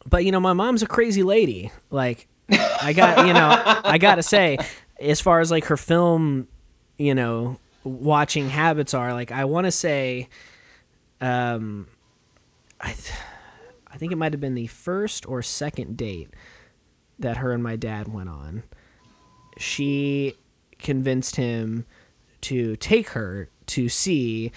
but 0.05 0.25
you 0.25 0.31
know, 0.31 0.39
my 0.39 0.53
mom's 0.53 0.81
a 0.83 0.87
crazy 0.87 1.23
lady. 1.23 1.71
Like, 1.89 2.27
I 2.49 2.93
got 2.93 3.25
you 3.27 3.33
know, 3.33 3.61
I 3.83 3.97
gotta 3.97 4.23
say, 4.23 4.57
as 4.99 5.21
far 5.21 5.39
as 5.39 5.51
like 5.51 5.65
her 5.65 5.77
film, 5.77 6.47
you 6.97 7.15
know, 7.15 7.57
watching 7.83 8.49
habits 8.49 8.93
are, 8.93 9.13
like, 9.13 9.31
I 9.31 9.45
want 9.45 9.65
to 9.65 9.71
say, 9.71 10.29
um, 11.21 11.87
I, 12.79 12.91
th- 12.91 13.13
I 13.87 13.97
think 13.97 14.11
it 14.11 14.17
might 14.17 14.33
have 14.33 14.41
been 14.41 14.55
the 14.55 14.67
first 14.67 15.27
or 15.27 15.41
second 15.41 15.97
date 15.97 16.29
that 17.19 17.37
her 17.37 17.51
and 17.51 17.63
my 17.63 17.75
dad 17.75 18.11
went 18.11 18.29
on. 18.29 18.63
She 19.57 20.35
convinced 20.79 21.35
him 21.35 21.85
to 22.41 22.75
take 22.75 23.09
her 23.09 23.49
to 23.67 23.87
see 23.87 24.51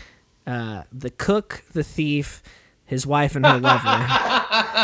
uh, 0.46 0.82
the 0.92 1.10
cook, 1.10 1.62
the 1.72 1.84
thief, 1.84 2.42
his 2.86 3.06
wife, 3.06 3.36
and 3.36 3.44
her 3.44 3.58
lover. 3.58 3.84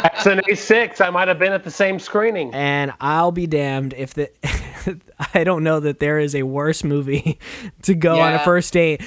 That's 0.02 0.26
an 0.26 0.40
A6. 0.40 1.00
I 1.00 1.10
might 1.10 1.28
have 1.28 1.38
been 1.38 1.52
at 1.52 1.64
the 1.64 1.70
same 1.70 1.98
screening. 1.98 2.52
and 2.54 2.92
I'll 3.00 3.32
be 3.32 3.46
damned 3.46 3.94
if 3.94 4.14
the 4.14 4.30
I 5.34 5.44
don't 5.44 5.64
know 5.64 5.80
that 5.80 5.98
there 6.00 6.18
is 6.18 6.34
a 6.34 6.42
worse 6.42 6.84
movie 6.84 7.38
to 7.82 7.94
go 7.94 8.20
on 8.20 8.34
a 8.34 8.38
first 8.40 8.72
date, 8.72 9.02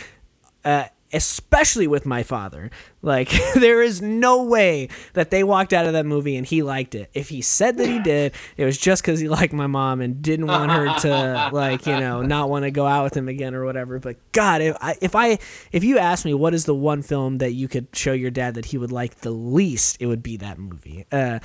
uh, 0.64 0.86
especially 1.14 1.88
with 1.88 2.06
my 2.06 2.24
father. 2.24 2.72
Like 3.06 3.32
there 3.56 3.82
is 3.82 4.02
no 4.02 4.44
way 4.44 4.90
that 5.14 5.30
they 5.30 5.44
walked 5.44 5.72
out 5.74 5.86
of 5.86 5.94
that 5.94 6.06
movie 6.06 6.36
and 6.36 6.46
he 6.46 6.64
liked 6.64 6.96
it. 6.96 7.10
If 7.14 7.30
he 7.30 7.42
said 7.42 7.78
that 7.78 7.88
he 7.88 8.00
did, 8.00 8.34
it 8.58 8.66
was 8.66 8.78
just 8.78 9.04
because 9.04 9.20
he 9.20 9.30
liked 9.30 9.54
my 9.54 9.68
mom 9.68 10.02
and 10.02 10.22
didn't 10.22 10.48
want 10.48 10.72
her 10.72 10.94
to 11.02 11.50
like 11.54 11.86
you 11.86 11.98
know 12.00 12.22
not 12.24 12.50
want 12.50 12.64
to 12.66 12.72
go 12.72 12.86
out 12.88 13.04
with 13.04 13.16
him 13.16 13.28
again 13.30 13.54
or 13.56 13.64
whatever. 13.64 14.00
But 14.00 14.18
God, 14.32 14.62
if 14.62 14.76
I 14.82 14.96
if 15.02 15.16
I 15.16 15.38
if 15.72 15.84
you 15.84 16.00
asked 16.00 16.26
me 16.26 16.34
what 16.34 16.54
is 16.54 16.66
the 16.66 16.76
one 16.76 17.04
film 17.04 17.38
that 17.38 17.54
you 17.54 17.68
could 17.68 17.88
show 17.94 18.12
your 18.14 18.32
dad 18.32 18.56
that 18.56 18.66
he 18.66 18.78
would 18.80 18.92
like 18.92 19.22
the 19.22 19.32
least, 19.32 19.98
it 20.00 20.08
would 20.08 20.24
be 20.24 20.38
that 20.38 20.58
movie. 20.58 21.06
Uh, 21.12 21.38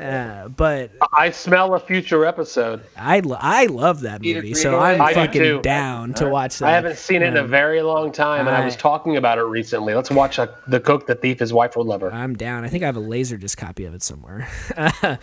uh, 0.00 0.46
but 0.48 0.92
I 1.12 1.30
smell 1.30 1.74
a 1.74 1.80
future 1.80 2.24
episode. 2.24 2.82
I, 2.96 3.18
lo- 3.20 3.36
I 3.40 3.66
love 3.66 4.02
that 4.02 4.22
movie, 4.22 4.54
so 4.54 4.78
I'm 4.78 5.00
I 5.00 5.12
fucking 5.14 5.42
too. 5.42 5.60
down 5.62 6.14
to 6.14 6.28
watch 6.28 6.58
that. 6.58 6.68
I 6.68 6.72
haven't 6.72 6.98
seen 6.98 7.22
it 7.22 7.28
in 7.28 7.36
a 7.36 7.42
Um, 7.42 7.48
very 7.48 7.82
long 7.82 8.12
time, 8.12 8.46
and 8.46 8.56
I, 8.56 8.64
was 8.64 8.76
talking 8.76 9.16
about 9.16 9.38
it 9.38 9.42
recently. 9.42 9.94
Let's 9.94 10.10
watch 10.10 10.38
uh 10.38 10.46
The 10.68 10.78
Cook, 10.78 11.06
The 11.08 11.14
Thief, 11.16 11.40
His 11.40 11.52
Wife 11.52 11.76
or 11.76 11.82
Lover. 11.82 12.12
I'm 12.12 12.36
down. 12.36 12.64
I 12.64 12.68
think 12.68 12.82
I 12.84 12.86
have 12.86 12.96
a 12.96 13.00
laserdisc 13.00 13.56
copy 13.56 13.84
of 13.86 13.94
it 13.94 14.02
somewhere. 14.02 14.48
So 14.76 15.16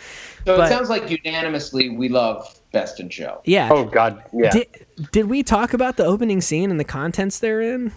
But- 0.46 0.66
it 0.66 0.70
sounds 0.70 0.90
like 0.90 1.10
unanimously 1.10 1.90
we 1.90 2.10
love 2.10 2.60
Best 2.72 3.00
in 3.00 3.10
Show. 3.10 3.42
yeah. 3.46 3.70
oh, 3.72 3.86
God. 3.86 4.22
Yeah. 4.34 4.50
Did, 4.52 4.68
did 5.12 5.26
we 5.30 5.44
talk 5.44 5.74
about 5.74 5.96
the 5.98 6.04
opening 6.04 6.42
scene 6.42 6.70
and 6.72 6.80
the 6.80 6.84
contents 6.84 7.40
therein? 7.40 7.92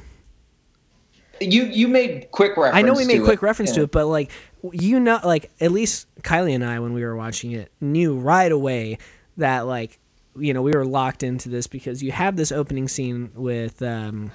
You 1.40 1.64
you 1.64 1.86
made 1.88 2.30
quick 2.32 2.56
reference. 2.56 2.76
I 2.76 2.82
know 2.82 2.94
we 2.94 3.06
made 3.06 3.18
to 3.18 3.24
quick 3.24 3.42
it. 3.42 3.42
reference 3.42 3.72
to 3.72 3.82
it, 3.82 3.92
but 3.92 4.06
like 4.06 4.30
you 4.72 4.98
know, 4.98 5.20
like 5.24 5.50
at 5.60 5.70
least 5.70 6.08
Kylie 6.22 6.52
and 6.54 6.64
I, 6.64 6.80
when 6.80 6.92
we 6.94 7.04
were 7.04 7.14
watching 7.16 7.52
it, 7.52 7.70
knew 7.80 8.18
right 8.18 8.50
away 8.50 8.98
that 9.36 9.60
like 9.66 10.00
you 10.36 10.52
know 10.52 10.62
we 10.62 10.72
were 10.72 10.84
locked 10.84 11.22
into 11.22 11.48
this 11.48 11.68
because 11.68 12.02
you 12.02 12.10
have 12.10 12.34
this 12.36 12.50
opening 12.50 12.88
scene 12.88 13.30
with 13.34 13.80
um, 13.82 14.32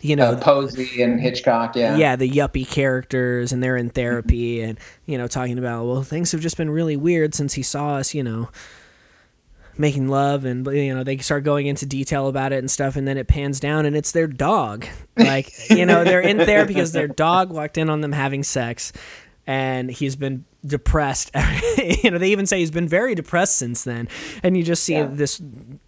you 0.00 0.16
know 0.16 0.32
Uh, 0.32 0.40
Posey 0.40 1.02
and 1.02 1.20
Hitchcock. 1.20 1.76
Yeah. 1.76 1.96
yeah, 1.96 2.16
the 2.16 2.30
yuppie 2.30 2.68
characters, 2.68 3.52
and 3.52 3.62
they're 3.62 3.76
in 3.76 3.90
therapy, 3.90 4.60
and 4.62 4.78
you 5.06 5.18
know, 5.18 5.26
talking 5.26 5.58
about 5.58 5.86
well, 5.86 6.02
things 6.02 6.32
have 6.32 6.40
just 6.40 6.56
been 6.56 6.70
really 6.70 6.96
weird 6.96 7.34
since 7.34 7.54
he 7.54 7.62
saw 7.62 7.96
us, 7.96 8.14
you 8.14 8.22
know, 8.22 8.48
making 9.78 10.08
love, 10.08 10.44
and 10.44 10.66
you 10.66 10.94
know, 10.94 11.02
they 11.04 11.16
start 11.18 11.44
going 11.44 11.66
into 11.66 11.86
detail 11.86 12.28
about 12.28 12.52
it 12.52 12.58
and 12.58 12.70
stuff, 12.70 12.96
and 12.96 13.06
then 13.08 13.16
it 13.16 13.28
pans 13.28 13.60
down, 13.60 13.86
and 13.86 13.96
it's 13.96 14.12
their 14.12 14.26
dog, 14.26 14.86
like 15.16 15.52
you 15.70 15.86
know, 15.86 16.04
they're 16.04 16.20
in 16.20 16.36
there 16.38 16.66
because 16.66 16.92
their 16.92 17.08
dog 17.08 17.50
walked 17.50 17.78
in 17.78 17.88
on 17.88 18.00
them 18.00 18.12
having 18.12 18.42
sex, 18.42 18.92
and 19.46 19.90
he's 19.90 20.16
been 20.16 20.44
depressed. 20.66 21.30
you 22.02 22.10
know, 22.10 22.18
they 22.18 22.30
even 22.32 22.46
say 22.46 22.58
he's 22.58 22.70
been 22.70 22.88
very 22.88 23.14
depressed 23.14 23.56
since 23.56 23.84
then, 23.84 24.08
and 24.42 24.56
you 24.56 24.62
just 24.62 24.82
see 24.84 24.94
Yeah. 24.94 25.08
this 25.10 25.40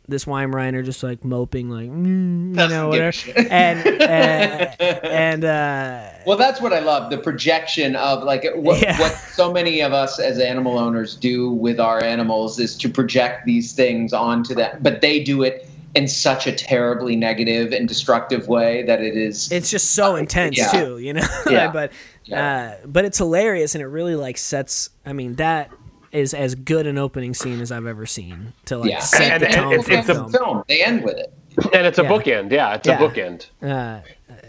this 0.09 0.25
Weimaraner 0.25 0.85
just 0.85 1.03
like 1.03 1.25
moping, 1.25 1.71
like 1.71 1.89
mm, 1.89 2.49
you 2.51 2.69
know, 2.69 2.89
whatever, 2.89 3.17
and 3.51 3.87
and, 3.87 4.81
and 5.05 5.45
uh, 5.45 6.09
Well, 6.27 6.37
that's 6.37 6.61
what 6.61 6.73
I 6.73 6.81
love 6.81 7.11
the 7.11 7.19
projection 7.19 7.95
of 7.97 8.23
like 8.25 8.45
what, 8.55 8.81
Yeah. 8.83 8.99
what 8.99 9.13
so 9.13 9.53
many 9.53 9.81
of 9.81 9.93
us 9.93 10.19
as 10.19 10.39
animal 10.39 10.79
owners 10.79 11.15
do 11.17 11.51
with 11.51 11.79
our 11.81 12.03
animals 12.03 12.59
is 12.59 12.77
to 12.79 12.89
project 12.89 13.47
these 13.47 13.73
things 13.73 14.13
onto 14.13 14.55
them, 14.55 14.79
but 14.83 15.01
they 15.01 15.23
do 15.23 15.43
it 15.43 15.69
in 15.95 16.09
such 16.09 16.47
a 16.47 16.53
terribly 16.53 17.15
negative 17.17 17.71
and 17.73 17.87
destructive 17.87 18.49
way 18.49 18.83
that 18.85 19.03
it 19.03 19.15
is. 19.17 19.53
it's 19.53 19.71
just 19.71 19.91
so 19.93 20.17
intense 20.17 20.57
Yeah. 20.57 20.69
too, 20.69 20.99
you 20.99 21.13
know. 21.13 21.27
Yeah. 21.51 21.71
but 21.71 21.93
Yeah. 22.25 22.77
uh, 22.83 22.87
but 22.87 23.05
it's 23.05 23.19
hilarious 23.19 23.75
and 23.75 23.83
it 23.83 23.87
really 23.89 24.15
like 24.17 24.39
sets. 24.39 24.89
I 25.05 25.13
mean, 25.13 25.35
that 25.37 25.71
is 26.13 26.35
as 26.35 26.55
good 26.55 26.87
an 26.87 26.99
opening 26.99 27.35
scene 27.35 27.61
as 27.61 27.73
I've 27.73 27.87
ever 27.87 28.07
seen 28.07 28.53
to 28.67 28.79
like 28.79 28.91
yeah, 28.91 28.99
set 29.01 29.33
And- 29.33 29.43
the 29.43 29.47
and 29.47 29.55
tone 29.57 29.73
it's- 29.73 29.85
for 29.85 29.91
the 29.93 29.99
it's 29.99 30.09
a 30.09 30.15
film. 30.15 30.33
film. 30.33 30.65
They 30.69 30.83
end 30.85 31.05
with 31.05 31.17
it. 31.17 31.33
And 31.75 31.87
it's 31.87 31.99
a 31.99 32.03
Yeah. 32.03 32.09
bookend. 32.11 32.51
Yeah, 32.53 32.75
it's 32.75 32.87
Yeah. 32.89 33.03
a 33.03 33.09
bookend. 33.09 33.47
Uh, 33.63 34.01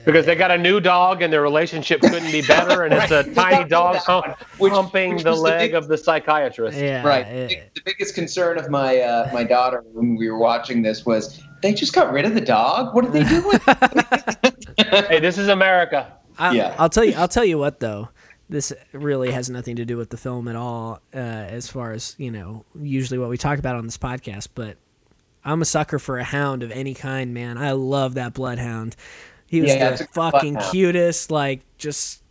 Because 0.06 0.26
they 0.26 0.36
got 0.36 0.52
a 0.52 0.58
new 0.58 0.80
dog 0.80 1.22
and 1.22 1.32
their 1.32 1.42
relationship 1.42 2.00
couldn't 2.02 2.32
be 2.32 2.42
better, 2.42 2.84
and 2.84 2.94
it's 2.94 3.12
a 3.12 3.24
tiny 3.34 3.68
dog 3.70 3.96
That 3.96 4.04
hum- 4.04 4.36
which- 4.58 4.72
humping 4.74 5.16
which 5.16 5.24
the 5.24 5.30
was 5.32 5.40
the 5.40 5.44
leg 5.44 5.60
big- 5.72 5.76
of 5.76 5.88
the 5.88 5.98
psychiatrist. 5.98 6.78
yeah, 6.78 7.06
Right. 7.06 7.26
it- 7.28 7.50
The, 7.50 7.56
the 7.76 7.82
biggest 7.86 8.16
concern 8.16 8.58
of 8.58 8.70
my 8.70 9.00
uh, 9.00 9.30
my 9.34 9.44
daughter 9.44 9.84
when 9.94 10.16
we 10.16 10.30
were 10.30 10.38
watching 10.38 10.82
this 10.82 11.06
was 11.06 11.42
they 11.62 11.74
just 11.74 11.94
got 11.94 12.12
rid 12.12 12.26
of 12.26 12.34
the 12.34 12.42
dog. 12.42 12.94
What 12.96 13.06
are 13.06 13.12
they 13.12 13.24
doing? 13.24 13.60
Hey, 15.10 15.20
this 15.20 15.38
is 15.38 15.48
America. 15.50 16.08
I, 16.38 16.54
Yeah. 16.54 16.76
I'll 16.80 16.90
tell 16.90 17.06
you. 17.06 17.14
I'll 17.16 17.28
tell 17.28 17.46
you 17.46 17.58
what 17.58 17.80
though. 17.80 18.10
This 18.54 18.72
really 18.92 19.32
has 19.32 19.50
nothing 19.50 19.78
to 19.78 19.86
do 19.86 19.98
with 19.98 20.12
the 20.12 20.18
film 20.18 20.48
at 20.48 20.56
all, 20.56 21.00
uh, 21.12 21.18
as 21.18 21.68
far 21.68 21.92
as 21.92 22.16
you 22.20 22.30
know. 22.30 22.66
Usually, 22.80 23.18
what 23.18 23.30
we 23.30 23.38
talk 23.38 23.58
about 23.58 23.76
on 23.76 23.86
this 23.86 23.98
podcast, 23.98 24.50
but 24.54 24.78
I'm 25.44 25.62
a 25.62 25.66
sucker 25.66 25.98
for 25.98 26.20
a 26.20 26.24
hound 26.24 26.62
of 26.62 26.72
any 26.72 26.94
kind, 26.94 27.34
man. 27.34 27.58
I 27.58 27.72
love 27.72 28.14
that 28.14 28.34
bloodhound. 28.34 28.96
He 29.48 29.62
was 29.62 29.74
Yeah, 29.74 29.96
the 29.96 30.06
fucking 30.06 30.58
cutest. 30.72 31.32
Like, 31.32 31.62
just 31.78 32.23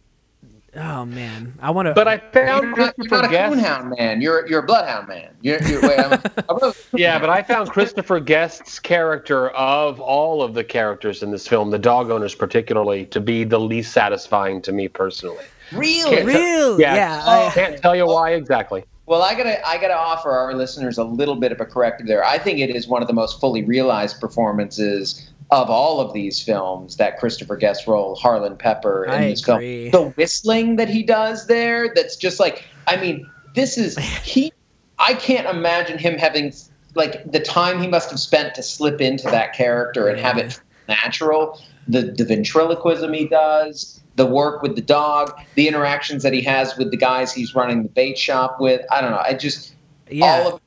oh 0.76 1.04
man, 1.04 1.54
I 1.60 1.70
want 1.70 1.86
to. 1.86 1.94
But 1.94 2.08
I 2.08 2.18
found 2.18 2.62
You're 2.64 2.76
not, 2.76 2.76
you're 2.76 2.76
not 2.86 2.94
Christopher 2.96 3.26
a 3.26 3.30
Guest. 3.30 3.54
coonhound 3.54 3.98
man. 3.98 4.20
You're 4.20 4.46
you're 4.48 4.60
a 4.60 4.66
bloodhound 4.66 5.08
man. 5.08 5.30
You're, 5.42 5.62
you're 5.64 5.82
wait, 5.82 5.98
I'm, 5.98 6.12
I'm 6.48 6.56
a- 6.62 6.74
Yeah, 6.94 7.18
but 7.18 7.30
I 7.30 7.42
found 7.42 7.70
Christopher 7.70 8.20
Guest's 8.20 8.78
character 8.78 9.50
of 9.50 10.00
all 10.00 10.42
of 10.42 10.54
the 10.54 10.64
characters 10.64 11.22
in 11.22 11.30
this 11.30 11.46
film, 11.48 11.70
the 11.70 11.78
dog 11.78 12.10
owners 12.10 12.34
particularly, 12.34 13.06
to 13.06 13.20
be 13.20 13.44
the 13.44 13.58
least 13.60 13.92
satisfying 13.92 14.62
to 14.62 14.72
me 14.72 14.88
personally. 14.88 15.44
really. 15.72 16.24
real, 16.24 16.80
Yeah, 16.80 16.94
yeah. 16.94 17.22
I 17.24 17.46
I- 17.46 17.50
can't 17.50 17.78
tell 17.80 17.94
you 17.96 18.06
why 18.06 18.30
exactly. 18.32 18.84
Well, 19.06 19.22
I 19.22 19.34
gotta 19.34 19.66
I 19.66 19.78
gotta 19.78 19.96
offer 19.96 20.30
our 20.30 20.54
listeners 20.54 20.96
a 20.96 21.02
little 21.04 21.34
bit 21.34 21.50
of 21.50 21.60
a 21.60 21.66
corrective 21.66 22.06
there. 22.06 22.24
I 22.24 22.38
think 22.38 22.60
it 22.60 22.70
is 22.70 22.86
one 22.86 23.02
of 23.02 23.08
the 23.08 23.14
most 23.14 23.40
fully 23.40 23.64
realized 23.64 24.20
performances 24.20 25.31
of 25.52 25.68
all 25.68 26.00
of 26.00 26.14
these 26.14 26.40
films 26.40 26.96
that 26.96 27.18
Christopher 27.18 27.56
Guest 27.56 27.86
role 27.86 28.16
Harlan 28.16 28.56
Pepper 28.56 29.04
in 29.04 29.10
I 29.10 29.28
this 29.28 29.46
agree. 29.46 29.90
film. 29.90 30.04
The 30.04 30.10
whistling 30.12 30.76
that 30.76 30.88
he 30.88 31.02
does 31.02 31.46
there, 31.46 31.92
that's 31.94 32.16
just 32.16 32.40
like 32.40 32.64
I 32.88 32.96
mean, 32.96 33.30
this 33.54 33.78
is 33.78 33.96
he. 34.24 34.52
I 34.98 35.14
can't 35.14 35.46
imagine 35.46 35.98
him 35.98 36.16
having 36.16 36.52
like 36.94 37.30
the 37.30 37.40
time 37.40 37.80
he 37.80 37.86
must 37.86 38.10
have 38.10 38.18
spent 38.18 38.54
to 38.54 38.62
slip 38.62 39.00
into 39.00 39.24
that 39.24 39.52
character 39.52 40.08
and 40.08 40.18
have 40.18 40.38
it 40.38 40.58
natural. 40.88 41.60
the 41.86 42.02
the 42.02 42.24
ventriloquism 42.24 43.12
he 43.12 43.26
does, 43.26 44.00
the 44.16 44.26
work 44.26 44.62
with 44.62 44.74
the 44.74 44.82
dog, 44.82 45.38
the 45.54 45.68
interactions 45.68 46.22
that 46.22 46.32
he 46.32 46.40
has 46.42 46.78
with 46.78 46.90
the 46.90 46.96
guys 46.96 47.32
he's 47.34 47.54
running 47.54 47.82
the 47.82 47.90
bait 47.90 48.16
shop 48.16 48.58
with. 48.58 48.80
I 48.90 49.02
don't 49.02 49.10
know. 49.10 49.22
I 49.22 49.34
just 49.34 49.74
yeah. 50.10 50.44
all 50.44 50.54
of 50.54 50.60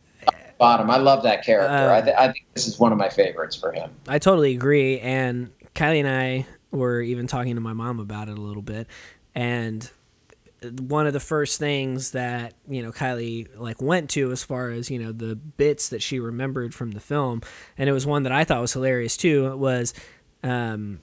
bottom. 0.58 0.90
I 0.90 0.98
love 0.98 1.24
that 1.24 1.44
character. 1.44 1.74
Uh, 1.74 1.98
I, 1.98 2.02
th- 2.02 2.16
I 2.18 2.32
think 2.32 2.46
this 2.54 2.68
is 2.68 2.80
one 2.80 2.92
of 2.92 2.98
my 2.98 3.10
favorites 3.10 3.56
for 3.56 3.72
him. 3.72 3.92
I 4.08 4.20
totally 4.20 4.54
agree. 4.54 5.00
And 5.00 5.52
Kylie 5.74 6.00
and 6.00 6.08
I 6.08 6.46
were 6.72 7.02
even 7.02 7.28
talking 7.28 7.56
to 7.56 7.62
my 7.62 7.74
mom 7.74 8.00
about 8.00 8.30
it 8.30 8.38
a 8.38 8.42
little 8.42 8.62
bit, 8.62 8.88
and 9.34 9.90
one 10.72 11.06
of 11.06 11.14
the 11.14 11.20
first 11.20 11.60
things 11.60 12.12
that 12.12 12.54
you 12.68 12.82
know 12.82 12.92
Kylie 12.92 13.48
like 13.58 13.82
went 13.82 14.10
to 14.12 14.32
as 14.32 14.44
far 14.44 14.70
as 14.70 14.90
you 14.90 15.00
know 15.00 15.12
the 15.12 15.36
bits 15.36 15.90
that 15.90 16.02
she 16.02 16.20
remembered 16.20 16.74
from 16.74 16.92
the 16.92 17.00
film, 17.00 17.42
and 17.78 17.90
it 17.90 17.92
was 17.92 18.06
one 18.06 18.24
that 18.24 18.32
I 18.32 18.44
thought 18.44 18.62
was 18.62 18.74
hilarious 18.74 19.18
too. 19.18 19.56
Was 19.58 19.94
um, 20.44 21.00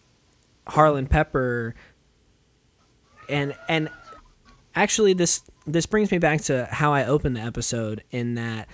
Harlan 0.67 1.07
Pepper, 1.07 1.75
and 3.29 3.55
and 3.69 3.89
actually 4.75 5.13
this 5.13 5.43
this 5.67 5.87
brings 5.87 6.11
me 6.11 6.19
back 6.19 6.41
to 6.43 6.67
how 6.71 6.93
I 6.93 7.05
opened 7.05 7.37
the 7.37 7.41
episode 7.41 8.03
in 8.11 8.35
that 8.35 8.69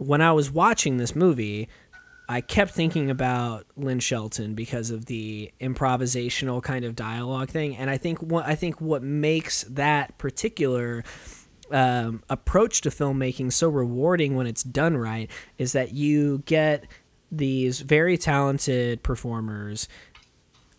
when 0.00 0.22
I 0.22 0.32
was 0.32 0.50
watching 0.50 0.96
this 0.96 1.14
movie, 1.14 1.68
I 2.26 2.40
kept 2.40 2.70
thinking 2.70 3.10
about 3.10 3.66
Lynn 3.76 4.00
Shelton 4.00 4.54
because 4.54 4.90
of 4.90 5.04
the 5.04 5.52
improvisational 5.60 6.62
kind 6.62 6.86
of 6.86 6.96
dialogue 6.96 7.50
thing, 7.50 7.76
and 7.76 7.90
I 7.90 7.98
think 7.98 8.22
what 8.22 8.46
I 8.46 8.54
think 8.54 8.80
what 8.80 9.02
makes 9.02 9.62
that 9.64 10.16
particular 10.16 11.04
um, 11.70 12.22
approach 12.30 12.80
to 12.82 12.88
filmmaking 12.88 13.52
so 13.52 13.68
rewarding 13.68 14.36
when 14.36 14.46
it's 14.46 14.62
done 14.62 14.96
right 14.96 15.30
is 15.58 15.72
that 15.72 15.92
you 15.92 16.38
get 16.46 16.86
these 17.30 17.80
very 17.80 18.16
talented 18.16 19.02
performers. 19.02 19.86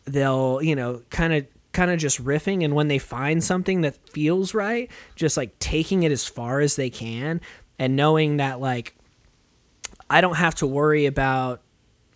They'll 0.05 0.63
you 0.63 0.75
know 0.75 1.03
kind 1.11 1.31
of 1.33 1.45
kind 1.73 1.91
of 1.91 1.99
just 1.99 2.23
riffing 2.23 2.65
and 2.65 2.73
when 2.73 2.87
they 2.87 2.97
find 2.97 3.43
something 3.43 3.81
that 3.81 3.95
feels 4.09 4.53
right 4.53 4.91
just 5.15 5.37
like 5.37 5.57
taking 5.59 6.03
it 6.03 6.11
as 6.11 6.25
far 6.25 6.59
as 6.59 6.75
they 6.75 6.89
can 6.89 7.39
and 7.79 7.95
knowing 7.95 8.35
that 8.37 8.59
like 8.59 8.93
I 10.11 10.21
don't 10.21 10.35
have 10.35 10.55
to 10.55 10.67
worry 10.67 11.05
about 11.05 11.61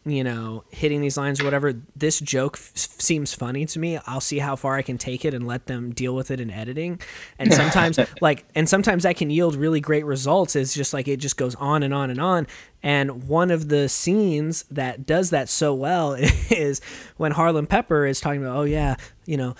you 0.06 0.24
know 0.24 0.64
hitting 0.70 1.02
these 1.02 1.18
lines 1.18 1.42
or 1.42 1.46
whatever. 1.46 1.74
This 1.96 2.20
joke 2.20 2.58
f- 2.58 2.72
seems 2.76 3.34
funny 3.34 3.66
to 3.66 3.80
me. 3.80 3.98
I'll 4.06 4.22
see 4.22 4.40
how 4.40 4.56
far 4.56 4.76
I 4.76 4.82
can 4.82 4.98
take 4.98 5.26
it 5.26 5.34
and 5.34 5.48
let 5.48 5.66
them 5.66 5.94
deal 5.94 6.14
with 6.14 6.30
it 6.30 6.40
in 6.40 6.52
editing. 6.52 7.00
And 7.40 7.54
sometimes 7.62 7.98
like 8.22 8.46
and 8.54 8.70
sometimes 8.70 9.04
that 9.04 9.18
can 9.18 9.30
yield 9.30 9.56
really 9.56 9.80
great 9.80 10.06
results. 10.06 10.56
It's 10.56 10.74
just 10.74 10.94
like 10.94 11.08
it 11.08 11.18
just 11.18 11.38
goes 11.38 11.56
on 11.56 11.84
and 11.84 11.94
on 11.94 12.12
and 12.12 12.22
on. 12.22 12.48
And 12.84 13.28
one 13.28 13.50
of 13.50 13.70
the 13.70 13.90
scenes 13.90 14.64
that 14.70 15.06
does 15.06 15.32
that 15.32 15.50
so 15.50 15.74
well 15.74 16.14
is 16.50 16.82
when 17.18 17.32
Harlan 17.32 17.66
Pepper 17.66 18.06
is 18.06 18.20
talking 18.22 18.44
about, 18.44 18.58
oh 18.58 18.64
yeah, 18.64 18.96
you 19.26 19.38
know, 19.38 19.56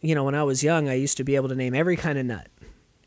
you 0.00 0.14
know, 0.14 0.24
when 0.24 0.34
I 0.34 0.44
was 0.44 0.62
young, 0.62 0.88
I 0.88 0.94
used 0.94 1.16
to 1.16 1.24
be 1.24 1.34
able 1.36 1.48
to 1.48 1.54
name 1.56 1.74
every 1.74 1.96
kind 1.96 2.18
of 2.18 2.26
nut. 2.26 2.48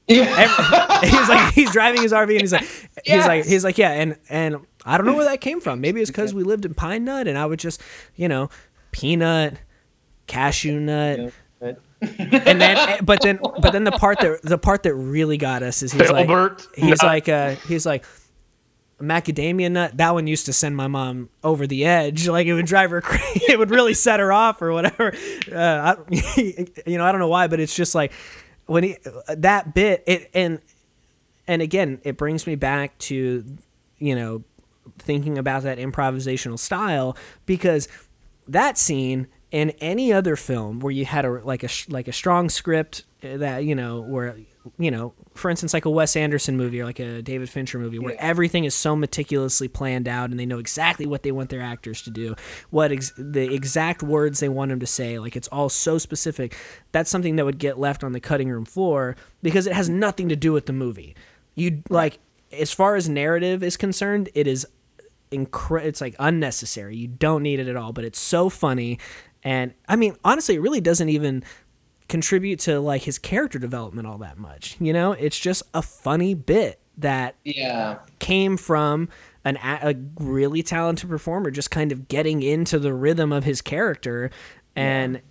Yeah. 0.09 1.01
he's 1.01 1.29
like 1.29 1.53
he's 1.53 1.71
driving 1.71 2.01
his 2.01 2.11
RV 2.11 2.31
and 2.31 2.41
he's 2.41 2.51
like 2.51 2.61
yes. 2.61 3.03
he's 3.05 3.25
like 3.27 3.45
he's 3.45 3.63
like 3.63 3.77
yeah 3.77 3.91
and 3.91 4.17
and 4.27 4.57
I 4.85 4.97
don't 4.97 5.05
know 5.05 5.15
where 5.15 5.25
that 5.25 5.39
came 5.39 5.61
from. 5.61 5.81
Maybe 5.81 6.01
it's 6.01 6.09
because 6.09 6.33
we 6.33 6.43
lived 6.43 6.65
in 6.65 6.73
Pine 6.73 7.05
Nut 7.05 7.27
and 7.27 7.37
I 7.37 7.45
would 7.45 7.59
just 7.59 7.81
you 8.15 8.27
know 8.27 8.49
peanut, 8.91 9.59
cashew 10.27 10.79
nut. 10.79 11.31
and 12.01 12.61
then 12.61 13.03
but 13.03 13.21
then 13.21 13.39
but 13.61 13.71
then 13.71 13.83
the 13.83 13.91
part 13.91 14.19
that 14.19 14.41
the 14.41 14.57
part 14.57 14.83
that 14.83 14.95
really 14.95 15.37
got 15.37 15.63
us 15.63 15.83
is 15.83 15.91
he's 15.91 16.09
like 16.09 16.29
he's 16.75 17.03
like 17.03 17.27
uh 17.27 17.55
he's 17.67 17.85
like 17.85 18.05
macadamia 19.01 19.71
nut 19.71 19.95
that 19.97 20.13
one 20.13 20.27
used 20.27 20.45
to 20.45 20.53
send 20.53 20.75
my 20.75 20.87
mom 20.87 21.29
over 21.43 21.65
the 21.65 21.85
edge 21.85 22.27
like 22.27 22.47
it 22.47 22.53
would 22.53 22.65
drive 22.65 22.91
her 22.91 23.01
crazy 23.01 23.41
it 23.49 23.57
would 23.57 23.69
really 23.69 23.93
set 23.93 24.19
her 24.19 24.31
off 24.31 24.61
or 24.61 24.71
whatever 24.73 25.13
uh, 25.53 25.95
I, 25.95 25.95
you 26.85 26.97
know 26.97 27.05
i 27.05 27.11
don't 27.11 27.19
know 27.19 27.27
why 27.27 27.47
but 27.47 27.59
it's 27.59 27.75
just 27.75 27.95
like 27.95 28.11
when 28.69 28.83
he 28.83 28.97
that 29.27 29.73
bit 29.73 30.03
it 30.05 30.29
and 30.33 30.61
and 31.47 31.61
again 31.61 31.99
it 32.03 32.17
brings 32.17 32.45
me 32.45 32.53
back 32.55 32.95
to 32.99 33.43
you 33.97 34.15
know 34.15 34.43
thinking 34.99 35.37
about 35.39 35.63
that 35.63 35.79
improvisational 35.79 36.57
style 36.57 37.17
because 37.47 37.87
that 38.47 38.77
scene 38.77 39.27
in 39.49 39.71
any 39.81 40.13
other 40.13 40.35
film 40.35 40.79
where 40.79 40.91
you 40.91 41.03
had 41.03 41.25
a 41.25 41.31
like 41.43 41.63
a 41.63 41.69
like 41.87 42.07
a 42.07 42.13
strong 42.13 42.47
script 42.47 43.05
that 43.21 43.63
you 43.63 43.73
know 43.73 44.01
where 44.01 44.37
you 44.77 44.91
know, 44.91 45.13
for 45.33 45.49
instance, 45.49 45.73
like 45.73 45.85
a 45.85 45.89
Wes 45.89 46.15
Anderson 46.15 46.57
movie 46.57 46.81
or 46.81 46.85
like 46.85 46.99
a 46.99 47.21
David 47.21 47.49
Fincher 47.49 47.79
movie, 47.79 47.99
where 47.99 48.13
yeah. 48.13 48.21
everything 48.21 48.65
is 48.65 48.75
so 48.75 48.95
meticulously 48.95 49.67
planned 49.67 50.07
out 50.07 50.29
and 50.29 50.39
they 50.39 50.45
know 50.45 50.59
exactly 50.59 51.05
what 51.05 51.23
they 51.23 51.31
want 51.31 51.49
their 51.49 51.61
actors 51.61 52.01
to 52.03 52.11
do, 52.11 52.35
what 52.69 52.91
ex- 52.91 53.13
the 53.17 53.53
exact 53.53 54.03
words 54.03 54.39
they 54.39 54.49
want 54.49 54.69
them 54.69 54.79
to 54.79 54.85
say. 54.85 55.17
Like 55.17 55.35
it's 55.35 55.47
all 55.47 55.69
so 55.69 55.97
specific. 55.97 56.55
That's 56.91 57.09
something 57.09 57.37
that 57.37 57.45
would 57.45 57.57
get 57.57 57.79
left 57.79 58.03
on 58.03 58.11
the 58.11 58.19
cutting 58.19 58.49
room 58.49 58.65
floor 58.65 59.15
because 59.41 59.65
it 59.65 59.73
has 59.73 59.89
nothing 59.89 60.29
to 60.29 60.35
do 60.35 60.51
with 60.51 60.65
the 60.65 60.73
movie. 60.73 61.15
You 61.55 61.83
like, 61.89 62.19
as 62.51 62.73
far 62.73 62.95
as 62.95 63.07
narrative 63.07 63.63
is 63.63 63.77
concerned, 63.77 64.29
it 64.33 64.47
is 64.47 64.65
incre- 65.31 65.83
It's 65.83 66.01
like 66.01 66.15
unnecessary. 66.19 66.95
You 66.97 67.07
don't 67.07 67.43
need 67.43 67.59
it 67.59 67.67
at 67.67 67.75
all, 67.75 67.93
but 67.93 68.03
it's 68.03 68.19
so 68.19 68.49
funny. 68.49 68.99
And 69.43 69.73
I 69.87 69.95
mean, 69.95 70.17
honestly, 70.23 70.55
it 70.55 70.59
really 70.59 70.81
doesn't 70.81 71.09
even 71.09 71.43
contribute 72.09 72.59
to 72.59 72.79
like 72.79 73.03
his 73.03 73.17
character 73.17 73.59
development 73.59 74.07
all 74.07 74.17
that 74.17 74.37
much. 74.37 74.75
You 74.79 74.91
know, 74.91 75.13
it's 75.13 75.39
just 75.39 75.63
a 75.73 75.81
funny 75.81 76.33
bit 76.33 76.79
that 76.99 77.35
yeah 77.45 77.99
came 78.19 78.57
from 78.57 79.07
an 79.45 79.57
a 79.63 79.95
really 80.19 80.61
talented 80.61 81.09
performer 81.09 81.49
just 81.49 81.71
kind 81.71 81.91
of 81.91 82.07
getting 82.09 82.43
into 82.43 82.77
the 82.77 82.93
rhythm 82.93 83.31
of 83.31 83.45
his 83.45 83.61
character 83.61 84.29
and 84.75 85.15
yeah. 85.15 85.21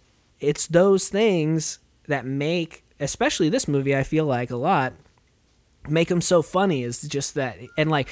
it's 0.41 0.67
those 0.67 1.09
things 1.11 1.79
that 2.07 2.25
make 2.25 2.85
especially 3.01 3.51
this 3.51 3.69
movie 3.69 3.95
I 3.95 4.03
feel 4.03 4.25
like 4.25 4.51
a 4.51 4.57
lot 4.57 4.95
make 5.87 6.11
him 6.11 6.23
so 6.23 6.41
funny 6.41 6.83
is 6.83 7.03
just 7.03 7.35
that 7.35 7.59
and 7.77 7.91
like 7.91 8.09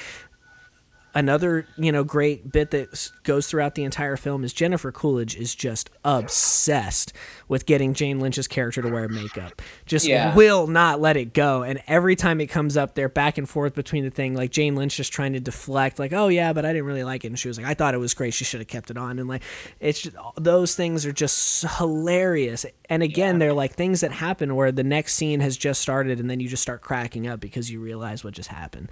another 1.17 1.67
you 1.77 1.91
know 1.91 2.03
great 2.03 2.51
bit 2.51 2.69
that 2.69 3.11
goes 3.23 3.47
throughout 3.47 3.73
the 3.73 3.83
entire 3.83 4.15
film 4.15 4.43
is 4.43 4.53
Jennifer 4.53 4.91
Coolidge 4.91 5.35
is 5.35 5.55
just 5.55 5.89
obsessed 6.05 7.11
with 7.47 7.65
getting 7.65 7.95
Jane 7.95 8.19
Lynch's 8.19 8.47
character 8.47 8.83
to 8.83 8.89
wear 8.89 9.09
makeup. 9.09 9.59
Just 9.87 10.05
yeah. 10.05 10.35
will 10.35 10.67
not 10.67 11.01
let 11.01 11.17
it 11.17 11.33
go. 11.33 11.63
And 11.63 11.81
every 11.87 12.15
time 12.15 12.39
it 12.39 12.47
comes 12.47 12.77
up, 12.77 12.93
they're 12.93 13.09
back 13.09 13.39
and 13.39 13.49
forth 13.49 13.73
between 13.73 14.03
the 14.03 14.11
thing. 14.11 14.35
Like 14.35 14.51
Jane 14.51 14.75
Lynch 14.75 14.95
just 14.95 15.11
trying 15.11 15.33
to 15.33 15.39
deflect, 15.39 15.97
like, 15.97 16.13
"Oh 16.13 16.27
yeah, 16.27 16.53
but 16.53 16.65
I 16.65 16.69
didn't 16.71 16.85
really 16.85 17.03
like 17.03 17.25
it," 17.25 17.29
and 17.29 17.39
she 17.39 17.47
was 17.47 17.57
like, 17.57 17.65
"I 17.65 17.73
thought 17.73 17.95
it 17.95 17.99
was 17.99 18.13
great. 18.13 18.35
She 18.35 18.45
should 18.45 18.59
have 18.59 18.67
kept 18.67 18.91
it 18.91 18.97
on." 18.97 19.17
And 19.17 19.27
like, 19.27 19.41
it's 19.79 20.01
just, 20.01 20.15
those 20.35 20.75
things 20.75 21.03
are 21.05 21.11
just 21.11 21.65
hilarious. 21.77 22.65
And 22.89 23.01
again, 23.01 23.35
yeah. 23.35 23.39
they're 23.39 23.53
like 23.53 23.73
things 23.73 24.01
that 24.01 24.11
happen 24.11 24.55
where 24.55 24.71
the 24.71 24.83
next 24.83 25.15
scene 25.15 25.39
has 25.39 25.57
just 25.57 25.81
started, 25.81 26.19
and 26.19 26.29
then 26.29 26.39
you 26.39 26.47
just 26.47 26.61
start 26.61 26.81
cracking 26.81 27.27
up 27.27 27.39
because 27.39 27.71
you 27.71 27.79
realize 27.79 28.23
what 28.23 28.35
just 28.35 28.49
happened. 28.49 28.89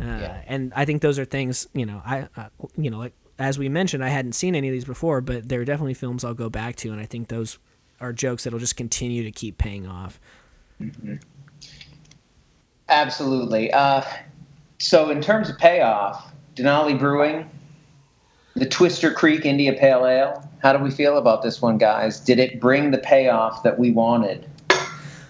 Uh, 0.00 0.04
yeah. 0.04 0.42
And 0.46 0.72
I 0.74 0.86
think 0.86 1.02
those 1.02 1.18
are 1.18 1.26
things 1.26 1.65
you 1.72 1.86
know, 1.86 2.02
I, 2.04 2.28
uh, 2.36 2.48
you 2.76 2.90
know, 2.90 2.98
like 2.98 3.12
as 3.38 3.58
we 3.58 3.68
mentioned, 3.68 4.04
I 4.04 4.08
hadn't 4.08 4.32
seen 4.32 4.54
any 4.54 4.68
of 4.68 4.72
these 4.72 4.84
before, 4.84 5.20
but 5.20 5.48
there 5.48 5.60
are 5.60 5.64
definitely 5.64 5.94
films 5.94 6.24
I'll 6.24 6.34
go 6.34 6.48
back 6.48 6.76
to, 6.76 6.90
and 6.90 7.00
I 7.00 7.06
think 7.06 7.28
those 7.28 7.58
are 8.00 8.12
jokes 8.12 8.44
that'll 8.44 8.58
just 8.58 8.76
continue 8.76 9.22
to 9.24 9.30
keep 9.30 9.58
paying 9.58 9.86
off. 9.86 10.20
Mm-hmm. 10.80 11.16
Absolutely. 12.88 13.72
Uh, 13.72 14.02
so, 14.78 15.10
in 15.10 15.20
terms 15.20 15.50
of 15.50 15.58
payoff, 15.58 16.32
Denali 16.54 16.98
Brewing, 16.98 17.48
the 18.54 18.66
Twister 18.66 19.12
Creek 19.12 19.44
India 19.44 19.72
Pale 19.72 20.06
Ale. 20.06 20.50
How 20.62 20.72
do 20.72 20.82
we 20.82 20.90
feel 20.90 21.18
about 21.18 21.42
this 21.42 21.60
one, 21.60 21.78
guys? 21.78 22.18
Did 22.18 22.38
it 22.38 22.60
bring 22.60 22.90
the 22.90 22.98
payoff 22.98 23.62
that 23.62 23.78
we 23.78 23.90
wanted? 23.90 24.48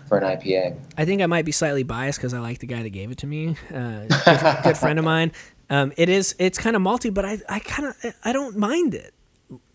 for 0.09 0.19
an 0.19 0.25
IPA. 0.25 0.79
I 0.97 1.05
think 1.05 1.21
I 1.21 1.27
might 1.27 1.45
be 1.45 1.53
slightly 1.53 1.83
biased 1.83 2.19
because 2.19 2.33
I 2.33 2.39
like 2.39 2.61
the 2.61 2.67
guy 2.67 2.83
that 2.83 2.91
gave 2.91 3.11
it 3.11 3.19
to 3.19 3.27
me. 3.27 3.57
Uh, 3.75 4.07
good, 4.25 4.65
good 4.65 4.79
friend 4.79 4.99
of 4.99 5.05
mine. 5.05 5.33
Um, 5.69 5.93
it 5.97 6.09
is 6.09 6.35
it's 6.39 6.59
kind 6.59 6.77
of 6.77 6.83
malty, 6.83 7.13
but 7.13 7.25
I 7.25 7.39
I 7.49 7.59
kind 7.59 7.89
of 7.89 8.15
I 8.25 8.33
don't 8.33 8.57
mind 8.57 8.95
it. 8.95 9.13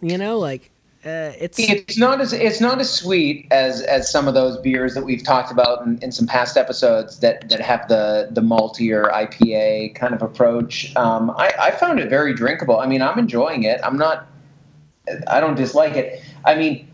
You 0.02 0.18
know, 0.18 0.38
like 0.40 0.72
uh, 1.04 1.34
it's 1.40 1.58
it's 1.58 1.98
not 1.98 2.22
as 2.22 2.32
it's 2.32 2.62
not 2.62 2.80
as 2.80 2.94
sweet 2.94 3.48
as 3.50 3.82
as 3.82 4.12
some 4.12 4.28
of 4.28 4.36
those 4.36 4.58
beers 4.58 4.94
that 4.94 5.04
we've 5.04 5.24
talked 5.24 5.52
about 5.52 5.84
in, 5.86 5.98
in 6.04 6.12
some 6.12 6.28
past 6.28 6.58
episodes 6.58 7.20
that 7.20 7.50
that 7.50 7.60
have 7.60 7.88
the 7.88 8.30
the 8.32 8.42
maltier 8.42 9.12
IPA 9.12 9.96
kind 9.96 10.14
of 10.14 10.22
approach. 10.22 10.96
Um, 10.96 11.32
I, 11.32 11.54
I 11.60 11.72
found 11.72 12.00
it 12.00 12.10
very 12.10 12.36
drinkable. 12.36 12.80
I 12.80 12.86
mean, 12.86 13.02
I'm 13.02 13.18
enjoying 13.18 13.64
it. 13.64 13.82
I'm 13.84 13.98
not. 13.98 14.28
I 15.28 15.40
don't 15.40 15.56
dislike 15.56 15.96
it. 15.96 16.22
I 16.46 16.56
mean, 16.56 16.88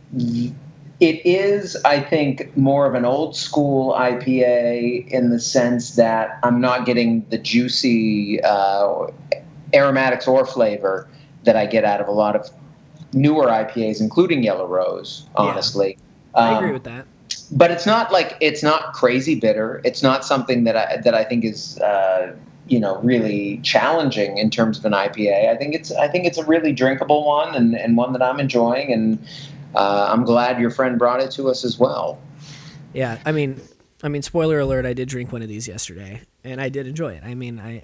it 0.99 1.23
is, 1.25 1.77
I 1.85 1.99
think, 1.99 2.55
more 2.57 2.87
of 2.87 2.95
an 2.95 3.05
old 3.05 3.35
school 3.35 3.93
IPA 3.93 5.07
in 5.09 5.29
the 5.29 5.39
sense 5.39 5.95
that 5.95 6.39
I'm 6.41 6.59
not 6.59 6.85
getting 6.85 7.25
the 7.29 7.37
juicy 7.37 8.41
uh, 8.41 9.07
aromatics 9.73 10.27
or 10.27 10.45
flavor 10.45 11.07
that 11.43 11.55
I 11.55 11.67
get 11.67 11.85
out 11.85 12.01
of 12.01 12.07
a 12.07 12.11
lot 12.11 12.35
of 12.35 12.49
newer 13.13 13.45
IPAs, 13.45 14.01
including 14.01 14.43
Yellow 14.43 14.65
Rose. 14.65 15.27
Honestly, 15.35 15.97
yeah, 16.33 16.41
I 16.41 16.53
um, 16.53 16.57
agree 16.57 16.73
with 16.73 16.83
that. 16.85 17.05
But 17.51 17.71
it's 17.71 17.85
not 17.85 18.11
like 18.11 18.35
it's 18.41 18.63
not 18.63 18.93
crazy 18.93 19.39
bitter. 19.39 19.81
It's 19.85 20.01
not 20.01 20.25
something 20.25 20.63
that 20.63 20.75
I 20.75 20.97
that 20.97 21.13
I 21.13 21.23
think 21.23 21.45
is 21.45 21.79
uh, 21.79 22.35
you 22.67 22.79
know 22.79 22.97
really 23.01 23.59
challenging 23.59 24.39
in 24.39 24.49
terms 24.49 24.79
of 24.79 24.85
an 24.85 24.93
IPA. 24.93 25.49
I 25.49 25.55
think 25.57 25.75
it's 25.75 25.91
I 25.91 26.07
think 26.07 26.25
it's 26.25 26.39
a 26.39 26.45
really 26.45 26.73
drinkable 26.73 27.25
one 27.25 27.53
and, 27.55 27.75
and 27.75 27.95
one 27.95 28.13
that 28.13 28.21
I'm 28.23 28.39
enjoying, 28.39 28.91
and 28.91 29.19
uh, 29.77 30.09
I'm 30.11 30.23
glad 30.23 30.59
your 30.59 30.71
friend 30.71 30.97
brought 30.97 31.21
it 31.21 31.29
to 31.31 31.49
us 31.49 31.63
as 31.63 31.77
well. 31.77 32.19
Yeah, 32.93 33.19
I 33.25 33.31
mean, 33.31 33.61
I 34.01 34.09
mean, 34.09 34.23
spoiler 34.23 34.59
alert! 34.59 34.87
I 34.87 34.93
did 34.93 35.07
drink 35.07 35.31
one 35.31 35.43
of 35.43 35.47
these 35.47 35.67
yesterday, 35.67 36.21
and 36.43 36.59
I 36.59 36.69
did 36.69 36.87
enjoy 36.87 37.13
it. 37.13 37.23
I 37.23 37.35
mean, 37.35 37.59
I 37.59 37.83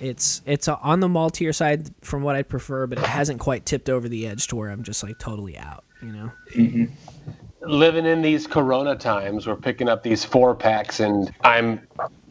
it's 0.00 0.42
it's 0.46 0.66
on 0.66 0.98
the 0.98 1.06
maltier 1.06 1.54
side 1.54 1.88
from 2.02 2.22
what 2.24 2.34
I'd 2.34 2.48
prefer, 2.48 2.88
but 2.88 2.98
it 2.98 3.06
hasn't 3.06 3.38
quite 3.38 3.64
tipped 3.64 3.88
over 3.88 4.08
the 4.08 4.26
edge 4.26 4.48
to 4.48 4.56
where 4.56 4.70
I'm 4.70 4.82
just 4.82 5.04
like 5.04 5.18
totally 5.20 5.56
out. 5.56 5.84
You 6.02 6.12
know. 6.12 6.30
Mm-hmm. 6.56 6.84
Living 7.70 8.04
in 8.04 8.20
these 8.20 8.46
Corona 8.48 8.96
times, 8.96 9.46
we're 9.46 9.56
picking 9.56 9.88
up 9.88 10.02
these 10.02 10.24
four 10.24 10.56
packs, 10.56 10.98
and 10.98 11.32
I'm 11.44 11.80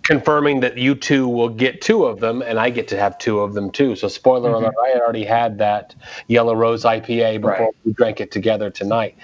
confirming 0.03 0.59
that 0.61 0.77
you 0.77 0.95
two 0.95 1.27
will 1.27 1.49
get 1.49 1.81
two 1.81 2.05
of 2.05 2.19
them, 2.19 2.41
and 2.41 2.59
I 2.59 2.69
get 2.69 2.87
to 2.89 2.97
have 2.97 3.17
two 3.17 3.39
of 3.39 3.53
them 3.53 3.71
too. 3.71 3.95
So, 3.95 4.07
spoiler 4.07 4.51
mm-hmm. 4.51 4.63
alert: 4.65 4.75
I 4.83 4.89
had 4.89 5.01
already 5.01 5.25
had 5.25 5.57
that 5.59 5.95
Yellow 6.27 6.55
Rose 6.55 6.83
IPA 6.83 7.41
before 7.41 7.51
right. 7.51 7.75
we 7.83 7.93
drank 7.93 8.21
it 8.21 8.31
together 8.31 8.69
tonight 8.69 9.15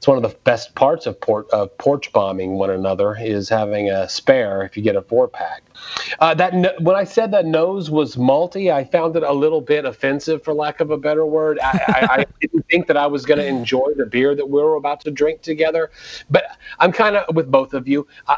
it's 0.00 0.08
one 0.08 0.16
of 0.16 0.22
the 0.22 0.34
best 0.44 0.74
parts 0.74 1.04
of, 1.04 1.20
port, 1.20 1.50
of 1.50 1.76
porch 1.76 2.10
bombing 2.10 2.52
one 2.52 2.70
another 2.70 3.18
is 3.20 3.50
having 3.50 3.90
a 3.90 4.08
spare 4.08 4.62
if 4.62 4.74
you 4.74 4.82
get 4.82 4.96
a 4.96 5.02
four 5.02 5.28
pack. 5.28 5.62
Uh, 6.20 6.32
that 6.32 6.80
when 6.80 6.96
I 6.96 7.04
said 7.04 7.32
that 7.32 7.44
nose 7.44 7.90
was 7.90 8.16
malty, 8.16 8.72
I 8.72 8.82
found 8.82 9.14
it 9.16 9.22
a 9.22 9.32
little 9.34 9.60
bit 9.60 9.84
offensive, 9.84 10.42
for 10.42 10.54
lack 10.54 10.80
of 10.80 10.90
a 10.90 10.96
better 10.96 11.26
word. 11.26 11.58
I, 11.62 11.68
I, 11.86 12.08
I 12.12 12.26
didn't 12.40 12.66
think 12.70 12.86
that 12.86 12.96
I 12.96 13.06
was 13.06 13.26
going 13.26 13.40
to 13.40 13.46
enjoy 13.46 13.90
the 13.94 14.06
beer 14.06 14.34
that 14.34 14.48
we 14.48 14.62
were 14.62 14.76
about 14.76 15.02
to 15.02 15.10
drink 15.10 15.42
together, 15.42 15.90
but 16.30 16.44
I'm 16.78 16.92
kind 16.92 17.16
of 17.16 17.36
with 17.36 17.50
both 17.50 17.74
of 17.74 17.86
you. 17.86 18.06
Uh, 18.26 18.36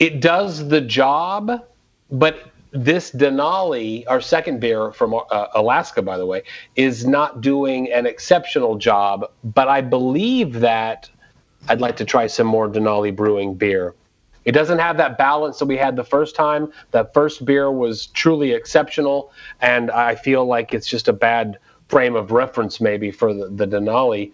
it, 0.00 0.20
does 0.20 0.68
the 0.68 0.80
job, 0.80 1.64
but 2.10 2.50
this 2.72 3.10
Denali, 3.10 4.04
our 4.08 4.20
second 4.20 4.60
beer 4.60 4.92
from 4.92 5.14
uh, 5.14 5.46
Alaska, 5.54 6.02
by 6.02 6.16
the 6.16 6.26
way, 6.26 6.42
is 6.76 7.06
not 7.06 7.40
doing 7.40 7.90
an 7.92 8.06
exceptional 8.06 8.76
job. 8.76 9.30
But 9.44 9.68
I 9.68 9.80
believe 9.80 10.60
that 10.60 11.10
I'd 11.68 11.80
like 11.80 11.96
to 11.96 12.04
try 12.04 12.26
some 12.26 12.46
more 12.46 12.68
Denali 12.68 13.14
Brewing 13.14 13.54
beer. 13.54 13.94
It 14.44 14.52
doesn't 14.52 14.78
have 14.78 14.96
that 14.96 15.18
balance 15.18 15.58
that 15.58 15.66
we 15.66 15.76
had 15.76 15.96
the 15.96 16.04
first 16.04 16.34
time. 16.34 16.72
That 16.92 17.12
first 17.12 17.44
beer 17.44 17.70
was 17.70 18.06
truly 18.06 18.52
exceptional, 18.52 19.32
and 19.60 19.90
I 19.90 20.14
feel 20.14 20.46
like 20.46 20.72
it's 20.72 20.86
just 20.86 21.08
a 21.08 21.12
bad 21.12 21.58
frame 21.88 22.14
of 22.14 22.30
reference 22.30 22.80
maybe 22.80 23.10
for 23.10 23.34
the, 23.34 23.48
the 23.48 23.66
Denali. 23.66 24.32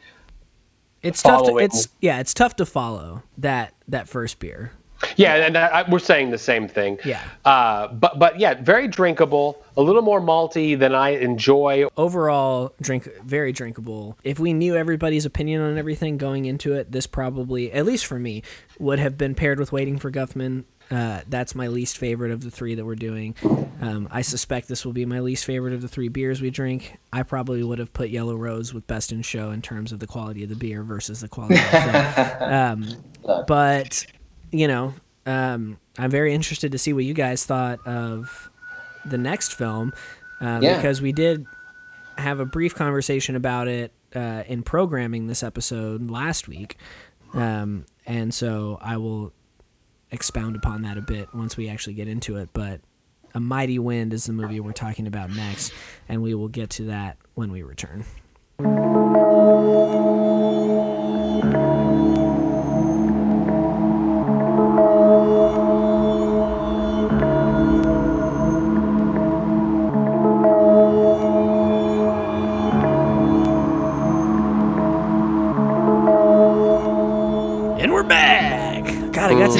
It's 1.02 1.22
tough. 1.22 1.46
To, 1.46 1.58
it's 1.58 1.88
yeah, 2.00 2.20
it's 2.20 2.34
tough 2.34 2.56
to 2.56 2.66
follow 2.66 3.22
that 3.38 3.74
that 3.88 4.08
first 4.08 4.38
beer. 4.38 4.72
Yeah, 5.16 5.34
and 5.34 5.56
I, 5.56 5.84
we're 5.88 5.98
saying 5.98 6.30
the 6.30 6.38
same 6.38 6.68
thing. 6.68 6.98
Yeah. 7.04 7.22
Uh, 7.44 7.88
but 7.88 8.18
but 8.18 8.38
yeah, 8.38 8.54
very 8.54 8.88
drinkable. 8.88 9.62
A 9.76 9.82
little 9.82 10.02
more 10.02 10.20
malty 10.20 10.78
than 10.78 10.94
I 10.94 11.10
enjoy. 11.10 11.86
Overall, 11.96 12.74
drink 12.80 13.08
very 13.22 13.52
drinkable. 13.52 14.18
If 14.24 14.38
we 14.38 14.52
knew 14.52 14.74
everybody's 14.74 15.26
opinion 15.26 15.60
on 15.60 15.76
everything 15.76 16.16
going 16.16 16.46
into 16.46 16.74
it, 16.74 16.92
this 16.92 17.06
probably, 17.06 17.72
at 17.72 17.84
least 17.84 18.06
for 18.06 18.18
me, 18.18 18.42
would 18.78 18.98
have 18.98 19.18
been 19.18 19.34
paired 19.34 19.58
with 19.58 19.72
Waiting 19.72 19.98
for 19.98 20.10
Guffman. 20.10 20.64
Uh, 20.90 21.20
that's 21.28 21.54
my 21.54 21.66
least 21.66 21.98
favorite 21.98 22.30
of 22.30 22.42
the 22.42 22.50
three 22.50 22.76
that 22.76 22.84
we're 22.84 22.94
doing. 22.94 23.34
Um, 23.80 24.08
I 24.10 24.22
suspect 24.22 24.68
this 24.68 24.86
will 24.86 24.92
be 24.92 25.04
my 25.04 25.18
least 25.18 25.44
favorite 25.44 25.74
of 25.74 25.82
the 25.82 25.88
three 25.88 26.08
beers 26.08 26.40
we 26.40 26.50
drink. 26.50 26.96
I 27.12 27.24
probably 27.24 27.62
would 27.62 27.80
have 27.80 27.92
put 27.92 28.10
Yellow 28.10 28.36
Rose 28.36 28.72
with 28.72 28.86
Best 28.86 29.10
in 29.10 29.22
Show 29.22 29.50
in 29.50 29.62
terms 29.62 29.90
of 29.90 29.98
the 29.98 30.06
quality 30.06 30.44
of 30.44 30.48
the 30.48 30.54
beer 30.54 30.84
versus 30.84 31.20
the 31.20 31.28
quality 31.28 31.56
of 31.56 31.70
the 31.72 31.80
film. 31.80 32.46
Um, 32.56 32.86
but 33.46 34.06
you 34.50 34.68
know, 34.68 34.94
um, 35.24 35.78
I'm 35.98 36.10
very 36.10 36.34
interested 36.34 36.72
to 36.72 36.78
see 36.78 36.92
what 36.92 37.04
you 37.04 37.14
guys 37.14 37.44
thought 37.44 37.84
of 37.86 38.50
the 39.04 39.18
next 39.18 39.54
film 39.54 39.92
um, 40.40 40.62
yeah. 40.62 40.76
because 40.76 41.00
we 41.00 41.12
did 41.12 41.46
have 42.18 42.40
a 42.40 42.44
brief 42.44 42.74
conversation 42.74 43.36
about 43.36 43.68
it 43.68 43.92
uh, 44.14 44.42
in 44.46 44.62
programming 44.62 45.26
this 45.26 45.42
episode 45.42 46.10
last 46.10 46.48
week. 46.48 46.76
Um, 47.34 47.86
and 48.06 48.32
so 48.32 48.78
I 48.80 48.96
will 48.96 49.32
expound 50.10 50.56
upon 50.56 50.82
that 50.82 50.96
a 50.96 51.02
bit 51.02 51.34
once 51.34 51.56
we 51.56 51.68
actually 51.68 51.94
get 51.94 52.08
into 52.08 52.36
it. 52.36 52.50
But 52.52 52.80
A 53.34 53.40
Mighty 53.40 53.78
Wind 53.78 54.14
is 54.14 54.24
the 54.24 54.32
movie 54.32 54.60
we're 54.60 54.72
talking 54.72 55.06
about 55.06 55.30
next, 55.30 55.72
and 56.08 56.22
we 56.22 56.34
will 56.34 56.48
get 56.48 56.70
to 56.70 56.84
that 56.84 57.18
when 57.34 57.52
we 57.52 57.62
return. 57.62 58.04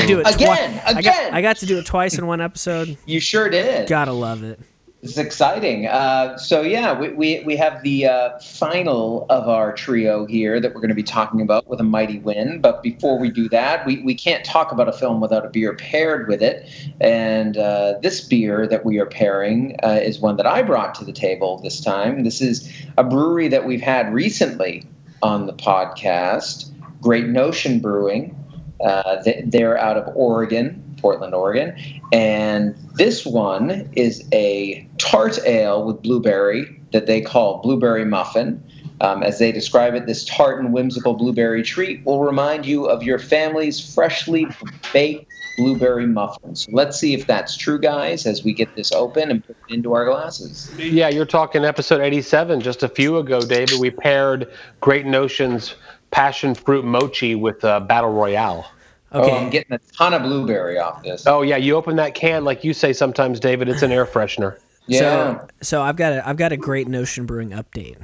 To 0.06 0.14
do 0.14 0.20
it 0.20 0.34
again. 0.34 0.46
Twi- 0.46 0.56
again, 0.56 0.96
I 0.96 1.02
got, 1.02 1.32
I 1.32 1.42
got 1.42 1.56
to 1.58 1.66
do 1.66 1.78
it 1.78 1.86
twice 1.86 2.18
in 2.18 2.26
one 2.26 2.40
episode. 2.40 2.96
You 3.06 3.20
sure 3.20 3.48
did. 3.48 3.88
Gotta 3.88 4.12
love 4.12 4.42
it. 4.42 4.58
It's 5.02 5.18
exciting. 5.18 5.86
Uh, 5.86 6.36
so 6.36 6.62
yeah, 6.62 6.98
we, 6.98 7.10
we, 7.10 7.40
we 7.44 7.56
have 7.56 7.82
the 7.84 8.06
uh, 8.06 8.38
final 8.40 9.26
of 9.28 9.48
our 9.48 9.72
trio 9.72 10.26
here 10.26 10.58
that 10.58 10.74
we're 10.74 10.80
going 10.80 10.88
to 10.88 10.96
be 10.96 11.02
talking 11.04 11.40
about 11.40 11.68
with 11.68 11.78
a 11.78 11.84
Mighty 11.84 12.18
Wind. 12.18 12.60
But 12.60 12.82
before 12.82 13.16
we 13.16 13.30
do 13.30 13.48
that, 13.50 13.86
we, 13.86 14.02
we 14.02 14.16
can't 14.16 14.44
talk 14.44 14.72
about 14.72 14.88
a 14.88 14.92
film 14.92 15.20
without 15.20 15.46
a 15.46 15.48
beer 15.48 15.74
paired 15.74 16.26
with 16.26 16.42
it. 16.42 16.68
And 17.00 17.56
uh, 17.56 17.98
this 18.02 18.20
beer 18.20 18.66
that 18.66 18.84
we 18.84 18.98
are 18.98 19.06
pairing 19.06 19.76
uh, 19.84 20.00
is 20.02 20.18
one 20.18 20.38
that 20.38 20.46
I 20.46 20.62
brought 20.62 20.94
to 20.96 21.04
the 21.04 21.12
table 21.12 21.58
this 21.58 21.80
time. 21.80 22.24
This 22.24 22.40
is 22.40 22.68
a 22.98 23.04
brewery 23.04 23.46
that 23.48 23.64
we've 23.64 23.82
had 23.82 24.12
recently 24.12 24.86
on 25.22 25.46
the 25.46 25.52
podcast, 25.52 26.72
Great 27.00 27.26
Notion 27.26 27.78
Brewing. 27.78 28.34
Uh, 28.80 29.22
they're 29.44 29.78
out 29.78 29.96
of 29.96 30.14
Oregon, 30.16 30.82
Portland, 31.00 31.34
Oregon. 31.34 31.76
And 32.12 32.76
this 32.94 33.24
one 33.24 33.88
is 33.92 34.26
a 34.32 34.86
tart 34.98 35.38
ale 35.46 35.84
with 35.84 36.02
blueberry 36.02 36.80
that 36.92 37.06
they 37.06 37.20
call 37.20 37.60
blueberry 37.62 38.04
muffin. 38.04 38.62
Um, 39.00 39.22
as 39.22 39.38
they 39.38 39.52
describe 39.52 39.94
it, 39.94 40.06
this 40.06 40.24
tart 40.24 40.58
and 40.58 40.72
whimsical 40.72 41.14
blueberry 41.14 41.62
treat 41.62 42.04
will 42.06 42.24
remind 42.24 42.64
you 42.64 42.86
of 42.86 43.02
your 43.02 43.18
family's 43.18 43.94
freshly 43.94 44.46
baked 44.92 45.30
blueberry 45.56 46.06
muffins. 46.06 46.66
Let's 46.70 46.98
see 46.98 47.14
if 47.14 47.26
that's 47.26 47.56
true, 47.56 47.78
guys, 47.78 48.26
as 48.26 48.44
we 48.44 48.52
get 48.52 48.74
this 48.74 48.92
open 48.92 49.30
and 49.30 49.44
put 49.44 49.56
it 49.68 49.74
into 49.74 49.94
our 49.94 50.04
glasses. 50.04 50.70
Yeah, 50.78 51.08
you're 51.08 51.26
talking 51.26 51.64
episode 51.64 52.00
87. 52.00 52.60
Just 52.60 52.82
a 52.82 52.88
few 52.88 53.18
ago, 53.18 53.40
David, 53.40 53.80
we 53.80 53.90
paired 53.90 54.50
Great 54.80 55.06
Notions 55.06 55.74
passion 56.16 56.54
fruit 56.54 56.82
mochi 56.82 57.34
with 57.34 57.62
uh, 57.62 57.78
battle 57.78 58.10
royale. 58.10 58.66
Okay. 59.12 59.30
Oh, 59.30 59.36
I'm 59.36 59.50
getting 59.50 59.74
a 59.74 59.78
ton 59.78 60.14
of 60.14 60.22
blueberry 60.22 60.78
off 60.78 61.02
this. 61.02 61.26
Oh 61.26 61.42
yeah, 61.42 61.58
you 61.58 61.76
open 61.76 61.96
that 61.96 62.14
can 62.14 62.42
like 62.42 62.64
you 62.64 62.72
say 62.72 62.94
sometimes, 62.94 63.38
David. 63.38 63.68
It's 63.68 63.82
an 63.82 63.92
air 63.92 64.06
freshener. 64.06 64.58
Yeah. 64.88 65.00
So, 65.00 65.48
so 65.62 65.82
I've 65.82 65.96
got 65.96 66.12
a 66.12 66.28
I've 66.28 66.36
got 66.36 66.52
a 66.52 66.56
great 66.56 66.86
Notion 66.86 67.26
Brewing 67.26 67.50
update. 67.50 67.96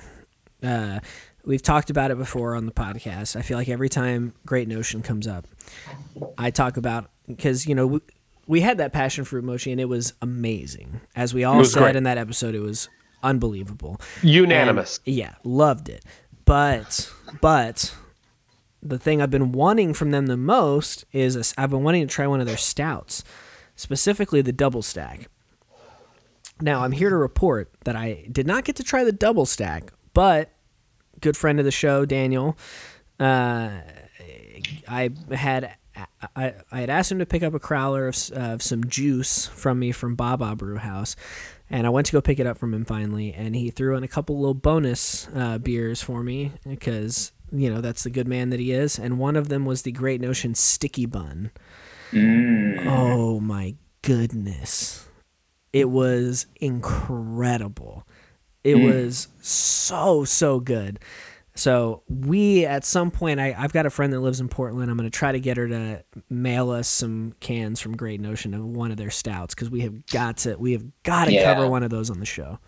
Uh, 0.64 0.98
we've 1.44 1.62
talked 1.62 1.90
about 1.90 2.10
it 2.10 2.18
before 2.18 2.56
on 2.56 2.66
the 2.66 2.72
podcast. 2.72 3.36
I 3.36 3.42
feel 3.42 3.56
like 3.56 3.68
every 3.68 3.88
time 3.88 4.34
Great 4.44 4.66
Notion 4.66 5.00
comes 5.00 5.28
up, 5.28 5.46
I 6.36 6.50
talk 6.50 6.76
about 6.76 7.08
because 7.28 7.68
you 7.68 7.76
know 7.76 7.86
we, 7.86 8.00
we, 8.48 8.60
had 8.62 8.78
that 8.78 8.92
passion 8.92 9.24
fruit 9.24 9.44
mochi 9.44 9.70
and 9.70 9.80
it 9.80 9.84
was 9.84 10.12
amazing. 10.20 11.02
As 11.14 11.32
we 11.32 11.44
all 11.44 11.64
said 11.64 11.78
great. 11.78 11.94
in 11.94 12.02
that 12.02 12.18
episode, 12.18 12.56
it 12.56 12.62
was 12.62 12.88
unbelievable, 13.22 14.00
unanimous. 14.20 14.98
And, 15.06 15.14
yeah, 15.14 15.36
loved 15.44 15.88
it. 15.88 16.04
But 16.44 17.12
but 17.40 17.94
the 18.82 18.98
thing 18.98 19.22
I've 19.22 19.30
been 19.30 19.52
wanting 19.52 19.94
from 19.94 20.10
them 20.10 20.26
the 20.26 20.36
most 20.36 21.04
is 21.12 21.54
i 21.56 21.62
I've 21.62 21.70
been 21.70 21.84
wanting 21.84 22.06
to 22.06 22.12
try 22.12 22.26
one 22.26 22.40
of 22.40 22.46
their 22.46 22.56
stouts, 22.56 23.22
specifically 23.76 24.42
the 24.42 24.52
double 24.52 24.82
stack. 24.82 25.28
Now 26.60 26.82
I'm 26.82 26.92
here 26.92 27.10
to 27.10 27.16
report 27.16 27.72
that 27.84 27.96
I 27.96 28.26
did 28.30 28.46
not 28.46 28.64
get 28.64 28.76
to 28.76 28.84
try 28.84 29.04
the 29.04 29.12
double 29.12 29.46
stack, 29.46 29.92
but 30.14 30.50
good 31.20 31.36
friend 31.36 31.58
of 31.58 31.64
the 31.64 31.70
show 31.70 32.04
Daniel, 32.04 32.56
uh, 33.20 33.70
I 34.88 35.10
had 35.30 35.76
I, 36.34 36.54
I 36.70 36.80
had 36.80 36.90
asked 36.90 37.12
him 37.12 37.18
to 37.18 37.26
pick 37.26 37.42
up 37.42 37.54
a 37.54 37.60
crowler 37.60 38.08
of, 38.08 38.36
uh, 38.36 38.54
of 38.54 38.62
some 38.62 38.84
juice 38.84 39.46
from 39.46 39.78
me 39.78 39.92
from 39.92 40.14
Baba 40.14 40.56
Brew 40.56 40.76
House, 40.76 41.16
and 41.68 41.86
I 41.86 41.90
went 41.90 42.06
to 42.06 42.12
go 42.12 42.20
pick 42.20 42.40
it 42.40 42.46
up 42.46 42.58
from 42.58 42.72
him 42.72 42.84
finally, 42.84 43.32
and 43.32 43.54
he 43.54 43.70
threw 43.70 43.96
in 43.96 44.02
a 44.02 44.08
couple 44.08 44.38
little 44.38 44.54
bonus 44.54 45.28
uh, 45.34 45.58
beers 45.58 46.02
for 46.02 46.22
me 46.22 46.52
because 46.66 47.32
you 47.52 47.72
know 47.72 47.80
that's 47.80 48.02
the 48.02 48.10
good 48.10 48.26
man 48.26 48.50
that 48.50 48.60
he 48.60 48.72
is, 48.72 48.98
and 48.98 49.18
one 49.18 49.36
of 49.36 49.48
them 49.48 49.64
was 49.64 49.82
the 49.82 49.92
Great 49.92 50.20
Notion 50.20 50.54
Sticky 50.54 51.06
Bun. 51.06 51.50
Mm. 52.10 52.86
Oh 52.86 53.40
my 53.40 53.76
goodness, 54.02 55.08
it 55.72 55.88
was 55.90 56.46
incredible. 56.60 58.06
It 58.64 58.76
mm. 58.76 58.86
was 58.86 59.28
so 59.40 60.24
so 60.24 60.60
good. 60.60 60.98
So 61.54 62.02
we 62.08 62.64
at 62.64 62.84
some 62.84 63.10
point, 63.10 63.38
I, 63.38 63.54
I've 63.56 63.74
got 63.74 63.84
a 63.84 63.90
friend 63.90 64.12
that 64.12 64.20
lives 64.20 64.40
in 64.40 64.48
Portland. 64.48 64.90
I'm 64.90 64.96
going 64.96 65.10
to 65.10 65.16
try 65.16 65.32
to 65.32 65.40
get 65.40 65.58
her 65.58 65.68
to 65.68 66.02
mail 66.30 66.70
us 66.70 66.88
some 66.88 67.34
cans 67.40 67.78
from 67.78 67.94
Great 67.94 68.20
Notion 68.20 68.54
of 68.54 68.64
one 68.64 68.90
of 68.90 68.96
their 68.96 69.10
stouts 69.10 69.54
because 69.54 69.68
we 69.70 69.80
have 69.80 70.06
got 70.06 70.38
to 70.38 70.56
we 70.56 70.72
have 70.72 70.84
got 71.02 71.26
to 71.26 71.32
Yeah. 71.32 71.52
cover 71.52 71.68
one 71.68 71.82
of 71.82 71.90
those 71.90 72.08
on 72.08 72.20
the 72.20 72.26
show. 72.26 72.58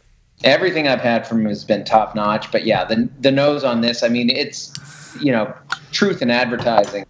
Everything 0.43 0.89
I've 0.89 1.01
had 1.01 1.27
from 1.27 1.41
him 1.43 1.47
has 1.49 1.65
been 1.65 1.85
top 1.85 2.15
notch. 2.15 2.51
But 2.51 2.67
yeah, 2.67 2.85
the 2.85 3.09
the 3.21 3.31
nose 3.31 3.65
on 3.65 3.81
this, 3.81 4.03
I 4.03 4.09
mean, 4.09 4.29
it's 4.31 4.73
you 5.21 5.33
know, 5.33 5.55
truth 5.93 6.23
in 6.23 6.31
advertising. 6.31 7.07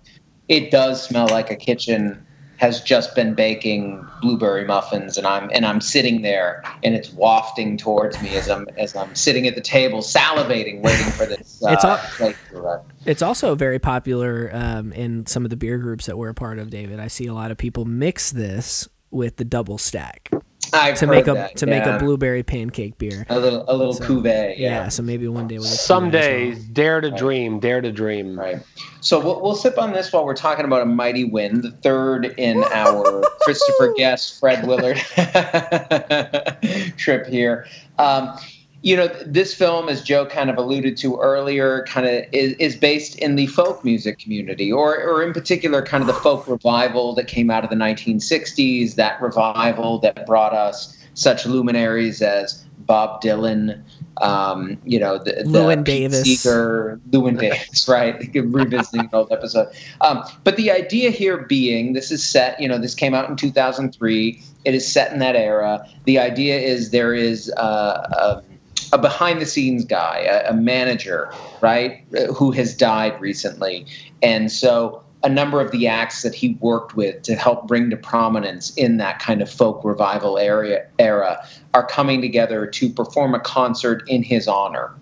It 0.49 0.71
does 0.71 1.03
smell 1.03 1.27
like 1.29 1.51
a 1.51 1.57
kitchen 1.57 2.25
has 2.57 2.81
just 2.81 3.15
been 3.15 3.35
baking 3.35 4.07
blueberry 4.21 4.65
muffins, 4.65 5.19
and 5.19 5.27
I'm 5.27 5.51
and 5.53 5.67
I'm 5.67 5.81
sitting 5.81 6.23
there, 6.23 6.63
and 6.83 6.95
it's 6.95 7.13
wafting 7.13 7.77
towards 7.77 8.21
me 8.23 8.37
as 8.37 8.49
I'm 8.49 8.69
as 8.77 8.95
I'm 8.95 9.15
sitting 9.15 9.47
at 9.47 9.55
the 9.55 9.61
table, 9.61 10.01
salivating, 10.01 10.81
waiting 10.81 11.11
for 11.13 11.27
this 11.27 11.63
uh, 11.67 11.73
It's 11.73 11.85
all- 11.85 11.97
plate 12.17 12.37
to 12.51 12.59
arrive. 12.59 12.81
It's 13.07 13.23
also 13.23 13.55
very 13.55 13.79
popular 13.79 14.51
um, 14.53 14.93
in 14.93 15.27
some 15.27 15.45
of 15.45 15.51
the 15.51 15.57
beer 15.57 15.79
groups 15.79 16.07
that 16.07 16.17
we're 16.17 16.31
a 16.31 16.35
part 16.35 16.59
of, 16.59 16.71
David. 16.71 17.01
I 17.01 17.09
see 17.09 17.27
a 17.27 17.35
lot 17.35 17.51
of 17.51 17.59
people 17.59 17.85
mix 17.85 18.31
this 18.31 18.89
with 19.11 19.37
the 19.37 19.45
double 19.45 19.77
stack 19.79 20.31
I've 20.85 20.97
to 20.99 21.07
make 21.07 21.29
a 21.29 21.35
that, 21.35 21.57
to 21.59 21.67
make 21.67 21.85
yeah. 21.85 21.97
a 21.97 21.99
blueberry 21.99 22.43
pancake 22.43 22.99
beer. 22.99 23.27
a 23.29 23.39
little 23.39 23.65
a 23.69 23.75
little 23.77 23.93
So, 23.93 24.05
cuvee. 24.05 24.59
Yeah. 24.59 24.69
Yeah. 24.69 24.89
so 24.89 25.03
maybe 25.03 25.29
one 25.29 25.47
day 25.49 25.57
we'll 25.59 25.65
get 25.65 25.71
to 25.71 25.77
Some 25.77 26.05
well. 26.05 26.13
days, 26.13 26.65
dare 26.65 27.01
to 27.01 27.11
dream, 27.11 27.61
dare 27.61 27.81
to 27.81 27.93
dream. 27.93 28.39
Right. 28.39 28.59
So 29.01 29.21
we'll, 29.21 29.41
we'll 29.43 29.55
sip 29.55 29.79
on 29.79 29.93
this 29.93 30.13
while 30.13 30.25
we're 30.25 30.35
talking 30.35 30.65
about 30.65 30.83
a 30.83 30.87
Mighty 30.87 31.25
Wind, 31.25 31.63
the 31.63 31.71
third 31.71 32.35
in 32.39 32.65
our 32.65 33.23
Christopher 33.43 33.93
Guest, 33.97 34.41
Fred 34.41 34.67
Willard 34.67 34.97
trip 36.97 37.27
here. 37.27 37.67
Um, 37.99 38.37
you 38.85 38.95
know, 38.95 39.09
this 39.25 39.55
film, 39.55 39.89
as 39.89 40.03
Joe 40.03 40.27
kind 40.27 40.51
of 40.51 40.59
alluded 40.59 40.99
to 40.99 41.17
earlier, 41.17 41.87
kind 41.89 42.07
of 42.07 42.23
is, 42.33 42.53
is 42.59 42.77
based 42.77 43.19
in 43.19 43.35
the 43.35 43.47
folk 43.47 43.83
music 43.83 44.19
community, 44.19 44.71
or, 44.71 45.03
or 45.03 45.23
in 45.23 45.33
particular, 45.33 45.81
kind 45.81 46.03
of 46.03 46.07
the 46.07 46.13
folk 46.13 46.47
revival 46.47 47.15
that 47.15 47.27
came 47.27 47.51
out 47.51 47.65
of 47.65 47.71
the 47.71 47.77
1960s, 47.77 48.97
that 48.97 49.23
revival 49.23 50.01
that 50.01 50.27
brought 50.27 50.53
us 50.53 50.99
such 51.15 51.47
luminaries 51.47 52.21
as 52.21 52.63
Bob 52.81 53.23
Dylan, 53.23 53.83
um, 54.19 54.77
you 54.85 54.99
know, 54.99 55.17
the, 55.17 55.45
the 55.47 55.77
Pete 55.77 55.85
Davis. 55.87 56.23
Seeger, 56.23 57.01
Llewyn 57.09 57.41
Davis, 57.41 57.89
right? 57.89 58.17
Revisiting 58.35 59.01
an 59.01 59.11
old 59.15 59.33
episode. 59.33 59.69
Um, 60.03 60.23
but 60.45 60.59
the 60.59 60.71
idea 60.71 61.11
here 61.11 61.39
being 61.39 61.95
this 61.95 62.13
is 62.13 62.23
set, 62.23 62.61
you 62.61 62.69
know, 62.69 62.77
this 62.77 62.95
came 62.95 63.15
out 63.15 63.31
in 63.31 63.37
2003. 63.37 64.43
It 64.67 64.75
is 64.75 64.87
set 64.87 65.11
in 65.11 65.21
that 65.21 65.37
era. 65.37 65.89
The 66.05 66.19
idea 66.19 66.59
is 66.59 66.91
there 66.91 67.15
is 67.15 67.51
uh, 67.57 68.43
a, 68.43 68.54
a 68.93 68.99
behind 68.99 69.41
the 69.41 69.47
scenes 69.47 69.85
guy, 69.85 70.27
a, 70.29 70.51
a 70.51 70.55
manager, 70.55 71.33
right, 71.61 72.05
who 72.35 72.51
has 72.53 72.77
died 72.77 73.21
recently. 73.21 73.87
And 74.23 74.51
so 74.51 75.05
a 75.25 75.29
number 75.29 75.61
of 75.61 75.71
the 75.71 75.87
acts 75.87 76.23
that 76.23 76.35
he 76.35 76.55
worked 76.61 76.95
with 76.95 77.23
to 77.23 77.35
help 77.35 77.67
bring 77.67 77.89
to 77.91 77.97
prominence 77.97 78.75
in 78.77 78.99
that 78.99 79.19
kind 79.19 79.41
of 79.41 79.51
folk 79.51 79.83
revival 79.83 80.39
area 80.39 80.87
era 80.99 81.45
are 81.73 81.87
coming 81.87 82.21
together 82.21 82.67
to 82.67 82.91
perform 82.91 83.35
a 83.35 83.41
concert 83.41 84.03
in 84.07 84.23
his 84.23 84.47
honor. 84.47 84.95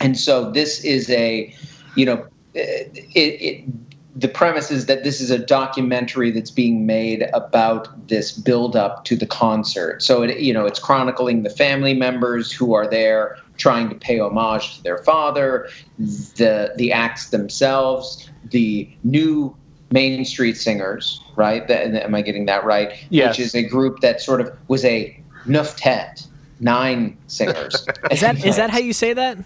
And 0.00 0.18
so 0.18 0.50
this 0.50 0.82
is 0.84 1.10
a, 1.10 1.54
you 1.96 2.06
know, 2.06 2.26
it, 2.54 3.06
it, 3.14 3.64
the 4.14 4.28
premise 4.28 4.70
is 4.70 4.86
that 4.86 5.04
this 5.04 5.20
is 5.20 5.30
a 5.30 5.38
documentary 5.38 6.30
that's 6.30 6.50
being 6.50 6.84
made 6.84 7.26
about 7.32 8.08
this 8.08 8.32
build 8.32 8.76
up 8.76 9.04
to 9.06 9.16
the 9.16 9.26
concert. 9.26 10.02
So 10.02 10.22
it, 10.22 10.38
you 10.38 10.52
know, 10.52 10.66
it's 10.66 10.78
chronicling 10.78 11.42
the 11.42 11.50
family 11.50 11.94
members 11.94 12.52
who 12.52 12.74
are 12.74 12.86
there 12.86 13.38
trying 13.56 13.88
to 13.88 13.94
pay 13.94 14.18
homage 14.18 14.76
to 14.76 14.82
their 14.82 14.98
father, 14.98 15.68
the 15.98 16.72
the 16.76 16.92
acts 16.92 17.30
themselves, 17.30 18.28
the 18.50 18.88
new 19.02 19.56
Main 19.90 20.24
Street 20.24 20.56
Singers, 20.56 21.22
right? 21.36 21.66
That, 21.68 21.94
am 21.94 22.14
I 22.14 22.22
getting 22.22 22.46
that 22.46 22.64
right? 22.64 22.92
Yes. 23.10 23.38
Which 23.38 23.46
is 23.46 23.54
a 23.54 23.62
group 23.62 24.00
that 24.00 24.20
sort 24.20 24.40
of 24.40 24.50
was 24.68 24.84
a 24.84 25.18
nuftet, 25.46 26.26
nine 26.60 27.16
singers. 27.26 27.86
Is 28.10 28.20
that 28.20 28.44
is 28.44 28.56
that 28.56 28.70
how 28.70 28.78
you 28.78 28.92
say 28.92 29.12
that? 29.14 29.38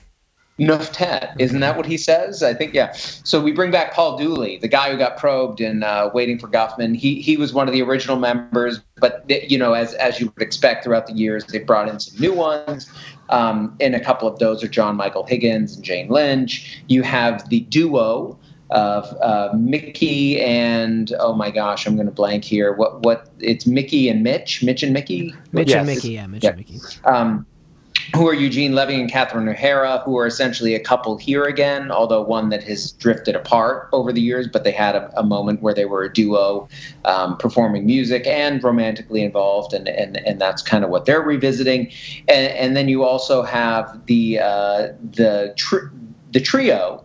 Nuftet, 0.59 1.35
isn't 1.39 1.61
that 1.61 1.77
what 1.77 1.85
he 1.85 1.99
says? 1.99 2.43
I 2.43 2.55
think 2.55 2.73
yeah. 2.73 2.93
So 2.93 3.41
we 3.43 3.53
bring 3.53 3.71
back 3.71 3.93
Paul 3.93 4.17
Dooley, 4.17 4.57
the 4.57 4.69
guy 4.69 4.91
who 4.91 4.97
got 4.97 5.19
probed 5.19 5.61
in 5.61 5.83
uh, 5.83 6.09
Waiting 6.15 6.39
for 6.39 6.49
Guffman. 6.49 6.97
He 6.97 7.21
he 7.21 7.37
was 7.37 7.53
one 7.53 7.69
of 7.69 7.75
the 7.75 7.83
original 7.83 8.17
members, 8.17 8.81
but 8.97 9.25
you 9.51 9.59
know, 9.59 9.75
as 9.75 9.93
as 9.95 10.19
you 10.19 10.33
would 10.35 10.43
expect 10.43 10.85
throughout 10.85 11.07
the 11.07 11.13
years, 11.13 11.45
they 11.45 11.59
brought 11.59 11.89
in 11.89 12.01
some 12.01 12.19
new 12.19 12.33
ones. 12.33 12.91
Um, 13.29 13.77
and 13.81 13.95
a 13.95 14.01
couple 14.01 14.29
of 14.29 14.39
those 14.39 14.63
are 14.65 14.69
John 14.69 14.97
Michael 14.97 15.25
Higgins 15.25 15.75
and 15.75 15.85
Jane 15.85 16.09
Lynch. 16.09 16.81
You 16.89 17.03
have 17.03 17.49
the 17.51 17.61
duo 17.61 18.39
of 18.71 19.05
uh, 19.21 19.51
Mickey 19.57 20.41
and 20.41 21.13
oh 21.21 21.35
my 21.35 21.51
gosh, 21.51 21.87
I'm 21.87 21.97
going 21.97 22.07
to 22.07 22.13
blank 22.13 22.45
here. 22.45 22.73
What 22.73 23.03
what? 23.03 23.29
It's 23.41 23.67
Mickey 23.67 24.09
and 24.09 24.23
Mitch, 24.23 24.63
Mitch 24.63 24.83
and 24.83 24.93
Mickey. 24.95 25.35
Mitch 25.53 25.69
Yes. 25.69 25.77
and 25.79 25.87
Mickey, 25.87 26.09
yeah, 26.13 26.27
Mitch 26.27 26.45
Yeah. 26.45 26.51
and 26.51 26.59
Mickey. 26.59 26.79
Um, 27.05 27.47
who 28.15 28.29
are 28.29 28.35
Eugene 28.35 28.73
Levy 28.73 29.01
and 29.01 29.11
Catherine 29.11 29.49
O'Hara, 29.49 29.99
who 30.05 30.17
are 30.19 30.27
essentially 30.27 30.75
a 30.75 30.81
couple 30.81 31.17
here 31.17 31.45
again, 31.45 31.91
although 31.91 32.23
one 32.23 32.51
that 32.51 32.63
has 32.63 32.93
drifted 32.93 33.35
apart 33.35 33.89
over 33.93 34.13
the 34.13 34.21
years, 34.21 34.47
but 34.47 34.65
they 34.65 34.71
had 34.71 34.95
a, 34.95 35.11
a 35.19 35.23
moment 35.23 35.61
where 35.61 35.75
they 35.75 35.85
were 35.85 36.05
a 36.05 36.13
duo 36.13 36.69
um, 37.05 37.37
performing 37.37 37.85
music 37.85 38.27
and 38.27 38.63
romantically 38.63 39.23
involved, 39.23 39.73
and, 39.75 39.89
and, 39.89 40.17
and 40.27 40.41
that's 40.41 40.63
kind 40.63 40.85
of 40.85 40.91
what 40.91 41.05
they're 41.05 41.21
revisiting. 41.21 41.91
And, 42.29 42.53
and 42.53 42.77
then 42.77 42.89
you 42.89 43.03
also 43.03 43.43
have 43.43 44.07
the, 44.07 44.39
uh, 44.39 44.89
the, 45.13 45.53
tr- 45.57 45.89
the 46.33 46.41
trio 46.41 47.05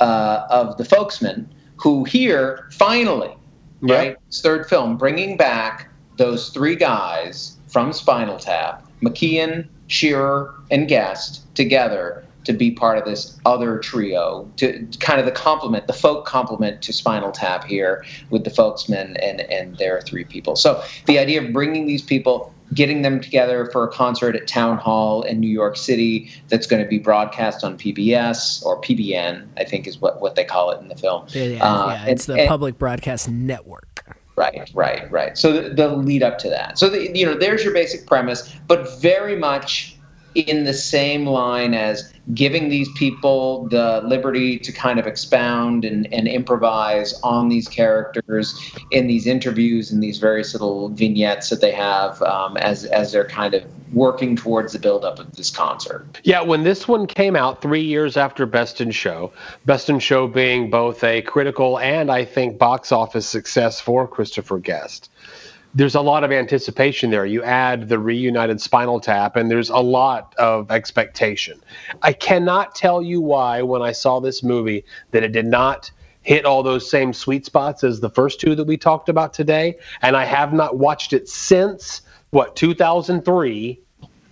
uh, 0.00 0.46
of 0.50 0.76
the 0.78 0.84
folksmen, 0.84 1.48
who 1.76 2.04
here 2.04 2.68
finally, 2.72 3.34
Yeah. 3.82 3.96
right, 3.96 4.16
third 4.32 4.68
film, 4.68 4.96
bringing 4.96 5.36
back 5.36 5.90
those 6.16 6.48
three 6.50 6.74
guys 6.74 7.56
from 7.68 7.92
Spinal 7.92 8.38
Tap, 8.38 8.84
McKean, 9.02 9.68
Shearer, 9.88 10.54
and 10.70 10.86
Guest 10.88 11.42
together 11.56 12.24
to 12.44 12.52
be 12.54 12.70
part 12.70 12.96
of 12.96 13.04
this 13.04 13.38
other 13.44 13.78
trio, 13.78 14.48
to 14.56 14.86
kind 15.00 15.20
of 15.20 15.26
the 15.26 15.32
complement, 15.32 15.86
the 15.86 15.92
folk 15.92 16.24
complement 16.24 16.80
to 16.82 16.92
Spinal 16.94 17.30
Tap 17.32 17.64
here 17.64 18.04
with 18.30 18.44
the 18.44 18.50
folksmen 18.50 19.16
and 19.18 19.40
and 19.42 19.76
their 19.76 20.00
three 20.00 20.24
people. 20.24 20.56
So 20.56 20.82
the 21.06 21.18
idea 21.18 21.42
of 21.44 21.52
bringing 21.52 21.86
these 21.86 22.00
people, 22.00 22.54
getting 22.72 23.02
them 23.02 23.20
together 23.20 23.66
for 23.66 23.84
a 23.84 23.88
concert 23.88 24.34
at 24.34 24.46
Town 24.46 24.78
Hall 24.78 25.22
in 25.22 25.40
New 25.40 25.48
York 25.50 25.76
City 25.76 26.30
that's 26.48 26.66
going 26.66 26.82
to 26.82 26.88
be 26.88 26.98
broadcast 26.98 27.64
on 27.64 27.76
PBS 27.76 28.64
or 28.64 28.80
PBN, 28.80 29.46
I 29.58 29.64
think 29.64 29.86
is 29.86 30.00
what 30.00 30.22
what 30.22 30.34
they 30.34 30.44
call 30.44 30.70
it 30.70 30.80
in 30.80 30.88
the 30.88 30.96
film. 30.96 31.26
Yeah, 31.30 31.42
yeah, 31.44 31.64
Uh, 31.64 31.88
yeah, 31.88 32.06
it's 32.06 32.28
and- 32.28 32.36
the 32.38 32.40
and- 32.42 32.48
Public 32.48 32.78
Broadcast 32.78 33.28
Network. 33.28 33.97
Right, 34.38 34.70
right, 34.72 35.10
right. 35.10 35.36
So 35.36 35.52
the, 35.52 35.70
the 35.70 35.88
lead 35.88 36.22
up 36.22 36.38
to 36.38 36.48
that. 36.48 36.78
So 36.78 36.88
the, 36.88 37.10
you 37.18 37.26
know, 37.26 37.34
there's 37.34 37.64
your 37.64 37.74
basic 37.74 38.06
premise, 38.06 38.54
but 38.68 39.00
very 39.00 39.34
much 39.34 39.97
in 40.34 40.64
the 40.64 40.74
same 40.74 41.26
line 41.26 41.74
as 41.74 42.12
giving 42.34 42.68
these 42.68 42.88
people 42.92 43.66
the 43.68 44.02
liberty 44.04 44.58
to 44.58 44.72
kind 44.72 44.98
of 44.98 45.06
expound 45.06 45.84
and, 45.84 46.12
and 46.12 46.28
improvise 46.28 47.18
on 47.22 47.48
these 47.48 47.66
characters 47.66 48.72
in 48.90 49.06
these 49.06 49.26
interviews 49.26 49.90
and 49.90 50.02
these 50.02 50.18
various 50.18 50.52
little 50.52 50.90
vignettes 50.90 51.48
that 51.48 51.60
they 51.60 51.72
have 51.72 52.20
um, 52.22 52.56
as 52.58 52.84
as 52.84 53.12
they're 53.12 53.26
kind 53.26 53.54
of 53.54 53.64
working 53.92 54.36
towards 54.36 54.74
the 54.74 54.78
buildup 54.78 55.18
of 55.18 55.32
this 55.36 55.50
concert. 55.50 56.06
Yeah, 56.22 56.42
when 56.42 56.62
this 56.62 56.86
one 56.86 57.06
came 57.06 57.34
out 57.34 57.62
three 57.62 57.82
years 57.82 58.16
after 58.18 58.44
Best 58.44 58.80
in 58.82 58.90
Show, 58.90 59.32
Best 59.64 59.88
in 59.88 59.98
Show 59.98 60.26
being 60.26 60.68
both 60.68 61.02
a 61.02 61.22
critical 61.22 61.78
and 61.78 62.10
I 62.10 62.24
think 62.24 62.58
box 62.58 62.92
office 62.92 63.26
success 63.26 63.80
for 63.80 64.06
Christopher 64.06 64.58
Guest, 64.58 65.10
there's 65.74 65.94
a 65.94 66.00
lot 66.00 66.24
of 66.24 66.32
anticipation 66.32 67.10
there. 67.10 67.26
You 67.26 67.42
add 67.42 67.88
the 67.88 67.98
reunited 67.98 68.60
Spinal 68.60 69.00
Tap, 69.00 69.36
and 69.36 69.50
there's 69.50 69.70
a 69.70 69.78
lot 69.78 70.34
of 70.38 70.70
expectation. 70.70 71.60
I 72.02 72.12
cannot 72.12 72.74
tell 72.74 73.02
you 73.02 73.20
why, 73.20 73.62
when 73.62 73.82
I 73.82 73.92
saw 73.92 74.20
this 74.20 74.42
movie, 74.42 74.84
that 75.10 75.22
it 75.22 75.32
did 75.32 75.46
not 75.46 75.90
hit 76.22 76.44
all 76.44 76.62
those 76.62 76.88
same 76.88 77.12
sweet 77.12 77.46
spots 77.46 77.84
as 77.84 78.00
the 78.00 78.10
first 78.10 78.40
two 78.40 78.54
that 78.54 78.64
we 78.64 78.76
talked 78.76 79.08
about 79.08 79.32
today. 79.32 79.78
And 80.02 80.16
I 80.16 80.24
have 80.24 80.52
not 80.52 80.76
watched 80.76 81.12
it 81.12 81.28
since, 81.28 82.02
what, 82.30 82.56
2003 82.56 83.80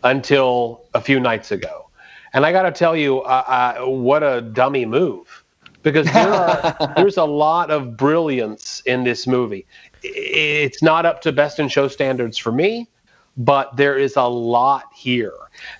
until 0.02 0.84
a 0.94 1.00
few 1.00 1.20
nights 1.20 1.52
ago. 1.52 1.88
And 2.32 2.44
I 2.44 2.52
got 2.52 2.62
to 2.62 2.72
tell 2.72 2.96
you, 2.96 3.20
uh, 3.22 3.76
uh, 3.80 3.86
what 3.86 4.22
a 4.22 4.42
dummy 4.42 4.84
move. 4.84 5.42
Because 5.82 6.06
there 6.12 6.28
are, 6.28 6.92
there's 6.96 7.16
a 7.16 7.24
lot 7.24 7.70
of 7.70 7.96
brilliance 7.96 8.82
in 8.84 9.04
this 9.04 9.26
movie. 9.26 9.66
It's 10.14 10.82
not 10.82 11.06
up 11.06 11.22
to 11.22 11.32
best 11.32 11.58
in 11.58 11.68
show 11.68 11.88
standards 11.88 12.38
for 12.38 12.52
me, 12.52 12.88
but 13.36 13.76
there 13.76 13.96
is 13.96 14.16
a 14.16 14.24
lot 14.24 14.84
here. 14.94 15.34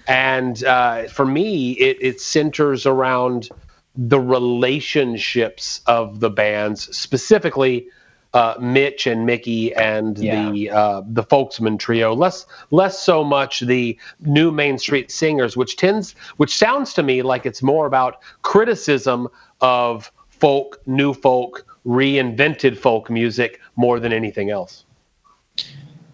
And 0.06 0.62
uh, 0.64 1.04
for 1.08 1.26
me, 1.26 1.72
it, 1.72 1.98
it 2.00 2.20
centers 2.20 2.86
around 2.86 3.48
the 3.96 4.20
relationships 4.20 5.80
of 5.86 6.20
the 6.20 6.30
bands, 6.30 6.94
specifically 6.96 7.88
uh, 8.34 8.54
Mitch 8.60 9.06
and 9.06 9.24
Mickey 9.24 9.74
and 9.74 10.18
Yeah. 10.18 10.50
the 10.50 10.70
uh, 10.70 11.02
the 11.06 11.22
Folksmen 11.22 11.78
trio. 11.78 12.14
Less 12.14 12.44
less 12.70 13.00
so 13.02 13.24
much 13.24 13.60
the 13.60 13.98
new 14.20 14.50
Main 14.50 14.76
Street 14.78 15.10
Singers, 15.10 15.56
which 15.56 15.76
tends 15.76 16.14
which 16.36 16.54
sounds 16.54 16.92
to 16.94 17.02
me 17.02 17.22
like 17.22 17.46
it's 17.46 17.62
more 17.62 17.86
about 17.86 18.16
criticism 18.42 19.28
of 19.62 20.12
folk, 20.28 20.78
new 20.86 21.14
folk, 21.14 21.64
reinvented 21.86 22.76
folk 22.76 23.08
music 23.08 23.58
more 23.76 24.00
than 24.00 24.12
anything 24.12 24.50
else. 24.50 24.84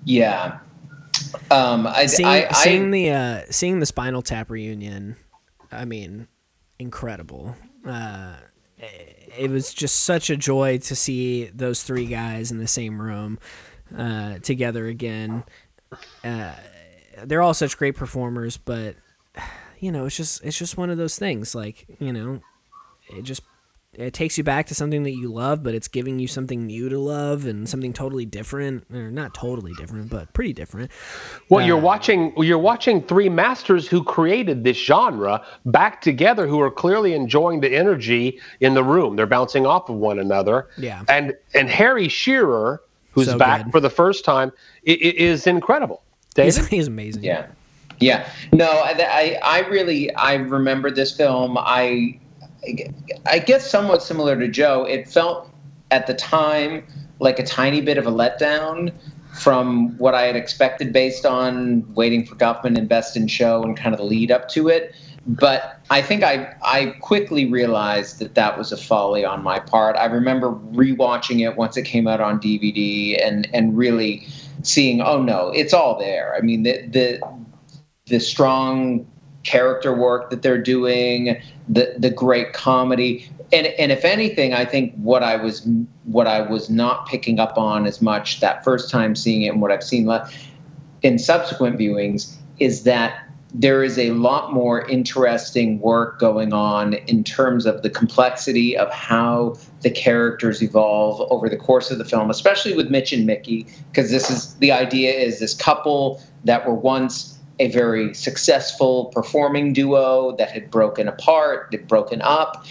Yeah. 0.04 0.58
Um, 1.50 1.86
I, 1.86 2.06
seeing, 2.06 2.28
I, 2.28 2.48
I, 2.48 2.52
seeing 2.52 2.90
the 2.90 3.10
uh, 3.10 3.42
seeing 3.50 3.80
the 3.80 3.86
Spinal 3.86 4.22
Tap 4.22 4.50
reunion, 4.50 5.16
I 5.70 5.84
mean, 5.84 6.28
incredible. 6.78 7.56
Uh, 7.86 8.34
it 8.78 9.50
was 9.50 9.72
just 9.72 10.02
such 10.02 10.30
a 10.30 10.36
joy 10.36 10.78
to 10.78 10.96
see 10.96 11.46
those 11.46 11.82
three 11.82 12.06
guys 12.06 12.50
in 12.50 12.58
the 12.58 12.66
same 12.66 13.00
room 13.00 13.38
uh, 13.96 14.38
together 14.38 14.86
again. 14.86 15.44
Uh, 16.24 16.54
they're 17.24 17.42
all 17.42 17.54
such 17.54 17.78
great 17.78 17.96
performers, 17.96 18.56
but 18.56 18.96
you 19.78 19.92
know, 19.92 20.06
it's 20.06 20.16
just 20.16 20.44
it's 20.44 20.58
just 20.58 20.76
one 20.76 20.90
of 20.90 20.98
those 20.98 21.18
things. 21.18 21.54
Like 21.54 21.86
you 21.98 22.12
know, 22.12 22.40
it 23.08 23.22
just 23.22 23.42
it 23.94 24.14
takes 24.14 24.38
you 24.38 24.44
back 24.44 24.66
to 24.68 24.74
something 24.74 25.02
that 25.02 25.10
you 25.10 25.30
love, 25.30 25.62
but 25.62 25.74
it's 25.74 25.86
giving 25.88 26.18
you 26.18 26.26
something 26.26 26.66
new 26.66 26.88
to 26.88 26.98
love 26.98 27.44
and 27.44 27.68
something 27.68 27.92
totally 27.92 28.24
different, 28.24 28.84
or 28.92 29.10
not 29.10 29.34
totally 29.34 29.72
different, 29.76 30.08
but 30.08 30.32
pretty 30.32 30.54
different. 30.54 30.90
Well, 31.50 31.66
you're 31.66 31.76
uh, 31.78 31.82
watching 31.82 32.32
you're 32.38 32.58
watching 32.58 33.02
three 33.02 33.28
masters 33.28 33.86
who 33.86 34.02
created 34.02 34.64
this 34.64 34.78
genre 34.78 35.44
back 35.66 36.00
together 36.00 36.46
who 36.46 36.58
are 36.60 36.70
clearly 36.70 37.12
enjoying 37.14 37.60
the 37.60 37.74
energy 37.74 38.40
in 38.60 38.72
the 38.74 38.82
room. 38.82 39.16
They're 39.16 39.26
bouncing 39.26 39.66
off 39.66 39.90
of 39.90 39.96
one 39.96 40.18
another. 40.18 40.68
Yeah. 40.78 41.02
And 41.08 41.34
and 41.54 41.68
Harry 41.68 42.08
Shearer, 42.08 42.80
who's 43.10 43.26
So 43.26 43.36
back 43.36 43.64
good. 43.64 43.72
for 43.72 43.80
the 43.80 43.90
first 43.90 44.24
time, 44.24 44.52
i- 44.86 44.90
i- 44.92 45.14
is 45.18 45.46
incredible. 45.46 46.02
He's, 46.34 46.54
David? 46.56 46.70
he's 46.70 46.86
amazing. 46.88 47.24
Yeah, 47.24 47.46
yeah. 48.00 48.26
No, 48.54 48.64
I, 48.70 48.94
I, 48.98 49.38
I 49.44 49.68
really, 49.68 50.14
I 50.14 50.34
remember 50.36 50.90
this 50.90 51.14
film. 51.14 51.58
I, 51.58 52.18
I 53.26 53.38
guess 53.38 53.68
somewhat 53.68 54.02
similar 54.02 54.38
to 54.38 54.48
Joe. 54.48 54.84
It 54.84 55.08
felt 55.08 55.50
at 55.90 56.06
the 56.06 56.14
time 56.14 56.86
like 57.18 57.38
a 57.38 57.44
tiny 57.44 57.80
bit 57.80 57.98
of 57.98 58.06
a 58.06 58.10
letdown 58.10 58.92
from 59.32 59.96
what 59.98 60.14
I 60.14 60.22
had 60.22 60.36
expected 60.36 60.92
based 60.92 61.24
on 61.24 61.92
waiting 61.94 62.26
for 62.26 62.34
Guffman 62.34 62.76
and 62.76 62.88
Best 62.88 63.16
in 63.16 63.26
Show 63.26 63.62
and 63.62 63.76
kind 63.76 63.94
of 63.94 63.98
the 63.98 64.04
lead 64.04 64.30
up 64.30 64.48
to 64.50 64.68
it. 64.68 64.94
But 65.24 65.80
I 65.88 66.02
think 66.02 66.24
I, 66.24 66.54
I 66.62 66.96
quickly 67.00 67.46
realized 67.46 68.18
that 68.18 68.34
that 68.34 68.58
was 68.58 68.72
a 68.72 68.76
folly 68.76 69.24
on 69.24 69.42
my 69.42 69.60
part. 69.60 69.96
I 69.96 70.06
remember 70.06 70.50
rewatching 70.50 71.48
it 71.48 71.56
once 71.56 71.76
it 71.76 71.84
came 71.84 72.08
out 72.08 72.20
on 72.20 72.40
DVD 72.40 73.24
and, 73.24 73.48
and 73.52 73.76
really 73.76 74.26
seeing, 74.62 75.00
oh 75.00 75.22
no, 75.22 75.50
it's 75.50 75.72
all 75.72 75.98
there. 75.98 76.34
I 76.36 76.40
mean, 76.40 76.64
the, 76.64 76.86
the, 76.88 77.20
the 78.06 78.18
strong 78.18 79.06
character 79.44 79.94
work 79.94 80.30
that 80.30 80.42
they're 80.42 80.60
doing, 80.60 81.40
the 81.72 81.94
the 81.98 82.10
great 82.10 82.52
comedy, 82.52 83.28
and 83.52 83.66
and 83.66 83.90
if 83.90 84.04
anything, 84.04 84.52
I 84.52 84.64
think 84.64 84.94
what 84.96 85.22
I 85.22 85.36
was 85.36 85.66
what 86.04 86.26
I 86.26 86.42
was 86.42 86.68
not 86.68 87.06
picking 87.06 87.40
up 87.40 87.56
on 87.56 87.86
as 87.86 88.02
much 88.02 88.40
that 88.40 88.62
first 88.64 88.90
time 88.90 89.14
seeing 89.14 89.42
it, 89.42 89.48
and 89.48 89.62
what 89.62 89.72
I've 89.72 89.84
seen 89.84 90.08
in 91.02 91.18
subsequent 91.18 91.78
viewings 91.78 92.36
is 92.58 92.84
that 92.84 93.26
there 93.54 93.84
is 93.84 93.98
a 93.98 94.10
lot 94.12 94.52
more 94.52 94.88
interesting 94.88 95.78
work 95.80 96.18
going 96.18 96.52
on 96.52 96.94
in 96.94 97.22
terms 97.22 97.66
of 97.66 97.82
the 97.82 97.90
complexity 97.90 98.76
of 98.76 98.90
how 98.90 99.54
the 99.82 99.90
characters 99.90 100.62
evolve 100.62 101.20
over 101.30 101.48
the 101.50 101.56
course 101.56 101.90
of 101.90 101.98
the 101.98 102.04
film, 102.04 102.30
especially 102.30 102.74
with 102.74 102.88
Mitch 102.88 103.12
and 103.12 103.26
Mickey, 103.26 103.66
because 103.90 104.10
this 104.10 104.30
is 104.30 104.54
the 104.54 104.72
idea 104.72 105.12
is 105.12 105.38
this 105.38 105.54
couple 105.54 106.22
that 106.44 106.66
were 106.66 106.74
once 106.74 107.31
a 107.58 107.70
very 107.70 108.14
successful 108.14 109.06
performing 109.06 109.72
duo 109.72 110.34
that 110.36 110.50
had 110.50 110.70
broken 110.70 111.08
apart, 111.08 111.68
had 111.72 111.86
broken 111.86 112.22
up. 112.22 112.66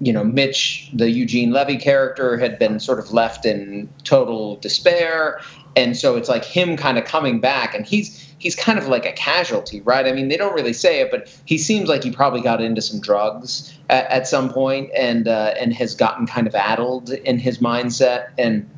You 0.00 0.12
know, 0.12 0.22
Mitch, 0.22 0.90
the 0.94 1.10
Eugene 1.10 1.50
Levy 1.50 1.76
character, 1.76 2.38
had 2.38 2.58
been 2.58 2.78
sort 2.78 3.00
of 3.00 3.12
left 3.12 3.44
in 3.44 3.88
total 4.04 4.56
despair. 4.56 5.40
And 5.74 5.96
so 5.96 6.16
it's 6.16 6.28
like 6.28 6.44
him 6.44 6.76
kind 6.76 6.98
of 6.98 7.04
coming 7.04 7.40
back, 7.40 7.74
and 7.74 7.86
he's 7.86 8.28
he's 8.38 8.54
kind 8.54 8.78
of 8.78 8.88
like 8.88 9.04
a 9.04 9.12
casualty, 9.12 9.80
right? 9.82 10.06
I 10.06 10.12
mean, 10.12 10.28
they 10.28 10.36
don't 10.36 10.54
really 10.54 10.72
say 10.72 11.00
it, 11.00 11.10
but 11.10 11.28
he 11.44 11.58
seems 11.58 11.88
like 11.88 12.02
he 12.02 12.10
probably 12.10 12.40
got 12.40 12.60
into 12.60 12.80
some 12.80 13.00
drugs 13.00 13.76
at, 13.88 14.06
at 14.06 14.26
some 14.26 14.50
point, 14.50 14.90
and 14.96 15.28
uh, 15.28 15.54
and 15.58 15.72
has 15.74 15.94
gotten 15.94 16.26
kind 16.26 16.46
of 16.46 16.54
addled 16.54 17.10
in 17.10 17.38
his 17.38 17.58
mindset, 17.58 18.30
and 18.38 18.68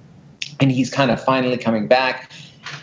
and 0.58 0.70
he's 0.70 0.90
kind 0.90 1.10
of 1.10 1.22
finally 1.22 1.56
coming 1.56 1.86
back. 1.86 2.30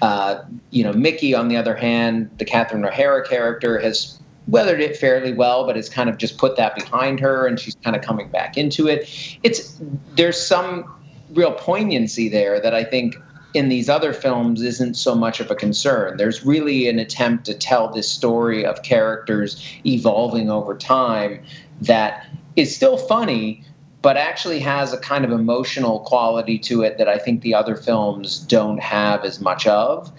Uh, 0.02 0.44
you 0.70 0.84
know, 0.84 0.94
Mickey, 0.94 1.34
on 1.34 1.48
the 1.48 1.58
other 1.58 1.76
hand, 1.76 2.30
the 2.38 2.46
Catherine 2.46 2.86
O'Hara 2.86 3.28
character 3.28 3.80
has 3.80 4.20
weathered 4.48 4.80
it 4.80 4.96
fairly 4.96 5.34
well, 5.34 5.66
but 5.66 5.76
has 5.76 5.90
kind 5.90 6.10
of 6.10 6.18
just 6.18 6.38
put 6.38 6.56
that 6.58 6.76
behind 6.76 7.20
her, 7.20 7.46
and 7.46 7.60
she's 7.60 7.76
kind 7.84 7.96
of 7.96 8.02
coming 8.02 8.30
back 8.30 8.58
into 8.58 8.88
it. 8.88 9.10
It's 9.44 9.80
there's 10.16 10.42
some 10.42 10.94
real 11.32 11.52
poignancy 11.52 12.30
there 12.30 12.60
that 12.62 12.74
I 12.74 12.84
think 12.84 13.16
in 13.54 13.70
these 13.70 13.90
other 13.90 14.14
films 14.14 14.62
isn't 14.62 14.96
so 14.96 15.16
much 15.16 15.40
of 15.40 15.50
a 15.50 15.56
concern. 15.56 16.18
There's 16.18 16.46
really 16.46 16.88
an 16.88 17.00
attempt 17.00 17.46
to 17.46 17.54
tell 17.54 17.92
this 17.92 18.10
story 18.10 18.66
of 18.66 18.84
characters 18.84 19.62
evolving 19.86 20.50
over 20.50 20.78
time 20.78 21.44
that 21.82 22.28
is 22.56 22.76
still 22.76 22.98
funny, 22.98 23.64
but 24.02 24.18
actually 24.18 24.60
has 24.60 24.94
a 24.94 24.98
kind 24.98 25.26
of 25.26 25.32
emotional 25.32 26.02
quality 26.02 26.60
to 26.60 26.84
it 26.84 26.98
that 26.98 27.08
I 27.08 27.18
think 27.18 27.42
the 27.42 27.54
other 27.54 27.76
films 27.76 28.40
don't 28.40 28.80
have 28.80 29.26
as 29.26 29.42
much 29.42 29.66
of. 29.68 30.12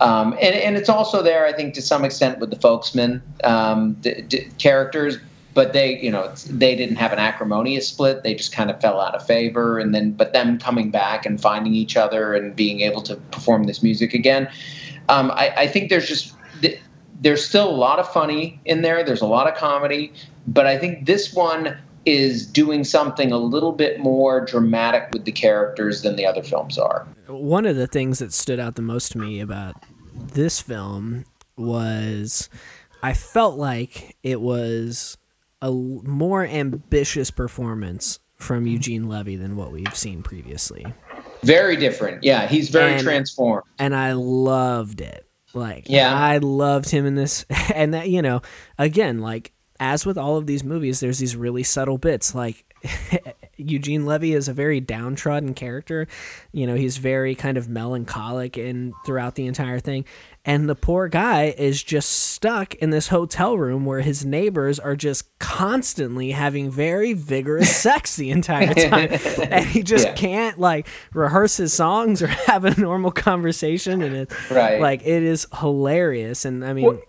Um, 0.00 0.32
and, 0.34 0.54
and 0.54 0.76
it's 0.76 0.88
also 0.88 1.22
there, 1.22 1.46
I 1.46 1.52
think, 1.52 1.74
to 1.74 1.82
some 1.82 2.04
extent 2.04 2.40
with 2.40 2.50
the 2.50 2.56
folksmen 2.56 3.22
um, 3.44 3.94
d- 4.00 4.22
d- 4.22 4.48
characters, 4.58 5.16
but 5.54 5.72
they, 5.72 6.00
you 6.00 6.10
know, 6.10 6.32
they 6.50 6.74
didn't 6.74 6.96
have 6.96 7.12
an 7.12 7.18
acrimonious 7.18 7.86
split. 7.86 8.22
They 8.22 8.34
just 8.34 8.52
kind 8.52 8.70
of 8.70 8.80
fell 8.80 9.00
out 9.00 9.14
of 9.14 9.24
favor, 9.24 9.78
and 9.78 9.94
then, 9.94 10.12
but 10.12 10.32
them 10.32 10.58
coming 10.58 10.90
back 10.90 11.24
and 11.24 11.40
finding 11.40 11.74
each 11.74 11.96
other 11.96 12.34
and 12.34 12.56
being 12.56 12.80
able 12.80 13.02
to 13.02 13.16
perform 13.16 13.64
this 13.64 13.82
music 13.82 14.12
again. 14.12 14.48
Um, 15.08 15.30
I, 15.30 15.52
I 15.56 15.66
think 15.68 15.88
there's 15.88 16.08
just 16.08 16.34
th- 16.62 16.80
there's 17.20 17.44
still 17.44 17.68
a 17.68 17.76
lot 17.76 17.98
of 17.98 18.12
funny 18.12 18.60
in 18.64 18.82
there. 18.82 19.04
There's 19.04 19.20
a 19.20 19.26
lot 19.26 19.46
of 19.46 19.54
comedy, 19.54 20.12
but 20.46 20.66
I 20.66 20.78
think 20.78 21.06
this 21.06 21.32
one 21.32 21.76
is 22.04 22.46
doing 22.46 22.84
something 22.84 23.30
a 23.32 23.38
little 23.38 23.72
bit 23.72 24.00
more 24.00 24.44
dramatic 24.44 25.08
with 25.12 25.24
the 25.24 25.32
characters 25.32 26.02
than 26.02 26.16
the 26.16 26.26
other 26.26 26.42
films 26.42 26.78
are. 26.78 27.06
one 27.28 27.64
of 27.66 27.76
the 27.76 27.86
things 27.86 28.18
that 28.18 28.32
stood 28.32 28.58
out 28.60 28.74
the 28.74 28.82
most 28.82 29.12
to 29.12 29.18
me 29.18 29.40
about 29.40 29.74
this 30.34 30.60
film 30.60 31.24
was 31.56 32.48
I 33.02 33.12
felt 33.14 33.56
like 33.56 34.16
it 34.22 34.40
was 34.40 35.16
a 35.60 35.70
more 35.70 36.44
ambitious 36.44 37.30
performance 37.30 38.18
from 38.36 38.66
Eugene 38.66 39.08
Levy 39.08 39.36
than 39.36 39.54
what 39.56 39.70
we've 39.70 39.96
seen 39.96 40.22
previously. 40.22 40.84
Very 41.44 41.76
different. 41.76 42.24
Yeah, 42.24 42.46
he's 42.48 42.68
very 42.70 42.94
And- 42.94 43.02
transformed. 43.02 43.64
And 43.78 43.94
I 43.94 44.12
loved 44.14 45.00
it. 45.00 45.26
Like 45.54 45.84
Yeah. 45.88 46.12
I 46.12 46.38
loved 46.38 46.88
him 46.90 47.06
in 47.06 47.14
this 47.14 47.44
and 47.74 47.94
that 47.94 48.08
you 48.08 48.22
know, 48.22 48.42
again, 48.78 49.20
like 49.20 49.52
as 49.82 50.06
with 50.06 50.16
all 50.16 50.36
of 50.36 50.46
these 50.46 50.62
movies, 50.62 51.00
there's 51.00 51.18
these 51.18 51.34
really 51.34 51.64
subtle 51.64 51.98
bits 51.98 52.34
like 52.36 52.64
Eugene 53.56 54.06
Levy 54.06 54.32
is 54.32 54.48
a 54.48 54.52
very 54.52 54.80
downtrodden 54.80 55.54
character. 55.54 56.06
You 56.52 56.66
know, 56.66 56.74
he's 56.74 56.96
very 56.98 57.34
kind 57.34 57.56
of 57.56 57.68
melancholic 57.68 58.56
and 58.56 58.92
throughout 59.04 59.34
the 59.34 59.46
entire 59.46 59.78
thing. 59.80 60.04
And 60.44 60.68
the 60.68 60.74
poor 60.74 61.06
guy 61.08 61.54
is 61.56 61.82
just 61.82 62.08
stuck 62.10 62.74
in 62.76 62.90
this 62.90 63.08
hotel 63.08 63.56
room 63.56 63.84
where 63.84 64.00
his 64.00 64.24
neighbors 64.24 64.80
are 64.80 64.96
just 64.96 65.36
constantly 65.38 66.32
having 66.32 66.70
very 66.70 67.12
vigorous 67.12 67.74
sex 67.86 68.16
the 68.16 68.30
entire 68.30 68.74
time. 68.74 69.10
And 69.52 69.64
he 69.66 69.82
just 69.82 70.06
Yeah. 70.06 70.14
can't 70.14 70.58
like 70.58 70.88
rehearse 71.14 71.56
his 71.58 71.72
songs 71.72 72.22
or 72.22 72.26
have 72.28 72.64
a 72.64 72.80
normal 72.80 73.10
conversation. 73.12 74.02
And 74.02 74.16
it's 74.16 74.50
Right. 74.50 74.80
like 74.80 75.02
it 75.02 75.22
is 75.22 75.46
hilarious. 75.60 76.44
And 76.44 76.64
I 76.64 76.72
mean, 76.72 77.00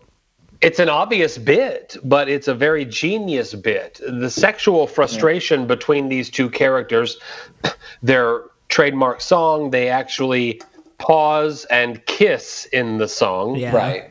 It's 0.63 0.79
an 0.79 0.89
obvious 0.89 1.37
bit, 1.37 1.97
but 2.03 2.29
it's 2.29 2.47
a 2.47 2.53
very 2.55 2.85
genius 2.85 3.53
bit. 3.53 3.99
The 4.07 4.29
sexual 4.29 4.87
frustration 4.87 5.67
between 5.67 6.07
these 6.09 6.29
two 6.29 6.49
characters, 6.49 7.17
their 8.01 8.43
trademark 8.69 9.19
song, 9.21 9.71
they 9.71 9.89
actually 9.89 10.61
pause 10.99 11.65
and 11.65 12.03
kiss 12.05 12.65
in 12.71 12.97
the 12.97 13.07
song. 13.09 13.55
yeah. 13.57 13.75
Right. 13.75 14.09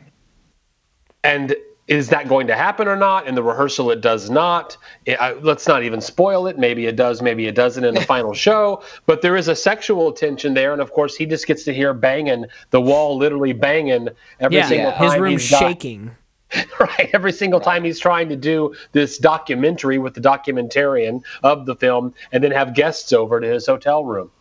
And 1.23 1.55
is 1.87 2.09
that 2.09 2.27
going 2.29 2.47
to 2.47 2.55
happen 2.55 2.87
or 2.87 2.95
not? 2.95 3.27
In 3.27 3.35
the 3.35 3.43
rehearsal, 3.43 3.89
it 3.91 3.99
does 4.01 4.29
not. 4.29 4.77
I- 5.07 5.15
I- 5.15 5.33
let's 5.33 5.67
not 5.67 5.83
even 5.83 6.01
spoil 6.01 6.47
it. 6.47 6.57
Maybe 6.57 6.85
it 6.85 6.95
does, 6.95 7.21
maybe 7.21 7.45
it 7.47 7.55
doesn't 7.55 7.83
in 7.83 7.93
the 7.95 8.01
final 8.15 8.33
show. 8.33 8.83
But 9.05 9.21
there 9.21 9.35
is 9.35 9.47
a 9.47 9.55
sexual 9.55 10.11
tension 10.13 10.53
there, 10.53 10.71
and 10.71 10.81
of 10.81 10.91
course, 10.91 11.15
he 11.15 11.25
just 11.25 11.47
gets 11.47 11.63
to 11.65 11.73
hear 11.73 11.93
banging, 11.93 12.45
the 12.69 12.79
wall 12.79 13.17
literally 13.17 13.53
banging 13.53 14.09
every 14.39 14.57
Yeah, 14.57 14.67
single 14.67 14.91
time. 14.91 15.03
his 15.11 15.17
room's 15.19 15.41
he's 15.41 15.51
got- 15.51 15.59
shaking. 15.59 16.11
right 16.79 17.09
every 17.13 17.31
single 17.31 17.59
time 17.59 17.83
he's 17.83 17.99
trying 17.99 18.29
to 18.29 18.35
do 18.35 18.73
this 18.91 19.17
documentary 19.17 19.97
with 19.97 20.13
the 20.13 20.21
documentarian 20.21 21.21
of 21.43 21.65
the 21.65 21.75
film 21.75 22.13
and 22.31 22.43
then 22.43 22.51
have 22.51 22.73
guests 22.73 23.13
over 23.13 23.39
to 23.39 23.47
his 23.47 23.65
hotel 23.65 24.03
room 24.05 24.31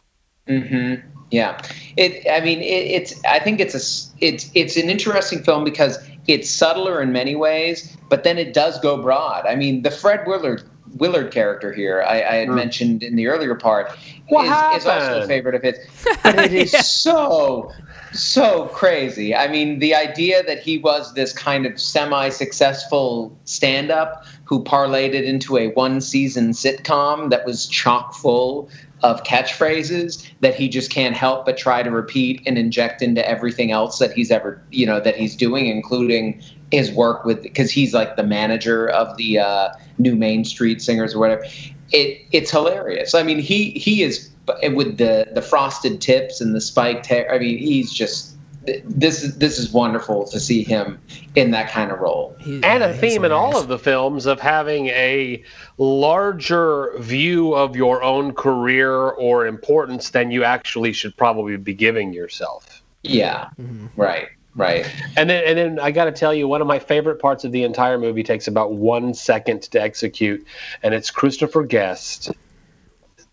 Mm-hmm. 0.48 1.08
Yeah, 1.30 1.62
it. 1.96 2.26
I 2.30 2.44
mean, 2.44 2.60
it, 2.60 2.64
it's. 2.64 3.24
I 3.24 3.38
think 3.38 3.60
it's 3.60 3.74
a. 3.74 4.24
It's 4.24 4.50
it's 4.54 4.76
an 4.76 4.90
interesting 4.90 5.42
film 5.42 5.64
because 5.64 5.98
it's 6.26 6.50
subtler 6.50 7.00
in 7.00 7.12
many 7.12 7.36
ways, 7.36 7.96
but 8.08 8.24
then 8.24 8.38
it 8.38 8.52
does 8.52 8.78
go 8.80 9.00
broad. 9.00 9.46
I 9.46 9.54
mean, 9.54 9.82
the 9.82 9.90
Fred 9.90 10.26
Willard 10.26 10.62
Willard 10.96 11.32
character 11.32 11.72
here, 11.72 12.04
I, 12.06 12.16
I 12.16 12.34
had 12.34 12.48
mm. 12.48 12.54
mentioned 12.54 13.02
in 13.02 13.16
the 13.16 13.28
earlier 13.28 13.54
part, 13.54 13.92
is, 13.92 14.76
is, 14.76 14.86
also 14.86 15.22
a 15.22 15.26
favorite 15.26 15.54
of 15.54 15.62
his. 15.62 15.78
But 16.22 16.38
it 16.38 16.52
is 16.52 16.72
yeah. 16.72 16.82
so 16.82 17.72
so 18.12 18.66
crazy. 18.68 19.34
I 19.34 19.48
mean, 19.48 19.78
the 19.78 19.94
idea 19.94 20.42
that 20.42 20.60
he 20.60 20.78
was 20.78 21.14
this 21.14 21.32
kind 21.32 21.66
of 21.66 21.80
semi-successful 21.80 23.36
stand-up 23.44 24.24
who 24.44 24.62
parlayed 24.62 25.14
it 25.14 25.24
into 25.24 25.56
a 25.56 25.68
one-season 25.68 26.50
sitcom 26.50 27.30
that 27.30 27.46
was 27.46 27.66
chock 27.66 28.14
full 28.14 28.68
of 29.02 29.24
catchphrases 29.24 30.30
that 30.40 30.54
he 30.54 30.68
just 30.68 30.90
can't 30.90 31.16
help 31.16 31.44
but 31.44 31.56
try 31.56 31.82
to 31.82 31.90
repeat 31.90 32.40
and 32.46 32.56
inject 32.56 33.02
into 33.02 33.26
everything 33.28 33.72
else 33.72 33.98
that 33.98 34.12
he's 34.12 34.30
ever, 34.30 34.62
you 34.70 34.86
know, 34.86 35.00
that 35.00 35.16
he's 35.16 35.34
doing, 35.34 35.66
including 35.66 36.40
his 36.70 36.90
work 36.92 37.24
with 37.24 37.42
because 37.42 37.70
he's 37.70 37.92
like 37.92 38.16
the 38.16 38.22
manager 38.22 38.88
of 38.88 39.16
the 39.16 39.38
uh, 39.38 39.70
new 39.98 40.14
Main 40.14 40.44
Street 40.44 40.80
Singers 40.80 41.14
or 41.14 41.18
whatever. 41.18 41.44
It 41.90 42.24
it's 42.30 42.50
hilarious. 42.50 43.14
I 43.14 43.22
mean, 43.22 43.38
he 43.38 43.70
he 43.72 44.02
is 44.02 44.31
with 44.46 44.98
the 44.98 45.28
the 45.32 45.42
frosted 45.42 46.00
tips 46.00 46.40
and 46.40 46.54
the 46.54 46.60
spiked 46.60 47.06
hair. 47.06 47.32
I 47.32 47.38
mean, 47.38 47.58
he's 47.58 47.92
just 47.92 48.36
this 48.84 49.22
is 49.22 49.38
this 49.38 49.58
is 49.58 49.72
wonderful 49.72 50.24
to 50.28 50.38
see 50.38 50.62
him 50.62 51.00
in 51.34 51.50
that 51.50 51.70
kind 51.70 51.90
of 51.90 51.98
role. 51.98 52.36
He, 52.40 52.62
and 52.62 52.82
a 52.82 52.94
theme 52.94 53.24
in 53.24 53.32
all 53.32 53.56
of 53.56 53.68
the 53.68 53.78
films 53.78 54.26
of 54.26 54.40
having 54.40 54.86
a 54.88 55.42
larger 55.78 56.92
view 56.98 57.54
of 57.54 57.74
your 57.74 58.02
own 58.02 58.34
career 58.34 58.92
or 58.92 59.46
importance 59.46 60.10
than 60.10 60.30
you 60.30 60.44
actually 60.44 60.92
should 60.92 61.16
probably 61.16 61.56
be 61.56 61.74
giving 61.74 62.12
yourself. 62.12 62.82
Yeah. 63.02 63.48
Mm-hmm. 63.60 63.86
Right. 64.00 64.28
Right. 64.54 64.86
And 65.16 65.30
then 65.30 65.44
and 65.44 65.58
then 65.58 65.78
I 65.78 65.90
got 65.90 66.04
to 66.04 66.12
tell 66.12 66.34
you 66.34 66.46
one 66.46 66.60
of 66.60 66.66
my 66.66 66.78
favorite 66.78 67.20
parts 67.20 67.44
of 67.44 67.52
the 67.52 67.64
entire 67.64 67.98
movie 67.98 68.22
takes 68.22 68.48
about 68.48 68.74
1 68.74 69.14
second 69.14 69.62
to 69.62 69.80
execute 69.80 70.46
and 70.82 70.92
it's 70.92 71.10
Christopher 71.10 71.64
Guest 71.64 72.30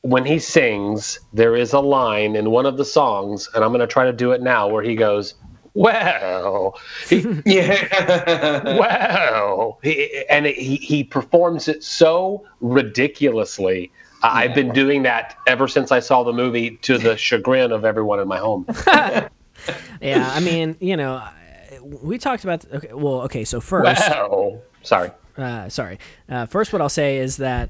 when 0.02 0.26
he 0.26 0.40
sings, 0.40 1.20
there 1.34 1.56
is 1.56 1.74
a 1.74 1.80
line 1.80 2.36
in 2.36 2.52
one 2.52 2.66
of 2.66 2.78
the 2.78 2.86
songs, 2.86 3.50
and 3.54 3.64
I'm 3.64 3.72
going 3.72 3.82
to 3.82 3.88
try 3.88 4.06
to 4.06 4.14
do 4.14 4.32
it 4.32 4.42
now, 4.42 4.68
where 4.68 4.84
he 4.84 4.96
goes, 4.96 5.34
"Well, 5.74 6.80
he, 7.08 7.26
yeah, 7.46 8.78
well," 8.78 9.80
he, 9.84 10.26
and 10.30 10.48
it, 10.48 10.56
he 10.56 10.78
he 10.78 11.04
performs 11.04 11.68
it 11.68 11.84
so 11.84 12.46
ridiculously. 12.62 13.92
Yeah. 14.24 14.30
I've 14.32 14.56
been 14.56 14.74
doing 14.74 15.04
that 15.04 15.38
ever 15.48 15.68
since 15.68 15.92
I 15.92 16.00
saw 16.00 16.24
the 16.24 16.34
movie, 16.34 16.72
to 16.78 16.98
the 16.98 17.16
chagrin 17.18 17.72
of 17.72 17.86
everyone 17.86 18.20
in 18.20 18.28
my 18.28 18.38
home. 18.38 18.66
yeah, 20.02 20.30
I 20.34 20.40
mean, 20.42 20.76
you 20.80 20.98
know, 20.98 21.24
we 21.82 22.18
talked 22.18 22.44
about. 22.44 22.66
Okay, 22.72 22.94
well, 22.94 23.22
okay, 23.24 23.44
so 23.44 23.60
first, 23.60 24.02
sorry. 24.84 25.12
Uh, 25.38 25.70
sorry. 25.70 26.00
Uh, 26.28 26.46
first, 26.46 26.74
what 26.74 26.82
I'll 26.82 26.90
say 26.90 27.18
is 27.18 27.38
that 27.38 27.70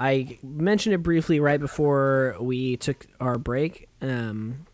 I 0.00 0.38
mentioned 0.42 0.94
it 0.94 1.02
briefly 1.02 1.40
right 1.40 1.60
before 1.60 2.34
we 2.40 2.78
took 2.78 3.06
our 3.20 3.36
break, 3.36 3.86
um, 4.00 4.66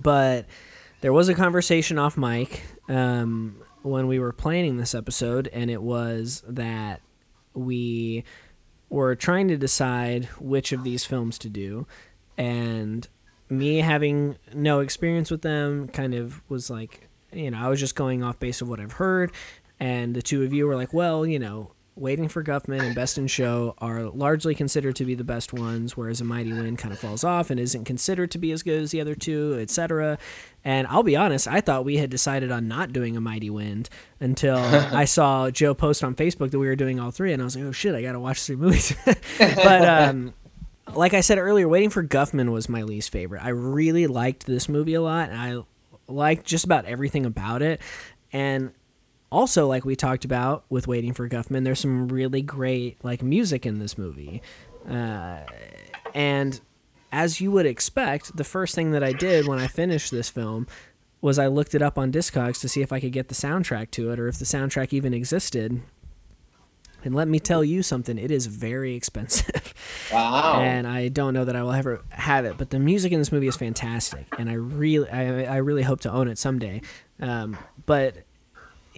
but 0.00 0.46
there 1.02 1.12
was 1.12 1.28
a 1.28 1.34
conversation 1.34 1.98
off 1.98 2.16
mic 2.16 2.62
um, 2.88 3.60
when 3.82 4.06
we 4.06 4.18
were 4.18 4.32
planning 4.32 4.78
this 4.78 4.94
episode, 4.94 5.50
and 5.52 5.70
it 5.70 5.82
was 5.82 6.42
that 6.48 7.02
we 7.52 8.24
were 8.88 9.14
trying 9.14 9.46
to 9.48 9.58
decide 9.58 10.24
which 10.40 10.72
of 10.72 10.84
these 10.84 11.04
films 11.04 11.36
to 11.40 11.50
do, 11.50 11.86
and 12.38 13.08
me 13.50 13.76
having 13.76 14.38
no 14.54 14.80
experience 14.80 15.30
with 15.30 15.42
them 15.42 15.86
kind 15.86 16.14
of 16.14 16.40
was 16.48 16.70
like, 16.70 17.08
you 17.30 17.50
know, 17.50 17.58
I 17.58 17.68
was 17.68 17.78
just 17.78 17.94
going 17.94 18.22
off 18.22 18.38
base 18.38 18.62
of 18.62 18.70
what 18.70 18.80
I've 18.80 18.92
heard, 18.92 19.32
and 19.78 20.16
the 20.16 20.22
two 20.22 20.44
of 20.44 20.54
you 20.54 20.66
were 20.66 20.76
like, 20.76 20.94
well, 20.94 21.26
you 21.26 21.38
know, 21.38 21.72
Waiting 21.98 22.28
for 22.28 22.44
Guffman 22.44 22.80
and 22.80 22.94
Best 22.94 23.18
in 23.18 23.26
Show 23.26 23.74
are 23.78 24.04
largely 24.04 24.54
considered 24.54 24.94
to 24.96 25.04
be 25.04 25.14
the 25.14 25.24
best 25.24 25.52
ones, 25.52 25.96
whereas 25.96 26.20
A 26.20 26.24
Mighty 26.24 26.52
Wind 26.52 26.78
kind 26.78 26.92
of 26.92 27.00
falls 27.00 27.24
off 27.24 27.50
and 27.50 27.58
isn't 27.58 27.84
considered 27.84 28.30
to 28.30 28.38
be 28.38 28.52
as 28.52 28.62
good 28.62 28.80
as 28.80 28.92
the 28.92 29.00
other 29.00 29.14
two, 29.14 29.58
etc. 29.60 30.16
And 30.64 30.86
I'll 30.86 31.02
be 31.02 31.16
honest, 31.16 31.48
I 31.48 31.60
thought 31.60 31.84
we 31.84 31.96
had 31.96 32.08
decided 32.08 32.52
on 32.52 32.68
not 32.68 32.92
doing 32.92 33.16
A 33.16 33.20
Mighty 33.20 33.50
Wind 33.50 33.88
until 34.20 34.56
I 34.58 35.06
saw 35.06 35.50
Joe 35.50 35.74
post 35.74 36.04
on 36.04 36.14
Facebook 36.14 36.52
that 36.52 36.58
we 36.58 36.68
were 36.68 36.76
doing 36.76 37.00
all 37.00 37.10
three, 37.10 37.32
and 37.32 37.42
I 37.42 37.44
was 37.44 37.56
like, 37.56 37.64
oh 37.64 37.72
shit, 37.72 37.94
I 37.94 38.02
gotta 38.02 38.20
watch 38.20 38.42
three 38.42 38.56
movies. 38.56 38.94
but 39.38 39.88
um, 39.88 40.34
like 40.94 41.14
I 41.14 41.20
said 41.20 41.38
earlier, 41.38 41.68
Waiting 41.68 41.90
for 41.90 42.04
Guffman 42.04 42.52
was 42.52 42.68
my 42.68 42.82
least 42.82 43.10
favorite. 43.10 43.44
I 43.44 43.48
really 43.48 44.06
liked 44.06 44.46
this 44.46 44.68
movie 44.68 44.94
a 44.94 45.02
lot, 45.02 45.30
and 45.30 45.38
I 45.38 45.62
liked 46.06 46.46
just 46.46 46.64
about 46.64 46.84
everything 46.84 47.26
about 47.26 47.62
it. 47.62 47.80
And 48.32 48.72
also 49.30 49.66
like 49.66 49.84
we 49.84 49.96
talked 49.96 50.24
about 50.24 50.64
with 50.68 50.86
waiting 50.86 51.12
for 51.12 51.28
guffman 51.28 51.64
there's 51.64 51.80
some 51.80 52.08
really 52.08 52.42
great 52.42 53.02
like 53.04 53.22
music 53.22 53.66
in 53.66 53.78
this 53.78 53.98
movie 53.98 54.42
uh, 54.88 55.38
and 56.14 56.60
as 57.12 57.40
you 57.40 57.50
would 57.50 57.66
expect 57.66 58.36
the 58.36 58.44
first 58.44 58.74
thing 58.74 58.92
that 58.92 59.02
i 59.02 59.12
did 59.12 59.46
when 59.46 59.58
i 59.58 59.66
finished 59.66 60.10
this 60.10 60.28
film 60.28 60.66
was 61.20 61.38
i 61.38 61.46
looked 61.46 61.74
it 61.74 61.82
up 61.82 61.98
on 61.98 62.12
discogs 62.12 62.60
to 62.60 62.68
see 62.68 62.80
if 62.82 62.92
i 62.92 63.00
could 63.00 63.12
get 63.12 63.28
the 63.28 63.34
soundtrack 63.34 63.90
to 63.90 64.10
it 64.10 64.18
or 64.18 64.28
if 64.28 64.38
the 64.38 64.44
soundtrack 64.44 64.92
even 64.92 65.12
existed 65.12 65.82
and 67.04 67.14
let 67.14 67.28
me 67.28 67.38
tell 67.38 67.62
you 67.62 67.82
something, 67.82 68.18
it 68.18 68.30
is 68.30 68.46
very 68.46 68.94
expensive. 68.96 69.74
Wow. 70.12 70.60
and 70.60 70.86
I 70.86 71.08
don't 71.08 71.34
know 71.34 71.44
that 71.44 71.54
I 71.54 71.62
will 71.62 71.72
ever 71.72 72.02
have 72.10 72.44
it, 72.44 72.56
but 72.58 72.70
the 72.70 72.78
music 72.78 73.12
in 73.12 73.18
this 73.18 73.30
movie 73.30 73.46
is 73.46 73.56
fantastic, 73.56 74.26
and 74.38 74.50
I 74.50 74.54
really, 74.54 75.08
I, 75.08 75.44
I 75.44 75.56
really 75.58 75.82
hope 75.82 76.00
to 76.00 76.10
own 76.10 76.28
it 76.28 76.38
someday. 76.38 76.82
Um, 77.20 77.56
but 77.86 78.16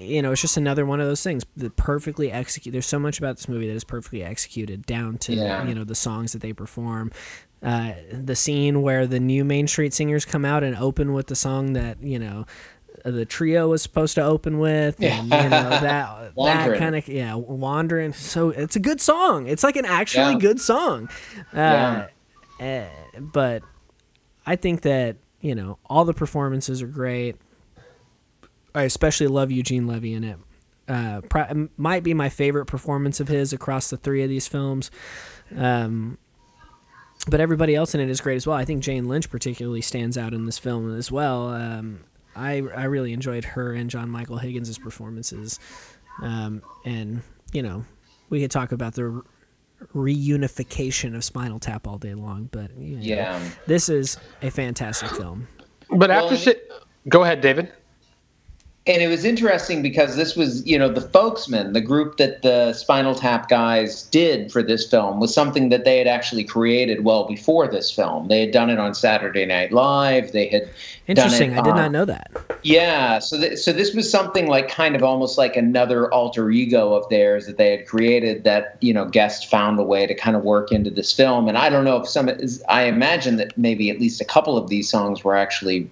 you 0.01 0.23
know, 0.23 0.33
it's 0.33 0.41
just 0.41 0.57
another 0.57 0.87
one 0.87 1.01
of 1.01 1.07
those 1.07 1.23
things 1.23 1.45
that 1.57 1.77
perfectly 1.77 2.33
execute. 2.33 2.73
There's 2.73 2.87
so 2.87 2.99
much 2.99 3.19
about 3.19 3.37
this 3.37 3.49
movie 3.49 3.69
that 3.69 3.75
is 3.75 3.85
perfectly 3.85 4.25
executed 4.25 4.87
down 4.87 5.19
to 5.19 5.35
yeah. 5.35 5.65
you 5.65 5.75
know 5.75 5.85
the 5.85 5.95
songs 5.95 6.33
that 6.33 6.41
they 6.41 6.53
perform. 6.53 7.13
Uh, 7.63 7.93
the 8.11 8.35
scene 8.35 8.81
where 8.81 9.07
the 9.07 9.21
new 9.21 9.45
Main 9.45 9.67
Street 9.67 9.93
Singers 9.93 10.25
come 10.25 10.47
out 10.47 10.65
and 10.65 10.75
open 10.77 11.13
with 11.13 11.27
the 11.27 11.37
song 11.37 11.75
that 11.75 12.03
you 12.03 12.19
know 12.19 12.47
the 13.05 13.25
trio 13.25 13.69
was 13.69 13.83
supposed 13.83 14.15
to 14.15 14.23
open 14.23 14.59
with, 14.59 15.03
and 15.03 15.25
you 15.25 15.31
know 15.31 15.71
that 15.71 16.35
that 16.37 16.79
kind 16.79 16.97
of 16.97 17.07
yeah, 17.09 17.35
wandering. 17.35 18.13
So 18.13 18.51
it's 18.51 18.77
a 18.77 18.81
good 18.81 19.01
song. 19.01 19.47
It's 19.47 19.63
like 19.63 19.77
an 19.77 19.85
actually 19.85 20.35
yeah. 20.35 20.39
good 20.39 20.61
song. 20.61 21.09
Uh, 21.55 22.07
yeah. 22.59 22.89
uh, 23.17 23.21
but 23.21 23.63
I 24.47 24.57
think 24.57 24.83
that 24.83 25.17
you 25.41 25.55
know 25.55 25.79
all 25.87 26.05
the 26.05 26.15
performances 26.15 26.83
are 26.83 26.87
great. 26.87 27.37
I 28.75 28.83
especially 28.83 29.27
love 29.27 29.51
Eugene 29.51 29.87
Levy 29.87 30.15
in 30.15 30.25
it. 30.25 30.39
Uh, 30.89 31.21
might 31.77 32.03
be 32.03 32.15
my 32.15 32.29
favorite 32.29 32.67
performance 32.67 33.21
of 33.21 33.29
his 33.29 33.53
across 33.53 33.91
the 33.91 33.97
three 33.97 34.25
of 34.25 34.29
these 34.29 34.49
films. 34.49 34.91
Um, 35.57 36.19
but 37.29 37.41
everybody 37.41 37.77
else 37.77 37.95
in 37.95 38.01
it 38.01 38.11
is 38.11 38.21
great 38.21 38.37
as 38.37 38.47
well. 38.47 38.57
I 38.57 38.65
think 38.65 38.83
Jane 38.83 39.07
Lynch 39.07 39.31
particularly 39.31 39.83
stands 39.83 40.19
out 40.19 40.35
in 40.35 40.47
this 40.47 40.59
film 40.59 40.97
as 40.97 41.13
well. 41.13 41.49
Um, 41.49 42.01
I 42.35 42.63
I 42.75 42.85
really 42.85 43.13
enjoyed 43.13 43.45
her 43.45 43.73
and 43.73 43.89
John 43.89 44.11
Michael 44.11 44.39
Higgins' 44.39 44.79
performances, 44.79 45.61
um, 46.23 46.63
and 46.85 47.23
you 47.53 47.63
know 47.63 47.85
we 48.31 48.41
could 48.41 48.51
talk 48.51 48.73
about 48.73 48.95
the 48.95 49.23
reunification 49.95 51.15
of 51.15 51.25
Spinal 51.25 51.59
Tap 51.59 51.87
all 51.87 51.99
day 51.99 52.15
long, 52.15 52.49
but 52.51 52.77
you 52.77 52.97
know, 52.97 53.03
yeah, 53.03 53.41
this 53.67 53.89
is 53.89 54.17
a 54.43 54.51
fantastic 54.51 55.11
film. 55.11 55.47
But 55.91 56.11
after, 56.11 56.53
well, 56.53 56.79
go 57.09 57.23
ahead, 57.23 57.41
David 57.41 57.73
and 58.91 59.03
it 59.03 59.07
was 59.07 59.25
interesting 59.25 59.83
because 59.83 60.17
this 60.17 60.35
was, 60.35 60.67
you 60.67 60.77
know, 60.77 60.89
the 60.89 61.01
Folksmen, 61.01 61.75
the 61.75 61.81
group 61.81 62.17
that 62.17 62.43
the 62.43 62.73
Spinal 62.73 63.15
Tap 63.15 63.49
guys 63.49 64.03
did 64.05 64.51
for 64.51 64.65
this 64.65 64.89
film, 64.91 65.21
was 65.21 65.33
something 65.33 65.69
that 65.69 65.85
they 65.85 65.99
had 65.99 66.09
actually 66.09 66.43
created 66.43 67.05
well 67.05 67.25
before 67.25 67.69
this 67.69 67.91
film. 67.91 68.27
They 68.27 68.41
had 68.41 68.51
done 68.51 68.69
it 68.69 68.81
on 68.81 68.95
Saturday 68.95 69.47
Night 69.47 69.73
Live. 69.73 70.33
They 70.33 70.49
had 70.49 70.69
interesting. 71.07 71.53
It, 71.53 71.59
I 71.59 71.63
did 71.63 71.77
not 71.77 71.93
know 71.93 72.05
that. 72.05 72.33
Yeah, 72.65 73.21
so 73.21 73.39
th- 73.39 73.59
so 73.59 73.73
this 73.73 73.95
was 73.95 74.11
something 74.11 74.49
like 74.49 74.69
kind 74.69 74.97
of 74.97 75.05
almost 75.05 75.39
like 75.39 75.57
another 75.57 76.13
alter 76.13 76.51
ego 76.51 76.93
of 76.95 77.09
theirs 77.11 77.47
that 77.47 77.59
they 77.59 77.71
had 77.71 77.87
created. 77.87 78.43
That 78.43 78.77
you 78.81 78.93
know, 78.93 79.05
Guest 79.05 79.47
found 79.47 79.79
a 79.79 79.85
way 79.85 80.05
to 80.07 80.15
kind 80.17 80.37
of 80.37 80.43
work 80.43 80.73
into 80.73 80.91
this 80.91 81.13
film. 81.13 81.47
And 81.47 81.57
I 81.57 81.69
don't 81.69 81.85
know 81.85 81.97
if 81.97 82.09
some. 82.09 82.29
I 82.69 82.85
imagine 82.85 83.37
that 83.37 83.57
maybe 83.57 83.89
at 83.89 84.01
least 84.01 84.21
a 84.21 84.25
couple 84.25 84.57
of 84.57 84.69
these 84.69 84.91
songs 84.91 85.23
were 85.23 85.37
actually 85.37 85.89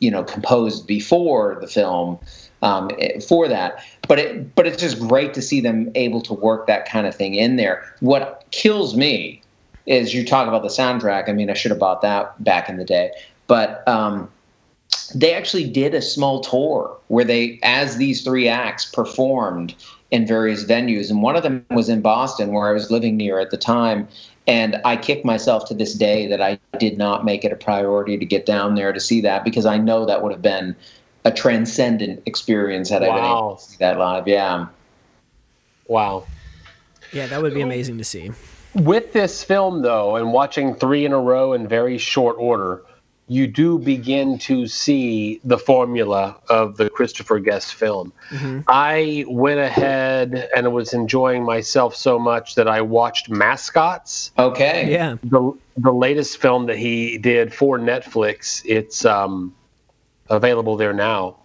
you 0.00 0.10
know 0.10 0.24
composed 0.24 0.86
before 0.86 1.58
the 1.60 1.66
film 1.66 2.18
um, 2.62 2.90
for 3.26 3.48
that. 3.48 3.84
But 4.06 4.18
it 4.18 4.54
but 4.54 4.66
it's 4.66 4.80
just 4.80 4.98
great 4.98 5.34
to 5.34 5.42
see 5.42 5.60
them 5.60 5.90
able 5.94 6.20
to 6.22 6.34
work 6.34 6.66
that 6.66 6.88
kind 6.88 7.06
of 7.06 7.14
thing 7.14 7.34
in 7.34 7.56
there. 7.56 7.84
What 8.00 8.44
kills 8.50 8.96
me 8.96 9.42
is 9.86 10.14
you 10.14 10.24
talk 10.24 10.48
about 10.48 10.62
the 10.62 10.68
soundtrack. 10.68 11.28
I 11.28 11.32
mean, 11.32 11.50
I 11.50 11.54
should 11.54 11.70
have 11.70 11.80
bought 11.80 12.02
that 12.02 12.42
back 12.42 12.68
in 12.68 12.76
the 12.76 12.84
day, 12.84 13.10
but 13.46 13.86
um, 13.88 14.30
they 15.14 15.34
actually 15.34 15.68
did 15.68 15.94
a 15.94 16.02
small 16.02 16.40
tour 16.40 16.96
where 17.08 17.24
they, 17.24 17.58
as 17.62 17.96
these 17.96 18.22
three 18.22 18.48
acts, 18.48 18.84
performed 18.84 19.74
in 20.10 20.26
various 20.26 20.64
venues, 20.64 21.10
and 21.10 21.22
one 21.22 21.36
of 21.36 21.42
them 21.42 21.64
was 21.70 21.88
in 21.88 22.00
Boston, 22.00 22.52
where 22.52 22.68
I 22.68 22.72
was 22.72 22.90
living 22.90 23.16
near 23.16 23.38
at 23.38 23.50
the 23.50 23.56
time 23.56 24.08
And 24.48 24.80
I 24.82 24.96
kick 24.96 25.26
myself 25.26 25.66
to 25.66 25.74
this 25.74 25.92
day 25.92 26.26
that 26.28 26.40
I 26.40 26.58
did 26.78 26.96
not 26.96 27.24
make 27.24 27.44
it 27.44 27.52
a 27.52 27.56
priority 27.56 28.16
to 28.16 28.24
get 28.24 28.46
down 28.46 28.74
there 28.74 28.94
to 28.94 28.98
see 28.98 29.20
that 29.20 29.44
because 29.44 29.66
I 29.66 29.76
know 29.76 30.06
that 30.06 30.22
would 30.22 30.32
have 30.32 30.40
been 30.40 30.74
a 31.26 31.30
transcendent 31.30 32.22
experience 32.24 32.88
had 32.88 33.02
I 33.02 33.14
been 33.14 33.24
able 33.24 33.56
to 33.56 33.62
see 33.62 33.76
that 33.80 33.98
live. 33.98 34.26
Yeah. 34.26 34.68
Wow. 35.86 36.26
Yeah, 37.12 37.26
that 37.26 37.42
would 37.42 37.52
be 37.52 37.60
amazing 37.60 37.98
to 37.98 38.04
see. 38.04 38.30
With 38.74 39.12
this 39.12 39.44
film, 39.44 39.82
though, 39.82 40.16
and 40.16 40.32
watching 40.32 40.74
three 40.74 41.04
in 41.04 41.12
a 41.12 41.20
row 41.20 41.52
in 41.52 41.68
very 41.68 41.98
short 41.98 42.36
order, 42.38 42.82
you 43.28 43.46
do 43.46 43.78
begin 43.78 44.38
to 44.38 44.66
see 44.66 45.38
the 45.44 45.58
formula 45.58 46.36
of 46.48 46.78
the 46.78 46.88
Christopher 46.88 47.38
Guest 47.38 47.74
film. 47.74 48.12
Mm-hmm. 48.30 48.60
I 48.66 49.26
went 49.28 49.60
ahead 49.60 50.48
and 50.56 50.72
was 50.72 50.94
enjoying 50.94 51.44
myself 51.44 51.94
so 51.94 52.18
much 52.18 52.54
that 52.54 52.66
I 52.66 52.80
watched 52.80 53.28
Mascots. 53.28 54.32
Okay. 54.38 54.90
Yeah. 54.90 55.16
The 55.22 55.52
the 55.76 55.92
latest 55.92 56.38
film 56.38 56.66
that 56.66 56.78
he 56.78 57.18
did 57.18 57.52
for 57.52 57.78
Netflix. 57.78 58.62
It's 58.64 59.04
um, 59.04 59.54
available 60.30 60.76
there 60.76 60.94
now. 60.94 61.36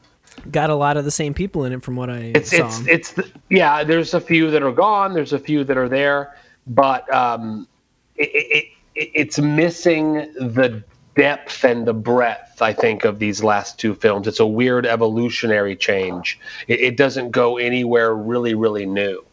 Got 0.50 0.70
a 0.70 0.76
lot 0.76 0.98
of 0.98 1.06
the 1.06 1.12
same 1.12 1.34
people 1.34 1.66
in 1.66 1.74
it, 1.74 1.84
from 1.84 1.96
what 1.96 2.10
I 2.10 2.32
it's, 2.34 2.50
saw. 2.50 2.66
It's 2.66 2.88
it's 2.88 3.12
the, 3.12 3.30
yeah. 3.50 3.84
There's 3.84 4.14
a 4.14 4.22
few 4.22 4.50
that 4.52 4.64
are 4.64 4.72
gone. 4.72 5.14
There's 5.14 5.34
a 5.34 5.40
few 5.40 5.64
that 5.66 5.78
are 5.78 5.90
there, 5.90 6.36
but 6.66 7.14
um, 7.14 7.68
it, 8.16 8.30
it, 8.34 8.66
it 8.96 9.10
it's 9.14 9.38
missing 9.38 10.14
the 10.14 10.84
depth 11.16 11.64
and 11.64 11.86
the 11.86 11.94
breadth, 11.94 12.62
I 12.62 12.74
think, 12.74 13.06
of 13.06 13.20
these 13.20 13.44
last 13.44 13.80
two 13.80 13.94
films. 13.96 14.28
It's 14.28 14.40
a 14.40 14.46
weird 14.46 14.86
evolutionary 14.86 15.76
change. 15.76 16.40
It, 16.68 16.80
it 16.80 16.98
doesn't 16.98 17.32
go 17.32 17.58
anywhere 17.58 18.16
really, 18.16 18.56
really 18.56 18.86
new. 18.86 19.24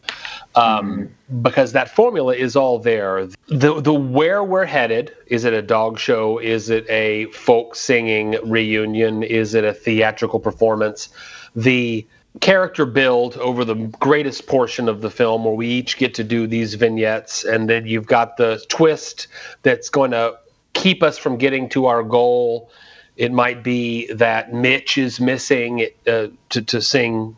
Um, 0.53 1.13
mm-hmm. 1.29 1.41
Because 1.41 1.71
that 1.73 1.89
formula 1.89 2.35
is 2.35 2.55
all 2.55 2.77
there. 2.77 3.27
The 3.47 3.79
the 3.79 3.93
where 3.93 4.43
we're 4.43 4.65
headed 4.65 5.15
is 5.27 5.45
it 5.45 5.53
a 5.53 5.61
dog 5.61 5.97
show? 5.97 6.39
Is 6.39 6.69
it 6.69 6.89
a 6.89 7.27
folk 7.27 7.75
singing 7.75 8.37
reunion? 8.43 9.23
Is 9.23 9.53
it 9.53 9.63
a 9.63 9.73
theatrical 9.73 10.41
performance? 10.41 11.07
The 11.55 12.05
character 12.39 12.85
build 12.85 13.35
over 13.37 13.65
the 13.65 13.75
greatest 13.75 14.47
portion 14.47 14.87
of 14.87 15.01
the 15.01 15.09
film 15.09 15.43
where 15.43 15.53
we 15.53 15.67
each 15.67 15.97
get 15.97 16.13
to 16.13 16.23
do 16.23 16.47
these 16.47 16.75
vignettes 16.75 17.43
and 17.43 17.69
then 17.69 17.85
you've 17.85 18.07
got 18.07 18.37
the 18.37 18.63
twist 18.69 19.27
that's 19.63 19.89
going 19.89 20.11
to 20.11 20.33
keep 20.73 21.03
us 21.03 21.17
from 21.17 21.37
getting 21.37 21.69
to 21.69 21.87
our 21.87 22.03
goal. 22.03 22.69
It 23.17 23.31
might 23.31 23.63
be 23.63 24.11
that 24.13 24.53
Mitch 24.53 24.97
is 24.97 25.19
missing 25.19 25.87
uh, 26.07 26.27
to, 26.49 26.61
to 26.61 26.81
sing. 26.81 27.37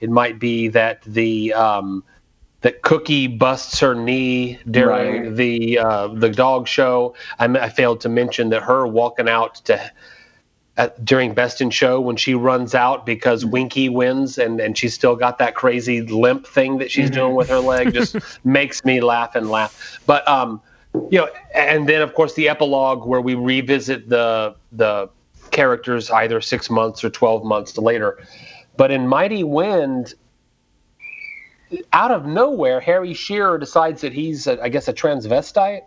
It 0.00 0.10
might 0.10 0.38
be 0.38 0.68
that 0.68 1.02
the 1.02 1.54
um, 1.54 2.04
that 2.60 2.82
Cookie 2.82 3.26
busts 3.26 3.80
her 3.80 3.94
knee 3.94 4.58
during 4.70 5.22
right. 5.22 5.36
the 5.36 5.78
uh, 5.78 6.08
the 6.08 6.30
dog 6.30 6.68
show. 6.68 7.14
I, 7.38 7.46
I, 7.46 7.68
failed 7.68 8.02
to 8.02 8.08
mention 8.08 8.50
that 8.50 8.62
her 8.62 8.86
walking 8.86 9.28
out 9.28 9.56
to 9.66 9.90
at, 10.76 11.04
during 11.04 11.34
Best 11.34 11.60
in 11.60 11.70
Show 11.70 12.00
when 12.00 12.16
she 12.16 12.34
runs 12.34 12.74
out 12.74 13.06
because 13.06 13.42
mm-hmm. 13.42 13.52
Winky 13.52 13.88
wins 13.88 14.38
and, 14.38 14.60
and 14.60 14.76
she's 14.76 14.94
still 14.94 15.16
got 15.16 15.38
that 15.38 15.54
crazy 15.54 16.02
limp 16.02 16.46
thing 16.46 16.78
that 16.78 16.90
she's 16.90 17.10
mm-hmm. 17.10 17.20
doing 17.20 17.34
with 17.34 17.48
her 17.48 17.60
leg 17.60 17.92
just 17.92 18.16
makes 18.44 18.84
me 18.84 19.00
laugh 19.00 19.34
and 19.34 19.50
laugh. 19.50 20.00
But 20.06 20.26
um, 20.28 20.60
you 20.94 21.18
know, 21.18 21.28
and 21.54 21.88
then 21.88 22.02
of 22.02 22.14
course 22.14 22.34
the 22.34 22.48
epilogue 22.48 23.06
where 23.06 23.20
we 23.20 23.34
revisit 23.34 24.08
the 24.08 24.54
the 24.72 25.08
characters 25.50 26.10
either 26.10 26.40
six 26.40 26.70
months 26.70 27.04
or 27.04 27.10
twelve 27.10 27.44
months 27.44 27.76
later. 27.78 28.18
But 28.76 28.90
in 28.90 29.06
Mighty 29.06 29.44
Wind, 29.44 30.14
out 31.92 32.10
of 32.10 32.26
nowhere, 32.26 32.80
Harry 32.80 33.14
Shearer 33.14 33.58
decides 33.58 34.00
that 34.02 34.12
he's, 34.12 34.46
a, 34.46 34.62
I 34.62 34.68
guess, 34.68 34.88
a 34.88 34.92
transvestite. 34.92 35.82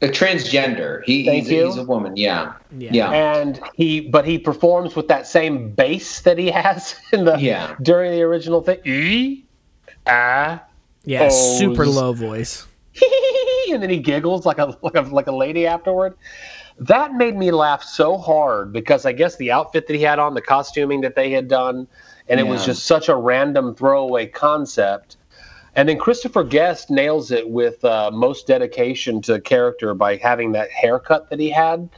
A 0.00 0.08
transgender. 0.08 1.02
He, 1.04 1.24
Thank 1.24 1.44
he's, 1.44 1.52
you. 1.52 1.66
he's 1.66 1.76
a 1.76 1.84
woman. 1.84 2.16
Yeah. 2.16 2.54
yeah. 2.76 2.90
yeah. 2.92 3.10
And 3.10 3.60
he, 3.74 4.00
but 4.00 4.24
he 4.24 4.38
performs 4.38 4.96
with 4.96 5.08
that 5.08 5.26
same 5.26 5.70
bass 5.70 6.20
that 6.22 6.38
he 6.38 6.50
has 6.50 6.96
in 7.12 7.24
the 7.24 7.36
yeah. 7.36 7.76
during 7.82 8.12
the 8.12 8.22
original 8.22 8.62
thing. 8.62 8.78
E, 8.84 9.44
ah, 10.06 10.62
yeah, 11.04 11.28
super 11.28 11.86
low 11.86 12.12
voice. 12.12 12.66
and 13.72 13.82
then 13.82 13.90
he 13.90 13.98
giggles 13.98 14.46
like 14.46 14.58
a 14.58 14.76
like 14.82 14.96
a 14.96 15.02
like 15.02 15.26
a 15.26 15.32
lady 15.32 15.66
afterward. 15.66 16.14
That 16.78 17.14
made 17.14 17.36
me 17.36 17.50
laugh 17.50 17.82
so 17.82 18.16
hard 18.16 18.72
because 18.72 19.04
I 19.04 19.12
guess 19.12 19.36
the 19.36 19.52
outfit 19.52 19.86
that 19.86 19.94
he 19.94 20.02
had 20.02 20.18
on, 20.18 20.34
the 20.34 20.40
costuming 20.40 21.02
that 21.02 21.14
they 21.14 21.30
had 21.30 21.48
done, 21.48 21.86
and 22.28 22.40
yeah. 22.40 22.46
it 22.46 22.48
was 22.48 22.64
just 22.64 22.86
such 22.86 23.08
a 23.08 23.16
random 23.16 23.74
throwaway 23.74 24.26
concept. 24.26 25.16
And 25.74 25.88
then 25.88 25.98
Christopher 25.98 26.44
Guest 26.44 26.90
nails 26.90 27.30
it 27.30 27.48
with 27.48 27.82
uh, 27.84 28.10
most 28.12 28.46
dedication 28.46 29.22
to 29.22 29.40
character 29.40 29.94
by 29.94 30.16
having 30.16 30.52
that 30.52 30.70
haircut 30.70 31.30
that 31.30 31.40
he 31.40 31.50
had. 31.50 31.88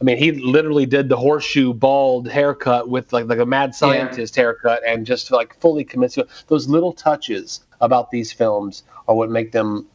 I 0.00 0.04
mean, 0.04 0.18
he 0.18 0.32
literally 0.32 0.86
did 0.86 1.08
the 1.08 1.16
horseshoe 1.16 1.72
bald 1.72 2.28
haircut 2.28 2.88
with 2.88 3.12
like 3.12 3.26
like 3.26 3.38
a 3.38 3.46
mad 3.46 3.74
scientist 3.74 4.36
yeah. 4.36 4.42
haircut, 4.42 4.82
and 4.86 5.06
just 5.06 5.30
like 5.30 5.58
fully 5.60 5.84
commits 5.84 6.18
those 6.48 6.68
little 6.68 6.92
touches 6.92 7.60
about 7.80 8.10
these 8.10 8.32
films 8.32 8.82
are 9.08 9.14
what 9.14 9.30
make 9.30 9.52
them 9.52 9.86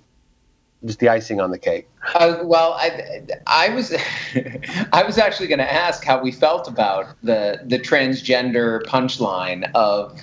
just 0.85 0.99
the 0.99 1.09
icing 1.09 1.39
on 1.39 1.51
the 1.51 1.57
cake. 1.57 1.87
Uh, 2.15 2.39
well, 2.43 2.73
I, 2.73 3.21
I 3.47 3.69
was, 3.69 3.93
I 4.93 5.03
was 5.03 5.17
actually 5.17 5.47
going 5.47 5.59
to 5.59 5.71
ask 5.71 6.03
how 6.03 6.21
we 6.21 6.31
felt 6.31 6.67
about 6.67 7.15
the 7.23 7.61
the 7.65 7.79
transgender 7.79 8.83
punchline 8.83 9.69
of 9.73 10.19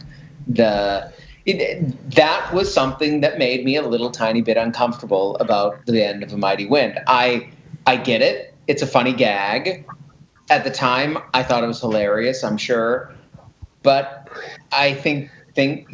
the. 0.46 1.12
It, 1.46 2.10
that 2.10 2.52
was 2.52 2.72
something 2.72 3.22
that 3.22 3.38
made 3.38 3.64
me 3.64 3.76
a 3.76 3.82
little 3.82 4.10
tiny 4.10 4.42
bit 4.42 4.58
uncomfortable 4.58 5.36
about 5.36 5.86
the 5.86 6.04
end 6.04 6.22
of 6.22 6.30
A 6.34 6.36
Mighty 6.36 6.66
Wind. 6.66 7.00
I, 7.06 7.48
I 7.86 7.96
get 7.96 8.20
it. 8.20 8.54
It's 8.66 8.82
a 8.82 8.86
funny 8.86 9.14
gag. 9.14 9.86
At 10.50 10.64
the 10.64 10.70
time, 10.70 11.16
I 11.32 11.42
thought 11.42 11.64
it 11.64 11.66
was 11.66 11.80
hilarious. 11.80 12.44
I'm 12.44 12.58
sure, 12.58 13.14
but 13.82 14.28
I 14.72 14.92
think 14.92 15.30
think 15.54 15.88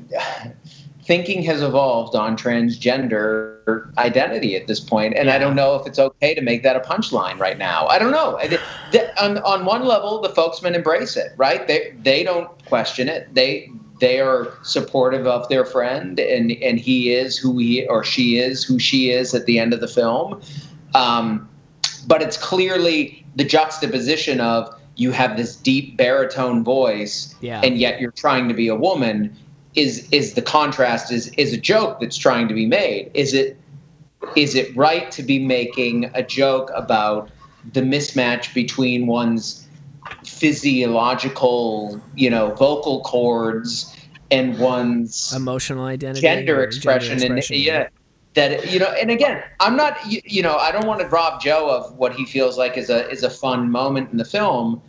thinking 1.07 1.43
has 1.43 1.63
evolved 1.63 2.15
on 2.15 2.37
transgender 2.37 3.95
identity 3.99 4.57
at 4.57 4.67
this 4.67 4.81
point, 4.81 5.15
and 5.15 5.27
yeah. 5.27 5.35
I 5.35 5.39
don't 5.39 5.55
know 5.55 5.75
if 5.77 5.87
it's 5.87 5.99
okay 5.99 6.35
to 6.35 6.41
make 6.41 6.63
that 6.63 6.77
a 6.77 6.81
punchline 6.81 7.39
right 7.39 7.59
now. 7.59 7.87
I 7.87 7.99
don't 7.99 8.11
know. 8.11 8.39
On, 9.21 9.39
on 9.39 9.65
one 9.65 9.85
level, 9.85 10.21
the 10.21 10.31
folksmen 10.31 10.75
embrace 10.75 11.17
it, 11.17 11.33
right? 11.37 11.67
They 11.67 11.95
they 12.03 12.23
don't 12.23 12.49
question 12.67 13.09
it. 13.09 13.35
They 13.35 13.71
they 14.01 14.21
are 14.21 14.53
supportive 14.63 15.27
of 15.27 15.49
their 15.49 15.65
friend, 15.65 16.19
and 16.19 16.53
and 16.53 16.79
he 16.79 17.13
is 17.13 17.37
who 17.37 17.59
he 17.59 17.87
or 17.87 18.03
she 18.03 18.39
is 18.39 18.65
who 18.65 18.79
she 18.79 19.11
is 19.11 19.35
at 19.35 19.47
the 19.47 19.59
end 19.59 19.75
of 19.75 19.81
the 19.81 19.89
film. 19.89 20.41
Um, 20.95 21.49
but 22.07 22.23
it's 22.23 22.37
clearly 22.37 23.25
the 23.37 23.45
juxtaposition 23.45 24.41
of 24.41 24.75
you 24.97 25.11
have 25.11 25.37
this 25.37 25.57
deep 25.57 25.97
baritone 25.97 26.63
voice, 26.63 27.35
yeah. 27.41 27.61
and 27.63 27.79
yet 27.79 28.01
you're 28.01 28.13
trying 28.13 28.49
to 28.49 28.55
be 28.55 28.69
a 28.69 28.77
woman 28.77 29.37
is 29.75 30.09
is 30.13 30.35
the 30.35 30.43
contrast 30.43 31.13
is 31.13 31.29
is 31.37 31.53
a 31.53 31.57
joke 31.57 32.01
that's 32.01 32.17
trying 32.17 32.49
to 32.49 32.55
be 32.55 32.67
made. 32.67 33.11
Is 33.15 33.35
it 33.35 33.57
is 34.37 34.55
it 34.55 34.75
right 34.77 35.11
to 35.13 35.23
be 35.23 35.39
making 35.39 36.11
a 36.15 36.23
joke 36.23 36.71
about 36.75 37.31
the 37.73 37.81
mismatch 37.81 38.55
between 38.55 39.07
one's 39.07 39.67
physiological 40.25 42.01
you 42.15 42.31
know 42.31 42.55
vocal 42.55 43.01
cords 43.03 43.95
and 44.31 44.59
one's 44.59 45.35
emotional 45.35 45.85
identity 45.85 46.21
gender 46.21 46.63
expression, 46.63 47.19
gender 47.19 47.37
expression? 47.37 47.57
And 47.57 47.65
yeah 47.65 47.89
that 48.35 48.71
you 48.71 48.79
know 48.79 48.93
and 49.01 49.11
again 49.11 49.43
i'm 49.61 49.77
not 49.77 49.97
you, 50.11 50.21
you 50.25 50.43
know 50.43 50.57
i 50.57 50.71
don't 50.71 50.87
want 50.87 51.01
to 51.01 51.07
rob 51.07 51.41
joe 51.41 51.71
of 51.71 51.95
what 51.97 52.13
he 52.13 52.27
feels 52.27 52.59
like 52.59 52.77
is 52.77 52.91
a 52.91 53.09
is 53.09 53.23
a 53.23 53.31
fun 53.31 53.71
moment 53.71 54.11
in 54.11 54.19
the 54.19 54.25
film 54.25 54.83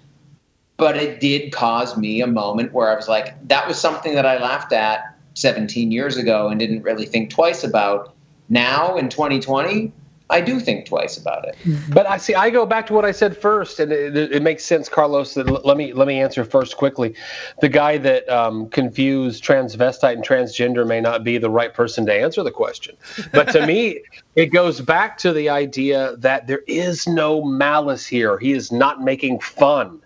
but 0.77 0.97
it 0.97 1.19
did 1.19 1.51
cause 1.51 1.97
me 1.97 2.21
a 2.21 2.27
moment 2.27 2.73
where 2.73 2.91
I 2.91 2.95
was 2.95 3.07
like, 3.07 3.35
that 3.47 3.67
was 3.67 3.79
something 3.79 4.15
that 4.15 4.25
I 4.25 4.37
laughed 4.37 4.73
at 4.73 5.15
17 5.35 5.91
years 5.91 6.17
ago 6.17 6.49
and 6.49 6.59
didn't 6.59 6.83
really 6.83 7.05
think 7.05 7.29
twice 7.29 7.63
about. 7.63 8.13
Now 8.49 8.95
in 8.95 9.09
2020, 9.09 9.91
I 10.29 10.41
do 10.41 10.59
think 10.59 10.87
twice 10.87 11.17
about 11.17 11.47
it. 11.47 11.55
But 11.93 12.07
I 12.07 12.17
see. 12.17 12.33
I 12.33 12.49
go 12.49 12.65
back 12.65 12.87
to 12.87 12.93
what 12.93 13.05
I 13.05 13.11
said 13.11 13.37
first, 13.37 13.79
and 13.79 13.91
it, 13.91 14.17
it 14.17 14.41
makes 14.41 14.65
sense, 14.65 14.89
Carlos. 14.89 15.35
That 15.35 15.65
let 15.65 15.77
me 15.77 15.93
let 15.93 16.07
me 16.07 16.19
answer 16.19 16.43
first 16.43 16.77
quickly. 16.77 17.13
The 17.61 17.69
guy 17.69 17.99
that 17.99 18.27
um, 18.27 18.67
confused 18.69 19.43
transvestite 19.43 20.13
and 20.13 20.23
transgender 20.23 20.87
may 20.87 20.99
not 20.99 21.23
be 21.23 21.37
the 21.37 21.51
right 21.51 21.73
person 21.73 22.07
to 22.07 22.13
answer 22.13 22.41
the 22.41 22.51
question. 22.51 22.97
But 23.33 23.51
to 23.51 23.67
me, 23.67 24.01
it 24.35 24.47
goes 24.47 24.81
back 24.81 25.19
to 25.19 25.31
the 25.31 25.49
idea 25.49 26.15
that 26.17 26.47
there 26.47 26.63
is 26.67 27.05
no 27.07 27.43
malice 27.43 28.07
here. 28.07 28.39
He 28.39 28.53
is 28.53 28.71
not 28.71 29.03
making 29.03 29.41
fun. 29.41 30.01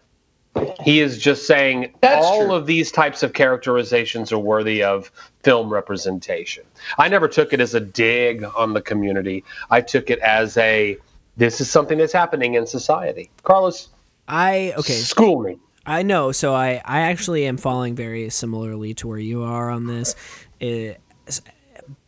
He 0.84 1.00
is 1.00 1.18
just 1.18 1.46
saying 1.46 1.94
That's 2.02 2.26
all 2.26 2.46
true. 2.46 2.56
of 2.56 2.66
these 2.66 2.92
types 2.92 3.24
of 3.24 3.34
characterizations 3.34 4.32
are 4.32 4.40
worthy 4.40 4.84
of 4.84 5.12
film 5.44 5.72
representation. 5.72 6.64
I 6.98 7.10
never 7.10 7.28
took 7.28 7.54
it 7.54 7.60
as 7.60 7.74
a 7.74 7.80
dig 7.80 8.44
on 8.44 8.74
the 8.74 8.82
community. 8.82 9.44
I 9.70 9.82
took 9.82 10.10
it 10.10 10.20
as 10.20 10.58
a 10.58 10.98
this 11.38 11.62
is 11.62 11.70
something 11.70 11.98
that's 11.98 12.14
happening 12.14 12.56
in 12.56 12.68
society. 12.68 13.30
Carlos, 13.44 13.90
I 14.28 14.74
okay. 14.78 14.94
School 14.94 15.42
me. 15.42 15.58
I 15.86 16.04
know. 16.04 16.32
So 16.32 16.54
I 16.54 16.82
I 16.86 17.02
actually 17.02 17.46
am 17.46 17.58
falling 17.58 17.96
very 17.96 18.30
similarly 18.30 18.94
to 18.96 19.08
where 19.08 19.20
you 19.20 19.44
are 19.44 19.70
on 19.70 19.88
this. 19.88 20.16
It, 20.60 21.00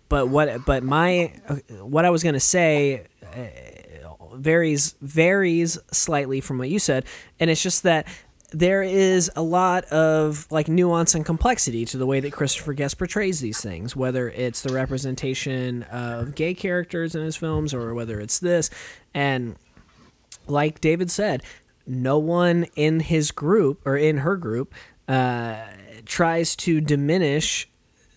but 0.09 0.27
what 0.27 0.65
but 0.65 0.83
my 0.83 1.33
what 1.81 2.05
I 2.05 2.09
was 2.09 2.23
gonna 2.23 2.39
say 2.39 3.05
uh, 3.23 4.35
varies 4.35 4.95
varies 5.01 5.79
slightly 5.91 6.41
from 6.41 6.57
what 6.57 6.69
you 6.69 6.79
said, 6.79 7.05
and 7.39 7.49
it's 7.49 7.63
just 7.63 7.83
that 7.83 8.07
there 8.51 8.83
is 8.83 9.31
a 9.35 9.41
lot 9.41 9.85
of 9.85 10.45
like 10.51 10.67
nuance 10.67 11.15
and 11.15 11.25
complexity 11.25 11.85
to 11.85 11.97
the 11.97 12.05
way 12.05 12.19
that 12.19 12.33
Christopher 12.33 12.73
Guest 12.73 12.97
portrays 12.97 13.39
these 13.39 13.61
things, 13.61 13.95
whether 13.95 14.29
it's 14.29 14.61
the 14.61 14.73
representation 14.73 15.83
of 15.83 16.35
gay 16.35 16.53
characters 16.53 17.15
in 17.15 17.23
his 17.23 17.35
films 17.35 17.73
or 17.73 17.93
whether 17.93 18.19
it's 18.19 18.39
this. 18.39 18.69
And 19.13 19.55
like 20.47 20.81
David 20.81 21.09
said, 21.09 21.43
no 21.87 22.19
one 22.19 22.65
in 22.75 22.99
his 22.99 23.31
group 23.31 23.81
or 23.85 23.95
in 23.97 24.17
her 24.17 24.35
group 24.35 24.73
uh, 25.07 25.55
tries 26.05 26.55
to 26.57 26.81
diminish 26.81 27.69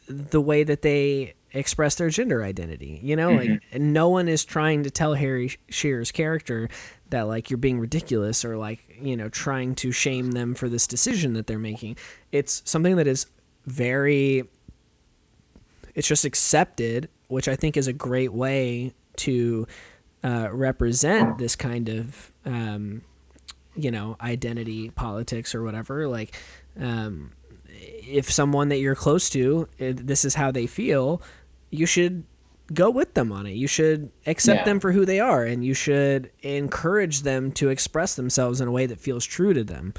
the 0.09 0.41
way 0.41 0.65
that 0.65 0.83
they 0.83 1.35
express 1.53 1.95
their 1.95 2.11
gender 2.11 2.43
identity. 2.43 3.01
You 3.03 3.17
know, 3.17 3.31
mm-hmm. 3.31 3.53
like 3.53 3.81
no 3.81 4.09
one 4.09 4.29
is 4.29 4.45
trying 4.45 4.83
to 4.83 4.91
tell 4.91 5.15
Harry 5.15 5.57
Shearer's 5.71 6.11
character 6.11 6.69
that 7.15 7.29
like 7.29 7.49
you're 7.49 7.59
being 7.59 7.79
ridiculous 7.79 8.45
or 8.45 8.57
like, 8.57 8.81
you 9.01 9.17
know, 9.17 9.29
trying 9.29 9.77
to 9.77 9.93
shame 9.93 10.33
them 10.33 10.53
for 10.53 10.69
this 10.69 10.85
decision 10.89 11.35
that 11.35 11.47
they're 11.47 11.61
making. 11.61 11.97
It's 12.33 12.61
something 12.65 12.97
that 12.97 13.07
is 13.07 13.27
very 13.67 14.43
it's 15.95 16.09
just 16.09 16.25
accepted, 16.25 17.09
which 17.29 17.47
I 17.47 17.55
think 17.55 17.77
is 17.77 17.87
a 17.87 17.93
great 17.93 18.33
way 18.33 18.95
to 19.19 19.65
uh, 20.25 20.49
represent 20.51 21.39
this 21.39 21.55
kind 21.55 21.89
of 21.89 22.33
um, 22.45 23.03
you 23.77 23.93
know 23.93 24.17
identity 24.21 24.91
politics 24.91 25.55
or 25.55 25.63
whatever. 25.63 26.09
Like 26.09 26.35
um, 26.81 27.31
if 27.69 28.29
someone 28.29 28.71
that 28.71 28.79
you're 28.79 28.97
close 28.97 29.31
to, 29.31 29.69
this 29.79 30.25
is 30.25 30.35
how 30.35 30.51
they 30.51 30.67
feel, 30.67 31.23
you 31.71 31.87
should 31.87 32.25
go 32.73 32.91
with 32.91 33.15
them 33.15 33.31
on 33.33 33.47
it. 33.47 33.53
You 33.53 33.67
should 33.67 34.11
accept 34.27 34.61
yeah. 34.61 34.65
them 34.65 34.81
for 34.81 34.93
who 34.93 35.05
they 35.05 35.21
are 35.21 35.45
and 35.45 35.65
you 35.65 35.75
should 35.75 36.31
encourage 36.43 37.23
them 37.23 37.53
to 37.53 37.69
express 37.69 38.15
themselves 38.15 38.61
in 38.61 38.69
a 38.69 38.73
way 38.73 38.87
that 38.87 39.01
feels 39.01 39.25
true 39.25 39.53
to 39.53 39.65
them. 39.65 39.93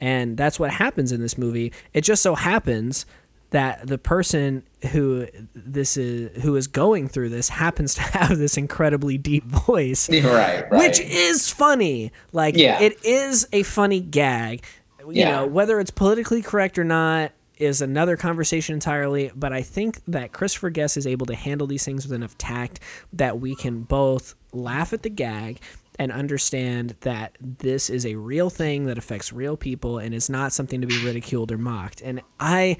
And 0.00 0.36
that's 0.36 0.58
what 0.58 0.70
happens 0.70 1.12
in 1.12 1.20
this 1.20 1.38
movie. 1.38 1.72
It 1.92 2.02
just 2.02 2.22
so 2.22 2.34
happens 2.34 3.06
that 3.50 3.86
the 3.86 3.98
person 3.98 4.64
who 4.90 5.26
this 5.54 5.96
is 5.96 6.42
who 6.42 6.56
is 6.56 6.66
going 6.66 7.06
through 7.06 7.28
this 7.28 7.48
happens 7.48 7.94
to 7.96 8.02
have 8.02 8.38
this 8.38 8.56
incredibly 8.56 9.18
deep 9.18 9.44
voice. 9.44 10.08
Right, 10.22 10.70
right. 10.70 10.78
Which 10.78 11.00
is 11.00 11.50
funny. 11.50 12.12
Like 12.32 12.56
yeah. 12.56 12.80
it 12.80 13.04
is 13.04 13.46
a 13.52 13.62
funny 13.64 14.00
gag. 14.00 14.64
You 15.00 15.12
yeah. 15.12 15.30
know, 15.32 15.46
whether 15.46 15.80
it's 15.80 15.90
politically 15.90 16.42
correct 16.42 16.78
or 16.78 16.84
not, 16.84 17.32
is 17.62 17.80
another 17.80 18.16
conversation 18.16 18.74
entirely. 18.74 19.30
But 19.34 19.52
I 19.52 19.62
think 19.62 20.00
that 20.08 20.32
Christopher 20.32 20.70
Guest 20.70 20.96
is 20.96 21.06
able 21.06 21.26
to 21.26 21.34
handle 21.34 21.66
these 21.66 21.84
things 21.84 22.06
with 22.06 22.12
enough 22.12 22.36
tact 22.36 22.80
that 23.12 23.40
we 23.40 23.54
can 23.54 23.82
both 23.82 24.34
laugh 24.52 24.92
at 24.92 25.02
the 25.02 25.10
gag 25.10 25.60
and 25.98 26.10
understand 26.10 26.96
that 27.00 27.36
this 27.40 27.90
is 27.90 28.06
a 28.06 28.16
real 28.16 28.50
thing 28.50 28.86
that 28.86 28.98
affects 28.98 29.32
real 29.32 29.56
people 29.56 29.98
and 29.98 30.14
is 30.14 30.28
not 30.28 30.52
something 30.52 30.80
to 30.80 30.86
be 30.86 31.04
ridiculed 31.04 31.52
or 31.52 31.58
mocked. 31.58 32.00
And 32.00 32.22
I 32.40 32.76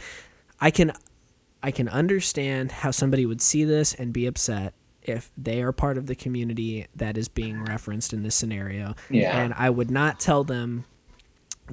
I 0.60 0.70
can 0.70 0.92
I 1.62 1.70
can 1.70 1.88
understand 1.88 2.72
how 2.72 2.90
somebody 2.90 3.26
would 3.26 3.40
see 3.40 3.64
this 3.64 3.94
and 3.94 4.12
be 4.12 4.26
upset 4.26 4.74
if 5.02 5.30
they 5.36 5.62
are 5.62 5.72
part 5.72 5.98
of 5.98 6.06
the 6.06 6.14
community 6.14 6.86
that 6.96 7.16
is 7.16 7.28
being 7.28 7.64
referenced 7.64 8.12
in 8.12 8.22
this 8.22 8.34
scenario. 8.34 8.94
Yeah. 9.10 9.36
And 9.36 9.54
I 9.54 9.70
would 9.70 9.90
not 9.90 10.20
tell 10.20 10.44
them 10.44 10.84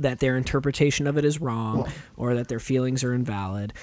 that 0.01 0.19
their 0.19 0.37
interpretation 0.37 1.07
of 1.07 1.17
it 1.17 1.25
is 1.25 1.39
wrong 1.39 1.89
or 2.17 2.35
that 2.35 2.47
their 2.47 2.59
feelings 2.59 3.03
are 3.03 3.13
invalid. 3.13 3.73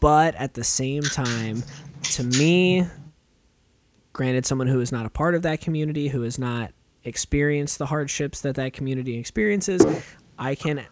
But 0.00 0.34
at 0.34 0.54
the 0.54 0.64
same 0.64 1.02
time, 1.02 1.62
to 2.02 2.24
me, 2.24 2.86
granted, 4.12 4.46
someone 4.46 4.66
who 4.66 4.80
is 4.80 4.92
not 4.92 5.06
a 5.06 5.10
part 5.10 5.34
of 5.34 5.42
that 5.42 5.60
community, 5.60 6.08
who 6.08 6.22
has 6.22 6.38
not 6.38 6.72
experienced 7.04 7.78
the 7.78 7.86
hardships 7.86 8.40
that 8.42 8.56
that 8.56 8.72
community 8.72 9.18
experiences, 9.18 9.84
I 10.38 10.54
can 10.54 10.84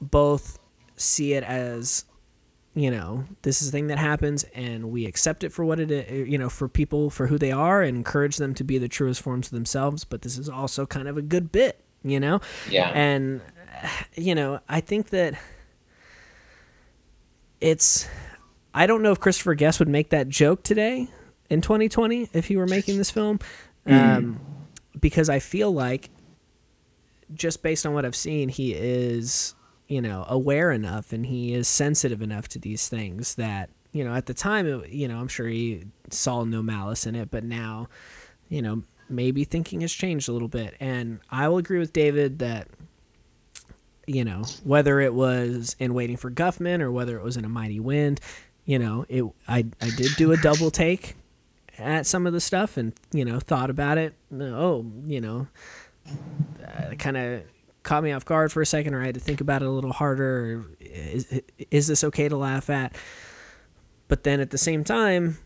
both 0.00 0.58
see 0.96 1.34
it 1.34 1.44
as 1.44 2.04
you 2.74 2.90
know 2.90 3.24
this 3.42 3.62
is 3.62 3.68
a 3.68 3.72
thing 3.72 3.88
that 3.88 3.98
happens 3.98 4.44
and 4.54 4.90
we 4.90 5.06
accept 5.06 5.42
it 5.42 5.50
for 5.50 5.64
what 5.64 5.80
it 5.80 5.90
is 5.90 6.28
you 6.28 6.38
know 6.38 6.48
for 6.48 6.68
people 6.68 7.10
for 7.10 7.26
who 7.26 7.36
they 7.36 7.50
are 7.50 7.82
and 7.82 7.96
encourage 7.96 8.36
them 8.36 8.54
to 8.54 8.62
be 8.62 8.78
the 8.78 8.86
truest 8.86 9.20
forms 9.20 9.48
of 9.48 9.52
themselves 9.52 10.04
but 10.04 10.22
this 10.22 10.38
is 10.38 10.48
also 10.48 10.86
kind 10.86 11.08
of 11.08 11.16
a 11.16 11.22
good 11.22 11.50
bit 11.50 11.82
you 12.02 12.20
know? 12.20 12.40
Yeah. 12.68 12.90
And, 12.90 13.40
you 14.14 14.34
know, 14.34 14.60
I 14.68 14.80
think 14.80 15.10
that 15.10 15.34
it's, 17.60 18.08
I 18.72 18.86
don't 18.86 19.02
know 19.02 19.12
if 19.12 19.20
Christopher 19.20 19.54
Guest 19.54 19.78
would 19.78 19.88
make 19.88 20.10
that 20.10 20.28
joke 20.28 20.62
today 20.62 21.08
in 21.48 21.60
2020 21.60 22.30
if 22.32 22.46
he 22.46 22.56
were 22.56 22.66
making 22.66 22.98
this 22.98 23.10
film. 23.10 23.40
Mm. 23.86 24.16
Um, 24.16 24.40
because 24.98 25.28
I 25.28 25.38
feel 25.38 25.72
like, 25.72 26.10
just 27.34 27.62
based 27.62 27.86
on 27.86 27.94
what 27.94 28.04
I've 28.04 28.16
seen, 28.16 28.48
he 28.48 28.74
is, 28.74 29.54
you 29.86 30.00
know, 30.02 30.24
aware 30.28 30.72
enough 30.72 31.12
and 31.12 31.24
he 31.24 31.54
is 31.54 31.68
sensitive 31.68 32.22
enough 32.22 32.48
to 32.48 32.58
these 32.58 32.88
things 32.88 33.36
that, 33.36 33.70
you 33.92 34.04
know, 34.04 34.14
at 34.14 34.26
the 34.26 34.34
time, 34.34 34.66
it, 34.66 34.90
you 34.90 35.06
know, 35.06 35.18
I'm 35.18 35.28
sure 35.28 35.46
he 35.46 35.84
saw 36.10 36.44
no 36.44 36.62
malice 36.62 37.06
in 37.06 37.14
it, 37.14 37.30
but 37.30 37.44
now, 37.44 37.88
you 38.48 38.62
know, 38.62 38.82
maybe 39.08 39.44
thinking 39.44 39.80
has 39.80 39.92
changed 39.92 40.28
a 40.28 40.32
little 40.32 40.48
bit. 40.48 40.76
And 40.80 41.20
I 41.30 41.48
will 41.48 41.58
agree 41.58 41.78
with 41.78 41.92
David 41.92 42.40
that, 42.40 42.68
you 44.10 44.24
know, 44.24 44.42
whether 44.64 45.00
it 45.00 45.14
was 45.14 45.76
in 45.78 45.94
Waiting 45.94 46.16
for 46.16 46.30
Guffman 46.30 46.80
or 46.80 46.90
whether 46.90 47.16
it 47.16 47.22
was 47.22 47.36
in 47.36 47.44
A 47.44 47.48
Mighty 47.48 47.78
Wind, 47.78 48.20
you 48.64 48.78
know, 48.78 49.06
it 49.08 49.24
I, 49.46 49.58
I 49.80 49.90
did 49.96 50.16
do 50.16 50.32
a 50.32 50.36
double 50.36 50.70
take 50.70 51.14
at 51.78 52.06
some 52.06 52.26
of 52.26 52.32
the 52.32 52.40
stuff 52.40 52.76
and, 52.76 52.92
you 53.12 53.24
know, 53.24 53.38
thought 53.38 53.70
about 53.70 53.98
it. 53.98 54.14
Oh, 54.32 54.84
you 55.06 55.20
know, 55.20 55.46
kind 56.98 57.16
of 57.16 57.42
caught 57.84 58.02
me 58.02 58.12
off 58.12 58.24
guard 58.24 58.52
for 58.52 58.60
a 58.60 58.66
second 58.66 58.94
or 58.94 59.02
I 59.02 59.06
had 59.06 59.14
to 59.14 59.20
think 59.20 59.40
about 59.40 59.62
it 59.62 59.68
a 59.68 59.70
little 59.70 59.92
harder. 59.92 60.64
Is, 60.80 61.40
is 61.70 61.86
this 61.86 62.02
okay 62.04 62.28
to 62.28 62.36
laugh 62.36 62.68
at? 62.68 62.96
But 64.08 64.24
then 64.24 64.40
at 64.40 64.50
the 64.50 64.58
same 64.58 64.82
time, 64.82 65.38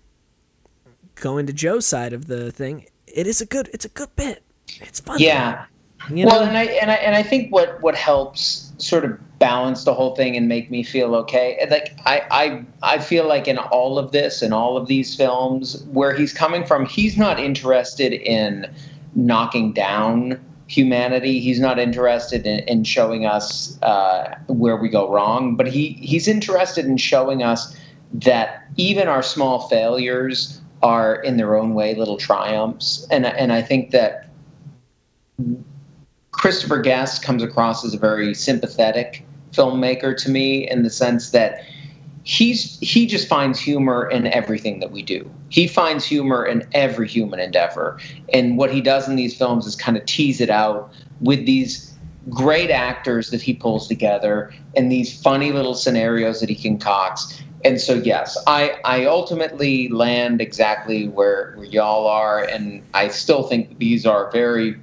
going 1.16 1.46
to 1.46 1.52
Joe's 1.52 1.84
side 1.84 2.14
of 2.14 2.28
the 2.28 2.50
thing, 2.50 2.86
it 3.06 3.26
is 3.26 3.42
a 3.42 3.46
good 3.46 3.68
it's 3.74 3.84
a 3.84 3.90
good 3.90 4.16
bit. 4.16 4.42
It's 4.80 5.00
fun. 5.00 5.18
Yeah. 5.20 5.66
You 6.10 6.26
know? 6.26 6.32
Well, 6.32 6.42
and 6.42 6.56
I 6.56 6.64
and 6.64 6.90
I 6.90 6.94
and 6.94 7.14
I 7.14 7.22
think 7.22 7.52
what 7.52 7.80
what 7.80 7.94
helps 7.94 8.72
sort 8.78 9.04
of 9.04 9.38
balance 9.38 9.84
the 9.84 9.94
whole 9.94 10.14
thing 10.16 10.36
and 10.36 10.48
make 10.48 10.70
me 10.70 10.82
feel 10.82 11.14
okay. 11.16 11.66
Like 11.70 11.96
I 12.04 12.22
I 12.30 12.64
I 12.82 12.98
feel 12.98 13.26
like 13.26 13.48
in 13.48 13.58
all 13.58 13.98
of 13.98 14.12
this 14.12 14.42
and 14.42 14.52
all 14.52 14.76
of 14.76 14.86
these 14.86 15.14
films 15.14 15.82
where 15.92 16.14
he's 16.14 16.32
coming 16.32 16.64
from, 16.64 16.86
he's 16.86 17.16
not 17.16 17.38
interested 17.38 18.12
in 18.12 18.72
knocking 19.14 19.72
down 19.72 20.40
humanity. 20.66 21.40
He's 21.40 21.60
not 21.60 21.78
interested 21.78 22.46
in, 22.46 22.60
in 22.60 22.84
showing 22.84 23.26
us 23.26 23.80
uh, 23.82 24.36
where 24.46 24.76
we 24.76 24.88
go 24.88 25.10
wrong, 25.10 25.56
but 25.56 25.66
he 25.66 25.92
he's 25.94 26.28
interested 26.28 26.86
in 26.86 26.96
showing 26.96 27.42
us 27.42 27.76
that 28.12 28.64
even 28.76 29.08
our 29.08 29.22
small 29.22 29.68
failures 29.68 30.60
are 30.82 31.16
in 31.16 31.36
their 31.36 31.56
own 31.56 31.74
way 31.74 31.94
little 31.94 32.16
triumphs, 32.16 33.06
and 33.10 33.26
and 33.26 33.52
I 33.52 33.62
think 33.62 33.90
that 33.90 34.28
Christopher 36.44 36.76
Guest 36.76 37.22
comes 37.22 37.42
across 37.42 37.86
as 37.86 37.94
a 37.94 37.98
very 37.98 38.34
sympathetic 38.34 39.24
filmmaker 39.52 40.14
to 40.14 40.28
me 40.28 40.68
in 40.68 40.82
the 40.82 40.90
sense 40.90 41.30
that 41.30 41.64
he's 42.24 42.78
he 42.80 43.06
just 43.06 43.26
finds 43.28 43.58
humor 43.58 44.06
in 44.10 44.26
everything 44.26 44.80
that 44.80 44.90
we 44.90 45.02
do. 45.02 45.30
He 45.48 45.66
finds 45.66 46.04
humor 46.04 46.44
in 46.44 46.68
every 46.74 47.08
human 47.08 47.40
endeavor, 47.40 47.98
and 48.30 48.58
what 48.58 48.70
he 48.70 48.82
does 48.82 49.08
in 49.08 49.16
these 49.16 49.34
films 49.34 49.66
is 49.66 49.74
kind 49.74 49.96
of 49.96 50.04
tease 50.04 50.38
it 50.38 50.50
out 50.50 50.92
with 51.22 51.46
these 51.46 51.96
great 52.28 52.70
actors 52.70 53.30
that 53.30 53.40
he 53.40 53.54
pulls 53.54 53.88
together 53.88 54.52
and 54.76 54.92
these 54.92 55.18
funny 55.22 55.50
little 55.50 55.74
scenarios 55.74 56.40
that 56.40 56.50
he 56.50 56.56
concocts. 56.56 57.42
And 57.64 57.80
so 57.80 57.94
yes, 57.94 58.36
I 58.46 58.78
I 58.84 59.06
ultimately 59.06 59.88
land 59.88 60.42
exactly 60.42 61.08
where, 61.08 61.54
where 61.56 61.64
y'all 61.64 62.06
are, 62.06 62.44
and 62.44 62.82
I 62.92 63.08
still 63.08 63.44
think 63.44 63.78
these 63.78 64.04
are 64.04 64.30
very 64.30 64.76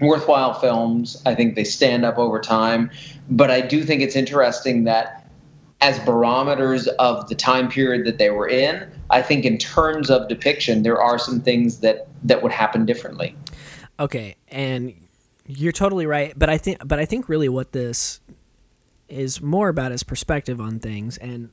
worthwhile 0.00 0.54
films. 0.54 1.20
I 1.24 1.34
think 1.34 1.54
they 1.54 1.64
stand 1.64 2.04
up 2.04 2.18
over 2.18 2.40
time, 2.40 2.90
but 3.30 3.50
I 3.50 3.60
do 3.60 3.84
think 3.84 4.02
it's 4.02 4.16
interesting 4.16 4.84
that 4.84 5.28
as 5.80 5.98
barometers 6.00 6.86
of 6.86 7.28
the 7.28 7.34
time 7.34 7.68
period 7.68 8.06
that 8.06 8.18
they 8.18 8.30
were 8.30 8.48
in, 8.48 8.90
I 9.10 9.22
think 9.22 9.44
in 9.44 9.58
terms 9.58 10.10
of 10.10 10.28
depiction, 10.28 10.82
there 10.82 11.00
are 11.00 11.18
some 11.18 11.40
things 11.40 11.80
that 11.80 12.08
that 12.24 12.42
would 12.42 12.52
happen 12.52 12.86
differently. 12.86 13.36
Okay, 14.00 14.36
and 14.48 14.94
you're 15.46 15.72
totally 15.72 16.06
right, 16.06 16.32
but 16.36 16.48
I 16.48 16.58
think 16.58 16.86
but 16.86 16.98
I 16.98 17.04
think 17.04 17.28
really 17.28 17.48
what 17.48 17.72
this 17.72 18.20
is 19.08 19.40
more 19.40 19.68
about 19.68 19.92
is 19.92 20.02
perspective 20.02 20.60
on 20.60 20.78
things 20.78 21.18
and 21.18 21.50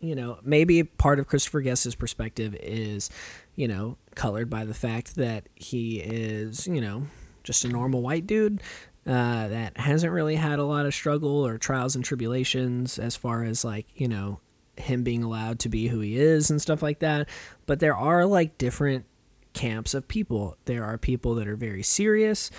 you 0.00 0.14
know, 0.14 0.38
maybe 0.42 0.82
part 0.82 1.18
of 1.18 1.26
Christopher 1.26 1.60
Guest's 1.60 1.94
perspective 1.94 2.56
is, 2.58 3.10
you 3.54 3.68
know, 3.68 3.98
colored 4.14 4.48
by 4.48 4.64
the 4.64 4.74
fact 4.74 5.16
that 5.16 5.48
he 5.54 6.00
is, 6.00 6.66
you 6.66 6.80
know, 6.80 7.06
just 7.42 7.64
a 7.64 7.68
normal 7.68 8.02
white 8.02 8.26
dude 8.26 8.60
uh, 9.06 9.48
that 9.48 9.76
hasn't 9.78 10.12
really 10.12 10.36
had 10.36 10.58
a 10.58 10.64
lot 10.64 10.86
of 10.86 10.94
struggle 10.94 11.46
or 11.46 11.58
trials 11.58 11.96
and 11.96 12.04
tribulations 12.04 12.98
as 12.98 13.16
far 13.16 13.44
as 13.44 13.64
like, 13.64 13.86
you 13.94 14.08
know, 14.08 14.40
him 14.76 15.02
being 15.02 15.22
allowed 15.22 15.58
to 15.60 15.68
be 15.68 15.88
who 15.88 16.00
he 16.00 16.16
is 16.16 16.50
and 16.50 16.60
stuff 16.60 16.82
like 16.82 17.00
that. 17.00 17.28
But 17.66 17.80
there 17.80 17.96
are 17.96 18.26
like 18.26 18.58
different 18.58 19.06
camps 19.52 19.94
of 19.94 20.06
people. 20.06 20.56
There 20.66 20.84
are 20.84 20.98
people 20.98 21.34
that 21.36 21.48
are 21.48 21.56
very 21.56 21.82
serious 21.82 22.50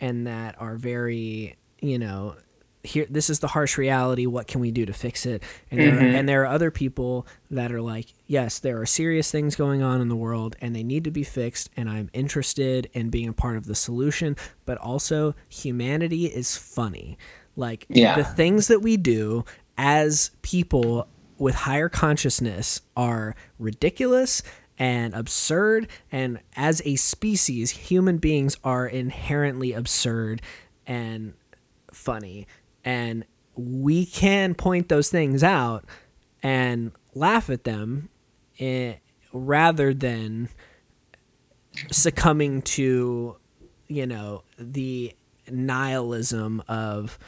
and 0.00 0.26
that 0.26 0.60
are 0.60 0.76
very, 0.76 1.56
you 1.80 1.98
know, 1.98 2.36
here 2.84 3.06
this 3.10 3.28
is 3.28 3.40
the 3.40 3.48
harsh 3.48 3.76
reality 3.76 4.24
what 4.24 4.46
can 4.46 4.60
we 4.60 4.70
do 4.70 4.86
to 4.86 4.92
fix 4.92 5.26
it 5.26 5.42
and 5.70 5.80
mm-hmm. 5.80 6.14
and 6.14 6.28
there 6.28 6.42
are 6.42 6.46
other 6.46 6.70
people 6.70 7.26
that 7.50 7.72
are 7.72 7.82
like 7.82 8.14
yes 8.28 8.60
there 8.60 8.80
are 8.80 8.86
serious 8.86 9.32
things 9.32 9.56
going 9.56 9.82
on 9.82 10.00
in 10.00 10.08
the 10.08 10.14
world 10.14 10.54
and 10.60 10.76
they 10.76 10.84
need 10.84 11.02
to 11.02 11.10
be 11.10 11.24
fixed 11.24 11.68
and 11.76 11.90
i'm 11.90 12.08
interested 12.12 12.88
in 12.92 13.10
being 13.10 13.28
a 13.28 13.32
part 13.32 13.56
of 13.56 13.66
the 13.66 13.74
solution 13.74 14.36
but 14.64 14.78
also 14.78 15.34
humanity 15.48 16.26
is 16.26 16.56
funny 16.56 17.18
like 17.56 17.84
yeah. 17.88 18.14
the 18.14 18.22
things 18.22 18.68
that 18.68 18.80
we 18.80 18.96
do 18.96 19.44
as 19.76 20.30
people 20.42 21.08
with 21.38 21.54
higher 21.54 21.88
consciousness 21.88 22.82
are 22.96 23.34
ridiculous 23.58 24.42
and 24.78 25.14
absurd 25.14 25.88
and 26.12 26.38
as 26.54 26.80
a 26.84 26.94
species 26.96 27.70
human 27.70 28.18
beings 28.18 28.56
are 28.62 28.86
inherently 28.86 29.72
absurd 29.72 30.40
and 30.86 31.34
funny 31.92 32.46
and 32.84 33.24
we 33.56 34.06
can 34.06 34.54
point 34.54 34.88
those 34.88 35.10
things 35.10 35.42
out 35.42 35.84
and 36.42 36.92
laugh 37.14 37.50
at 37.50 37.64
them 37.64 38.08
rather 39.32 39.94
than 39.94 40.48
succumbing 41.90 42.62
to 42.62 43.36
you 43.86 44.06
know 44.06 44.42
the 44.58 45.14
nihilism 45.50 46.62
of 46.68 47.18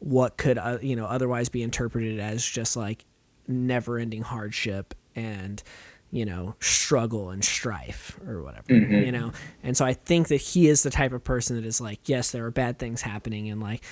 what 0.00 0.36
could 0.36 0.58
uh, 0.58 0.78
you 0.82 0.96
know 0.96 1.04
otherwise 1.04 1.48
be 1.48 1.62
interpreted 1.62 2.18
as 2.18 2.44
just 2.44 2.76
like 2.76 3.04
never-ending 3.46 4.22
hardship 4.22 4.94
and 5.14 5.62
you 6.10 6.24
know 6.24 6.54
struggle 6.60 7.30
and 7.30 7.44
strife 7.44 8.18
or 8.26 8.42
whatever 8.42 8.66
mm-hmm. 8.68 8.92
you 8.92 9.12
know 9.12 9.32
and 9.62 9.76
so 9.76 9.84
i 9.84 9.92
think 9.92 10.28
that 10.28 10.40
he 10.40 10.68
is 10.68 10.82
the 10.82 10.90
type 10.90 11.12
of 11.12 11.22
person 11.22 11.56
that 11.56 11.64
is 11.64 11.80
like 11.80 12.00
yes 12.08 12.32
there 12.32 12.44
are 12.44 12.50
bad 12.50 12.78
things 12.78 13.02
happening 13.02 13.48
and 13.48 13.60
like 13.60 13.82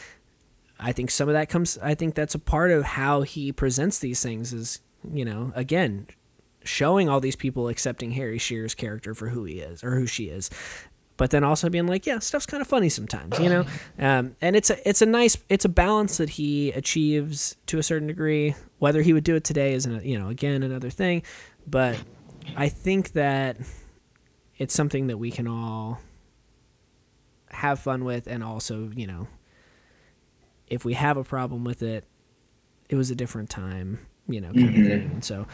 I 0.81 0.93
think 0.93 1.11
some 1.11 1.29
of 1.29 1.35
that 1.35 1.49
comes. 1.49 1.77
I 1.83 1.95
think 1.95 2.15
that's 2.15 2.35
a 2.35 2.39
part 2.39 2.70
of 2.70 2.85
how 2.85 3.23
he 3.23 3.53
presents 3.53 3.99
these 3.99 4.23
things. 4.23 4.53
Is 4.53 4.81
you 5.12 5.25
know 5.25 5.53
again 5.55 6.07
showing 6.64 7.09
all 7.09 7.20
these 7.20 7.36
people 7.36 7.68
accepting 7.68 8.12
Harry 8.12 8.39
Shearer's 8.39 8.74
character 8.74 9.14
for 9.14 9.28
who 9.28 9.44
he 9.44 9.60
is 9.60 9.82
or 9.82 9.94
who 9.94 10.06
she 10.06 10.24
is, 10.24 10.51
but 11.16 11.30
then 11.30 11.44
also 11.44 11.68
being 11.68 11.86
like, 11.86 12.06
yeah, 12.06 12.18
stuff's 12.20 12.47
kind 12.47 12.60
of 12.60 12.68
funny 12.68 12.89
sometimes, 12.89 13.39
you 13.39 13.48
know. 13.48 13.64
Um, 14.01 14.36
and 14.40 14.55
it's 14.55 14.70
a 14.70 14.89
it's 14.89 15.02
a 15.02 15.06
nice 15.06 15.36
it's 15.48 15.64
a 15.64 15.68
balance 15.68 16.18
that 16.18 16.28
he 16.30 16.70
achieves 16.70 17.56
to 17.66 17.78
a 17.78 17.82
certain 17.82 18.06
degree. 18.06 18.55
Whether 18.78 19.02
he 19.02 19.12
would 19.12 19.24
do 19.24 19.35
it 19.35 19.43
today 19.43 19.72
is 19.72 19.86
you 19.86 20.16
know 20.16 20.28
again 20.28 20.62
another 20.62 20.89
thing, 20.89 21.24
but 21.66 22.01
I 22.56 22.68
think 22.68 23.12
that 23.12 23.56
it's 24.56 24.72
something 24.72 25.09
that 25.09 25.18
we 25.18 25.32
can 25.32 25.48
all 25.48 25.98
have 27.51 27.80
fun 27.80 28.05
with 28.05 28.28
and 28.28 28.44
also 28.44 28.89
you 28.94 29.09
know 29.09 29.26
if 30.70 30.85
we 30.85 30.94
have 30.94 31.16
a 31.16 31.24
problem 31.24 31.64
with 31.64 31.82
it, 31.82 32.05
it 32.89 32.97
was 32.97 33.10
a 33.10 33.14
different 33.14 33.51
time, 33.51 34.06
you 34.28 34.40
know, 34.40 34.52
kind 34.52 34.68
mm-hmm. 34.68 34.80
of 34.80 34.86
thing. 34.86 35.10
And 35.12 35.24
so 35.24 35.47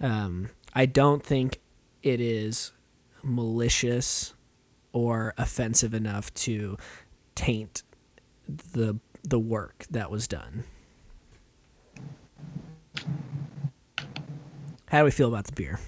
um, 0.00 0.48
I 0.74 0.86
don't 0.86 1.24
think 1.24 1.60
it 2.02 2.20
is 2.20 2.72
malicious 3.22 4.34
or 4.92 5.34
offensive 5.36 5.94
enough 5.94 6.32
to 6.34 6.76
taint 7.34 7.82
the 8.48 8.98
the 9.22 9.38
work 9.38 9.84
that 9.90 10.10
was 10.10 10.26
done. 10.26 10.64
How 14.86 15.00
do 15.00 15.04
we 15.04 15.10
feel 15.10 15.28
about 15.28 15.44
the 15.44 15.52
beer? 15.52 15.78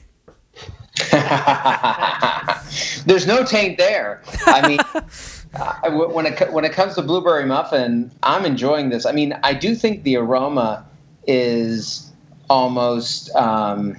There's 3.07 3.27
no 3.27 3.45
taint 3.45 3.79
there. 3.79 4.23
I 4.47 4.69
mean, 4.69 4.79
uh, 5.55 5.91
when 5.91 6.27
it 6.27 6.53
when 6.53 6.65
it 6.65 6.73
comes 6.73 6.95
to 6.95 7.03
blueberry 7.03 7.47
muffin, 7.47 8.13
I'm 8.23 8.45
enjoying 8.45 8.91
this. 8.91 9.07
I 9.07 9.13
mean, 9.13 9.37
I 9.43 9.55
do 9.55 9.75
think 9.75 10.05
the 10.05 10.17
aroma 10.17 10.87
is 11.27 12.12
almost 12.49 13.35
um, 13.35 13.97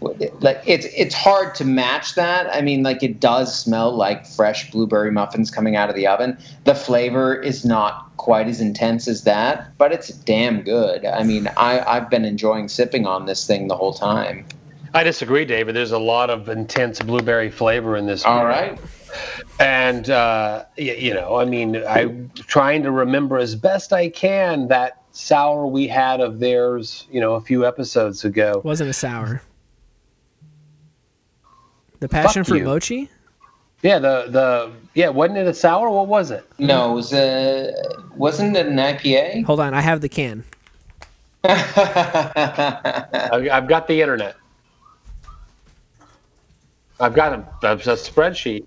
like 0.00 0.62
it's 0.66 0.86
it's 0.86 1.14
hard 1.14 1.54
to 1.56 1.64
match 1.64 2.14
that. 2.14 2.52
I 2.54 2.62
mean, 2.62 2.82
like 2.82 3.02
it 3.02 3.20
does 3.20 3.58
smell 3.58 3.94
like 3.94 4.26
fresh 4.26 4.70
blueberry 4.70 5.10
muffins 5.10 5.50
coming 5.50 5.76
out 5.76 5.90
of 5.90 5.96
the 5.96 6.06
oven. 6.06 6.38
The 6.64 6.74
flavor 6.74 7.34
is 7.34 7.64
not 7.64 8.16
quite 8.16 8.48
as 8.48 8.60
intense 8.60 9.08
as 9.08 9.24
that, 9.24 9.76
but 9.78 9.92
it's 9.92 10.08
damn 10.08 10.62
good. 10.62 11.04
I 11.04 11.22
mean, 11.22 11.48
I 11.56 11.80
I've 11.80 12.08
been 12.08 12.24
enjoying 12.24 12.68
sipping 12.68 13.06
on 13.06 13.26
this 13.26 13.46
thing 13.46 13.68
the 13.68 13.76
whole 13.76 13.94
time. 13.94 14.46
I 14.92 15.04
disagree, 15.04 15.44
David. 15.44 15.76
There's 15.76 15.92
a 15.92 15.98
lot 15.98 16.30
of 16.30 16.48
intense 16.48 17.00
blueberry 17.00 17.50
flavor 17.50 17.96
in 17.96 18.06
this. 18.06 18.24
All 18.24 18.44
right. 18.44 18.78
And 19.60 20.08
uh, 20.08 20.64
you, 20.76 20.94
you 20.94 21.14
know, 21.14 21.36
I 21.36 21.44
mean, 21.44 21.76
I'm 21.76 22.30
trying 22.34 22.82
to 22.84 22.90
remember 22.90 23.38
as 23.38 23.54
best 23.54 23.92
I 23.92 24.08
can 24.08 24.68
that 24.68 25.02
sour 25.12 25.66
we 25.66 25.86
had 25.88 26.20
of 26.20 26.38
theirs, 26.38 27.06
you 27.10 27.20
know, 27.20 27.34
a 27.34 27.40
few 27.40 27.66
episodes 27.66 28.24
ago. 28.24 28.54
It 28.58 28.64
wasn't 28.64 28.90
a 28.90 28.94
sour. 28.94 29.42
The 32.00 32.08
passion 32.08 32.44
fruit 32.44 32.64
mochi. 32.64 33.10
Yeah, 33.82 33.98
the 33.98 34.26
the 34.28 34.72
yeah, 34.94 35.08
wasn't 35.08 35.38
it 35.38 35.46
a 35.46 35.54
sour? 35.54 35.90
What 35.90 36.06
was 36.06 36.30
it? 36.30 36.44
No, 36.58 36.92
it 36.92 36.94
was 36.94 37.12
a 37.12 37.72
wasn't 38.14 38.56
it 38.56 38.66
an 38.66 38.76
IPA? 38.76 39.44
Hold 39.44 39.60
on, 39.60 39.74
I 39.74 39.80
have 39.80 40.00
the 40.00 40.08
can. 40.08 40.44
I've 41.44 41.56
got 43.68 43.86
the 43.88 44.00
internet. 44.02 44.36
I've 46.98 47.14
got 47.14 47.32
a, 47.32 47.36
a, 47.66 47.72
a 47.72 47.96
spreadsheet. 47.96 48.64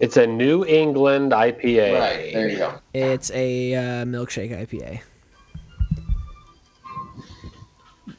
It's 0.00 0.16
a 0.16 0.26
New 0.26 0.64
England 0.64 1.32
IPA. 1.32 2.00
Right 2.00 2.32
there 2.32 2.48
you 2.48 2.58
go. 2.58 2.74
It's 2.92 3.30
a 3.30 3.74
uh, 3.74 4.04
milkshake 4.04 4.50
IPA. 4.50 5.00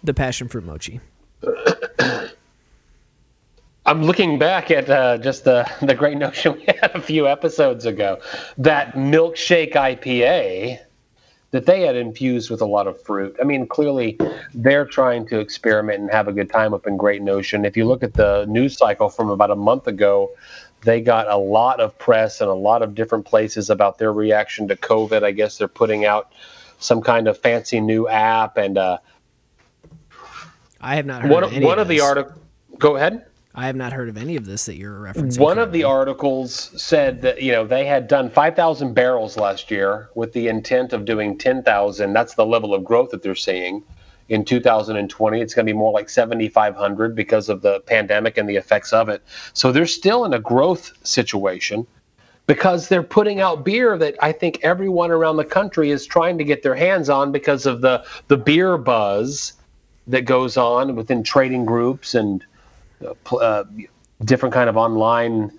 The 0.03 0.13
passion 0.13 0.47
fruit 0.47 0.65
mochi. 0.65 1.01
I'm 3.87 4.01
looking 4.01 4.39
back 4.39 4.71
at 4.71 4.89
uh, 4.89 5.17
just 5.19 5.43
the 5.43 5.69
the 5.81 5.93
great 5.93 6.17
notion 6.17 6.53
we 6.53 6.63
had 6.65 6.91
a 6.95 7.01
few 7.01 7.27
episodes 7.27 7.85
ago. 7.85 8.19
That 8.57 8.93
milkshake 8.93 9.73
IPA 9.73 10.79
that 11.55 11.65
they 11.65 11.81
had 11.81 11.95
infused 11.95 12.49
with 12.49 12.61
a 12.61 12.65
lot 12.65 12.85
of 12.85 13.01
fruit. 13.01 13.33
I 13.39 13.45
mean, 13.45 13.65
clearly 13.65 14.17
they're 14.53 14.85
trying 14.85 15.25
to 15.27 15.39
experiment 15.39 16.01
and 16.01 16.11
have 16.11 16.27
a 16.27 16.33
good 16.33 16.49
time 16.49 16.73
up 16.73 16.85
in 16.85 16.97
Great 16.97 17.21
Notion. 17.21 17.63
If 17.63 17.77
you 17.77 17.85
look 17.85 18.03
at 18.03 18.15
the 18.15 18.45
news 18.49 18.77
cycle 18.77 19.07
from 19.07 19.29
about 19.29 19.51
a 19.51 19.55
month 19.55 19.87
ago, 19.87 20.31
they 20.85 21.01
got 21.01 21.27
a 21.27 21.37
lot 21.37 21.79
of 21.79 21.97
press 21.97 22.39
and 22.39 22.49
a 22.49 22.53
lot 22.53 22.81
of 22.81 22.95
different 22.95 23.25
places 23.25 23.69
about 23.69 23.97
their 23.97 24.13
reaction 24.13 24.67
to 24.69 24.75
COVID. 24.75 25.23
I 25.23 25.31
guess 25.31 25.57
they're 25.57 25.67
putting 25.67 26.05
out 26.05 26.31
some 26.79 27.01
kind 27.01 27.27
of 27.27 27.37
fancy 27.37 27.81
new 27.81 28.07
app 28.07 28.57
and 28.57 28.77
uh, 28.77 28.97
I 30.79 30.95
have 30.95 31.05
not 31.05 31.23
heard 31.23 31.31
one 31.31 31.43
of, 31.43 31.51
one 31.51 31.79
of, 31.79 31.79
of 31.79 31.87
the 31.87 32.01
articles. 32.01 32.37
Go 32.77 32.95
ahead. 32.95 33.25
I 33.57 33.67
have 33.67 33.75
not 33.75 33.93
heard 33.93 34.09
of 34.09 34.17
any 34.17 34.35
of 34.35 34.45
this 34.45 34.65
that 34.65 34.75
you're 34.75 34.99
referencing. 34.99 35.39
One 35.39 35.55
currently. 35.55 35.63
of 35.63 35.71
the 35.71 35.83
articles 35.85 36.71
said 36.81 37.21
that 37.21 37.41
you 37.41 37.53
know 37.53 37.65
they 37.65 37.85
had 37.85 38.07
done 38.07 38.29
5,000 38.29 38.93
barrels 38.93 39.37
last 39.37 39.71
year 39.71 40.09
with 40.13 40.33
the 40.33 40.47
intent 40.49 40.93
of 40.93 41.05
doing 41.05 41.37
10,000. 41.37 42.13
That's 42.13 42.35
the 42.35 42.45
level 42.45 42.73
of 42.73 42.83
growth 42.83 43.11
that 43.11 43.23
they're 43.23 43.33
seeing. 43.33 43.83
In 44.27 44.43
2020, 44.43 45.39
it's 45.39 45.53
going 45.53 45.65
to 45.67 45.71
be 45.71 45.77
more 45.77 45.91
like 45.91 46.09
7,500 46.09 47.15
because 47.15 47.47
of 47.47 47.61
the 47.61 47.79
pandemic 47.81 48.37
and 48.37 48.49
the 48.49 48.55
effects 48.55 48.91
of 48.91 49.07
it. 49.09 49.21
So 49.53 49.71
they're 49.71 49.85
still 49.85 50.25
in 50.25 50.33
a 50.33 50.39
growth 50.39 50.91
situation 51.03 51.85
because 52.47 52.89
they're 52.89 53.03
putting 53.03 53.39
out 53.39 53.63
beer 53.63 53.97
that 53.97 54.15
I 54.21 54.31
think 54.31 54.59
everyone 54.63 55.11
around 55.11 55.37
the 55.37 55.45
country 55.45 55.91
is 55.91 56.05
trying 56.05 56.37
to 56.37 56.43
get 56.43 56.63
their 56.63 56.75
hands 56.75 57.09
on 57.09 57.31
because 57.31 57.65
of 57.65 57.81
the 57.81 58.05
the 58.27 58.37
beer 58.37 58.77
buzz 58.77 59.53
that 60.07 60.21
goes 60.21 60.57
on 60.57 60.95
within 60.95 61.23
trading 61.23 61.65
groups 61.65 62.13
and 62.13 62.45
uh, 63.39 63.63
different 64.23 64.53
kind 64.53 64.69
of 64.69 64.77
online 64.77 65.51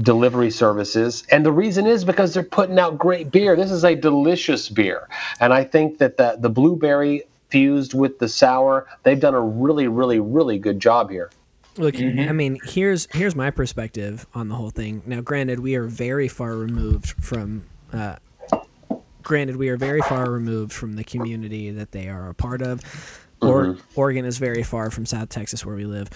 delivery 0.00 0.50
services. 0.50 1.24
And 1.30 1.44
the 1.44 1.52
reason 1.52 1.86
is 1.86 2.04
because 2.04 2.32
they're 2.32 2.42
putting 2.42 2.78
out 2.78 2.98
great 2.98 3.30
beer. 3.30 3.56
This 3.56 3.70
is 3.70 3.84
a 3.84 3.94
delicious 3.94 4.68
beer. 4.68 5.08
And 5.40 5.52
i 5.52 5.64
think 5.64 5.98
that 5.98 6.16
the, 6.16 6.36
the 6.38 6.50
blueberry 6.50 7.24
fused 7.50 7.94
with 7.94 8.18
the 8.18 8.28
sour 8.28 8.86
they've 9.02 9.20
done 9.20 9.34
a 9.34 9.40
really 9.40 9.88
really 9.88 10.18
really 10.18 10.58
good 10.58 10.80
job 10.80 11.10
here 11.10 11.30
look 11.76 11.94
mm-hmm. 11.94 12.28
i 12.28 12.32
mean 12.32 12.58
here's 12.64 13.06
here's 13.12 13.36
my 13.36 13.50
perspective 13.50 14.26
on 14.34 14.48
the 14.48 14.54
whole 14.54 14.70
thing 14.70 15.02
now 15.06 15.20
granted 15.20 15.60
we 15.60 15.74
are 15.74 15.86
very 15.86 16.28
far 16.28 16.56
removed 16.56 17.10
from 17.22 17.62
uh, 17.92 18.16
granted 19.22 19.56
we 19.56 19.68
are 19.68 19.76
very 19.76 20.00
far 20.02 20.30
removed 20.30 20.72
from 20.72 20.94
the 20.94 21.04
community 21.04 21.70
that 21.70 21.92
they 21.92 22.08
are 22.08 22.28
a 22.28 22.34
part 22.34 22.62
of 22.62 22.80
or, 23.42 23.66
mm-hmm. 23.66 24.00
Oregon 24.00 24.24
is 24.24 24.38
very 24.38 24.62
far 24.62 24.90
from 24.90 25.06
South 25.06 25.28
Texas, 25.28 25.64
where 25.64 25.76
we 25.76 25.84
live. 25.84 26.08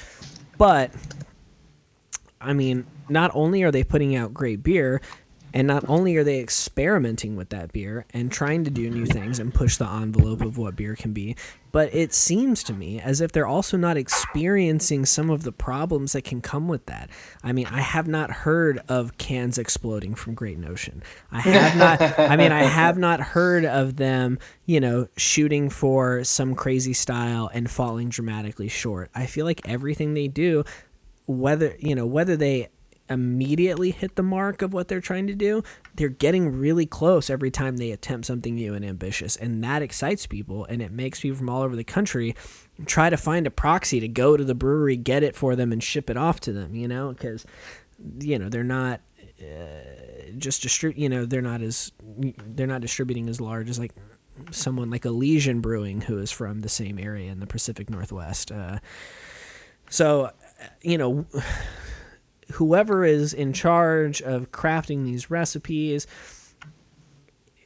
But 0.58 0.90
I 2.40 2.52
mean, 2.52 2.86
not 3.08 3.30
only 3.34 3.62
are 3.62 3.70
they 3.70 3.84
putting 3.84 4.14
out 4.14 4.34
great 4.34 4.62
beer, 4.62 5.00
And 5.54 5.68
not 5.68 5.88
only 5.88 6.16
are 6.16 6.24
they 6.24 6.40
experimenting 6.40 7.36
with 7.36 7.50
that 7.50 7.72
beer 7.72 8.06
and 8.12 8.30
trying 8.30 8.64
to 8.64 8.70
do 8.70 8.90
new 8.90 9.06
things 9.06 9.38
and 9.38 9.54
push 9.54 9.76
the 9.76 9.88
envelope 9.88 10.40
of 10.40 10.58
what 10.58 10.74
beer 10.74 10.96
can 10.96 11.12
be, 11.12 11.36
but 11.70 11.94
it 11.94 12.12
seems 12.12 12.64
to 12.64 12.72
me 12.72 13.00
as 13.00 13.20
if 13.20 13.30
they're 13.30 13.46
also 13.46 13.76
not 13.76 13.96
experiencing 13.96 15.06
some 15.06 15.30
of 15.30 15.44
the 15.44 15.52
problems 15.52 16.12
that 16.12 16.24
can 16.24 16.40
come 16.40 16.66
with 16.66 16.86
that. 16.86 17.08
I 17.44 17.52
mean, 17.52 17.66
I 17.66 17.80
have 17.80 18.08
not 18.08 18.32
heard 18.32 18.80
of 18.88 19.16
cans 19.16 19.56
exploding 19.56 20.16
from 20.16 20.34
Great 20.34 20.58
Notion. 20.58 21.04
I 21.30 21.40
have 21.40 21.76
not 21.76 22.18
I 22.18 22.36
mean, 22.36 22.50
I 22.50 22.64
have 22.64 22.98
not 22.98 23.20
heard 23.20 23.64
of 23.64 23.94
them, 23.94 24.40
you 24.66 24.80
know, 24.80 25.06
shooting 25.16 25.70
for 25.70 26.24
some 26.24 26.56
crazy 26.56 26.94
style 26.94 27.48
and 27.54 27.70
falling 27.70 28.08
dramatically 28.08 28.68
short. 28.68 29.08
I 29.14 29.26
feel 29.26 29.46
like 29.46 29.68
everything 29.68 30.14
they 30.14 30.26
do 30.26 30.64
whether, 31.26 31.74
you 31.78 31.94
know, 31.94 32.06
whether 32.06 32.36
they 32.36 32.68
immediately 33.08 33.90
hit 33.90 34.16
the 34.16 34.22
mark 34.22 34.62
of 34.62 34.72
what 34.72 34.88
they're 34.88 35.00
trying 35.00 35.26
to 35.26 35.34
do, 35.34 35.62
they're 35.94 36.08
getting 36.08 36.58
really 36.58 36.86
close 36.86 37.30
every 37.30 37.50
time 37.50 37.76
they 37.76 37.90
attempt 37.90 38.26
something 38.26 38.54
new 38.54 38.74
and 38.74 38.84
ambitious. 38.84 39.36
And 39.36 39.62
that 39.64 39.82
excites 39.82 40.26
people 40.26 40.64
and 40.66 40.80
it 40.80 40.92
makes 40.92 41.20
people 41.20 41.38
from 41.38 41.50
all 41.50 41.62
over 41.62 41.76
the 41.76 41.84
country 41.84 42.34
try 42.86 43.10
to 43.10 43.16
find 43.16 43.46
a 43.46 43.50
proxy 43.50 44.00
to 44.00 44.08
go 44.08 44.36
to 44.36 44.44
the 44.44 44.54
brewery, 44.54 44.96
get 44.96 45.22
it 45.22 45.36
for 45.36 45.54
them, 45.54 45.72
and 45.72 45.82
ship 45.82 46.10
it 46.10 46.16
off 46.16 46.40
to 46.40 46.52
them, 46.52 46.74
you 46.74 46.88
know, 46.88 47.12
because, 47.12 47.44
you 48.18 48.38
know, 48.38 48.48
they're 48.48 48.64
not. 48.64 49.00
Uh, 49.40 50.30
just 50.38 50.62
distribute, 50.62 51.00
you 51.00 51.08
know, 51.08 51.26
they're 51.26 51.42
not 51.42 51.60
as 51.60 51.92
they're 52.46 52.66
not 52.66 52.80
distributing 52.80 53.28
as 53.28 53.40
large 53.40 53.68
as 53.68 53.78
like 53.78 53.92
someone 54.50 54.90
like 54.90 55.04
Elysian 55.04 55.60
Brewing, 55.60 56.02
who 56.02 56.18
is 56.18 56.30
from 56.30 56.60
the 56.60 56.68
same 56.68 56.98
area 56.98 57.30
in 57.30 57.40
the 57.40 57.46
Pacific 57.46 57.90
Northwest. 57.90 58.50
Uh, 58.52 58.78
so, 59.90 60.30
you 60.82 60.98
know, 60.98 61.26
whoever 62.52 63.04
is 63.04 63.32
in 63.32 63.52
charge 63.52 64.22
of 64.22 64.52
crafting 64.52 65.04
these 65.04 65.30
recipes 65.30 66.06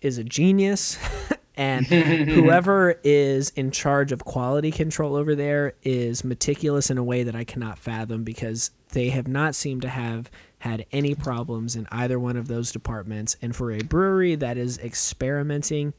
is 0.01 0.19
a 0.19 0.25
genius. 0.25 0.99
and 1.59 1.87
whoever 2.29 3.01
is 3.03 3.51
in 3.51 3.73
charge 3.73 4.13
of 4.13 4.25
quality 4.25 4.71
control 4.71 5.17
over 5.17 5.35
there 5.35 5.75
is 5.83 6.23
meticulous 6.25 6.89
in 6.89 6.99
a 6.99 7.05
way 7.05 7.25
that 7.25 7.35
I 7.35 7.45
cannot 7.45 7.79
fathom 7.79 8.23
because 8.23 8.71
they 8.91 9.09
have 9.09 9.27
not 9.27 9.57
seemed 9.57 9.83
to 9.83 9.89
have 9.89 10.31
had 10.61 10.87
any 10.93 11.15
problems 11.15 11.75
in 11.77 11.87
either 11.91 12.19
one 12.19 12.37
of 12.37 12.49
those 12.49 12.71
departments. 12.73 13.37
And 13.43 13.55
for 13.55 13.73
a 13.73 13.79
brewery 13.79 14.37
that 14.37 14.57
is 14.57 14.79
experimenting 14.79 15.95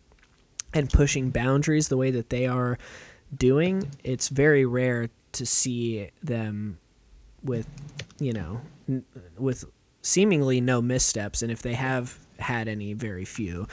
and 0.74 0.90
pushing 0.90 1.30
boundaries 1.30 1.90
the 1.90 1.98
way 1.98 2.12
that 2.12 2.30
they 2.30 2.48
are 2.48 2.78
doing, 3.36 3.92
it's 4.04 4.30
very 4.30 4.66
rare 4.66 5.10
to 5.34 5.46
see 5.46 6.10
them 6.24 6.80
with 7.44 7.68
you 8.20 8.34
know 8.34 8.62
n- 8.88 9.06
with 9.38 9.66
seemingly 10.02 10.62
no 10.62 10.82
missteps 10.82 11.42
and 11.42 11.52
if 11.52 11.62
they 11.62 11.74
have 11.74 12.18
had 12.40 12.68
any 12.68 12.94
very 12.94 13.26
few 13.26 13.68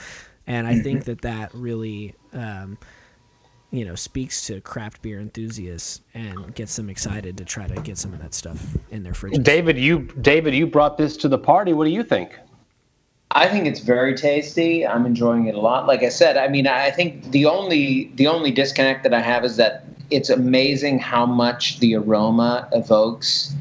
and 0.45 0.67
i 0.67 0.73
mm-hmm. 0.73 0.83
think 0.83 1.03
that 1.05 1.21
that 1.21 1.53
really 1.53 2.13
um, 2.33 2.77
you 3.71 3.85
know 3.85 3.95
speaks 3.95 4.45
to 4.45 4.59
craft 4.61 5.01
beer 5.01 5.19
enthusiasts 5.19 6.01
and 6.13 6.53
gets 6.55 6.75
them 6.75 6.89
excited 6.89 7.37
to 7.37 7.45
try 7.45 7.67
to 7.67 7.79
get 7.81 7.97
some 7.97 8.13
of 8.13 8.21
that 8.21 8.33
stuff 8.33 8.77
in 8.91 9.03
their 9.03 9.13
fridge 9.13 9.41
david 9.43 9.77
you 9.77 9.99
david 10.21 10.53
you 10.53 10.67
brought 10.67 10.97
this 10.97 11.17
to 11.17 11.27
the 11.27 11.37
party 11.37 11.73
what 11.73 11.85
do 11.85 11.91
you 11.91 12.03
think 12.03 12.37
I 13.31 13.47
think 13.47 13.67
it's 13.67 13.81
very 13.81 14.15
tasty. 14.15 14.87
I'm 14.87 15.05
enjoying 15.05 15.47
it 15.47 15.55
a 15.55 15.59
lot. 15.59 15.85
Like 15.85 16.01
I 16.01 16.09
said, 16.09 16.37
I 16.37 16.47
mean, 16.47 16.65
I 16.65 16.91
think 16.91 17.31
the 17.31 17.45
only 17.45 18.11
the 18.15 18.27
only 18.27 18.51
disconnect 18.51 19.03
that 19.03 19.13
I 19.13 19.19
have 19.19 19.43
is 19.43 19.57
that 19.57 19.83
it's 20.09 20.29
amazing 20.29 20.99
how 20.99 21.25
much 21.25 21.79
the 21.79 21.95
aroma 21.95 22.67
evokes 22.71 23.55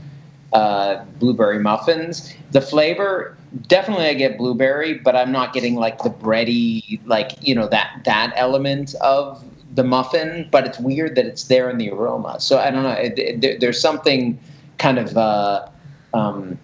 uh, 0.53 1.05
blueberry 1.19 1.59
muffins. 1.59 2.35
The 2.53 2.61
flavor, 2.61 3.37
definitely, 3.67 4.07
I 4.07 4.15
get 4.15 4.39
blueberry, 4.39 4.95
but 4.95 5.15
I'm 5.15 5.33
not 5.33 5.53
getting 5.53 5.75
like 5.75 6.03
the 6.03 6.11
bready, 6.11 7.01
like 7.07 7.33
you 7.43 7.55
know 7.55 7.69
that 7.69 8.01
that 8.05 8.33
element 8.37 8.95
of 8.97 9.45
the 9.75 9.85
muffin. 9.85 10.49
But 10.51 10.67
it's 10.67 10.79
weird 10.79 11.15
that 11.17 11.27
it's 11.27 11.45
there 11.45 11.69
in 11.69 11.79
the 11.79 11.91
aroma. 11.91 12.41
So 12.41 12.59
I 12.59 12.71
don't 12.71 12.85
know. 12.85 12.91
It, 12.91 13.19
it, 13.19 13.61
there's 13.61 13.81
something 13.81 14.39
kind 14.79 14.99
of 14.99 15.17
uh, 15.17 15.69
um, 16.15 16.59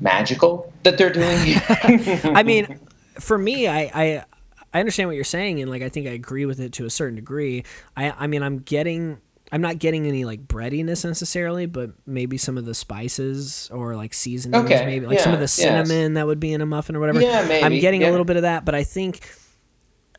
magical 0.00 0.72
that 0.82 0.98
they're 0.98 1.12
doing. 1.12 1.38
I 2.36 2.42
mean, 2.42 2.80
for 3.18 3.38
me, 3.38 3.68
I, 3.68 3.90
I 3.94 4.24
I 4.72 4.80
understand 4.80 5.08
what 5.08 5.16
you're 5.16 5.24
saying, 5.24 5.60
and 5.60 5.70
like 5.70 5.82
I 5.82 5.88
think 5.88 6.06
I 6.06 6.10
agree 6.10 6.46
with 6.46 6.60
it 6.60 6.72
to 6.74 6.86
a 6.86 6.90
certain 6.90 7.16
degree. 7.16 7.64
I 7.96 8.10
I 8.10 8.26
mean 8.26 8.42
I'm 8.42 8.58
getting 8.60 9.18
I'm 9.52 9.60
not 9.60 9.78
getting 9.78 10.06
any 10.06 10.24
like 10.24 10.46
breadiness 10.46 11.04
necessarily, 11.04 11.66
but 11.66 11.90
maybe 12.06 12.38
some 12.38 12.56
of 12.56 12.64
the 12.64 12.74
spices 12.74 13.68
or 13.72 13.96
like 13.96 14.14
seasonings, 14.14 14.64
okay. 14.64 14.86
maybe 14.86 15.06
like 15.06 15.18
yeah. 15.18 15.24
some 15.24 15.34
of 15.34 15.40
the 15.40 15.48
cinnamon 15.48 16.12
yes. 16.12 16.14
that 16.14 16.26
would 16.26 16.38
be 16.38 16.52
in 16.52 16.60
a 16.60 16.66
muffin 16.66 16.94
or 16.94 17.00
whatever. 17.00 17.20
Yeah, 17.20 17.44
maybe. 17.46 17.64
I'm 17.64 17.78
getting 17.80 18.02
yeah. 18.02 18.10
a 18.10 18.12
little 18.12 18.24
bit 18.24 18.36
of 18.36 18.42
that, 18.42 18.64
but 18.64 18.74
I 18.74 18.84
think 18.84 19.20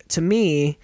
to 0.10 0.22
me, 0.22 0.78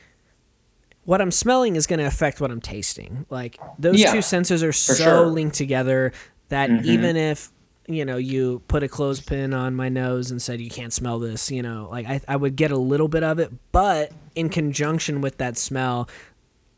what 1.03 1.21
I'm 1.21 1.31
smelling 1.31 1.75
is 1.75 1.87
going 1.87 1.99
to 1.99 2.05
affect 2.05 2.39
what 2.39 2.51
I'm 2.51 2.61
tasting. 2.61 3.25
Like 3.29 3.59
those 3.77 3.99
yeah, 3.99 4.13
two 4.13 4.21
senses 4.21 4.63
are 4.63 4.73
so 4.73 4.93
sure. 4.93 5.25
linked 5.27 5.55
together 5.55 6.13
that 6.49 6.69
mm-hmm. 6.69 6.85
even 6.85 7.17
if 7.17 7.51
you 7.87 8.03
know, 8.03 8.17
you 8.17 8.61
put 8.67 8.83
a 8.83 8.87
clothespin 8.87 9.53
on 9.53 9.75
my 9.75 9.89
nose 9.89 10.29
and 10.29 10.41
said 10.41 10.59
you 10.59 10.69
can't 10.69 10.93
smell 10.93 11.19
this, 11.19 11.49
you 11.49 11.61
know, 11.61 11.87
like 11.89 12.05
I, 12.05 12.21
I 12.27 12.35
would 12.35 12.55
get 12.55 12.71
a 12.71 12.77
little 12.77 13.07
bit 13.07 13.23
of 13.23 13.39
it, 13.39 13.51
but 13.71 14.11
in 14.35 14.49
conjunction 14.49 15.21
with 15.21 15.37
that 15.37 15.57
smell, 15.57 16.09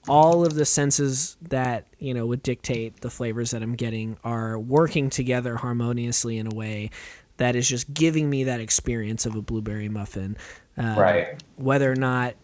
all 0.08 0.46
of 0.46 0.56
the 0.56 0.66
senses 0.66 1.36
that 1.42 1.86
you 2.00 2.14
know 2.14 2.26
would 2.26 2.42
dictate 2.42 3.02
the 3.02 3.10
flavors 3.10 3.52
that 3.52 3.62
I'm 3.62 3.76
getting 3.76 4.18
are 4.24 4.58
working 4.58 5.10
together 5.10 5.58
harmoniously 5.58 6.38
in 6.38 6.48
a 6.48 6.56
way 6.56 6.90
that 7.38 7.56
is 7.56 7.68
just 7.68 7.94
giving 7.94 8.30
me 8.30 8.46
that 8.46 8.60
experience 8.60 9.26
of 9.26 9.36
a 9.36 9.42
blueberry 9.42 9.90
muffin. 9.90 10.38
Um, 10.78 10.98
right. 10.98 11.44
Whether 11.56 11.92
or 11.92 11.96
not 11.96 12.36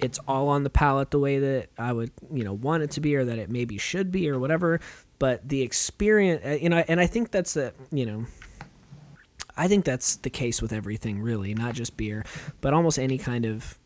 it's 0.00 0.18
all 0.26 0.48
on 0.48 0.64
the 0.64 0.70
palate 0.70 1.10
the 1.10 1.18
way 1.18 1.38
that 1.38 1.68
I 1.78 1.92
would, 1.92 2.10
you 2.32 2.44
know, 2.44 2.52
want 2.52 2.82
it 2.82 2.92
to 2.92 3.00
be, 3.00 3.14
or 3.16 3.24
that 3.24 3.38
it 3.38 3.50
maybe 3.50 3.78
should 3.78 4.10
be, 4.10 4.28
or 4.30 4.38
whatever 4.38 4.80
but 5.22 5.48
the 5.48 5.62
experience, 5.62 6.44
uh, 6.44 6.58
you 6.60 6.68
know, 6.68 6.82
and 6.88 6.98
I 6.98 7.06
think 7.06 7.30
that's 7.30 7.54
the, 7.54 7.72
you 7.92 8.04
know, 8.04 8.26
I 9.56 9.68
think 9.68 9.84
that's 9.84 10.16
the 10.16 10.30
case 10.30 10.60
with 10.60 10.72
everything, 10.72 11.20
really, 11.20 11.54
not 11.54 11.74
just 11.74 11.96
beer, 11.96 12.24
but 12.60 12.74
almost 12.74 12.98
any 12.98 13.18
kind 13.18 13.46
of 13.46 13.78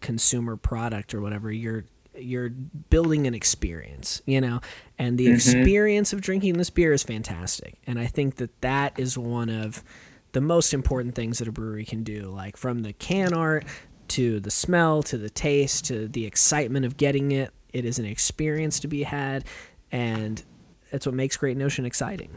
consumer 0.00 0.56
product 0.56 1.14
or 1.14 1.20
whatever. 1.20 1.52
You're 1.52 1.84
you're 2.18 2.50
building 2.50 3.28
an 3.28 3.34
experience, 3.34 4.22
you 4.26 4.40
know, 4.40 4.60
and 4.98 5.16
the 5.18 5.26
mm-hmm. 5.26 5.34
experience 5.34 6.12
of 6.12 6.20
drinking 6.20 6.54
this 6.54 6.68
beer 6.68 6.92
is 6.92 7.04
fantastic, 7.04 7.78
and 7.86 7.96
I 7.96 8.06
think 8.06 8.34
that 8.38 8.60
that 8.60 8.98
is 8.98 9.16
one 9.16 9.50
of 9.50 9.84
the 10.32 10.40
most 10.40 10.74
important 10.74 11.14
things 11.14 11.38
that 11.38 11.46
a 11.46 11.52
brewery 11.52 11.84
can 11.84 12.02
do, 12.02 12.22
like 12.22 12.56
from 12.56 12.80
the 12.80 12.92
can 12.92 13.32
art 13.32 13.66
to 14.08 14.40
the 14.40 14.50
smell 14.50 15.04
to 15.04 15.16
the 15.16 15.30
taste 15.30 15.84
to 15.84 16.08
the 16.08 16.26
excitement 16.26 16.84
of 16.84 16.96
getting 16.96 17.30
it. 17.30 17.52
It 17.72 17.84
is 17.84 18.00
an 18.00 18.04
experience 18.04 18.80
to 18.80 18.88
be 18.88 19.04
had, 19.04 19.44
and 19.92 20.42
that's 20.90 21.06
what 21.06 21.14
makes 21.14 21.36
Great 21.36 21.56
Notion 21.56 21.84
exciting. 21.84 22.30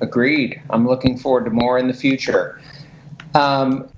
Agreed. 0.00 0.60
I'm 0.70 0.86
looking 0.86 1.18
forward 1.18 1.44
to 1.44 1.50
more 1.50 1.78
in 1.78 1.86
the 1.86 1.94
future. 1.94 2.60
Um, 3.34 3.88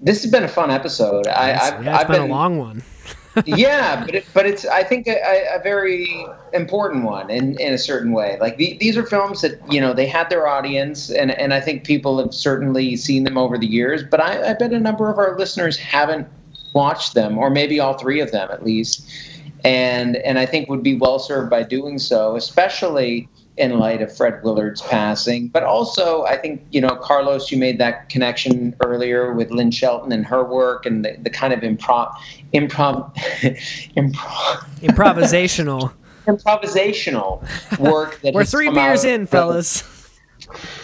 this 0.00 0.22
has 0.22 0.30
been 0.30 0.44
a 0.44 0.48
fun 0.48 0.70
episode. 0.70 1.26
I, 1.26 1.52
I've, 1.52 1.84
yeah, 1.84 2.04
been, 2.04 2.12
been, 2.12 2.22
a 2.22 2.26
long 2.26 2.58
one. 2.58 2.82
yeah, 3.46 4.04
but 4.06 4.14
it, 4.14 4.26
but 4.34 4.46
it's 4.46 4.64
I 4.66 4.82
think 4.82 5.06
a, 5.06 5.18
a, 5.54 5.62
very 5.62 6.26
important 6.52 7.04
one 7.04 7.30
in, 7.30 7.58
in 7.60 7.72
a 7.72 7.78
certain 7.78 8.12
way. 8.12 8.36
Like 8.40 8.56
the, 8.56 8.76
these 8.78 8.96
are 8.96 9.04
films 9.04 9.40
that 9.42 9.60
you 9.72 9.80
know 9.80 9.92
they 9.92 10.06
had 10.06 10.30
their 10.30 10.46
audience, 10.46 11.10
and 11.10 11.30
and 11.32 11.54
I 11.54 11.60
think 11.60 11.84
people 11.84 12.18
have 12.18 12.34
certainly 12.34 12.96
seen 12.96 13.24
them 13.24 13.38
over 13.38 13.58
the 13.58 13.66
years. 13.66 14.02
But 14.02 14.20
I, 14.20 14.50
I 14.50 14.54
bet 14.54 14.72
a 14.72 14.80
number 14.80 15.10
of 15.10 15.18
our 15.18 15.36
listeners 15.38 15.76
haven't 15.76 16.28
watched 16.74 17.14
them, 17.14 17.38
or 17.38 17.50
maybe 17.50 17.80
all 17.80 17.94
three 17.94 18.20
of 18.20 18.32
them 18.32 18.48
at 18.50 18.64
least 18.64 19.08
and 19.64 20.16
and 20.16 20.38
I 20.38 20.46
think 20.46 20.68
would 20.68 20.82
be 20.82 20.96
well 20.96 21.18
served 21.18 21.50
by 21.50 21.62
doing 21.62 21.98
so, 21.98 22.36
especially 22.36 23.28
in 23.58 23.78
light 23.78 24.00
of 24.00 24.14
Fred 24.14 24.42
Willard's 24.42 24.80
passing. 24.82 25.48
But 25.48 25.62
also, 25.62 26.24
I 26.24 26.36
think 26.38 26.62
you 26.70 26.80
know, 26.80 26.96
Carlos, 26.96 27.50
you 27.50 27.58
made 27.58 27.78
that 27.78 28.08
connection 28.08 28.74
earlier 28.84 29.32
with 29.32 29.50
Lynn 29.50 29.70
Shelton 29.70 30.12
and 30.12 30.24
her 30.26 30.44
work 30.44 30.86
and 30.86 31.04
the, 31.04 31.16
the 31.20 31.30
kind 31.30 31.52
of 31.52 31.60
improv, 31.60 32.14
improv, 32.54 33.14
improv, 33.96 34.64
improvisational, 34.80 35.92
improvisational 36.26 37.78
work 37.78 38.20
that 38.22 38.34
we're 38.34 38.44
three 38.44 38.70
beers 38.70 39.04
in, 39.04 39.26
fellas 39.26 40.01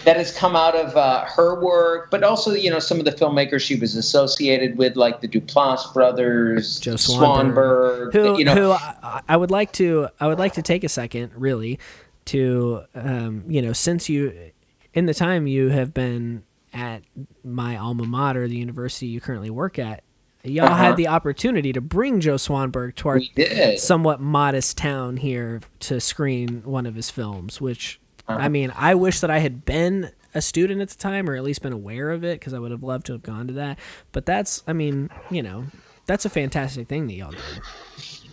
that 0.05 0.17
has 0.17 0.35
come 0.35 0.55
out 0.55 0.75
of 0.75 0.95
uh, 0.95 1.25
her 1.25 1.61
work, 1.61 2.11
but 2.11 2.23
also 2.23 2.53
you 2.53 2.69
know 2.69 2.79
some 2.79 2.99
of 2.99 3.05
the 3.05 3.11
filmmakers 3.11 3.61
she 3.61 3.75
was 3.75 3.95
associated 3.95 4.77
with, 4.77 4.95
like 4.95 5.21
the 5.21 5.27
Duplass 5.27 5.93
brothers, 5.93 6.79
Joe 6.79 6.95
Swanberg, 6.95 8.11
Swanberg 8.11 8.13
who, 8.13 8.39
you 8.39 8.45
know, 8.45 8.55
who 8.55 8.71
I, 8.71 9.21
I, 9.27 9.37
would 9.37 9.51
like 9.51 9.71
to 9.73 10.09
I 10.19 10.27
would 10.27 10.39
like 10.39 10.53
to 10.53 10.61
take 10.61 10.83
a 10.83 10.89
second, 10.89 11.31
really, 11.35 11.79
to 12.25 12.81
um, 12.95 13.43
you 13.47 13.61
know 13.61 13.73
since 13.73 14.09
you 14.09 14.51
in 14.93 15.05
the 15.05 15.13
time 15.13 15.47
you 15.47 15.69
have 15.69 15.93
been 15.93 16.43
at 16.73 17.03
my 17.43 17.77
alma 17.77 18.05
mater, 18.05 18.47
the 18.47 18.55
university 18.55 19.07
you 19.07 19.21
currently 19.21 19.49
work 19.49 19.79
at, 19.79 20.03
y'all 20.43 20.65
uh-huh. 20.65 20.75
had 20.75 20.97
the 20.97 21.07
opportunity 21.07 21.73
to 21.73 21.81
bring 21.81 22.19
Joe 22.19 22.35
Swanberg 22.35 22.95
to 22.95 23.09
our 23.09 23.77
somewhat 23.77 24.19
modest 24.19 24.77
town 24.77 25.17
here 25.17 25.61
to 25.81 25.99
screen 25.99 26.61
one 26.63 26.85
of 26.85 26.95
his 26.95 27.09
films, 27.09 27.59
which. 27.59 27.99
I 28.29 28.49
mean, 28.49 28.71
I 28.75 28.95
wish 28.95 29.19
that 29.21 29.29
I 29.31 29.39
had 29.39 29.65
been 29.65 30.11
a 30.35 30.41
student 30.41 30.81
at 30.81 30.89
the 30.89 30.97
time 30.97 31.29
or 31.29 31.35
at 31.35 31.43
least 31.43 31.61
been 31.61 31.73
aware 31.73 32.11
of 32.11 32.23
it 32.23 32.39
because 32.39 32.53
I 32.53 32.59
would 32.59 32.71
have 32.71 32.83
loved 32.83 33.07
to 33.07 33.13
have 33.13 33.23
gone 33.23 33.47
to 33.47 33.53
that. 33.53 33.79
But 34.11 34.25
that's, 34.25 34.63
I 34.67 34.73
mean, 34.73 35.09
you 35.31 35.41
know, 35.41 35.65
that's 36.05 36.25
a 36.25 36.29
fantastic 36.29 36.87
thing 36.87 37.07
that 37.07 37.13
y'all 37.13 37.31
did. 37.31 37.39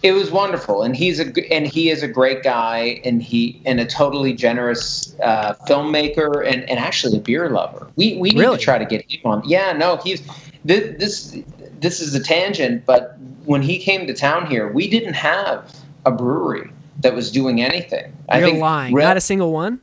It 0.02 0.12
was 0.12 0.30
wonderful, 0.30 0.82
and 0.82 0.94
he's 0.94 1.18
a 1.18 1.32
and 1.52 1.66
he 1.66 1.88
is 1.90 2.02
a 2.02 2.08
great 2.08 2.42
guy, 2.42 3.00
and 3.04 3.22
he 3.22 3.60
and 3.64 3.80
a 3.80 3.86
totally 3.86 4.34
generous 4.34 5.16
uh, 5.22 5.54
filmmaker, 5.66 6.46
and, 6.46 6.68
and 6.68 6.78
actually 6.78 7.16
a 7.16 7.20
beer 7.20 7.48
lover. 7.48 7.88
We 7.96 8.16
we 8.18 8.30
need 8.30 8.38
Really? 8.40 8.58
to 8.58 8.62
try 8.62 8.76
to 8.78 8.84
get 8.84 9.10
him 9.10 9.20
on. 9.24 9.42
Yeah, 9.48 9.72
no, 9.72 9.96
he's 9.96 10.22
this 10.66 10.96
this 10.98 11.42
this 11.80 12.00
is 12.00 12.14
a 12.14 12.22
tangent, 12.22 12.84
but 12.84 13.16
when 13.46 13.62
he 13.62 13.78
came 13.78 14.06
to 14.06 14.12
town 14.14 14.46
here, 14.46 14.70
we 14.70 14.86
didn't 14.88 15.14
have 15.14 15.74
a 16.04 16.10
brewery 16.12 16.70
that 17.00 17.14
was 17.14 17.30
doing 17.32 17.62
anything. 17.62 18.12
I 18.28 18.38
You're 18.40 18.48
think 18.50 18.60
lying. 18.60 18.94
Rail- 18.94 19.08
Not 19.08 19.16
a 19.16 19.20
single 19.22 19.52
one? 19.52 19.80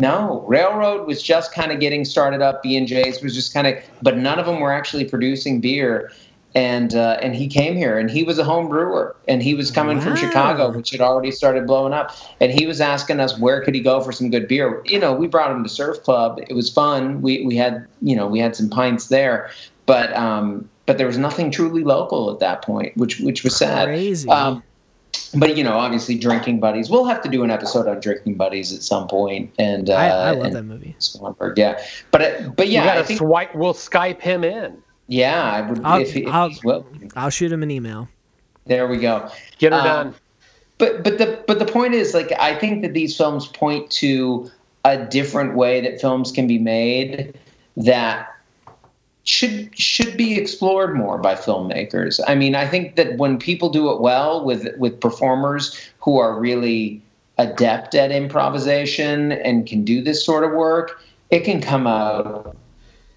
No, 0.00 0.44
Railroad 0.46 1.06
was 1.06 1.22
just 1.22 1.52
kind 1.52 1.72
of 1.72 1.80
getting 1.80 2.04
started 2.04 2.42
up. 2.42 2.62
B 2.62 2.76
and 2.76 2.86
J's 2.86 3.22
was 3.22 3.34
just 3.34 3.52
kind 3.52 3.66
of, 3.66 3.76
but 4.02 4.16
none 4.16 4.38
of 4.38 4.46
them 4.46 4.60
were 4.60 4.72
actually 4.72 5.04
producing 5.04 5.60
beer. 5.60 6.10
And 6.52 6.96
uh, 6.96 7.16
and 7.22 7.32
he 7.32 7.46
came 7.46 7.76
here, 7.76 7.96
and 7.96 8.10
he 8.10 8.24
was 8.24 8.36
a 8.36 8.42
home 8.42 8.68
brewer, 8.68 9.14
and 9.28 9.40
he 9.40 9.54
was 9.54 9.70
coming 9.70 10.00
from 10.00 10.16
Chicago, 10.16 10.72
which 10.72 10.90
had 10.90 11.00
already 11.00 11.30
started 11.30 11.64
blowing 11.64 11.92
up. 11.92 12.16
And 12.40 12.50
he 12.50 12.66
was 12.66 12.80
asking 12.80 13.20
us 13.20 13.38
where 13.38 13.62
could 13.62 13.72
he 13.72 13.80
go 13.80 14.00
for 14.00 14.10
some 14.10 14.30
good 14.30 14.48
beer. 14.48 14.82
You 14.84 14.98
know, 14.98 15.14
we 15.14 15.28
brought 15.28 15.52
him 15.52 15.62
to 15.62 15.68
Surf 15.68 16.02
Club. 16.02 16.40
It 16.48 16.54
was 16.54 16.68
fun. 16.68 17.22
We 17.22 17.46
we 17.46 17.54
had 17.54 17.86
you 18.02 18.16
know 18.16 18.26
we 18.26 18.40
had 18.40 18.56
some 18.56 18.68
pints 18.68 19.06
there, 19.06 19.48
but 19.86 20.12
um, 20.16 20.68
but 20.86 20.98
there 20.98 21.06
was 21.06 21.18
nothing 21.18 21.52
truly 21.52 21.84
local 21.84 22.32
at 22.32 22.40
that 22.40 22.62
point, 22.62 22.96
which 22.96 23.20
which 23.20 23.44
was 23.44 23.56
sad. 23.56 23.86
Crazy. 23.86 24.28
Um, 24.28 24.64
but 25.34 25.56
you 25.56 25.62
know, 25.64 25.74
obviously, 25.78 26.16
drinking 26.18 26.60
buddies. 26.60 26.90
We'll 26.90 27.04
have 27.06 27.22
to 27.22 27.28
do 27.28 27.42
an 27.44 27.50
episode 27.50 27.86
on 27.88 28.00
drinking 28.00 28.34
buddies 28.36 28.72
at 28.74 28.82
some 28.82 29.06
point. 29.08 29.52
And 29.58 29.88
uh, 29.90 29.94
I, 29.94 30.06
I 30.08 30.30
love 30.32 30.46
and 30.46 30.54
that 30.56 30.62
movie. 30.64 30.96
Swanberg, 30.98 31.56
yeah. 31.56 31.82
But 32.10 32.22
uh, 32.22 32.48
but 32.56 32.68
yeah, 32.68 32.84
got 32.84 32.98
I 32.98 33.02
think 33.04 33.18
swipe. 33.18 33.54
We'll 33.54 33.74
Skype 33.74 34.20
him 34.20 34.44
in. 34.44 34.76
yeah, 35.08 35.42
I 35.42 35.60
would. 35.62 35.80
I'll- 35.84 36.00
if, 36.02 36.16
if 36.16 36.26
I'll- 36.28 36.50
well, 36.64 36.86
I'll 37.16 37.30
shoot 37.30 37.50
him 37.52 37.62
an 37.62 37.70
email. 37.70 38.08
there 38.66 38.86
we 38.88 38.96
go. 38.98 39.28
Get 39.58 39.72
her 39.72 39.78
Um, 39.78 39.84
done. 39.84 40.14
But 40.78 41.04
but 41.04 41.18
the 41.18 41.42
but 41.46 41.58
the 41.58 41.66
point 41.66 41.94
is, 41.94 42.14
like, 42.14 42.32
I 42.40 42.54
think 42.54 42.82
that 42.82 42.94
these 42.94 43.16
films 43.16 43.46
point 43.46 43.90
to 43.92 44.50
a 44.84 44.96
different 45.04 45.54
way 45.54 45.80
that 45.82 46.00
films 46.00 46.32
can 46.32 46.46
be 46.46 46.58
made 46.58 47.38
that 47.76 48.28
should 49.24 49.78
should 49.78 50.16
be 50.16 50.36
explored 50.36 50.96
more 50.96 51.18
by 51.18 51.34
filmmakers. 51.34 52.20
I 52.26 52.34
mean, 52.34 52.54
I 52.54 52.66
think 52.66 52.96
that 52.96 53.18
when 53.18 53.38
people 53.38 53.68
do 53.68 53.90
it 53.90 54.00
well 54.00 54.44
with 54.44 54.68
with 54.78 55.00
performers 55.00 55.78
who 56.00 56.18
are 56.18 56.38
really 56.38 57.02
adept 57.38 57.94
at 57.94 58.10
improvisation 58.10 59.32
and 59.32 59.66
can 59.66 59.84
do 59.84 60.02
this 60.02 60.24
sort 60.24 60.44
of 60.44 60.52
work, 60.52 61.02
it 61.30 61.40
can 61.40 61.60
come 61.60 61.86
out 61.86 62.56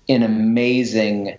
in 0.07 0.23
amazing 0.23 1.37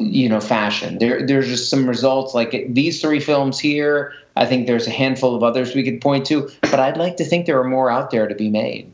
you 0.00 0.28
know 0.28 0.40
fashion 0.40 0.98
there 0.98 1.24
there's 1.24 1.46
just 1.46 1.70
some 1.70 1.88
results 1.88 2.34
like 2.34 2.66
these 2.68 3.00
three 3.00 3.20
films 3.20 3.60
here 3.60 4.12
i 4.34 4.44
think 4.44 4.66
there's 4.66 4.88
a 4.88 4.90
handful 4.90 5.36
of 5.36 5.44
others 5.44 5.72
we 5.72 5.84
could 5.84 6.00
point 6.00 6.26
to 6.26 6.50
but 6.62 6.80
i'd 6.80 6.96
like 6.96 7.16
to 7.16 7.24
think 7.24 7.46
there 7.46 7.60
are 7.60 7.68
more 7.68 7.88
out 7.88 8.10
there 8.10 8.26
to 8.26 8.34
be 8.34 8.50
made 8.50 8.90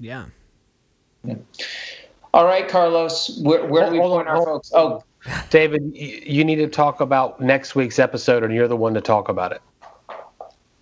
yeah, 0.00 0.24
Yeah. 1.24 1.34
All 2.32 2.44
right 2.44 2.68
carlos 2.68 3.38
where, 3.42 3.64
where 3.66 3.86
do 3.86 3.92
we 3.92 3.98
Hold 3.98 4.20
on, 4.20 4.28
our 4.28 4.34
hold- 4.36 4.46
folks 4.46 4.72
oh 4.74 5.02
David, 5.50 5.92
you 5.94 6.44
need 6.44 6.56
to 6.56 6.66
talk 6.66 7.02
about 7.02 7.42
next 7.42 7.74
week's 7.74 7.98
episode, 7.98 8.42
and 8.42 8.54
you're 8.54 8.68
the 8.68 8.76
one 8.76 8.94
to 8.94 9.02
talk 9.02 9.28
about 9.28 9.52
it. 9.52 9.60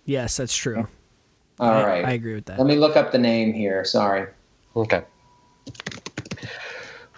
Yes, 0.05 0.37
that's 0.37 0.55
true. 0.55 0.87
all 1.59 1.69
I, 1.69 1.83
right 1.85 2.05
I 2.05 2.11
agree 2.13 2.35
with 2.35 2.45
that. 2.45 2.57
let 2.57 2.65
me 2.65 2.75
look 2.77 2.95
up 2.95 3.11
the 3.11 3.17
name 3.17 3.51
here 3.53 3.83
sorry 3.83 4.27
Okay. 4.77 5.01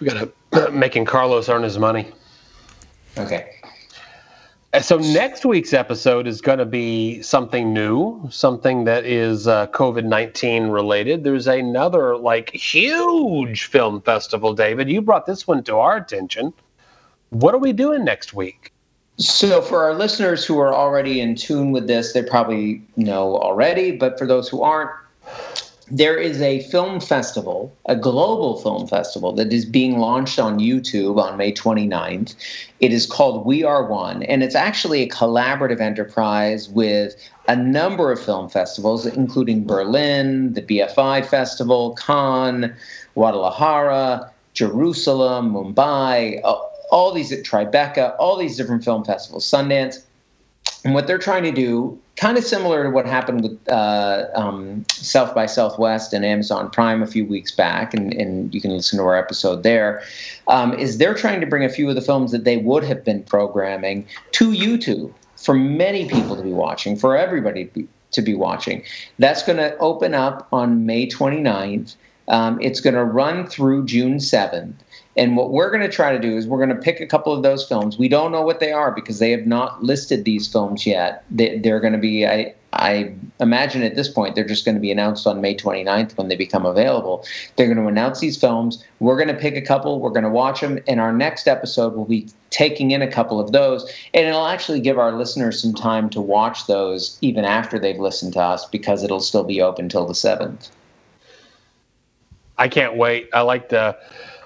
We 0.00 0.06
got 0.08 0.32
to 0.52 0.70
making 0.72 1.04
Carlos 1.04 1.48
earn 1.48 1.62
his 1.62 1.78
money. 1.78 2.10
okay 3.16 3.54
And 3.61 3.61
So 4.80 4.96
next 4.96 5.44
week's 5.44 5.74
episode 5.74 6.26
is 6.26 6.40
going 6.40 6.58
to 6.58 6.64
be 6.64 7.20
something 7.20 7.74
new, 7.74 8.26
something 8.30 8.84
that 8.84 9.04
is 9.04 9.46
uh, 9.46 9.66
COVID 9.66 10.04
nineteen 10.04 10.68
related. 10.68 11.24
There's 11.24 11.46
another 11.46 12.16
like 12.16 12.50
huge 12.54 13.66
film 13.66 14.00
festival. 14.00 14.54
David, 14.54 14.88
you 14.88 15.02
brought 15.02 15.26
this 15.26 15.46
one 15.46 15.62
to 15.64 15.76
our 15.76 15.98
attention. 15.98 16.54
What 17.28 17.54
are 17.54 17.58
we 17.58 17.74
doing 17.74 18.02
next 18.02 18.32
week? 18.32 18.72
So, 19.18 19.60
for 19.60 19.84
our 19.84 19.92
listeners 19.92 20.46
who 20.46 20.58
are 20.58 20.72
already 20.72 21.20
in 21.20 21.34
tune 21.34 21.72
with 21.72 21.86
this, 21.86 22.14
they 22.14 22.22
probably 22.22 22.80
know 22.96 23.36
already, 23.36 23.92
but 23.92 24.18
for 24.18 24.26
those 24.26 24.48
who 24.48 24.62
aren't, 24.62 24.90
there 25.90 26.16
is 26.16 26.40
a 26.40 26.60
film 26.64 27.00
festival, 27.00 27.74
a 27.86 27.96
global 27.96 28.60
film 28.60 28.86
festival 28.86 29.32
that 29.32 29.52
is 29.52 29.64
being 29.64 29.98
launched 29.98 30.38
on 30.38 30.58
YouTube 30.58 31.18
on 31.18 31.36
May 31.36 31.52
29th. 31.52 32.34
It 32.80 32.92
is 32.92 33.06
called 33.06 33.46
We 33.46 33.64
Are 33.64 33.86
One, 33.86 34.22
and 34.24 34.42
it's 34.42 34.54
actually 34.54 35.02
a 35.02 35.08
collaborative 35.08 35.80
enterprise 35.80 36.68
with 36.68 37.14
a 37.48 37.56
number 37.56 38.12
of 38.12 38.22
film 38.22 38.48
festivals, 38.48 39.06
including 39.06 39.66
Berlin, 39.66 40.52
the 40.54 40.62
BFI 40.62 41.26
Festival, 41.26 41.94
Cannes, 41.94 42.74
Guadalajara, 43.14 44.32
Jerusalem, 44.54 45.52
Mumbai, 45.52 46.40
all 46.90 47.12
these 47.12 47.32
at 47.32 47.44
Tribeca, 47.44 48.14
all 48.18 48.36
these 48.36 48.56
different 48.56 48.84
film 48.84 49.04
festivals, 49.04 49.50
Sundance. 49.50 50.02
And 50.84 50.94
what 50.94 51.06
they're 51.06 51.18
trying 51.18 51.44
to 51.44 51.52
do, 51.52 51.98
kind 52.16 52.36
of 52.36 52.44
similar 52.44 52.84
to 52.84 52.90
what 52.90 53.06
happened 53.06 53.42
with 53.42 53.68
uh, 53.68 54.26
um, 54.34 54.84
South 54.92 55.34
by 55.34 55.46
Southwest 55.46 56.12
and 56.12 56.24
Amazon 56.24 56.70
Prime 56.70 57.02
a 57.02 57.06
few 57.06 57.24
weeks 57.24 57.50
back, 57.50 57.94
and, 57.94 58.12
and 58.14 58.54
you 58.54 58.60
can 58.60 58.70
listen 58.70 58.98
to 58.98 59.04
our 59.04 59.16
episode 59.16 59.62
there, 59.62 60.02
um, 60.48 60.74
is 60.74 60.98
they're 60.98 61.14
trying 61.14 61.40
to 61.40 61.46
bring 61.46 61.64
a 61.64 61.68
few 61.68 61.88
of 61.88 61.94
the 61.94 62.02
films 62.02 62.30
that 62.32 62.44
they 62.44 62.58
would 62.58 62.84
have 62.84 63.04
been 63.04 63.22
programming 63.22 64.06
to 64.32 64.50
YouTube 64.50 65.12
for 65.36 65.54
many 65.54 66.08
people 66.08 66.36
to 66.36 66.42
be 66.42 66.52
watching, 66.52 66.96
for 66.96 67.16
everybody 67.16 67.64
to 67.64 67.72
be, 67.72 67.88
to 68.12 68.22
be 68.22 68.34
watching. 68.34 68.84
That's 69.18 69.42
going 69.42 69.58
to 69.58 69.76
open 69.78 70.14
up 70.14 70.46
on 70.52 70.86
May 70.86 71.08
29th. 71.08 71.96
Um, 72.28 72.60
it's 72.60 72.80
going 72.80 72.94
to 72.94 73.04
run 73.04 73.46
through 73.46 73.86
June 73.86 74.18
7th. 74.18 74.74
And 75.16 75.36
what 75.36 75.50
we're 75.50 75.70
going 75.70 75.82
to 75.82 75.90
try 75.90 76.12
to 76.12 76.18
do 76.18 76.36
is 76.36 76.46
we're 76.46 76.64
going 76.64 76.74
to 76.74 76.82
pick 76.82 77.00
a 77.00 77.06
couple 77.06 77.34
of 77.34 77.42
those 77.42 77.66
films. 77.66 77.98
We 77.98 78.08
don't 78.08 78.32
know 78.32 78.42
what 78.42 78.60
they 78.60 78.72
are 78.72 78.90
because 78.90 79.18
they 79.18 79.30
have 79.32 79.46
not 79.46 79.82
listed 79.82 80.24
these 80.24 80.48
films 80.48 80.86
yet. 80.86 81.24
They, 81.30 81.58
they're 81.58 81.80
going 81.80 81.92
to 81.92 81.98
be, 81.98 82.26
I, 82.26 82.54
I 82.72 83.14
imagine 83.38 83.82
at 83.82 83.94
this 83.94 84.08
point, 84.08 84.34
they're 84.34 84.46
just 84.46 84.64
going 84.64 84.74
to 84.74 84.80
be 84.80 84.90
announced 84.90 85.26
on 85.26 85.42
May 85.42 85.54
29th 85.54 86.16
when 86.16 86.28
they 86.28 86.36
become 86.36 86.64
available. 86.64 87.26
They're 87.56 87.66
going 87.66 87.76
to 87.76 87.88
announce 87.88 88.20
these 88.20 88.38
films. 88.38 88.82
We're 89.00 89.16
going 89.16 89.28
to 89.28 89.40
pick 89.40 89.54
a 89.54 89.60
couple. 89.60 90.00
We're 90.00 90.10
going 90.10 90.24
to 90.24 90.30
watch 90.30 90.62
them. 90.62 90.78
And 90.88 90.98
our 90.98 91.12
next 91.12 91.46
episode 91.46 91.92
will 91.92 92.06
be 92.06 92.28
taking 92.48 92.92
in 92.92 93.02
a 93.02 93.10
couple 93.10 93.38
of 93.38 93.52
those. 93.52 93.84
And 94.14 94.26
it'll 94.26 94.46
actually 94.46 94.80
give 94.80 94.98
our 94.98 95.12
listeners 95.12 95.60
some 95.60 95.74
time 95.74 96.08
to 96.10 96.22
watch 96.22 96.66
those 96.66 97.18
even 97.20 97.44
after 97.44 97.78
they've 97.78 97.98
listened 97.98 98.32
to 98.34 98.40
us 98.40 98.64
because 98.64 99.02
it'll 99.02 99.20
still 99.20 99.44
be 99.44 99.60
open 99.60 99.90
till 99.90 100.06
the 100.06 100.14
7th. 100.14 100.70
I 102.56 102.68
can't 102.68 102.96
wait. 102.96 103.28
I 103.34 103.42
like 103.42 103.68
the 103.68 103.98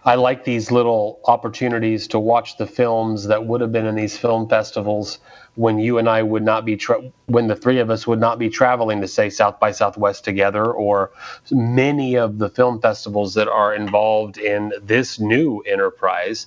I 0.06 0.14
like 0.14 0.44
these 0.44 0.70
little 0.70 1.18
opportunities 1.24 2.06
to 2.08 2.20
watch 2.20 2.58
the 2.58 2.66
films 2.66 3.26
that 3.26 3.44
would 3.44 3.60
have 3.60 3.72
been 3.72 3.86
in 3.86 3.96
these 3.96 4.16
film 4.16 4.48
festivals 4.48 5.18
when 5.56 5.80
you 5.80 5.98
and 5.98 6.08
I 6.08 6.22
would 6.22 6.44
not 6.44 6.64
be 6.64 6.76
tra- 6.76 7.10
when 7.26 7.48
the 7.48 7.56
three 7.56 7.80
of 7.80 7.90
us 7.90 8.06
would 8.06 8.20
not 8.20 8.38
be 8.38 8.48
traveling 8.48 9.00
to 9.00 9.08
say 9.08 9.30
South 9.30 9.58
by 9.58 9.72
Southwest 9.72 10.22
together 10.22 10.64
or 10.64 11.10
many 11.50 12.14
of 12.16 12.38
the 12.38 12.48
film 12.48 12.80
festivals 12.80 13.34
that 13.34 13.48
are 13.48 13.74
involved 13.74 14.38
in 14.38 14.72
this 14.80 15.18
new 15.18 15.58
enterprise. 15.62 16.46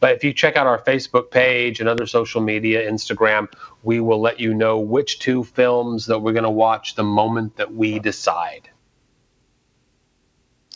But 0.00 0.12
if 0.14 0.22
you 0.22 0.34
check 0.34 0.56
out 0.56 0.66
our 0.66 0.78
Facebook 0.78 1.30
page 1.30 1.80
and 1.80 1.88
other 1.88 2.06
social 2.06 2.42
media, 2.42 2.88
Instagram, 2.90 3.48
we 3.84 4.00
will 4.00 4.20
let 4.20 4.38
you 4.38 4.52
know 4.52 4.78
which 4.78 5.18
two 5.18 5.44
films 5.44 6.04
that 6.06 6.18
we're 6.18 6.34
going 6.34 6.42
to 6.42 6.50
watch 6.50 6.94
the 6.94 7.04
moment 7.04 7.56
that 7.56 7.72
we 7.72 7.98
decide. 8.00 8.68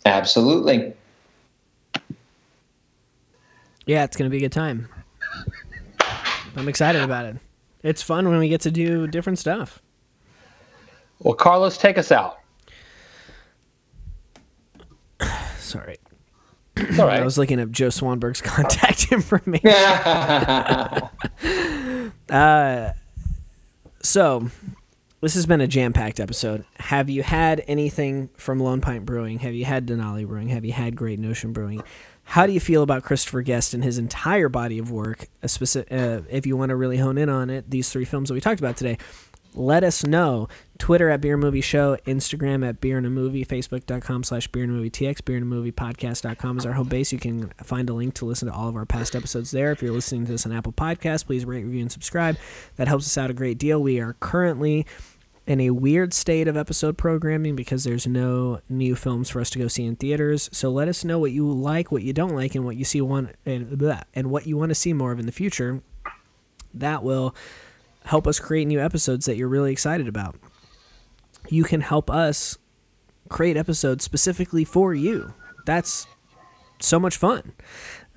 Absolutely. 0.07 0.95
Yeah, 3.87 4.05
it's 4.05 4.17
gonna 4.17 4.31
be 4.31 4.39
a 4.39 4.41
good 4.41 4.53
time. 4.53 4.89
I'm 6.57 6.69
excited 6.69 7.03
about 7.03 7.27
it. 7.27 7.37
It's 7.83 8.03
fun 8.03 8.29
when 8.29 8.39
we 8.39 8.49
get 8.49 8.61
to 8.63 8.71
do 8.71 9.07
different 9.07 9.39
stuff. 9.39 9.81
Well, 11.21 11.35
Carlos, 11.35 11.79
take 11.79 11.99
us 11.99 12.13
out. 12.13 12.39
Sorry. 15.59 15.97
It's 16.77 16.99
all 16.99 17.07
right. 17.07 17.21
I 17.21 17.25
was 17.25 17.39
looking 17.39 17.61
up 17.61 17.71
Joe 17.71 17.89
Swanberg's 17.89 18.41
contact 18.41 19.13
information. 19.13 19.71
Uh, 22.31 22.93
so, 24.03 24.49
this 25.21 25.35
has 25.35 25.45
been 25.45 25.61
a 25.61 25.67
jam 25.67 25.93
packed 25.93 26.19
episode. 26.19 26.65
Have 26.79 27.11
you 27.11 27.23
had 27.23 27.63
anything 27.69 28.31
from 28.39 28.59
Lone 28.59 28.81
Pint 28.81 29.05
Brewing? 29.05 29.39
Have 29.41 29.53
you 29.53 29.67
had 29.67 29.87
Denali 29.87 30.27
Brewing? 30.27 30.49
Have 30.49 30.65
you 30.65 30.73
had 30.73 30.97
Great 30.97 31.19
Notion 31.19 31.53
Brewing? 31.53 31.83
How 32.33 32.47
do 32.47 32.55
you 32.55 32.61
feel 32.61 32.83
about 32.83 33.03
Christopher 33.03 33.43
Guest 33.43 33.75
and 33.75 33.85
his 33.85 33.99
entire 33.99 34.49
body 34.49 34.79
of 34.79 34.91
work? 34.91 35.27
A 35.43 35.49
specific, 35.49 35.93
uh, 35.93 36.23
if 36.31 36.47
you 36.47 36.57
want 36.57 36.71
to 36.71 36.77
really 36.77 36.97
hone 36.97 37.19
in 37.19 37.29
on 37.29 37.51
it, 37.51 37.69
these 37.69 37.91
three 37.91 38.07
films 38.07 38.31
that 38.31 38.35
we 38.35 38.41
talked 38.41 38.59
about 38.59 38.75
today. 38.75 38.97
let 39.55 39.85
us 39.85 40.07
know. 40.07 40.49
Twitter 40.79 41.11
at 41.11 41.21
Beer 41.21 41.37
Movie 41.37 41.61
Show, 41.61 41.99
Instagram 42.07 42.67
at 42.67 42.81
Beer 42.81 42.97
and 42.97 43.07
a 43.07 43.11
Movie, 43.11 43.45
Facebook.com 43.45 44.25
slash 44.25 44.49
Beer 44.49 44.63
and 44.65 44.73
a 44.73 44.75
Movie 44.75 44.89
TX, 44.89 45.23
Beer 45.27 45.37
and 45.37 45.43
a 45.43 45.47
Movie 45.47 45.73
Podcast.com 45.73 46.57
is 46.57 46.65
our 46.65 46.73
home 46.73 46.89
base. 46.89 47.13
You 47.13 47.19
can 47.19 47.53
find 47.63 47.91
a 47.91 47.93
link 47.93 48.15
to 48.15 48.25
listen 48.25 48.49
to 48.49 48.55
all 48.55 48.71
of 48.71 48.77
our 48.77 48.87
past 48.87 49.15
episodes 49.15 49.51
there. 49.51 49.71
If 49.71 49.83
you're 49.83 49.93
listening 49.93 50.25
to 50.25 50.33
this 50.33 50.47
on 50.47 50.53
Apple 50.53 50.73
Podcasts, 50.73 51.27
please 51.27 51.45
rate, 51.45 51.65
review, 51.65 51.83
and 51.83 51.93
subscribe. 51.93 52.39
That 52.77 52.89
helps 52.89 53.05
us 53.05 53.19
out 53.19 53.29
a 53.29 53.35
great 53.35 53.59
deal. 53.59 53.83
We 53.83 54.01
are 54.01 54.15
currently 54.21 54.87
in 55.47 55.61
a 55.61 55.71
weird 55.71 56.15
state 56.15 56.49
of 56.49 56.57
episode 56.57 56.97
programming 56.97 57.57
because 57.57 57.85
there's 57.85 58.07
no 58.07 58.61
new 58.69 58.95
films 58.95 59.29
for 59.29 59.41
us 59.41 59.51
to 59.51 59.59
go 59.59 59.69
see 59.69 59.85
in 59.85 59.97
theaters. 59.97 60.49
So 60.53 60.71
let 60.71 60.89
us 60.89 61.05
know 61.05 61.19
what 61.19 61.33
you 61.33 61.51
like, 61.51 61.91
what 61.91 62.03
you 62.03 62.13
don't 62.13 62.35
like, 62.35 62.55
and 62.55 62.65
what 62.65 62.77
you 62.77 62.85
see 62.85 63.01
want 63.01 63.31
and, 63.45 63.77
blah, 63.77 64.03
and 64.15 64.31
what 64.31 64.47
you 64.47 64.57
want 64.57 64.71
to 64.71 64.75
see 64.75 64.93
more 64.93 65.13
of 65.13 65.19
in 65.19 65.27
the 65.27 65.33
future. 65.33 65.83
That 66.73 67.03
will 67.03 67.35
help 68.05 68.27
us 68.27 68.39
create 68.41 68.67
new 68.67 68.81
episodes 68.81 69.27
that 69.27 69.37
you're 69.37 69.49
really 69.49 69.73
excited 69.73 70.09
about 70.09 70.37
you 71.49 71.65
can 71.65 71.81
help 71.81 72.11
us 72.11 72.59
create 73.29 73.57
episodes 73.57 74.05
specifically 74.05 74.65
for 74.65 74.95
you. 74.95 75.35
That's 75.65 76.07
so 76.81 76.99
much 76.99 77.17
fun. 77.17 77.53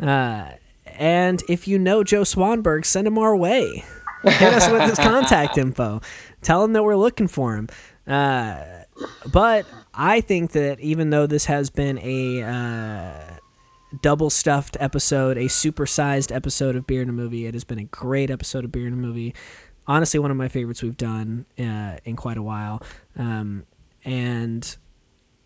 Uh, 0.02 0.52
and 0.85 1.41
if 1.49 1.68
you 1.68 1.80
know 1.80 2.03
Joe 2.03 2.22
Swanberg, 2.22 2.85
send 2.85 3.07
him 3.07 3.18
our 3.18 3.35
way. 3.35 3.84
Hit 4.26 4.53
us 4.53 4.69
with 4.69 4.81
his 4.84 4.97
contact 4.97 5.57
info. 5.57 6.02
Tell 6.41 6.64
him 6.64 6.73
that 6.73 6.84
we're 6.84 6.95
looking 6.95 7.27
for 7.27 7.56
him. 7.56 7.69
Uh, 8.07 8.84
but 9.31 9.65
I 9.93 10.22
think 10.22 10.52
that 10.52 10.80
even 10.80 11.10
though 11.10 11.27
this 11.27 11.45
has 11.45 11.69
been 11.69 11.99
a 11.99 12.43
uh, 12.43 13.38
double 14.02 14.30
stuffed 14.30 14.77
episode, 14.80 15.38
a 15.38 15.45
supersized 15.45 16.34
episode 16.34 16.76
of 16.76 16.85
Beer 16.85 17.02
and 17.02 17.10
a 17.10 17.14
Movie, 17.14 17.45
it 17.45 17.53
has 17.53 17.64
been 17.64 17.80
a 17.80 17.85
great 17.85 18.30
episode 18.30 18.65
of 18.65 18.72
Beer 18.72 18.85
and 18.85 18.93
a 18.93 18.97
Movie 18.97 19.34
honestly 19.88 20.19
one 20.19 20.31
of 20.31 20.38
my 20.38 20.47
favorites 20.47 20.81
we've 20.81 20.97
done 20.97 21.45
uh, 21.60 21.97
in 22.03 22.15
quite 22.15 22.38
a 22.38 22.41
while. 22.41 22.81
Um, 23.18 23.65
and 24.03 24.76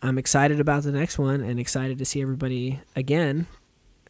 I'm 0.02 0.18
excited 0.18 0.60
about 0.60 0.84
the 0.84 0.92
next 0.92 1.18
one 1.18 1.42
and 1.42 1.60
excited 1.60 1.98
to 2.00 2.06
see 2.06 2.22
everybody 2.22 2.80
again. 2.96 3.48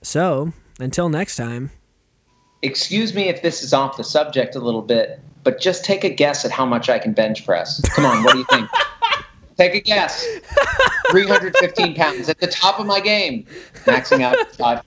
So 0.02 0.54
until 0.80 1.10
next 1.10 1.36
time. 1.36 1.72
Excuse 2.62 3.14
me 3.14 3.30
if 3.30 3.42
this 3.42 3.64
is 3.64 3.74
off 3.74 3.96
the 3.96 4.04
subject 4.04 4.54
a 4.54 4.60
little 4.60 4.82
bit, 4.82 5.22
but 5.44 5.62
just 5.62 5.86
take 5.86 6.04
a 6.04 6.10
guess 6.10 6.44
at 6.44 6.52
how 6.52 6.66
much 6.66 6.90
I 6.90 7.00
can 7.00 7.14
bench 7.14 7.46
press. 7.46 7.82
Come 7.96 8.06
on, 8.06 8.22
what 8.24 8.34
do 8.34 8.40
you 8.40 8.46
think? 8.50 8.70
take 9.58 9.76
a 9.76 9.80
guess. 9.80 10.26
315 11.12 11.96
pounds 11.96 12.28
at 12.28 12.40
the 12.40 12.48
top 12.48 12.80
of 12.80 12.86
my 12.86 13.00
game, 13.00 13.46
maxing 13.86 14.22
out 14.22 14.36
five. 14.56 14.84